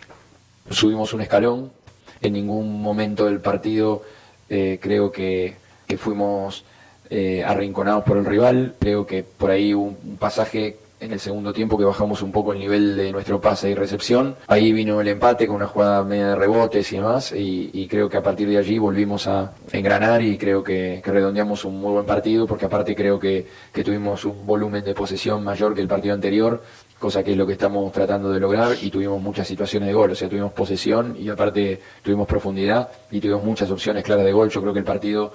subimos 0.70 1.14
un 1.14 1.22
escalón. 1.22 1.72
En 2.20 2.34
ningún 2.34 2.82
momento 2.82 3.26
del 3.26 3.40
partido 3.40 4.02
eh, 4.49 4.80
creo 4.82 5.12
que, 5.12 5.56
que 5.86 5.98
fuimos 5.98 6.66
eh, 7.10 7.44
arrinconados 7.45 8.04
por 8.04 8.18
el 8.18 8.26
rival. 8.26 8.76
Creo 8.80 9.06
que 9.06 9.24
por 9.24 9.52
ahí 9.52 9.74
un 9.74 10.18
pasaje 10.20 10.78
en 10.99 11.11
el 11.11 11.19
segundo 11.19 11.53
tiempo 11.53 11.78
que 11.78 11.84
bajamos 11.84 12.22
un 12.24 12.32
poco 12.32 12.53
el 12.53 12.60
nivel 12.60 12.98
de 12.98 13.11
nuestro 13.11 13.40
pase 13.40 13.69
y 13.69 13.76
recepción. 13.76 14.36
Ahí 14.48 14.74
vino 14.74 14.99
el 14.99 15.07
empate 15.07 15.45
con 15.45 15.57
una 15.57 15.68
jugada 15.68 16.03
media 16.03 16.30
de 16.30 16.36
rebotes 16.36 16.91
y 16.91 16.95
demás. 16.95 17.34
Y, 17.36 17.88
creo 17.88 18.10
que 18.10 18.18
a 18.18 18.24
partir 18.24 18.49
de 18.49 18.57
allí 18.57 18.78
volvimos 18.80 19.28
a 19.28 19.53
engranar 19.72 20.22
y 20.22 20.38
creo 20.38 20.61
que, 20.64 21.02
que 21.03 21.11
redondeamos 21.11 21.64
un 21.64 21.80
muy 21.80 21.94
buen 21.94 22.06
partido 22.06 22.45
porque 22.45 22.65
aparte 22.65 22.95
creo 22.95 23.18
que, 23.18 23.48
que 23.72 23.84
tuvimos 23.84 24.26
un 24.26 24.45
volumen 24.45 24.84
de 24.84 24.94
posesión 24.94 25.44
mayor 25.44 25.74
que 25.74 25.82
el 25.82 25.88
partido 25.88 26.14
anterior 26.14 26.61
cosa 26.99 27.24
que 27.24 27.32
es 27.32 27.38
lo 27.38 27.45
que 27.45 27.53
estamos 27.53 27.91
tratando 27.91 28.32
de 28.32 28.40
lograr 28.40 28.76
y 28.82 28.90
tuvimos 28.90 29.22
muchas 29.22 29.48
situaciones 29.48 29.88
de 29.88 29.94
gol, 29.94 30.11
o 30.11 30.15
sea, 30.15 30.28
tuvimos 30.28 30.52
posesión 30.52 31.15
y 31.18 31.30
aparte 31.30 31.80
tuvimos 32.02 32.28
profundidad 32.28 32.90
y 33.11 33.19
tuvimos 33.19 33.44
muchas 33.44 33.69
opciones 33.69 34.03
claras 34.03 34.26
de 34.26 34.32
gol, 34.32 34.49
yo 34.49 34.61
creo 34.61 34.74
que 34.74 34.80
el 34.80 34.86
partido 34.86 35.32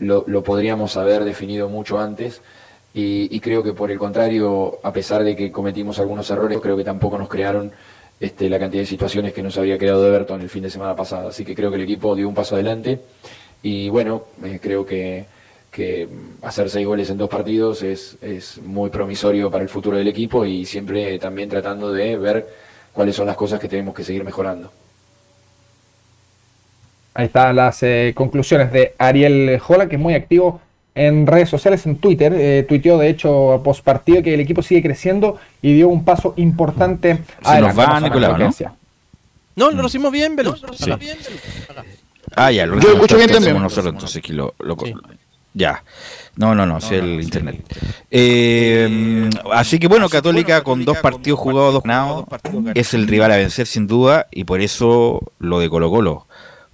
lo, 0.00 0.24
lo 0.26 0.42
podríamos 0.42 0.96
haber 0.96 1.24
definido 1.24 1.68
mucho 1.68 2.00
antes 2.00 2.42
y, 2.94 3.40
creo 3.40 3.62
que 3.62 3.72
por 3.72 3.90
el 3.90 3.98
contrario, 3.98 4.78
a 4.82 4.92
pesar 4.92 5.24
de 5.24 5.34
que 5.34 5.50
cometimos 5.50 5.98
algunos 5.98 6.30
errores, 6.30 6.60
creo 6.62 6.76
que 6.76 6.84
tampoco 6.84 7.18
nos 7.18 7.28
crearon 7.28 7.72
este, 8.20 8.48
la 8.48 8.58
cantidad 8.58 8.82
de 8.82 8.86
situaciones 8.86 9.32
que 9.32 9.42
nos 9.42 9.58
había 9.58 9.76
de 9.76 9.88
Everton 9.88 10.40
el 10.40 10.48
fin 10.48 10.62
de 10.62 10.70
semana 10.70 10.94
pasado, 10.94 11.28
así 11.28 11.44
que 11.44 11.56
creo 11.56 11.70
que 11.70 11.76
el 11.76 11.82
equipo 11.82 12.14
dio 12.14 12.28
un 12.28 12.34
paso 12.34 12.54
adelante. 12.54 13.00
Y 13.62 13.88
bueno, 13.88 14.24
eh, 14.44 14.60
creo 14.62 14.86
que 14.86 15.26
que 15.74 16.08
hacer 16.42 16.70
seis 16.70 16.86
goles 16.86 17.10
en 17.10 17.18
dos 17.18 17.28
partidos 17.28 17.82
es, 17.82 18.16
es 18.22 18.58
muy 18.62 18.90
promisorio 18.90 19.50
para 19.50 19.64
el 19.64 19.68
futuro 19.68 19.96
del 19.96 20.06
equipo 20.06 20.46
y 20.46 20.64
siempre 20.64 21.18
también 21.18 21.48
tratando 21.48 21.92
de 21.92 22.16
ver 22.16 22.46
cuáles 22.92 23.16
son 23.16 23.26
las 23.26 23.36
cosas 23.36 23.58
que 23.58 23.68
tenemos 23.68 23.92
que 23.92 24.04
seguir 24.04 24.22
mejorando. 24.22 24.70
Ahí 27.12 27.26
están 27.26 27.56
las 27.56 27.82
eh, 27.82 28.12
conclusiones 28.14 28.72
de 28.72 28.94
Ariel 28.98 29.60
Holland, 29.66 29.90
que 29.90 29.96
es 29.96 30.02
muy 30.02 30.14
activo 30.14 30.60
en 30.94 31.26
redes 31.26 31.48
sociales, 31.48 31.86
en 31.86 31.96
Twitter. 31.96 32.32
Eh, 32.36 32.64
tuiteó, 32.68 32.98
de 32.98 33.08
hecho, 33.08 33.60
post 33.64 33.84
partido 33.84 34.22
que 34.22 34.34
el 34.34 34.40
equipo 34.40 34.62
sigue 34.62 34.82
creciendo 34.82 35.38
y 35.62 35.74
dio 35.74 35.88
un 35.88 36.04
paso 36.04 36.34
importante 36.36 37.18
Se 37.44 37.60
nos 37.60 37.78
va, 37.78 37.96
a 37.96 38.00
¿no? 38.00 38.50
No, 39.56 39.70
lo 39.70 39.86
hicimos 39.86 40.10
bien, 40.10 40.34
Velus. 40.36 40.62
Sí. 40.76 40.90
Ah, 42.36 42.50
ya, 42.50 42.66
lo 42.66 42.80
Yo 42.80 42.88
lo 42.88 42.94
escucho 42.94 43.16
bien 43.16 43.30
hacemos 43.30 43.44
también. 43.44 43.62
nosotros, 43.62 43.94
entonces 43.94 44.22
que 44.22 44.32
lo, 44.32 44.54
lo- 44.58 44.76
Ya. 45.52 45.84
No, 46.36 46.52
no, 46.54 46.66
no, 46.66 46.78
es 46.78 46.90
el 46.90 47.20
internet. 47.22 47.62
Eh, 48.10 49.30
así 49.52 49.78
que 49.78 49.86
bueno, 49.86 50.08
Católica 50.08 50.62
con 50.64 50.84
dos 50.84 50.98
partidos 50.98 51.38
jugados, 51.38 51.74
dos 51.74 51.82
ganados, 51.84 52.24
es 52.74 52.94
el 52.94 53.06
rival 53.06 53.30
a 53.30 53.36
vencer 53.36 53.66
sin 53.68 53.86
duda 53.86 54.26
y 54.32 54.42
por 54.44 54.60
eso 54.60 55.20
lo 55.38 55.60
de 55.60 55.68
Colo 55.70 55.90
Colo. 55.90 56.26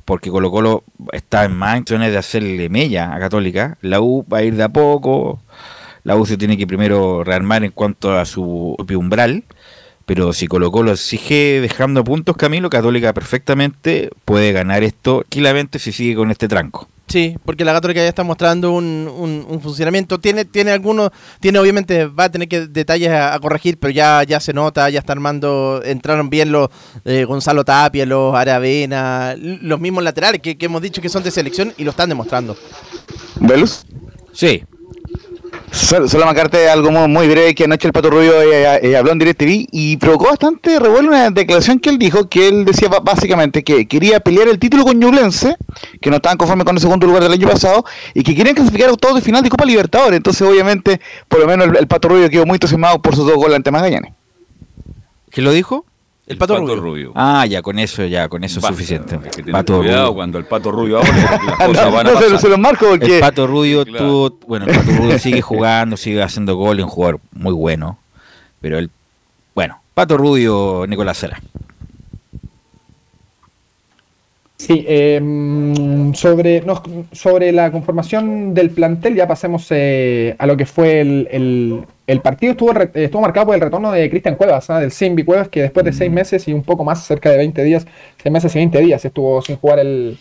Porque 0.04 0.30
Colo 0.30 0.50
Colo 0.50 0.84
está 1.12 1.44
en 1.44 1.56
más 1.56 1.76
de 2.10 2.18
hacerle 2.18 2.68
mella 2.68 3.14
a 3.14 3.18
Católica. 3.18 3.78
La 3.80 4.00
U 4.00 4.26
va 4.30 4.38
a 4.38 4.42
ir 4.42 4.56
de 4.56 4.62
a 4.62 4.68
poco. 4.68 5.40
La 6.04 6.16
U 6.16 6.26
se 6.26 6.36
tiene 6.36 6.56
que 6.56 6.66
primero 6.66 7.24
rearmar 7.24 7.64
en 7.64 7.70
cuanto 7.70 8.16
a 8.16 8.24
su 8.24 8.76
umbral. 8.78 9.44
Pero 10.06 10.32
si 10.32 10.48
Colo 10.48 10.72
Colo 10.72 10.96
sigue 10.96 11.60
dejando 11.60 12.02
puntos, 12.02 12.36
Camilo, 12.36 12.68
Católica 12.68 13.12
perfectamente 13.12 14.10
puede 14.24 14.50
ganar 14.52 14.82
esto 14.82 15.20
tranquilamente 15.20 15.78
si 15.78 15.92
sigue 15.92 16.16
con 16.16 16.30
este 16.30 16.48
tranco. 16.48 16.88
Sí, 17.10 17.36
porque 17.44 17.64
la 17.64 17.72
Católica 17.72 18.00
ya 18.00 18.08
está 18.08 18.22
mostrando 18.22 18.70
un, 18.70 19.10
un- 19.12 19.44
un 19.48 19.60
funcionamiento. 19.60 20.20
Tiene, 20.20 20.44
tiene 20.44 20.70
algunos, 20.70 21.10
tiene 21.40 21.58
obviamente, 21.58 22.06
va 22.06 22.24
a 22.24 22.30
tener 22.30 22.46
que 22.46 22.68
detalles 22.68 23.10
a, 23.10 23.34
a 23.34 23.40
corregir, 23.40 23.78
pero 23.80 23.90
ya, 23.90 24.22
ya 24.22 24.38
se 24.38 24.52
nota, 24.52 24.88
ya 24.90 25.00
está 25.00 25.12
armando, 25.12 25.82
entraron 25.84 26.30
bien 26.30 26.52
los 26.52 26.68
eh, 27.04 27.24
Gonzalo 27.24 27.64
Tapia, 27.64 28.06
los 28.06 28.32
Aravena, 28.36 29.34
los 29.36 29.80
mismos 29.80 30.04
laterales 30.04 30.40
que, 30.40 30.56
que 30.56 30.66
hemos 30.66 30.80
dicho 30.82 31.02
que 31.02 31.08
son 31.08 31.24
de 31.24 31.32
selección 31.32 31.74
y 31.76 31.82
lo 31.82 31.90
están 31.90 32.08
demostrando. 32.08 32.56
¿Velus? 33.40 33.84
Sí. 34.32 34.62
Solo, 35.72 36.08
solo 36.08 36.26
marcarte 36.26 36.68
algo 36.68 36.90
muy, 36.90 37.28
breve 37.28 37.54
que 37.54 37.64
anoche 37.64 37.86
el 37.86 37.92
Pato 37.92 38.10
Rubio 38.10 38.42
eh, 38.42 38.80
eh, 38.82 38.96
habló 38.96 39.12
en 39.12 39.18
DirecTV 39.20 39.68
y 39.70 39.96
provocó 39.98 40.26
bastante 40.26 40.78
revuelo 40.80 41.08
una 41.08 41.30
declaración 41.30 41.78
que 41.78 41.90
él 41.90 41.98
dijo, 41.98 42.28
que 42.28 42.48
él 42.48 42.64
decía 42.64 42.88
básicamente 42.88 43.62
que 43.62 43.86
quería 43.86 44.18
pelear 44.18 44.48
el 44.48 44.58
título 44.58 44.84
con 44.84 44.98
Ñublense, 44.98 45.56
que 46.00 46.10
no 46.10 46.16
estaban 46.16 46.38
conformes 46.38 46.64
con 46.64 46.74
el 46.74 46.80
segundo 46.80 47.06
lugar 47.06 47.22
del 47.22 47.32
año 47.32 47.48
pasado, 47.48 47.84
y 48.14 48.24
que 48.24 48.34
querían 48.34 48.56
clasificar 48.56 48.90
octavos 48.90 49.16
de 49.16 49.22
final 49.22 49.44
de 49.44 49.50
Copa 49.50 49.64
Libertadores. 49.64 50.16
Entonces, 50.16 50.42
obviamente, 50.42 51.00
por 51.28 51.38
lo 51.38 51.46
menos 51.46 51.68
el, 51.68 51.76
el 51.76 51.86
Pato 51.86 52.08
Rubio 52.08 52.28
quedó 52.28 52.46
muy 52.46 52.56
entusiasmado 52.56 53.00
por 53.00 53.14
sus 53.14 53.26
dos 53.26 53.36
goles 53.36 53.54
ante 53.54 53.70
Magallanes. 53.70 54.12
¿Quién 55.30 55.44
lo 55.44 55.52
dijo? 55.52 55.84
El 56.30 56.38
Pato, 56.38 56.56
Rubio. 56.58 56.76
Rubio. 56.76 57.12
Ah, 57.16 57.44
ya, 57.46 57.60
con 57.60 57.78
eso, 57.78 58.04
ya, 58.04 58.28
con 58.28 58.44
eso 58.44 58.60
es 58.60 58.66
suficiente. 58.66 59.16
hay 59.16 59.20
que 59.22 59.30
tener 59.42 59.52
Pato 59.52 59.78
cuidado 59.78 60.02
Rubio. 60.06 60.14
cuando 60.14 60.38
el 60.38 60.44
pato 60.44 60.70
rubio 60.70 60.98
habla, 60.98 61.12
las 61.58 61.66
cosas 61.66 61.84
No, 61.86 61.92
van 61.92 62.06
a 62.06 62.10
no, 62.12 62.18
se, 62.18 62.24
pasar. 62.24 62.38
se 62.40 62.48
los 62.48 62.58
marco 62.58 62.86
porque... 62.88 63.14
El 63.16 63.20
Pato 63.20 63.46
Rubio 63.46 63.84
Claro. 63.84 64.04
tuvo, 64.06 64.38
bueno, 64.46 64.66
el 64.66 64.76
Pato 64.76 64.92
Rubio 64.92 65.18
sigue 65.18 65.42
jugando, 65.42 65.96
sigue 65.96 66.22
haciendo 66.22 66.54
gol, 66.56 66.78
es 66.78 66.84
un 66.84 66.90
jugador 66.90 67.20
muy 67.32 67.52
bueno, 67.52 67.98
pero 68.60 68.78
él, 68.78 68.90
bueno, 69.54 69.80
Pato 69.94 70.16
Rubio, 70.16 70.84
Nicolás 70.88 71.18
Sera. 71.18 71.40
Sí, 74.60 74.84
eh, 74.86 75.18
mm, 75.22 76.12
sobre, 76.12 76.60
no, 76.60 76.82
sobre 77.12 77.50
la 77.50 77.72
conformación 77.72 78.52
del 78.52 78.68
plantel, 78.68 79.14
ya 79.14 79.26
pasemos 79.26 79.66
eh, 79.70 80.34
a 80.38 80.46
lo 80.46 80.54
que 80.54 80.66
fue 80.66 81.00
el, 81.00 81.28
el- 81.30 81.80
el 82.06 82.20
partido. 82.20 82.50
Estuvo, 82.52 82.72
re- 82.74 82.90
estuvo 82.92 83.22
marcado 83.22 83.46
por 83.46 83.54
el 83.54 83.60
retorno 83.62 83.90
de 83.90 84.10
Cristian 84.10 84.34
Cuevas, 84.36 84.68
¿ah? 84.68 84.78
del 84.80 84.90
Simbi 84.90 85.24
Cuevas, 85.24 85.48
que 85.48 85.62
después 85.62 85.86
de 85.86 85.92
seis 85.94 86.10
meses 86.12 86.46
y 86.46 86.52
un 86.52 86.62
poco 86.62 86.84
más, 86.84 87.02
cerca 87.06 87.30
de 87.30 87.38
20 87.38 87.62
días, 87.64 87.86
seis 88.22 88.30
meses 88.32 88.54
y 88.54 88.58
20 88.58 88.80
días, 88.80 89.02
estuvo 89.02 89.40
sin 89.40 89.56
jugar 89.56 89.78
el, 89.78 90.18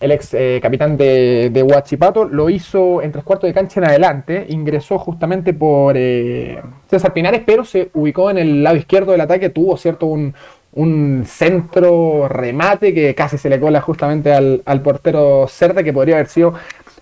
el 0.00 0.10
ex 0.12 0.34
eh, 0.34 0.58
capitán 0.60 0.96
de, 0.96 1.50
de 1.52 1.62
Huachipato. 1.62 2.24
Lo 2.24 2.50
hizo 2.50 3.02
en 3.02 3.12
tres 3.12 3.22
cuartos 3.24 3.48
de 3.48 3.54
cancha 3.54 3.80
en 3.80 3.86
adelante, 3.86 4.46
ingresó 4.48 4.98
justamente 4.98 5.54
por 5.54 5.94
eh, 5.96 6.58
César 6.90 7.12
Pinares, 7.12 7.42
pero 7.46 7.64
se 7.64 7.90
ubicó 7.94 8.30
en 8.30 8.38
el 8.38 8.62
lado 8.64 8.76
izquierdo 8.76 9.12
del 9.12 9.20
ataque, 9.20 9.48
tuvo 9.50 9.76
cierto 9.76 10.06
un, 10.06 10.34
un 10.76 11.24
centro 11.26 12.28
remate 12.28 12.94
que 12.94 13.14
casi 13.14 13.38
se 13.38 13.48
le 13.48 13.58
cola 13.58 13.80
justamente 13.80 14.32
al, 14.32 14.62
al 14.64 14.82
portero 14.82 15.46
Cerda, 15.48 15.82
que 15.82 15.92
podría 15.92 16.16
haber 16.16 16.28
sido 16.28 16.54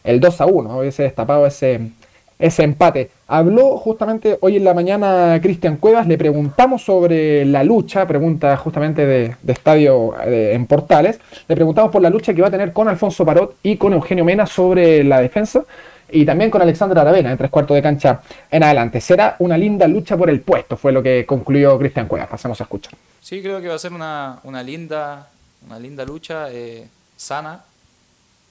el 0.04 0.20
2 0.20 0.40
a 0.40 0.46
1, 0.46 0.78
hubiese 0.78 1.02
destapado 1.02 1.46
ese, 1.46 1.90
ese 2.38 2.62
empate. 2.62 3.10
Habló 3.26 3.76
justamente 3.76 4.38
hoy 4.40 4.56
en 4.56 4.64
la 4.64 4.74
mañana 4.74 5.40
Cristian 5.42 5.76
Cuevas, 5.78 6.06
le 6.06 6.16
preguntamos 6.16 6.82
sobre 6.82 7.44
la 7.44 7.64
lucha, 7.64 8.06
pregunta 8.06 8.56
justamente 8.56 9.04
de, 9.06 9.34
de 9.42 9.52
estadio 9.52 10.14
eh, 10.24 10.52
en 10.54 10.66
Portales, 10.66 11.18
le 11.48 11.54
preguntamos 11.56 11.90
por 11.90 12.00
la 12.00 12.10
lucha 12.10 12.32
que 12.32 12.42
va 12.42 12.48
a 12.48 12.52
tener 12.52 12.72
con 12.72 12.86
Alfonso 12.86 13.24
Parot 13.24 13.56
y 13.62 13.76
con 13.76 13.92
Eugenio 13.92 14.24
Mena 14.24 14.46
sobre 14.46 15.02
la 15.02 15.20
defensa 15.20 15.64
y 16.12 16.24
también 16.24 16.50
con 16.50 16.62
Alexandra 16.62 17.00
Aravena 17.00 17.32
en 17.32 17.38
tres 17.38 17.50
cuartos 17.50 17.74
de 17.74 17.82
cancha 17.82 18.20
en 18.50 18.62
adelante. 18.62 19.00
Será 19.00 19.34
una 19.40 19.58
linda 19.58 19.88
lucha 19.88 20.16
por 20.16 20.30
el 20.30 20.42
puesto, 20.42 20.76
fue 20.76 20.92
lo 20.92 21.02
que 21.02 21.26
concluyó 21.26 21.76
Cristian 21.76 22.06
Cuevas. 22.06 22.28
Pasemos 22.28 22.60
a 22.60 22.64
escuchar. 22.64 22.92
Sí, 23.24 23.40
creo 23.40 23.58
que 23.62 23.68
va 23.68 23.76
a 23.76 23.78
ser 23.78 23.94
una, 23.94 24.38
una 24.42 24.62
linda, 24.62 25.30
una 25.64 25.78
linda 25.78 26.04
lucha, 26.04 26.52
eh, 26.52 26.86
sana. 27.16 27.64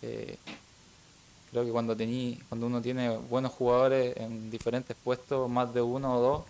Eh, 0.02 0.36
creo 1.52 1.64
que 1.64 1.70
cuando, 1.70 1.95
tení, 1.95 2.40
cuando 2.50 2.66
uno 2.66 2.82
tiene 2.82 3.16
buenos 3.16 3.52
jugadores 3.52 4.18
en 4.18 4.50
diferentes 4.50 4.98
puestos, 5.04 5.48
más 5.48 5.76
de 5.76 5.84
uno 5.84 6.18
o 6.18 6.22
dos, 6.22 6.44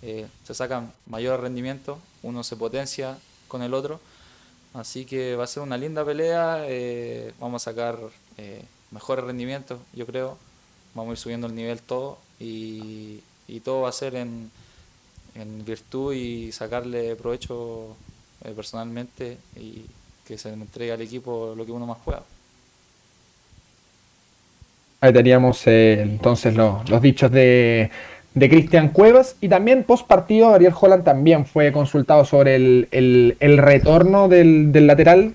eh, 0.00 0.26
se 0.44 0.54
sacan 0.54 0.90
mayor 1.04 1.42
rendimiento, 1.42 1.98
uno 2.22 2.42
se 2.44 2.56
potencia 2.56 3.18
con 3.46 3.62
el 3.62 3.74
otro. 3.74 4.00
Así 4.72 5.04
que 5.04 5.36
va 5.36 5.44
a 5.44 5.46
ser 5.46 5.62
una 5.62 5.76
linda 5.76 6.02
pelea, 6.02 6.64
vamos 7.38 7.62
a 7.62 7.72
sacar 7.72 7.98
eh, 8.38 8.64
mejores 8.90 9.22
rendimientos, 9.26 9.78
yo 9.92 10.06
creo. 10.06 10.38
Vamos 10.94 11.10
a 11.10 11.12
ir 11.12 11.18
subiendo 11.18 11.46
el 11.46 11.54
nivel 11.54 11.82
todo 11.82 12.16
y, 12.40 13.20
y 13.46 13.60
todo 13.60 13.82
va 13.82 13.90
a 13.90 13.92
ser 13.92 14.14
en, 14.14 14.50
en 15.40 15.64
virtud 15.64 16.14
y 16.14 16.52
sacarle 16.52 17.14
provecho 17.16 17.96
eh, 18.44 18.52
personalmente 18.54 19.36
y 19.56 19.82
que 20.26 20.36
se 20.38 20.48
le 20.48 20.54
entregue 20.54 20.92
al 20.92 21.00
equipo 21.00 21.54
lo 21.56 21.64
que 21.64 21.72
uno 21.72 21.86
más 21.86 21.98
pueda. 22.04 22.22
Ahí 25.00 25.12
teníamos 25.12 25.66
eh, 25.66 26.00
entonces 26.02 26.54
lo- 26.54 26.82
los 26.88 27.02
dichos 27.02 27.30
de, 27.30 27.90
de 28.34 28.48
Cristian 28.48 28.88
Cuevas 28.88 29.36
y 29.40 29.48
también 29.48 29.84
post 29.84 30.06
partido 30.06 30.54
Ariel 30.54 30.72
Holland 30.78 31.04
también 31.04 31.46
fue 31.46 31.70
consultado 31.70 32.24
sobre 32.24 32.56
el, 32.56 32.88
el- 32.90 33.36
el 33.40 33.58
retorno 33.58 34.28
del, 34.28 34.72
del 34.72 34.86
lateral 34.86 35.34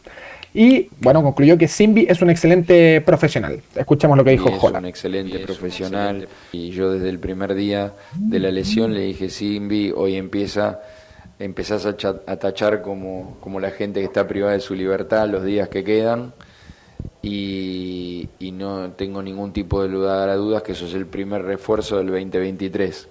y 0.54 0.90
bueno, 1.00 1.24
concluyó 1.24 1.58
que 1.58 1.68
Simbi 1.68 2.06
es 2.10 2.22
un 2.22 2.30
excelente 2.30 3.02
profesional. 3.02 3.62
Escuchemos 3.76 4.18
lo 4.18 4.24
que 4.24 4.32
dijo 4.32 4.50
Y 4.50 4.54
es 4.54 4.60
un 4.80 4.86
excelente 4.86 5.38
profesional 5.46 6.28
y 6.52 6.70
yo 6.72 6.92
desde 6.92 7.10
el 7.10 7.20
primer 7.20 7.54
día 7.56 7.94
de 8.16 8.40
la 8.40 8.52
lesión 8.52 8.94
le 8.94 9.02
dije, 9.02 9.30
Simbi, 9.30 9.92
hoy 9.96 10.16
empieza, 10.16 10.82
empezás 11.40 11.86
a, 11.86 11.96
cha- 11.96 12.22
a 12.28 12.36
tachar 12.38 12.82
como, 12.82 13.38
como 13.40 13.60
la 13.60 13.72
gente 13.72 14.02
que 14.02 14.06
está 14.06 14.28
privada 14.28 14.54
de 14.54 14.60
su 14.60 14.76
libertad 14.76 15.28
los 15.30 15.44
días 15.44 15.70
que 15.70 15.84
quedan 15.84 16.34
y, 17.22 18.28
y 18.40 18.52
no 18.52 18.92
tengo 18.92 19.22
ningún 19.22 19.54
tipo 19.54 19.82
de 19.82 19.90
lugar 19.90 20.30
a 20.30 20.36
dudas 20.36 20.64
que 20.64 20.74
eso 20.74 20.86
es 20.86 20.94
el 20.94 21.06
primer 21.06 21.44
refuerzo 21.44 21.98
del 21.98 22.08
2023. 22.08 23.08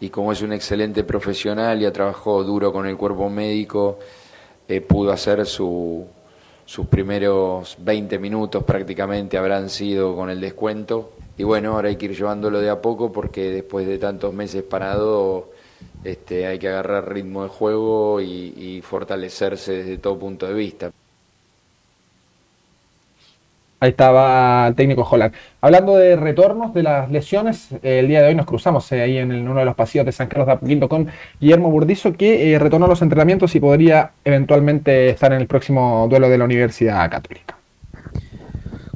Y 0.00 0.08
como 0.08 0.32
es 0.32 0.40
un 0.42 0.52
excelente 0.52 1.04
profesional 1.04 1.80
y 1.82 1.84
ha 1.84 1.92
trabajado 1.92 2.42
duro 2.42 2.72
con 2.72 2.86
el 2.86 2.96
cuerpo 2.96 3.28
médico, 3.28 3.98
eh, 4.68 4.80
pudo 4.80 5.12
hacer 5.12 5.44
su, 5.44 6.06
sus 6.70 6.86
primeros 6.86 7.74
20 7.80 8.20
minutos 8.20 8.62
prácticamente 8.62 9.36
habrán 9.36 9.68
sido 9.68 10.14
con 10.14 10.30
el 10.30 10.40
descuento. 10.40 11.14
Y 11.36 11.42
bueno, 11.42 11.72
ahora 11.72 11.88
hay 11.88 11.96
que 11.96 12.04
ir 12.04 12.16
llevándolo 12.16 12.60
de 12.60 12.70
a 12.70 12.80
poco 12.80 13.10
porque 13.10 13.50
después 13.50 13.88
de 13.88 13.98
tantos 13.98 14.32
meses 14.32 14.62
parado 14.62 15.50
este, 16.04 16.46
hay 16.46 16.60
que 16.60 16.68
agarrar 16.68 17.12
ritmo 17.12 17.42
de 17.42 17.48
juego 17.48 18.20
y, 18.20 18.54
y 18.56 18.82
fortalecerse 18.82 19.78
desde 19.78 19.98
todo 19.98 20.16
punto 20.16 20.46
de 20.46 20.54
vista. 20.54 20.92
Ahí 23.82 23.90
estaba 23.90 24.66
el 24.68 24.74
técnico 24.74 25.08
Holland. 25.10 25.32
Hablando 25.62 25.96
de 25.96 26.14
retornos 26.14 26.74
de 26.74 26.82
las 26.82 27.10
lesiones, 27.10 27.68
eh, 27.82 28.00
el 28.00 28.08
día 28.08 28.20
de 28.20 28.28
hoy 28.28 28.34
nos 28.34 28.44
cruzamos 28.44 28.90
eh, 28.92 29.00
ahí 29.00 29.16
en, 29.16 29.30
el- 29.32 29.38
en 29.38 29.48
uno 29.48 29.60
de 29.60 29.64
los 29.64 29.74
pasillos 29.74 30.04
de 30.04 30.12
San 30.12 30.28
Carlos 30.28 30.46
de 30.48 30.52
Apoquindo 30.52 30.86
con 30.86 31.08
Guillermo 31.40 31.70
Burdizo, 31.70 32.12
que 32.12 32.52
eh, 32.52 32.58
retornó 32.58 32.84
a 32.84 32.88
los 32.90 33.00
entrenamientos 33.00 33.54
y 33.54 33.60
podría 33.60 34.10
eventualmente 34.24 35.08
estar 35.08 35.32
en 35.32 35.40
el 35.40 35.46
próximo 35.46 36.06
duelo 36.10 36.28
de 36.28 36.36
la 36.36 36.44
Universidad 36.44 37.10
Católica. 37.10 37.56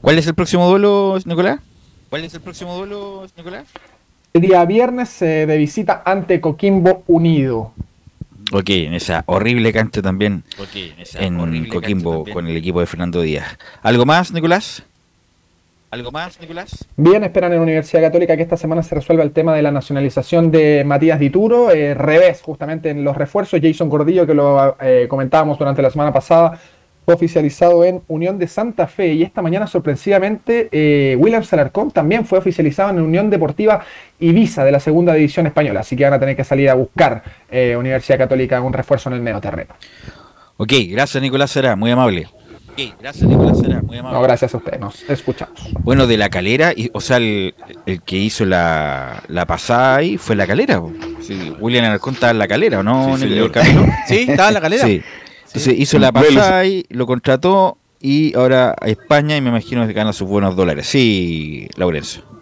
¿Cuál 0.03 0.19
es 0.19 0.27
el 0.27 0.35
próximo 0.35 0.69
duelo, 0.69 1.17
Nicolás? 1.25 1.61
¿Cuál 2.11 2.25
es 2.25 2.35
el 2.35 2.43
próximo 2.43 2.77
duelo, 2.77 3.27
Nicolás? 3.39 3.65
El 4.35 4.43
día 4.43 4.63
viernes 4.67 5.19
de 5.21 5.57
visita 5.57 6.03
ante 6.05 6.43
Coquimbo 6.43 7.05
Unido. 7.07 7.73
Ok, 8.57 8.71
en 8.71 8.95
esa 8.95 9.25
horrible 9.27 9.73
cancha 9.73 10.01
también 10.01 10.45
en 11.19 11.41
horrible 11.41 11.69
Coquimbo 11.69 12.15
también. 12.19 12.35
con 12.35 12.47
el 12.47 12.57
equipo 12.57 12.79
de 12.79 12.87
Fernando 12.87 13.21
Díaz. 13.21 13.59
¿Algo 13.83 14.07
más, 14.07 14.31
Nicolás? 14.33 14.85
¿Algo 15.91 16.13
más, 16.13 16.41
Nicolás? 16.41 16.87
Bien, 16.97 17.25
esperan 17.25 17.51
en 17.51 17.59
la 17.59 17.63
Universidad 17.65 18.01
Católica 18.03 18.37
que 18.37 18.45
esta 18.45 18.57
semana 18.57 18.85
se 18.85 18.95
resuelva 18.95 19.25
el 19.25 19.33
tema 19.33 19.57
de 19.57 19.63
la 19.63 19.73
nacionalización 19.73 20.53
de 20.53 20.85
Matías 20.87 21.19
Dituro. 21.19 21.73
Eh, 21.73 21.95
revés, 21.95 22.43
justamente 22.43 22.91
en 22.91 23.03
los 23.03 23.17
refuerzos. 23.17 23.59
Jason 23.61 23.89
Gordillo, 23.89 24.25
que 24.25 24.35
lo 24.35 24.77
eh, 24.81 25.07
comentábamos 25.09 25.59
durante 25.59 25.83
la 25.83 25.91
semana 25.91 26.13
pasada, 26.13 26.57
fue 27.05 27.15
oficializado 27.15 27.85
en 27.85 28.03
Unión 28.09 28.39
de 28.39 28.49
Santa 28.49 28.87
Fe. 28.87 29.13
Y 29.13 29.23
esta 29.23 29.43
mañana, 29.43 29.67
sorpresivamente, 29.67 30.69
eh, 30.73 31.17
William 31.19 31.45
Salarcón 31.45 31.91
también 31.91 32.25
fue 32.25 32.39
oficializado 32.39 32.91
en 32.91 33.01
Unión 33.01 33.31
Deportiva 33.31 33.85
Ibiza 34.21 34.65
de 34.65 34.73
la 34.73 34.81
segunda 34.81 35.15
división 35.15 35.47
española. 35.47 35.81
Así 35.81 35.97
que 35.97 36.05
van 36.05 36.15
a 36.15 36.21
tener 36.21 36.37
que 36.37 36.45
salir 36.45 36.71
a 36.71 36.75
buscar 36.75 37.23
eh, 37.51 37.77
Universidad 37.77 38.19
Católica 38.19 38.61
un 38.61 38.73
refuerzo 38.73 39.09
en 39.11 39.17
el 39.17 39.21
medio 39.21 39.41
terreno. 39.41 39.75
Ok, 40.57 40.73
gracias, 40.89 41.23
Nicolás 41.23 41.51
Será, 41.51 41.77
muy 41.77 41.91
amable. 41.91 42.29
Ok, 42.73 42.95
gracias, 43.01 43.29
Nicolás 43.29 43.59
Será, 43.59 43.83
muy 43.83 43.99
amable. 43.99 44.19
No, 44.19 44.23
gracias 44.23 44.55
a 44.55 44.57
ustedes, 44.57 44.81
nos 44.81 45.09
escuchamos. 45.11 45.61
Bueno, 45.81 46.07
de 46.07 46.17
la 46.17 46.29
calera, 46.31 46.73
y, 46.75 46.91
o 46.93 47.01
sea, 47.01 47.19
el, 47.19 47.55
el 47.87 48.03
que 48.03 48.17
hizo 48.17 48.45
la, 48.45 49.23
la 49.29 49.47
pasada 49.47 49.97
ahí 49.97 50.17
fue 50.17 50.37
la 50.37 50.47
calera. 50.47 50.81
Sí, 51.21 51.53
William 51.61 51.85
Alarcón 51.85 52.15
estaba 52.15 52.31
en 52.31 52.39
la 52.39 52.49
calera, 52.49 52.81
¿o 52.81 52.83
¿no? 52.83 53.17
Sí, 53.17 53.27
Nicolás 53.27 53.29
señor. 53.29 53.53
Camilo? 53.53 53.87
Sí, 54.07 54.27
estaba 54.29 54.49
en 54.49 54.55
la 54.55 54.61
calera. 54.61 54.87
Sí. 54.87 55.03
Entonces 55.55 55.79
hizo 55.79 56.01
la 56.01 56.11
pasada 56.11 56.59
ahí, 56.59 56.85
lo 56.89 57.07
contrató 57.07 57.79
y 58.01 58.37
ahora 58.37 58.75
a 58.81 58.89
España 58.89 59.37
y 59.37 59.41
me 59.41 59.51
imagino 59.51 59.87
que 59.87 59.93
gana 59.93 60.13
sus 60.13 60.27
buenos 60.27 60.57
dólares. 60.57 60.89
Sí, 60.89 61.69
Laurencio. 61.77 62.34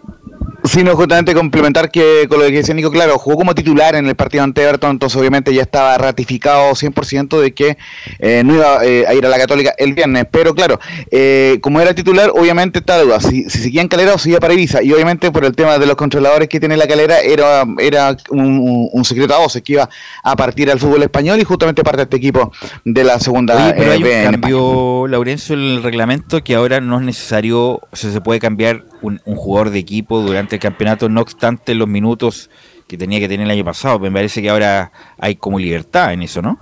Sí, 0.65 0.81
no, 0.81 0.95
justamente 0.95 1.33
complementar 1.33 1.91
que 1.91 2.25
con 2.29 2.39
lo 2.39 2.45
que 2.45 2.53
decía 2.53 2.73
Nico, 2.73 2.89
claro, 2.89 3.17
jugó 3.19 3.35
como 3.37 3.53
titular 3.53 3.95
en 3.95 4.07
el 4.07 4.15
partido 4.15 4.45
ante 4.45 4.63
Everton, 4.63 4.91
entonces 4.91 5.19
obviamente 5.19 5.53
ya 5.53 5.61
estaba 5.61 5.97
ratificado 5.97 6.71
100% 6.71 7.41
de 7.41 7.53
que 7.53 7.77
eh, 8.19 8.43
no 8.45 8.55
iba 8.55 8.85
eh, 8.85 9.05
a 9.05 9.13
ir 9.13 9.25
a 9.25 9.29
la 9.29 9.37
Católica 9.37 9.73
el 9.77 9.93
viernes, 9.93 10.25
pero 10.31 10.55
claro, 10.55 10.79
eh, 11.11 11.59
como 11.61 11.81
era 11.81 11.93
titular, 11.93 12.31
obviamente 12.33 12.79
está 12.79 13.01
duda, 13.01 13.19
si, 13.19 13.49
si 13.49 13.59
seguía 13.61 13.81
en 13.81 13.89
Calera 13.89 14.13
o 14.13 14.17
seguía 14.17 14.39
para 14.39 14.53
Ibiza, 14.53 14.81
y 14.81 14.93
obviamente 14.93 15.31
por 15.31 15.43
el 15.43 15.53
tema 15.53 15.77
de 15.77 15.85
los 15.85 15.95
controladores 15.97 16.47
que 16.47 16.61
tiene 16.61 16.77
la 16.77 16.87
Calera, 16.87 17.19
era, 17.19 17.65
era 17.79 18.15
un, 18.29 18.87
un- 18.91 19.03
secreto 19.03 19.33
a 19.35 19.39
voces 19.39 19.61
que 19.63 19.73
iba 19.73 19.89
a 20.23 20.35
partir 20.37 20.71
al 20.71 20.79
fútbol 20.79 21.03
español 21.03 21.37
y 21.41 21.43
justamente 21.43 21.83
parte 21.83 21.97
de 21.97 22.03
este 22.03 22.15
equipo 22.17 22.53
de 22.85 23.03
la 23.03 23.19
segunda 23.19 23.53
Oye, 23.65 23.73
pero 23.77 23.91
eh, 23.91 23.95
hay 23.95 24.03
un 24.25 24.31
cambio, 24.31 25.07
Laurencio, 25.09 25.55
en 25.55 25.61
el 25.61 25.83
reglamento 25.83 26.41
que 26.41 26.55
ahora 26.55 26.79
no 26.79 26.99
es 26.99 27.03
necesario, 27.03 27.59
o 27.73 27.81
sea, 27.91 28.11
se 28.11 28.21
puede 28.21 28.39
cambiar 28.39 28.85
un, 29.01 29.19
un 29.25 29.35
jugador 29.35 29.71
de 29.71 29.79
equipo 29.79 30.21
durante 30.21 30.52
el 30.53 30.59
campeonato, 30.59 31.09
no 31.09 31.21
obstante 31.21 31.73
los 31.75 31.87
minutos 31.87 32.49
que 32.87 32.97
tenía 32.97 33.19
que 33.19 33.27
tener 33.27 33.45
el 33.45 33.51
año 33.51 33.65
pasado. 33.65 33.99
Me 33.99 34.11
parece 34.11 34.41
que 34.41 34.49
ahora 34.49 34.91
hay 35.17 35.35
como 35.35 35.57
libertad 35.59 36.13
en 36.13 36.21
eso, 36.23 36.41
¿no? 36.41 36.59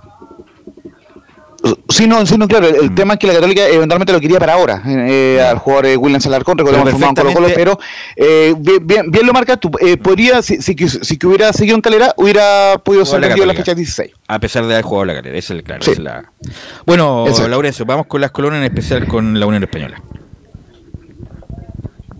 Sí, 1.90 2.08
no, 2.08 2.26
sí, 2.26 2.36
no, 2.36 2.48
claro. 2.48 2.66
El, 2.66 2.74
el 2.74 2.94
tema 2.94 3.12
es 3.14 3.20
que 3.20 3.28
la 3.28 3.34
Católica 3.34 3.64
eventualmente 3.68 4.12
lo 4.12 4.20
quería 4.20 4.40
para 4.40 4.54
ahora, 4.54 4.82
eh, 4.84 5.40
al 5.48 5.58
jugador 5.58 5.86
eh, 5.86 5.96
William 5.96 6.20
Salarcón, 6.20 6.58
recordemos 6.58 6.90
formado 6.90 7.10
en 7.10 7.14
Colo 7.14 7.32
Colo, 7.34 7.48
pero 7.54 7.78
eh, 8.16 8.52
bien, 8.58 9.08
bien, 9.12 9.24
lo 9.24 9.32
marcas 9.32 9.60
tú. 9.60 9.70
Eh, 9.80 9.96
podría, 9.96 10.42
si, 10.42 10.60
si, 10.60 10.74
que- 10.74 10.88
si 10.88 11.16
que 11.16 11.24
hubiera 11.28 11.52
seguido 11.52 11.76
en 11.76 11.80
Calera, 11.80 12.14
hubiera 12.16 12.74
podido 12.84 13.06
ser 13.06 13.20
la 13.20 13.28
vendido 13.28 13.44
en 13.44 13.48
la 13.48 13.54
Católica. 13.54 13.74
fecha 13.74 13.74
16. 13.76 14.10
A 14.26 14.40
pesar 14.40 14.66
de 14.66 14.72
haber 14.74 14.84
jugado 14.84 15.04
la 15.04 15.14
carrera, 15.14 15.38
esa 15.38 15.52
es 15.54 15.58
el 15.58 15.62
claro. 15.62 15.82
Sí. 15.84 15.92
es 15.92 15.98
la... 16.00 16.32
Bueno. 16.84 17.26
Laurencio, 17.48 17.84
vamos 17.86 18.06
con 18.06 18.20
las 18.20 18.32
colonias, 18.32 18.58
en 18.58 18.64
especial 18.64 19.06
con 19.06 19.38
la 19.38 19.46
Unión 19.46 19.62
Española. 19.62 20.02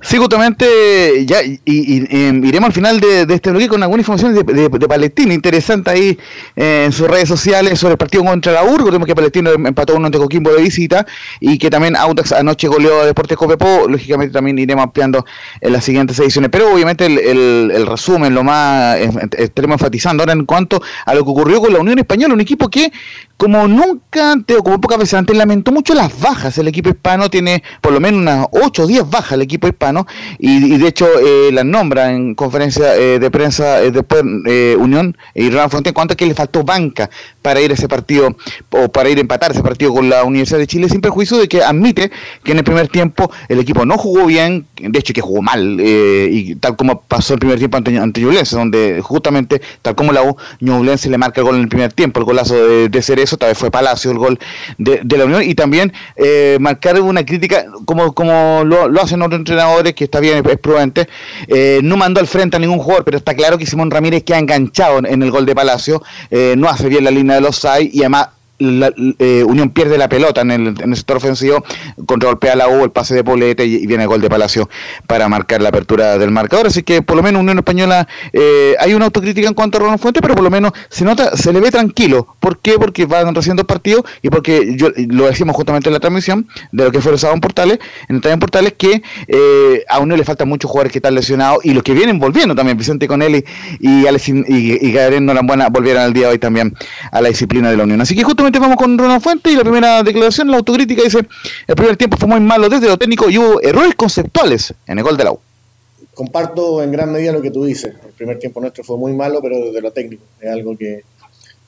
Sí, 0.05 0.17
justamente, 0.19 1.25
ya, 1.25 1.43
y, 1.45 1.61
y- 1.65 2.07
em, 2.27 2.45
iremos 2.45 2.67
al 2.67 2.73
final 2.73 3.01
de, 3.01 3.23
este 3.33 3.51
bloque 3.51 3.69
con 3.69 3.83
alguna 3.85 4.01
información 4.01 4.35
de, 4.35 4.43
de- 4.43 4.89
Palestina, 4.89 5.33
interesante 5.33 5.91
ahí 5.91 6.19
eh, 6.57 6.83
en 6.87 6.93
sus 6.93 7.07
redes 7.07 7.29
sociales 7.29 7.79
sobre 7.79 7.93
el 7.93 7.99
partido 7.99 8.25
contra 8.25 8.53
la 8.53 8.65
URGO, 8.65 8.87
tenemos 8.87 9.07
que 9.07 9.15
Palestino 9.15 9.51
empató 9.53 9.95
uno 9.95 10.07
ante 10.07 10.19
Coquimbo 10.19 10.51
de 10.53 10.61
visita, 10.61 11.07
y 11.39 11.57
que 11.57 11.71
también 11.71 11.95
Audax 11.95 12.33
anoche 12.33 12.67
goleó 12.67 13.01
a 13.03 13.07
Deportes 13.07 13.37
Copiapó, 13.39 13.87
lógicamente 13.89 14.33
también 14.33 14.59
iremos 14.59 14.83
ampliando 14.83 15.25
en 15.61 15.73
las 15.73 15.85
siguientes 15.85 16.19
ediciones, 16.19 16.51
pero 16.51 16.73
obviamente 16.75 17.07
el, 17.07 17.19
el- 17.19 17.71
el 17.73 17.87
resumen, 17.87 18.35
lo 18.35 18.43
más, 18.43 18.97
eh, 18.99 19.09
estaremos 19.39 19.77
enfatizando 19.77 20.25
ahora 20.25 20.33
en 20.33 20.45
cuanto 20.47 20.83
a 21.07 21.15
lo 21.15 21.25
que 21.25 21.31
ocurrió 21.31 21.61
con 21.61 21.73
la 21.73 21.79
Unión 21.79 22.01
Española, 22.01 22.35
un 22.35 22.41
equipo 22.41 22.69
que 22.69 22.93
como 23.37 23.67
nunca 23.67 24.33
antes 24.33 24.57
o 24.57 24.63
como 24.63 24.81
pocas 24.81 24.99
veces 24.99 25.15
antes 25.15 25.37
lamentó 25.37 25.73
mucho 25.73 25.95
las 25.95 26.21
bajas. 26.21 26.57
El 26.59 26.69
equipo 26.69 26.91
hispano 26.91 27.29
tiene 27.29 27.65
por 27.81 27.93
lo 27.93 27.99
menos 27.99 28.21
unas 28.21 28.47
8 28.53 28.85
o 28.85 28.87
10 28.87 29.11
bajas. 29.11 29.33
El 29.33 29.43
equipo 29.43 29.67
hispano 29.67 29.92
y, 30.39 30.79
de 30.79 30.89
hecho 30.89 31.07
eh, 31.21 31.51
las 31.53 31.65
nombra 31.65 32.13
en 32.13 32.35
conferencia 32.35 32.97
eh, 32.97 33.19
de 33.19 33.31
prensa 33.31 33.83
eh, 33.83 33.91
después 33.91 34.23
eh, 34.47 34.77
Unión 34.79 35.17
y 35.35 35.47
en 35.47 35.93
cuanto 35.95 36.15
a 36.15 36.17
que 36.17 36.27
le 36.27 36.35
faltó 36.35 36.63
banca 36.63 37.11
para 37.41 37.61
ir 37.61 37.71
a 37.71 37.75
ese 37.75 37.89
partido 37.89 38.37
o 38.71 38.89
para 38.89 39.09
ir 39.09 39.19
a 39.19 39.21
empatar 39.21 39.51
ese 39.51 39.63
partido 39.63 39.93
con 39.93 40.09
la 40.09 40.25
Universidad 40.25 40.59
de 40.59 40.67
Chile 40.67 40.89
sin 40.89 41.01
perjuicio 41.01 41.37
de 41.39 41.49
que 41.49 41.63
admite 41.63 42.11
que 42.45 42.53
en 42.53 42.59
el 42.59 42.65
primer 42.65 42.89
tiempo 42.89 43.31
el 43.49 43.59
equipo 43.59 43.85
no 43.85 43.99
jugó 43.99 44.27
bien, 44.27 44.67
de 44.77 44.99
hecho 44.99 45.13
que 45.13 45.21
jugó 45.21 45.43
mal 45.43 45.79
eh, 45.81 46.29
y 46.31 46.55
tal 46.57 46.77
como 46.77 47.03
pasó 47.03 47.35
el 47.35 47.41
primer 47.41 47.59
tiempo 47.59 47.77
ante, 47.77 47.97
ante 47.99 48.21
Ñublense, 48.21 48.57
donde 48.57 49.01
justamente 49.03 49.61
tal 49.83 49.95
como 49.95 50.13
la 50.13 50.23
U, 50.23 50.37
Ñublense 50.61 51.11
le 51.11 51.19
marca 51.19 51.41
el 51.41 51.47
gol 51.47 51.57
en 51.57 51.63
el 51.63 51.69
primer 51.69 51.93
tiempo, 51.93 52.21
el 52.21 52.27
golazo 52.27 52.55
de, 52.55 52.89
de 52.89 53.03
Cerezo, 53.03 53.37
tal 53.37 53.51
vez 53.51 53.59
fue 53.59 53.71
Palacio 53.71 54.11
el 54.11 54.19
gol 54.19 54.39
de, 54.79 55.03
la 55.17 55.25
Unión 55.25 55.43
y 55.43 55.55
también 55.55 55.93
marcar 56.61 57.01
una 57.01 57.25
crítica 57.25 57.67
como, 57.85 58.13
como 58.15 58.63
lo, 58.65 58.89
lo 58.89 59.03
hacen 59.03 59.23
otros 59.23 59.39
entrenadores, 59.39 59.82
que 59.95 60.05
está 60.05 60.21
bien, 60.21 60.43
es 60.49 60.59
prudente, 60.59 61.09
eh, 61.49 61.81
no 61.83 61.97
mandó 61.97 62.21
al 62.21 62.27
frente 62.27 62.57
a 62.57 62.61
ningún 62.61 62.79
jugador, 62.79 63.05
pero 63.05 63.19
está 63.19 63.35
claro 63.35 63.59
que 63.59 63.67
Simón 63.67 63.91
Ramírez 63.91 64.23
queda 64.23 64.39
enganchado 64.39 64.99
en, 64.99 65.23
el 65.23 65.31
gol 65.31 65.45
de 65.47 65.55
Palacio, 65.55 66.03
eh, 66.31 66.55
no 66.57 66.69
hace 66.69 66.89
bien 66.89 67.05
la 67.05 67.11
línea 67.11 67.37
de 67.37 67.43
los 67.43 67.57
SAI 67.57 67.91
y 67.93 68.01
además 68.01 68.29
la, 68.63 68.93
eh, 69.19 69.45
Unión 69.45 69.71
pierde 69.71 69.99
la 69.99 70.09
pelota 70.09 70.41
en 70.41 70.51
el, 70.51 70.67
en 70.81 70.91
el 70.91 70.97
sector 70.97 71.17
ofensivo, 71.17 71.65
contragolpea 72.07 72.57
la 72.57 72.69
U, 72.69 72.85
el 72.85 72.91
pase 72.91 73.15
de 73.15 73.25
Polete 73.25 73.65
y, 73.67 73.77
y 73.77 73.87
viene 73.87 74.05
el 74.05 74.09
gol 74.09 74.21
de 74.21 74.29
Palacio 74.29 74.69
para 75.07 75.29
marcar 75.29 75.61
la 75.63 75.69
apertura 75.69 76.19
del 76.19 76.31
marcador. 76.31 76.67
Así 76.67 76.83
que 76.83 77.03
por 77.03 77.17
lo 77.17 77.23
menos 77.23 77.41
Unión 77.41 77.59
Española 77.59 78.09
eh, 78.33 78.75
hay 78.79 78.95
una 78.95 79.07
autocrítica 79.07 79.49
en 79.49 79.55
cuanto 79.55 79.79
a 79.79 79.81
Ronald 79.81 80.01
Fuentes, 80.01 80.21
pero 80.23 80.35
por 80.35 80.45
lo 80.45 80.51
menos 80.51 80.73
se 80.89 81.05
nota, 81.05 81.37
se 81.37 81.53
le 81.53 81.61
ve 81.61 81.71
tranquilo. 81.71 82.37
¿Por 82.41 82.59
qué? 82.59 82.79
Porque 82.79 83.07
van 83.07 83.35
recién 83.35 83.57
dos 83.57 83.67
partidos 83.67 84.05
y 84.23 84.31
porque 84.31 84.77
yo 84.77 84.89
lo 85.09 85.27
decimos 85.27 85.57
justamente 85.57 85.89
en 85.89 85.95
la 85.95 86.01
transmisión 86.01 86.49
de 86.71 86.85
lo 86.85 86.93
que 86.93 87.01
fue 87.01 87.13
el 87.13 87.19
sábado 87.19 87.37
en 87.37 87.41
Portales, 87.41 87.79
en 88.09 88.17
el 88.17 88.31
en 88.31 88.39
Portales, 88.39 88.75
que 88.77 89.03
eh, 89.27 89.85
a 89.89 89.99
Unión 89.99 90.19
le 90.19 90.25
faltan 90.25 90.49
muchos 90.49 90.71
jugadores 90.71 90.93
que 90.93 90.99
están 90.99 91.15
lesionados 91.15 91.65
y 91.65 91.75
los 91.75 91.83
que 91.83 91.93
vienen 91.95 92.19
volviendo 92.19 92.55
también, 92.55 92.77
Vicente 92.77 93.07
Conelli 93.07 93.45
y 93.81 94.07
Alex 94.07 94.29
y, 94.29 94.43
y 94.49 94.93
Gabriel 94.93 95.25
Norambuena 95.25 95.69
volvieron 95.69 96.03
al 96.03 96.13
día 96.13 96.27
de 96.27 96.33
hoy 96.33 96.39
también 96.39 96.75
a 97.11 97.21
la 97.21 97.29
disciplina 97.29 97.71
de 97.71 97.77
la 97.77 97.85
Unión. 97.85 98.01
Así 98.01 98.15
que 98.15 98.23
justamente 98.23 98.52
vamos 98.61 98.77
con 98.77 98.97
Ronald 98.99 99.23
Fuentes 99.23 99.53
y 99.53 99.57
la 99.57 99.63
primera 99.63 100.03
declaración, 100.03 100.51
la 100.51 100.59
autocrítica 100.59 101.03
dice, 101.03 101.19
el 101.67 101.75
primer 101.75 101.97
tiempo 101.97 102.17
fue 102.17 102.29
muy 102.29 102.41
malo 102.41 102.69
desde 102.69 102.89
lo 102.89 102.97
técnico 102.97 103.31
y 103.31 103.39
hubo 103.39 103.61
errores 103.63 103.95
conceptuales 103.95 104.75
en 104.87 104.99
el 104.99 105.05
gol 105.05 105.17
de 105.17 105.25
la 105.25 105.33
U. 105.33 105.41
comparto 106.15 106.83
en 106.83 106.93
gran 106.93 107.11
medida 107.11 107.33
lo 107.33 107.41
que 107.41 107.51
tú 107.51 107.65
dices. 107.65 107.95
El 108.05 108.13
primer 108.13 108.39
tiempo 108.39 108.61
nuestro 108.61 108.85
fue 108.85 108.97
muy 108.97 109.13
malo, 109.13 109.41
pero 109.43 109.59
desde 109.59 109.81
lo 109.81 109.93
técnico. 109.93 110.23
Es 110.41 110.51
algo 110.51 110.77
que, 110.77 111.05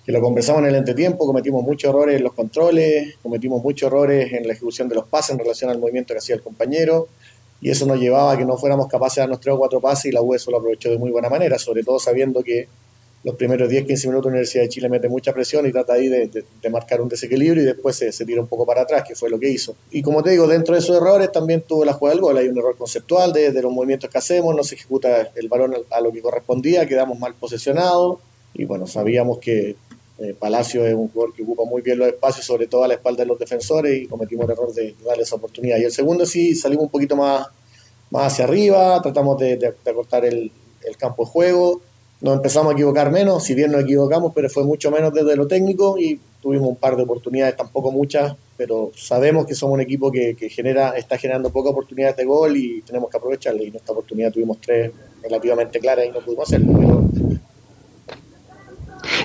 que 0.05 0.13
lo 0.13 0.21
conversamos 0.21 0.63
en 0.63 0.69
el 0.69 0.75
entretiempo, 0.75 1.27
cometimos 1.27 1.65
muchos 1.65 1.89
errores 1.89 2.17
en 2.17 2.25
los 2.25 2.35
controles, 2.35 3.15
cometimos 3.23 3.63
muchos 3.63 3.87
errores 3.87 4.33
en 4.33 4.47
la 4.47 4.53
ejecución 4.53 4.89
de 4.89 4.97
los 4.97 5.07
pases 5.07 5.31
en 5.31 5.39
relación 5.39 5.71
al 5.71 5.79
movimiento 5.79 6.13
que 6.13 6.19
hacía 6.19 6.35
el 6.35 6.43
compañero, 6.43 7.09
y 7.61 7.71
eso 7.71 7.87
nos 7.87 7.99
llevaba 7.99 8.33
a 8.33 8.37
que 8.37 8.45
no 8.45 8.59
fuéramos 8.59 8.87
capaces 8.89 9.17
de 9.17 9.23
darnos 9.23 9.41
tres 9.41 9.55
o 9.55 9.59
cuatro 9.59 9.81
pases 9.81 10.07
y 10.07 10.13
la 10.13 10.21
U 10.21 10.35
eso 10.35 10.51
lo 10.51 10.59
aprovechó 10.59 10.91
de 10.91 10.99
muy 10.99 11.11
buena 11.11 11.31
manera, 11.31 11.59
sobre 11.59 11.83
todo 11.83 11.99
sabiendo 11.99 12.43
que 12.43 12.69
los 13.25 13.35
primeros 13.37 13.69
10-15 13.71 14.07
minutos 14.09 14.27
la 14.27 14.29
Universidad 14.33 14.63
de 14.65 14.69
Chile 14.69 14.89
mete 14.91 15.09
mucha 15.09 15.33
presión 15.33 15.67
y 15.67 15.73
trata 15.73 15.95
ahí 15.95 16.09
de, 16.09 16.29
de- 16.29 16.71
marcar 16.71 17.01
un 17.01 17.09
desequilibrio 17.09 17.63
y 17.63 17.67
después 17.67 17.97
se, 17.97 18.13
se 18.13 18.25
tira 18.27 18.41
un 18.41 18.47
poco 18.49 18.67
para 18.67 18.83
atrás, 18.83 19.03
que 19.09 19.15
fue 19.15 19.31
lo 19.31 19.39
que 19.41 19.49
hizo. 19.49 19.75
Y 19.91 20.03
como 20.03 20.23
te 20.23 20.31
digo, 20.31 20.47
dentro 20.47 20.75
de 20.75 20.81
esos 20.81 20.97
errores 20.97 21.33
también 21.33 21.63
tuvo 21.63 21.85
la 21.85 21.95
jugada 21.95 22.15
del 22.17 22.23
gol. 22.23 22.37
Hay 22.37 22.49
un 22.49 22.59
error 22.59 22.77
conceptual 22.77 23.33
de, 23.33 23.51
de 23.51 23.63
los 23.63 23.73
movimientos 23.73 24.11
que 24.11 24.19
hacemos, 24.19 24.55
no 24.55 24.63
se 24.63 24.75
ejecuta 24.75 25.31
el 25.35 25.49
balón 25.49 25.75
a 25.91 26.01
lo 26.01 26.13
que 26.13 26.21
correspondía, 26.21 26.87
quedamos 26.87 27.19
mal 27.19 27.35
posesionados 27.35 28.19
y 28.53 28.67
bueno, 28.67 28.87
sabíamos 28.87 29.39
que 29.39 29.77
eh, 30.19 30.35
Palacio 30.39 30.87
es 30.87 30.95
un 30.95 31.09
jugador 31.09 31.35
que 31.35 31.43
ocupa 31.43 31.65
muy 31.65 31.81
bien 31.83 31.99
los 31.99 32.09
espacios, 32.09 32.45
sobre 32.47 32.67
todo 32.67 32.85
a 32.85 32.89
la 32.89 32.95
espalda 32.95 33.23
de 33.25 33.27
los 33.27 33.39
defensores 33.39 34.03
y 34.03 34.07
cometimos 34.07 34.45
el 34.45 34.53
error 34.53 34.73
de 34.73 34.95
darle 35.05 35.23
esa 35.23 35.37
oportunidad. 35.37 35.79
Y 35.79 35.85
el 35.85 35.91
segundo 35.93 36.25
sí, 36.27 36.55
salimos 36.55 36.85
un 36.85 36.91
poquito 36.91 37.17
más, 37.17 37.47
más 38.11 38.33
hacia 38.33 38.45
arriba, 38.45 39.01
tratamos 39.03 39.39
de 39.39 39.75
acortar 39.87 40.25
el, 40.25 40.53
el 40.87 40.97
campo 40.97 41.25
de 41.25 41.31
juego, 41.31 41.81
nos 42.25 42.37
empezamos 42.37 42.71
a 42.71 42.73
equivocar 42.73 43.13
menos, 43.13 43.45
si 43.45 43.55
bien 43.55 43.71
nos 43.71 43.83
equivocamos, 43.83 44.33
pero 44.35 44.49
fue 44.49 44.65
mucho 44.65 44.91
menos 44.91 45.13
desde 45.13 45.37
lo 45.37 45.47
técnico 45.47 45.99
y 45.99 46.19
tuvimos 46.41 46.71
un 46.71 46.77
par 46.77 46.97
de 46.97 47.03
oportunidades, 47.03 47.55
tampoco 47.55 47.93
muchas, 47.93 48.35
pero 48.57 48.91
sabemos 48.97 49.45
que 49.45 49.55
somos 49.55 49.75
un 49.75 49.83
equipo 49.83 50.11
que, 50.11 50.35
genera, 50.49 50.97
está 50.97 51.19
generando 51.19 51.51
pocas 51.51 51.73
oportunidades 51.73 52.17
de 52.17 52.25
gol 52.25 52.57
y 52.57 52.81
tenemos 52.81 53.11
que 53.11 53.19
aprovecharle. 53.19 53.65
Y 53.65 53.67
en 53.67 53.77
esta 53.77 53.93
oportunidad 53.93 54.33
tuvimos 54.33 54.59
tres 54.59 54.91
relativamente 55.23 55.79
claras 55.79 56.07
y 56.07 56.13
no 56.13 56.21
pudimos 56.21 56.49
hacerlo. 56.49 56.73
Pero 56.79 57.05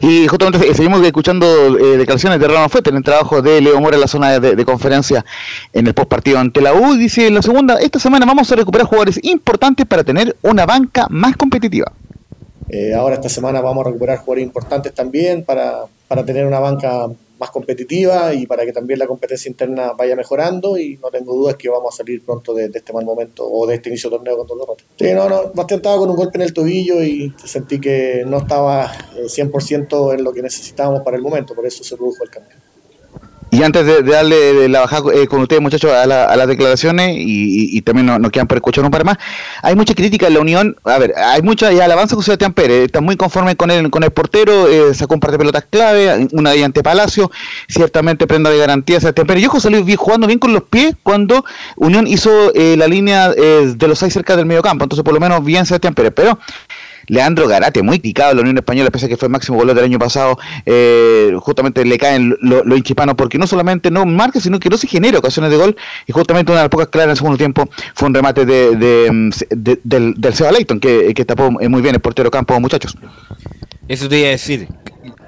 Y 0.01 0.27
justamente 0.27 0.73
seguimos 0.73 1.01
escuchando 1.01 1.45
eh, 1.77 1.95
declaraciones 1.95 2.37
de 2.37 2.47
Ronald 2.49 2.69
Fuentes 2.69 2.91
en 2.91 2.97
el 2.97 3.03
trabajo 3.03 3.41
de 3.41 3.61
Leo 3.61 3.79
Mora 3.79 3.95
en 3.95 4.01
la 4.01 4.09
zona 4.09 4.41
de, 4.41 4.57
de 4.57 4.65
conferencia 4.65 5.23
en 5.71 5.87
el 5.87 5.93
post 5.93 6.09
partido 6.09 6.37
ante 6.37 6.59
la 6.59 6.73
U. 6.73 6.95
Dice 6.95 7.27
en 7.27 7.35
la 7.35 7.41
segunda, 7.41 7.79
esta 7.79 7.97
semana 7.97 8.25
vamos 8.25 8.51
a 8.51 8.57
recuperar 8.57 8.87
jugadores 8.87 9.21
importantes 9.23 9.85
para 9.85 10.03
tener 10.03 10.35
una 10.41 10.65
banca 10.65 11.07
más 11.09 11.37
competitiva. 11.37 11.93
Eh, 12.69 12.93
ahora 12.93 13.15
esta 13.15 13.29
semana 13.29 13.61
vamos 13.61 13.85
a 13.85 13.89
recuperar 13.89 14.19
jugadores 14.19 14.45
importantes 14.45 14.93
también 14.93 15.43
para, 15.43 15.85
para 16.07 16.23
tener 16.23 16.45
una 16.45 16.59
banca 16.59 17.09
más 17.39 17.51
competitiva 17.51 18.33
y 18.33 18.45
para 18.45 18.65
que 18.65 18.73
también 18.73 18.99
la 18.99 19.07
competencia 19.07 19.49
interna 19.49 19.93
vaya 19.93 20.15
mejorando 20.15 20.77
y 20.77 20.97
no 20.97 21.09
tengo 21.09 21.33
dudas 21.33 21.55
que 21.55 21.69
vamos 21.69 21.93
a 21.93 21.97
salir 21.97 22.23
pronto 22.23 22.53
de, 22.53 22.67
de 22.67 22.79
este 22.79 22.91
mal 22.91 23.05
momento 23.05 23.49
o 23.49 23.65
de 23.65 23.75
este 23.75 23.89
inicio 23.89 24.09
de 24.09 24.17
torneo 24.17 24.37
con 24.37 24.47
dos 24.47 24.59
derrotas. 24.59 24.85
Sí, 24.97 25.13
no, 25.13 25.29
no, 25.29 25.43
bastante 25.45 25.75
estaba 25.75 25.97
con 25.97 26.09
un 26.09 26.17
golpe 26.17 26.37
en 26.37 26.41
el 26.43 26.53
tobillo 26.53 27.01
y 27.01 27.33
sentí 27.43 27.79
que 27.79 28.23
no 28.27 28.39
estaba 28.39 28.91
eh, 29.15 29.23
100% 29.23 30.13
en 30.13 30.23
lo 30.23 30.33
que 30.33 30.41
necesitábamos 30.41 31.01
para 31.01 31.15
el 31.15 31.23
momento, 31.23 31.55
por 31.55 31.65
eso 31.65 31.83
se 31.83 31.95
produjo 31.95 32.23
el 32.23 32.29
cambio. 32.29 32.55
Y 33.51 33.63
antes 33.63 33.85
de, 33.85 34.03
de 34.03 34.11
darle 34.11 34.69
la 34.69 34.81
bajada 34.81 35.11
eh, 35.13 35.25
con 35.27 35.41
ustedes, 35.41 35.61
muchachos, 35.61 35.91
a, 35.91 36.05
la- 36.05 36.35
las 36.35 36.47
declaraciones, 36.47 37.17
y, 37.17 37.21
y- 37.21 37.77
y 37.77 37.81
también 37.81 38.05
nos, 38.05 38.19
nos 38.19 38.31
quedan 38.31 38.47
por 38.47 38.57
escuchar 38.57 38.83
un 38.85 38.91
par 38.91 39.03
más, 39.05 39.17
hay 39.63 39.75
mucha 39.75 39.95
crítica 39.95 40.27
en 40.27 40.35
la 40.35 40.39
Unión. 40.39 40.75
A 40.83 40.97
ver, 40.99 41.13
hay 41.17 41.41
mucha 41.41 41.73
y 41.73 41.79
alabanza 41.79 42.15
con 42.15 42.23
Sebastián 42.23 42.53
Pérez. 42.53 42.85
Está 42.85 43.01
muy 43.01 43.15
conforme 43.17 43.55
con 43.55 43.71
el, 43.71 43.89
con 43.89 44.03
el 44.03 44.11
portero, 44.11 44.67
eh, 44.67 44.93
sacó 44.93 45.15
un 45.15 45.19
par 45.19 45.31
de 45.31 45.39
pelotas 45.39 45.65
clave, 45.69 46.27
una 46.33 46.51
de 46.51 46.63
ante 46.63 46.83
Palacio, 46.83 47.31
ciertamente 47.67 48.27
prenda 48.27 48.49
de 48.51 48.57
garantía 48.57 48.99
Sebastián 48.99 49.25
Pérez. 49.27 49.43
Y 49.43 49.47
ojo, 49.47 49.59
salió 49.59 49.83
bien, 49.83 49.97
jugando 49.97 50.27
bien 50.27 50.39
con 50.39 50.53
los 50.53 50.63
pies 50.63 50.95
cuando 51.01 51.43
Unión 51.75 52.05
hizo 52.07 52.29
eh, 52.53 52.75
la 52.77 52.87
línea 52.87 53.31
eh, 53.35 53.73
de 53.75 53.87
los 53.87 53.97
seis 53.99 54.13
cerca 54.13 54.35
del 54.35 54.45
medio 54.45 54.61
campo. 54.61 54.83
Entonces, 54.85 55.03
por 55.03 55.13
lo 55.13 55.19
menos, 55.19 55.43
bien 55.43 55.65
Sebastián 55.65 55.93
Pérez. 55.95 56.13
Pero. 56.15 56.37
Leandro 57.09 57.47
Garate, 57.47 57.83
muy 57.83 57.99
criticado 57.99 58.31
en 58.31 58.37
la 58.37 58.41
Unión 58.43 58.57
Española, 58.57 58.89
pese 58.89 59.07
a 59.07 59.09
que 59.09 59.17
fue 59.17 59.27
el 59.27 59.31
máximo 59.31 59.57
goleador 59.57 59.83
del 59.83 59.91
año 59.91 59.99
pasado, 59.99 60.39
eh, 60.65 61.31
justamente 61.39 61.83
le 61.83 61.97
caen 61.97 62.35
los 62.41 62.65
lo 62.65 62.77
hinchipanos 62.77 63.15
porque 63.15 63.37
no 63.37 63.45
solamente 63.45 63.91
no 63.91 64.05
marca, 64.05 64.39
sino 64.39 64.59
que 64.59 64.69
no 64.69 64.77
se 64.77 64.87
genera 64.87 65.19
ocasiones 65.19 65.51
de 65.51 65.57
gol, 65.57 65.75
y 66.07 66.11
justamente 66.13 66.51
una 66.51 66.61
de 66.61 66.65
las 66.65 66.69
pocas 66.69 66.87
claras 66.87 67.05
en 67.07 67.11
el 67.11 67.17
segundo 67.17 67.37
tiempo 67.37 67.69
fue 67.93 68.07
un 68.07 68.13
remate 68.13 68.45
de, 68.45 68.75
de, 68.77 69.11
mm, 69.11 69.29
de- 69.49 69.79
del, 69.83 70.13
del 70.15 70.33
Seba 70.33 70.51
Leighton, 70.51 70.79
que, 70.79 71.13
que 71.13 71.25
tapó 71.25 71.49
eh, 71.59 71.67
muy 71.67 71.81
bien 71.81 71.95
el 71.95 72.01
portero 72.01 72.31
campo, 72.31 72.59
muchachos. 72.59 72.95
Eso 73.87 74.07
te 74.07 74.19
iba 74.19 74.27
a 74.27 74.31
decir. 74.31 74.67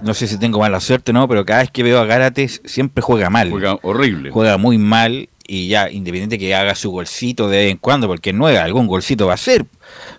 No 0.02 0.14
sé 0.14 0.28
si 0.28 0.38
tengo 0.38 0.60
mala 0.60 0.80
suerte 0.80 1.14
no, 1.14 1.28
pero 1.28 1.45
cada 1.45 1.62
vez 1.62 1.72
que 1.72 1.84
veo 1.84 1.99
a 1.99 2.06
Garates 2.06 2.62
siempre 2.66 3.02
juega 3.02 3.30
mal. 3.30 3.49
Juega 3.49 3.78
horrible. 3.84 4.32
Juega 4.32 4.58
muy 4.58 4.78
mal 4.78 5.30
y 5.47 5.68
ya, 5.68 5.89
independiente 5.89 6.38
que 6.38 6.55
haga 6.55 6.76
su 6.76 6.91
golcito 6.91 7.49
de 7.49 7.57
vez 7.57 7.72
en 7.72 7.77
cuando, 7.77 8.07
porque 8.07 8.34
nueve, 8.34 8.57
algún 8.57 8.88
golcito 8.88 9.27
va 9.27 9.34
a 9.34 9.38
ser. 9.38 9.65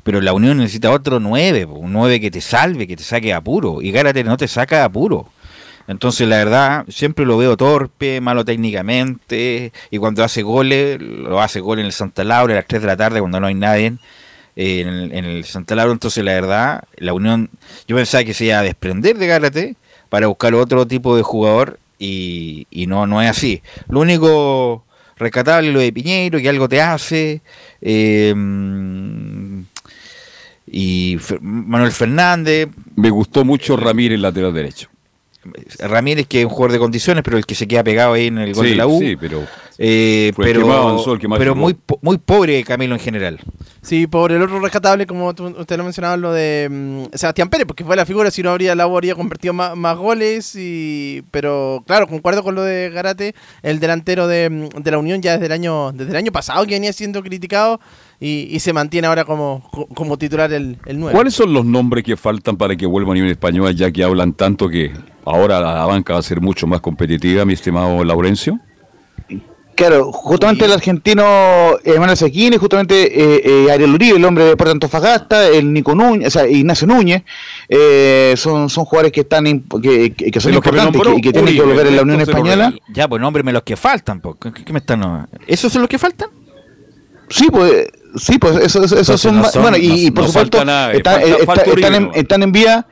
Pero 0.02 0.20
la 0.20 0.32
Unión 0.32 0.58
necesita 0.58 0.90
otro 0.90 1.20
nueve, 1.20 1.64
un 1.64 1.92
nueve 1.92 2.20
que 2.20 2.30
te 2.30 2.40
salve, 2.40 2.86
que 2.86 2.96
te 2.96 3.02
saque 3.02 3.32
apuro. 3.32 3.82
Y 3.82 3.92
Gárate 3.92 4.24
no 4.24 4.36
te 4.36 4.48
saca 4.48 4.84
apuro. 4.84 5.28
Entonces, 5.88 6.28
la 6.28 6.36
verdad, 6.36 6.84
siempre 6.88 7.24
lo 7.24 7.36
veo 7.36 7.56
torpe, 7.56 8.20
malo 8.20 8.44
técnicamente. 8.44 9.72
Y 9.90 9.98
cuando 9.98 10.24
hace 10.24 10.42
goles, 10.42 11.00
lo 11.00 11.40
hace 11.40 11.60
gol 11.60 11.78
en 11.80 11.86
el 11.86 11.92
Santa 11.92 12.24
Laura 12.24 12.54
a 12.54 12.56
las 12.56 12.66
3 12.66 12.82
de 12.82 12.86
la 12.86 12.96
tarde, 12.96 13.20
cuando 13.20 13.40
no 13.40 13.46
hay 13.46 13.54
nadie 13.54 13.94
eh, 14.56 14.80
en, 14.80 14.88
el, 14.88 15.12
en 15.12 15.24
el 15.24 15.44
Santa 15.44 15.74
Laura. 15.74 15.92
Entonces, 15.92 16.24
la 16.24 16.32
verdad, 16.32 16.84
la 16.96 17.12
Unión, 17.14 17.50
yo 17.88 17.96
pensaba 17.96 18.24
que 18.24 18.34
se 18.34 18.46
iba 18.46 18.58
a 18.58 18.62
desprender 18.62 19.18
de 19.18 19.26
Gárate 19.26 19.76
para 20.08 20.26
buscar 20.26 20.54
otro 20.54 20.86
tipo 20.86 21.16
de 21.16 21.22
jugador. 21.22 21.78
Y, 21.98 22.66
y 22.70 22.86
no, 22.88 23.06
no 23.06 23.22
es 23.22 23.30
así. 23.30 23.62
Lo 23.88 24.00
único 24.00 24.84
rescatable 25.22 25.68
es 25.68 25.74
lo 25.74 25.80
de 25.80 25.92
Piñeiro, 25.92 26.38
que 26.38 26.48
algo 26.48 26.68
te 26.68 26.80
hace. 26.80 27.40
eh, 27.80 28.34
y 30.66 31.18
Manuel 31.40 31.92
Fernández. 31.92 32.68
Me 32.96 33.10
gustó 33.10 33.44
mucho 33.44 33.76
Ramírez, 33.76 34.18
lateral 34.18 34.54
derecho. 34.54 34.88
Ramírez, 35.78 36.26
que 36.26 36.40
es 36.40 36.44
un 36.44 36.50
jugador 36.50 36.72
de 36.72 36.78
condiciones, 36.78 37.22
pero 37.24 37.36
el 37.36 37.46
que 37.46 37.54
se 37.54 37.66
queda 37.66 37.82
pegado 37.82 38.14
ahí 38.14 38.26
en 38.28 38.38
el 38.38 38.54
gol 38.54 38.64
Sí, 38.66 38.70
de 38.70 38.76
la 38.76 38.86
U. 38.86 38.98
sí, 39.00 39.16
pero- 39.16 39.42
Eh, 39.78 40.32
Fue 40.36 40.44
el 40.46 40.52
que 40.52 40.58
pero 40.58 40.66
más 40.68 40.76
avanzó, 40.78 41.14
el 41.14 41.18
que 41.18 41.26
más 41.26 41.38
pero 41.38 41.52
llegó. 41.54 41.62
muy, 41.62 41.74
po- 41.74 41.98
muy 42.02 42.18
pobre 42.18 42.62
Camilo 42.62 42.94
en 42.94 43.00
general. 43.00 43.40
Sí, 43.80 44.06
por 44.06 44.30
el 44.30 44.40
otro 44.42 44.60
rescatable, 44.60 45.06
como 45.06 45.34
tú- 45.34 45.46
usted 45.58 45.76
lo 45.78 45.82
mencionaba, 45.82 46.16
lo 46.18 46.32
de 46.32 46.68
mm, 46.70 47.16
Sebastián 47.16 47.48
Pérez, 47.48 47.66
porque 47.66 47.82
fue 47.82 47.96
la 47.96 48.04
figura, 48.06 48.30
si 48.30 48.42
no 48.42 48.50
habría 48.50 48.74
la 48.74 48.86
U 48.86 48.94
habría 48.94 49.14
convertido 49.14 49.54
más, 49.54 49.74
más 49.74 49.96
goles, 49.96 50.54
y 50.56 51.22
pero 51.30 51.82
claro, 51.86 52.06
concuerdo 52.06 52.44
con 52.44 52.54
lo 52.54 52.62
de 52.62 52.90
Garate, 52.90 53.34
el 53.62 53.80
delantero 53.80 54.28
de, 54.28 54.50
mm, 54.50 54.82
de 54.82 54.90
la 54.90 54.98
Unión 54.98 55.22
ya 55.22 55.32
desde 55.32 55.46
el 55.46 55.52
año 55.52 55.90
desde 55.92 56.10
el 56.10 56.16
año 56.16 56.32
pasado 56.32 56.64
que 56.66 56.74
venía 56.74 56.92
siendo 56.92 57.22
criticado 57.22 57.80
y, 58.22 58.48
y 58.54 58.60
se 58.60 58.72
mantiene 58.72 59.08
ahora 59.08 59.24
como, 59.24 59.68
co- 59.72 59.86
como 59.88 60.16
titular 60.16 60.52
el, 60.52 60.76
el 60.86 61.00
9. 61.00 61.12
¿Cuáles 61.14 61.34
son 61.34 61.52
los 61.52 61.64
nombres 61.64 62.04
que 62.04 62.16
faltan 62.16 62.56
para 62.56 62.76
que 62.76 62.86
vuelva 62.86 63.10
a 63.12 63.14
nivel 63.14 63.30
español, 63.30 63.74
ya 63.74 63.90
que 63.90 64.04
hablan 64.04 64.32
tanto 64.34 64.68
que 64.68 64.92
ahora 65.24 65.60
la 65.60 65.84
banca 65.86 66.12
va 66.12 66.20
a 66.20 66.22
ser 66.22 66.40
mucho 66.40 66.66
más 66.66 66.80
competitiva, 66.80 67.44
mi 67.44 67.54
estimado 67.54 68.04
Laurencio? 68.04 68.60
Claro, 69.74 70.12
justamente 70.12 70.66
el 70.66 70.72
argentino 70.72 71.24
eh, 71.82 71.98
Manuel 71.98 72.16
Sequini, 72.16 72.58
justamente 72.58 72.94
eh, 73.20 73.42
eh, 73.66 73.70
Ariel 73.72 73.94
Uribe, 73.94 74.18
el 74.18 74.24
hombre 74.24 74.44
de 74.44 74.56
Puerto 74.56 74.70
Antofagasta, 74.72 75.48
el 75.48 75.72
Nico 75.72 75.94
Núñez, 75.94 76.28
o 76.28 76.30
sea, 76.30 76.46
Ignacio 76.46 76.86
Núñez, 76.86 77.22
eh, 77.70 78.34
son, 78.36 78.68
son 78.68 78.84
jugadores 78.84 79.12
que 79.12 79.22
están 79.22 79.44
que, 79.82 80.12
que- 80.12 80.30
que 80.30 80.40
son 80.40 80.52
importantes 80.54 81.00
y 81.00 81.04
que, 81.04 81.18
y 81.18 81.20
que 81.22 81.32
tienen 81.32 81.54
que 81.54 81.62
volver 81.62 81.86
en 81.86 81.96
la 81.96 82.02
Unión 82.02 82.20
Española. 82.20 82.74
Ya, 82.94 83.08
pues 83.08 83.20
nómbreme 83.22 83.50
los 83.50 83.62
que 83.62 83.76
faltan, 83.76 84.20
po. 84.20 84.34
¿Qué, 84.38 84.52
qué 84.52 84.72
me 84.74 84.78
están? 84.80 85.26
¿Esos 85.46 85.72
son 85.72 85.80
los 85.82 85.88
que 85.88 85.98
faltan? 85.98 86.28
Sí, 87.30 87.48
pues, 87.50 87.86
sí, 88.16 88.38
pues 88.38 88.56
eso, 88.56 88.82
eso- 88.82 88.84
esos 88.84 88.92
Entonces 88.98 89.20
son, 89.20 89.36
no 89.36 89.44
son- 89.48 89.62
bueno, 89.62 89.76
y, 89.76 89.88
no- 89.88 89.94
y 89.96 90.10
por 90.10 90.24
no 90.24 90.28
supuesto 90.28 90.58
falta 90.58 90.64
nada, 90.72 90.92
están, 90.92 91.14
falta- 91.20 91.28
eh, 91.28 91.46
falta 91.46 91.52
está- 91.62 91.70
Uribe 91.72 91.86
están 91.88 92.02
en, 92.02 92.10
están 92.14 92.42
en 92.42 92.52
vía 92.52 92.86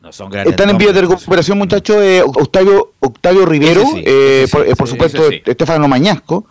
No 0.00 0.12
son 0.12 0.34
están 0.36 0.70
en 0.70 0.78
vía 0.78 0.92
de 0.92 1.00
recuperación, 1.02 1.58
muchachos, 1.58 1.96
eh, 2.00 2.22
Octavio 2.24 2.92
Octavio 3.00 3.44
Rivero, 3.46 3.82
sí, 3.82 4.02
eh, 4.06 4.46
por, 4.50 4.66
eh, 4.66 4.74
por 4.76 4.88
supuesto. 4.88 5.22
Estefano 5.44 5.86
Mañasco. 5.88 6.46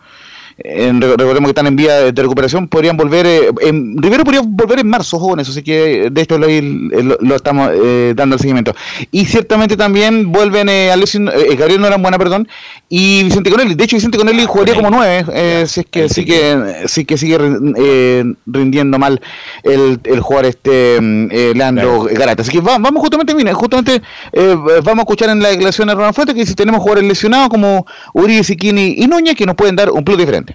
Eh, 0.60 0.90
re- 0.92 1.16
recordemos 1.16 1.46
que 1.48 1.50
están 1.50 1.68
en 1.68 1.76
vía 1.76 2.10
de, 2.10 2.22
recuperación, 2.22 2.66
podrían 2.66 2.96
volver, 2.96 3.26
eh, 3.26 3.50
en- 3.60 3.96
Rivero 3.96 4.24
podría 4.24 4.42
volver 4.44 4.80
en 4.80 4.88
marzo, 4.88 5.18
jóvenes, 5.20 5.48
así 5.48 5.62
que 5.62 6.08
de 6.10 6.20
esto 6.20 6.36
lo, 6.36 6.48
lo- 6.48 7.16
lo 7.20 7.36
estamos 7.36 7.70
eh, 7.74 8.12
dando 8.16 8.34
el 8.34 8.40
seguimiento. 8.40 8.74
Y 9.12 9.26
ciertamente 9.26 9.76
también 9.76 10.32
vuelven 10.32 10.68
eh, 10.68 10.90
Alexis, 10.90 11.20
eh, 11.20 11.54
Gabriel 11.56 11.80
Norambuena, 11.80 12.18
perdón, 12.18 12.48
y 12.88 13.22
Vicente 13.22 13.50
Conelli. 13.50 13.74
De 13.76 13.84
hecho, 13.84 13.94
Vicente 13.96 14.18
Conelli 14.18 14.44
jugaría 14.46 14.74
como 14.74 14.90
nueve, 14.90 15.24
eh, 15.32 15.64
si 15.68 15.80
es 15.80 15.86
que 15.88 16.08
sí 16.08 16.24
que 16.24 16.82
sí 16.86 17.04
que 17.04 17.16
sigue 17.16 17.38
rin- 17.38 17.74
eh, 17.78 18.24
rindiendo 18.46 18.98
mal 18.98 19.20
el, 19.62 20.00
el 20.04 20.20
jugador 20.20 20.46
este 20.46 21.00
mm, 21.00 21.28
eh, 21.30 21.52
Leandro 21.54 22.02
Garata. 22.10 22.42
Así 22.42 22.50
que 22.50 22.60
va- 22.60 22.78
vamos 22.78 23.00
justamente, 23.00 23.32
mira, 23.34 23.54
justamente 23.54 24.02
eh, 24.32 24.56
vamos 24.82 24.98
a 24.98 25.02
escuchar 25.02 25.28
en 25.30 25.40
la 25.40 25.50
declaración 25.50 25.86
de 25.86 25.94
Ronald 25.94 26.14
Fuente 26.16 26.34
que 26.34 26.44
si 26.44 26.54
tenemos 26.56 26.80
jugadores 26.80 27.04
lesionados 27.08 27.48
como 27.48 27.86
Uribe, 28.12 28.42
Siquini 28.42 28.94
y 28.98 29.06
Núñez 29.06 29.36
que 29.36 29.46
nos 29.46 29.54
pueden 29.54 29.76
dar 29.76 29.90
un 29.92 30.02
plus 30.02 30.18
diferente. 30.18 30.47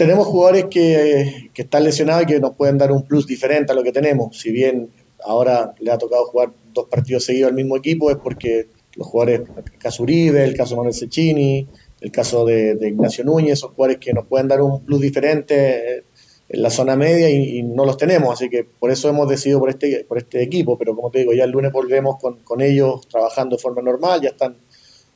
Tenemos 0.00 0.28
jugadores 0.28 0.64
que, 0.70 1.50
están 1.54 1.84
lesionados 1.84 2.22
y 2.22 2.26
que 2.26 2.40
nos 2.40 2.56
pueden 2.56 2.78
dar 2.78 2.90
un 2.90 3.02
plus 3.02 3.26
diferente 3.26 3.72
a 3.72 3.74
lo 3.74 3.82
que 3.82 3.92
tenemos. 3.92 4.34
Si 4.34 4.50
bien 4.50 4.88
ahora 5.22 5.74
le 5.78 5.90
ha 5.90 5.98
tocado 5.98 6.24
jugar 6.24 6.52
dos 6.72 6.86
partidos 6.88 7.26
seguidos 7.26 7.50
al 7.50 7.54
mismo 7.54 7.76
equipo, 7.76 8.10
es 8.10 8.16
porque 8.16 8.68
los 8.94 9.06
jugadores, 9.06 9.42
el 9.58 9.78
caso 9.78 10.02
Uribe, 10.02 10.42
el 10.42 10.56
caso 10.56 10.74
Manuel 10.74 10.94
Cecchini, 10.94 11.68
el 12.00 12.10
caso 12.10 12.46
de, 12.46 12.76
de 12.76 12.88
Ignacio 12.88 13.24
Núñez, 13.24 13.58
son 13.58 13.74
jugadores 13.74 13.98
que 13.98 14.14
nos 14.14 14.24
pueden 14.24 14.48
dar 14.48 14.62
un 14.62 14.82
plus 14.86 15.02
diferente 15.02 15.98
eh, 15.98 16.04
en 16.48 16.62
la 16.62 16.70
zona 16.70 16.96
media 16.96 17.28
y, 17.28 17.58
y 17.58 17.62
no 17.62 17.84
los 17.84 17.98
tenemos. 17.98 18.32
Así 18.32 18.48
que 18.48 18.64
por 18.64 18.90
eso 18.90 19.10
hemos 19.10 19.28
decidido 19.28 19.60
por 19.60 19.68
este, 19.68 20.06
por 20.08 20.16
este 20.16 20.42
equipo. 20.42 20.78
Pero 20.78 20.96
como 20.96 21.10
te 21.10 21.18
digo, 21.18 21.34
ya 21.34 21.44
el 21.44 21.50
lunes 21.50 21.72
volvemos 21.72 22.16
con, 22.18 22.38
con 22.38 22.62
ellos 22.62 23.06
trabajando 23.06 23.56
de 23.56 23.60
forma 23.60 23.82
normal, 23.82 24.22
ya 24.22 24.30
están 24.30 24.56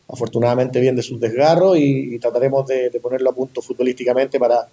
afortunadamente 0.08 0.80
bien 0.80 0.96
de 0.96 1.02
sus 1.02 1.20
desgarros 1.20 1.76
y, 1.78 2.18
trataremos 2.18 2.66
de, 2.66 2.90
ponerlo 3.02 3.30
a 3.30 3.34
punto 3.34 3.62
futbolísticamente 3.62 4.38
para, 4.38 4.66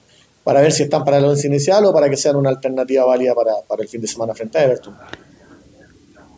para 0.43 0.61
ver 0.61 0.71
si 0.71 0.83
están 0.83 1.03
para 1.03 1.17
el 1.17 1.25
once 1.25 1.47
inicial 1.47 1.85
o 1.85 1.93
para 1.93 2.09
que 2.09 2.17
sean 2.17 2.35
una 2.35 2.49
alternativa 2.49 3.05
válida 3.05 3.33
para, 3.33 3.53
para 3.67 3.83
el 3.83 3.89
fin 3.89 4.01
de 4.01 4.07
semana 4.07 4.33
frente 4.33 4.57
a 4.57 4.63
Everton. 4.63 4.95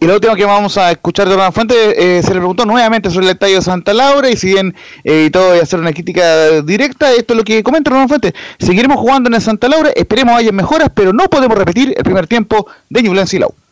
Y 0.04 0.06
la 0.06 0.16
última 0.16 0.36
que 0.36 0.44
vamos 0.44 0.78
a 0.78 0.92
escuchar 0.92 1.30
de 1.30 1.36
Ronald 1.36 1.54
Fuente 1.54 1.76
eh, 1.76 2.22
se 2.22 2.34
le 2.34 2.40
preguntó 2.42 2.66
nuevamente 2.66 3.10
sobre 3.10 3.28
el 3.28 3.32
estadio 3.32 3.56
de 3.56 3.62
Santa 3.62 3.94
Laura 3.94 4.30
y 4.30 4.36
si 4.36 4.48
bien 4.48 4.76
eh, 5.02 5.30
todo 5.32 5.56
y 5.56 5.60
hacer 5.60 5.80
una 5.80 5.94
crítica 5.94 6.62
directa, 6.62 7.14
esto 7.14 7.34
es 7.34 7.38
lo 7.38 7.44
que 7.46 7.64
comenta 7.64 7.90
Ronald 7.90 8.10
Fuente. 8.10 8.34
Seguiremos 8.60 8.98
jugando 8.98 9.30
en 9.30 9.36
el 9.36 9.42
Santa 9.42 9.70
Laura, 9.70 9.92
esperemos 9.96 10.36
haya 10.36 10.52
mejoras, 10.52 10.90
pero 10.94 11.14
no 11.14 11.30
podemos 11.30 11.58
repetir 11.58 11.94
el 11.96 12.04
primer 12.04 12.28
tiempo 12.28 12.68
de 12.90 13.02
Ñublense 13.02 13.38
y. 13.38 13.63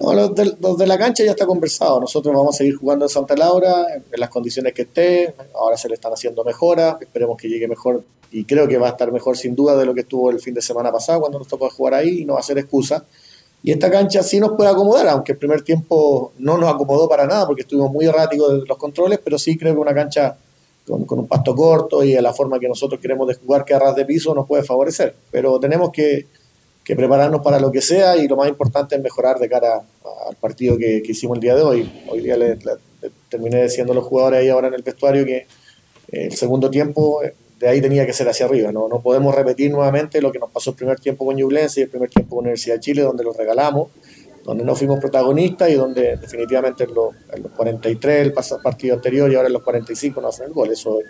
No, 0.00 0.12
los 0.12 0.34
de, 0.34 0.56
los 0.60 0.76
de 0.76 0.86
la 0.86 0.98
cancha 0.98 1.24
ya 1.24 1.30
está 1.30 1.46
conversado. 1.46 2.00
Nosotros 2.00 2.34
vamos 2.34 2.54
a 2.54 2.58
seguir 2.58 2.76
jugando 2.76 3.04
en 3.04 3.08
Santa 3.08 3.34
Laura 3.36 3.86
en 3.94 4.20
las 4.20 4.28
condiciones 4.28 4.74
que 4.74 4.82
esté. 4.82 5.34
Ahora 5.54 5.76
se 5.76 5.88
le 5.88 5.94
están 5.94 6.12
haciendo 6.12 6.44
mejoras. 6.44 6.96
Esperemos 7.00 7.36
que 7.36 7.48
llegue 7.48 7.66
mejor 7.66 8.02
y 8.30 8.44
creo 8.44 8.68
que 8.68 8.76
va 8.76 8.88
a 8.88 8.90
estar 8.90 9.10
mejor 9.12 9.36
sin 9.36 9.54
duda 9.54 9.76
de 9.76 9.86
lo 9.86 9.94
que 9.94 10.00
estuvo 10.00 10.30
el 10.30 10.40
fin 10.40 10.54
de 10.54 10.62
semana 10.62 10.92
pasado 10.92 11.20
cuando 11.20 11.38
nos 11.38 11.48
tocó 11.48 11.70
jugar 11.70 11.94
ahí 11.94 12.20
y 12.20 12.24
no 12.24 12.34
va 12.34 12.40
a 12.40 12.42
ser 12.42 12.58
excusa. 12.58 13.04
Y 13.62 13.72
esta 13.72 13.90
cancha 13.90 14.22
sí 14.22 14.38
nos 14.38 14.52
puede 14.52 14.70
acomodar, 14.70 15.08
aunque 15.08 15.32
el 15.32 15.38
primer 15.38 15.62
tiempo 15.62 16.32
no 16.38 16.58
nos 16.58 16.72
acomodó 16.72 17.08
para 17.08 17.26
nada 17.26 17.46
porque 17.46 17.62
estuvimos 17.62 17.90
muy 17.90 18.04
erráticos 18.04 18.52
de 18.52 18.66
los 18.66 18.78
controles, 18.78 19.18
pero 19.24 19.38
sí 19.38 19.56
creo 19.56 19.74
que 19.74 19.80
una 19.80 19.94
cancha 19.94 20.36
con, 20.86 21.04
con 21.04 21.20
un 21.20 21.26
pasto 21.26 21.54
corto 21.54 22.04
y 22.04 22.14
a 22.14 22.22
la 22.22 22.32
forma 22.32 22.60
que 22.60 22.68
nosotros 22.68 23.00
queremos 23.00 23.26
de 23.26 23.34
jugar 23.34 23.64
que 23.64 23.74
a 23.74 23.78
ras 23.78 23.96
de 23.96 24.04
piso 24.04 24.34
nos 24.34 24.46
puede 24.46 24.62
favorecer. 24.62 25.14
Pero 25.30 25.58
tenemos 25.58 25.90
que, 25.90 26.26
que 26.86 26.94
prepararnos 26.94 27.42
para 27.42 27.58
lo 27.58 27.72
que 27.72 27.80
sea 27.80 28.16
y 28.16 28.28
lo 28.28 28.36
más 28.36 28.48
importante 28.48 28.94
es 28.94 29.02
mejorar 29.02 29.40
de 29.40 29.48
cara 29.48 29.82
al 30.28 30.36
partido 30.36 30.78
que, 30.78 31.02
que 31.02 31.12
hicimos 31.12 31.36
el 31.36 31.40
día 31.40 31.56
de 31.56 31.62
hoy. 31.62 32.04
Hoy 32.08 32.20
día 32.20 32.36
terminé 33.28 33.64
diciendo 33.64 33.92
a 33.92 33.96
los 33.96 34.04
jugadores 34.04 34.38
ahí 34.38 34.48
ahora 34.48 34.68
en 34.68 34.74
el 34.74 34.82
vestuario 34.84 35.24
que 35.24 35.36
eh, 35.36 35.46
el 36.26 36.36
segundo 36.36 36.70
tiempo 36.70 37.24
eh, 37.24 37.34
de 37.58 37.68
ahí 37.68 37.80
tenía 37.80 38.06
que 38.06 38.12
ser 38.12 38.28
hacia 38.28 38.46
arriba. 38.46 38.70
No, 38.70 38.86
no 38.86 39.00
podemos 39.00 39.34
repetir 39.34 39.72
nuevamente 39.72 40.20
lo 40.20 40.30
que 40.30 40.38
nos 40.38 40.48
pasó 40.52 40.70
el 40.70 40.76
primer 40.76 41.00
tiempo 41.00 41.26
con 41.26 41.34
Ñublense 41.34 41.80
y 41.80 41.82
el 41.82 41.88
primer 41.88 42.08
tiempo 42.08 42.36
con 42.36 42.44
Universidad 42.44 42.76
de 42.76 42.80
Chile, 42.80 43.02
donde 43.02 43.24
los 43.24 43.36
regalamos, 43.36 43.88
donde 44.44 44.62
no 44.62 44.76
fuimos 44.76 45.00
protagonistas 45.00 45.68
y 45.70 45.74
donde 45.74 46.18
definitivamente 46.18 46.84
en 46.84 46.94
los, 46.94 47.16
en 47.32 47.42
los 47.42 47.50
43, 47.50 48.26
el 48.26 48.32
partido 48.62 48.94
anterior 48.94 49.32
y 49.32 49.34
ahora 49.34 49.48
en 49.48 49.54
los 49.54 49.62
45 49.64 50.20
no 50.20 50.28
hacen 50.28 50.46
el 50.46 50.52
gol. 50.52 50.70
Eso 50.70 51.00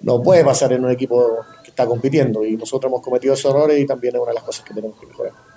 no 0.00 0.20
puede 0.20 0.44
pasar 0.44 0.72
en 0.72 0.84
un 0.84 0.90
equipo 0.90 1.44
está 1.72 1.86
compitiendo 1.86 2.44
y 2.44 2.56
nosotros 2.56 2.90
hemos 2.90 3.02
cometido 3.02 3.34
esos 3.34 3.52
errores 3.52 3.80
y 3.80 3.86
también 3.86 4.14
es 4.14 4.20
una 4.20 4.30
de 4.30 4.34
las 4.34 4.44
cosas 4.44 4.64
que 4.64 4.74
tenemos 4.74 4.98
que 4.98 5.06
mejorar. 5.06 5.51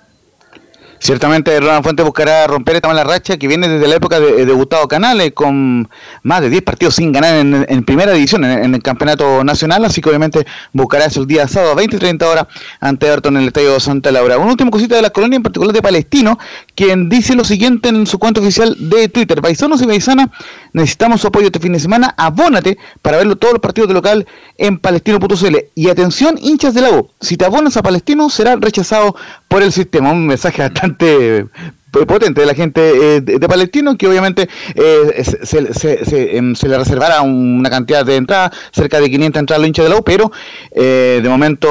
Ciertamente 0.98 1.58
Ronald 1.60 1.82
Fuente 1.82 2.02
buscará 2.02 2.46
romper 2.46 2.76
esta 2.76 2.88
mala 2.88 3.04
racha 3.04 3.36
que 3.36 3.48
viene 3.48 3.68
desde 3.68 3.86
la 3.88 3.96
época 3.96 4.20
de, 4.20 4.46
de 4.46 4.52
Gustavo 4.52 4.88
Canales 4.88 5.32
con 5.32 5.88
más 6.22 6.40
de 6.40 6.50
10 6.50 6.62
partidos 6.62 6.94
sin 6.94 7.12
ganar 7.12 7.34
en, 7.36 7.84
primera 7.84 8.12
división 8.12 8.44
en, 8.44 8.74
el 8.74 8.82
campeonato 8.82 9.44
nacional, 9.44 9.84
así 9.84 10.00
que 10.00 10.08
obviamente 10.08 10.46
buscará 10.72 11.06
eso 11.06 11.20
el 11.20 11.26
día 11.26 11.46
sábado 11.46 11.72
a 11.72 11.74
20 11.74 11.96
y 11.96 11.98
30 11.98 12.28
horas 12.28 12.46
ante 12.80 13.06
Everton 13.06 13.36
en 13.36 13.42
el 13.42 13.48
Estadio 13.48 13.78
Santa 13.80 14.10
Laura. 14.10 14.38
Una 14.38 14.50
última 14.50 14.70
cosita 14.70 14.96
de 14.96 15.02
la 15.02 15.10
colonia, 15.10 15.36
en 15.36 15.42
particular 15.42 15.74
de 15.74 15.82
Palestino, 15.82 16.38
quien 16.74 17.08
dice 17.08 17.34
lo 17.34 17.44
siguiente 17.44 17.88
en 17.88 18.06
su 18.06 18.18
cuenta 18.18 18.40
oficial 18.40 18.76
de 18.78 19.08
Twitter, 19.08 19.40
paisanos 19.40 19.82
y 19.82 19.86
paisanas, 19.86 20.28
necesitamos 20.72 21.20
su 21.20 21.28
apoyo 21.28 21.46
este 21.46 21.60
fin 21.60 21.72
de 21.72 21.80
semana, 21.80 22.14
abónate 22.16 22.78
para 23.02 23.18
ver 23.18 23.36
todos 23.36 23.54
los 23.54 23.60
partidos 23.60 23.88
de 23.88 23.94
local 23.94 24.26
en 24.58 24.78
palestino.cl 24.78 25.56
y 25.74 25.88
atención 25.88 26.38
hinchas 26.40 26.74
de 26.74 26.80
la 26.80 26.90
U, 26.90 27.10
si 27.20 27.36
te 27.36 27.44
abonas 27.44 27.76
a 27.76 27.82
Palestino 27.82 28.28
será 28.30 28.56
rechazado 28.56 29.16
por 29.48 29.62
el 29.62 29.72
sistema, 29.72 30.10
un 30.10 30.26
mensaje 30.26 30.62
bastante 30.90 31.38
eh, 31.38 32.06
potente 32.06 32.40
de 32.42 32.46
la 32.46 32.54
gente 32.54 32.80
eh, 33.16 33.20
de, 33.20 33.38
de 33.38 33.48
Palestino 33.48 33.96
que 33.96 34.06
obviamente 34.06 34.48
eh, 34.74 35.22
se, 35.24 35.46
se- 35.46 35.74
se- 35.74 36.04
se, 36.04 36.36
em, 36.36 36.54
se 36.54 36.68
le 36.68 36.76
reservará 36.78 37.22
una 37.22 37.70
cantidad 37.70 38.04
de 38.04 38.16
entradas, 38.16 38.50
cerca 38.72 39.00
de 39.00 39.10
500 39.10 39.40
entradas 39.40 39.58
a 39.58 39.60
los 39.62 39.68
hinchas 39.68 39.84
de 39.86 39.90
la 39.90 39.96
U, 39.96 40.02
pero 40.04 40.30
eh, 40.72 41.20
de 41.22 41.28
momento, 41.28 41.68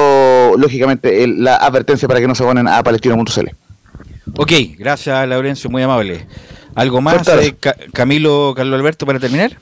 lógicamente, 0.58 1.22
el- 1.24 1.42
la 1.44 1.56
advertencia 1.56 2.08
para 2.08 2.20
que 2.20 2.26
no 2.26 2.34
se 2.34 2.42
abonen 2.42 2.66
a 2.68 2.82
palestino.cl. 2.82 3.48
Ok, 4.38 4.52
gracias 4.78 5.28
Laurencio, 5.28 5.70
muy 5.70 5.82
amable. 5.82 6.26
¿Algo 6.74 7.00
más, 7.00 7.26
eh, 7.28 7.54
Ca- 7.58 7.76
Camilo, 7.92 8.52
Carlos 8.56 8.78
Alberto, 8.78 9.06
para 9.06 9.18
terminar? 9.20 9.52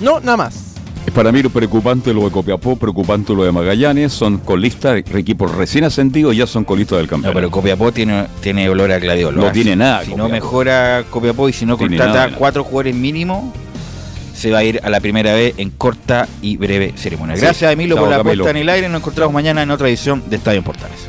No, 0.00 0.18
nada 0.20 0.36
más. 0.36 0.71
Para 1.14 1.30
mí 1.32 1.42
lo 1.42 1.50
preocupante 1.50 2.14
lo 2.14 2.24
de 2.24 2.30
Copiapó, 2.30 2.76
preocupante 2.76 3.34
lo 3.34 3.44
de 3.44 3.52
Magallanes, 3.52 4.12
son 4.12 4.38
colistas, 4.38 4.96
equipos 4.96 5.54
recién 5.54 5.84
ascendidos 5.84 6.34
ya 6.34 6.46
son 6.46 6.64
colistas 6.64 6.98
del 6.98 7.06
No, 7.06 7.10
campeonato. 7.10 7.34
pero 7.38 7.50
Copiapó 7.50 7.92
tiene, 7.92 8.26
tiene 8.40 8.68
olor 8.70 8.90
a 8.92 8.98
gladiolo. 8.98 9.42
No 9.42 9.52
tiene 9.52 9.76
nada, 9.76 10.00
Si 10.04 10.10
Copiapó. 10.10 10.28
no 10.28 10.32
mejora 10.32 11.04
Copiapó 11.10 11.48
y 11.48 11.52
si 11.52 11.66
no 11.66 11.76
Tiene 11.76 11.98
contrata 11.98 12.26
nada. 12.26 12.36
cuatro 12.38 12.64
jugadores 12.64 12.94
mínimo, 12.94 13.52
se 14.34 14.50
va 14.52 14.58
a 14.58 14.64
ir 14.64 14.80
a 14.82 14.88
la 14.88 15.00
primera 15.00 15.34
vez 15.34 15.54
en 15.58 15.70
corta 15.70 16.26
y 16.40 16.56
breve 16.56 16.94
ceremonia. 16.96 17.36
Sí. 17.36 17.42
Gracias, 17.42 17.70
Emilio, 17.72 17.96
Chao, 17.96 18.04
por 18.04 18.10
la 18.10 18.18
Camilo. 18.18 18.44
puesta 18.44 18.50
en 18.58 18.62
el 18.62 18.68
aire. 18.70 18.88
Nos 18.88 19.00
encontramos 19.02 19.34
mañana 19.34 19.62
en 19.62 19.70
otra 19.70 19.88
edición 19.88 20.22
de 20.30 20.36
Estadio 20.36 20.58
en 20.58 20.64
Portales. 20.64 21.08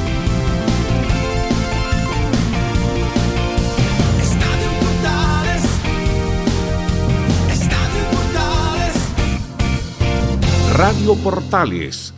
Radio 10.81 11.13
Portales 11.13 12.11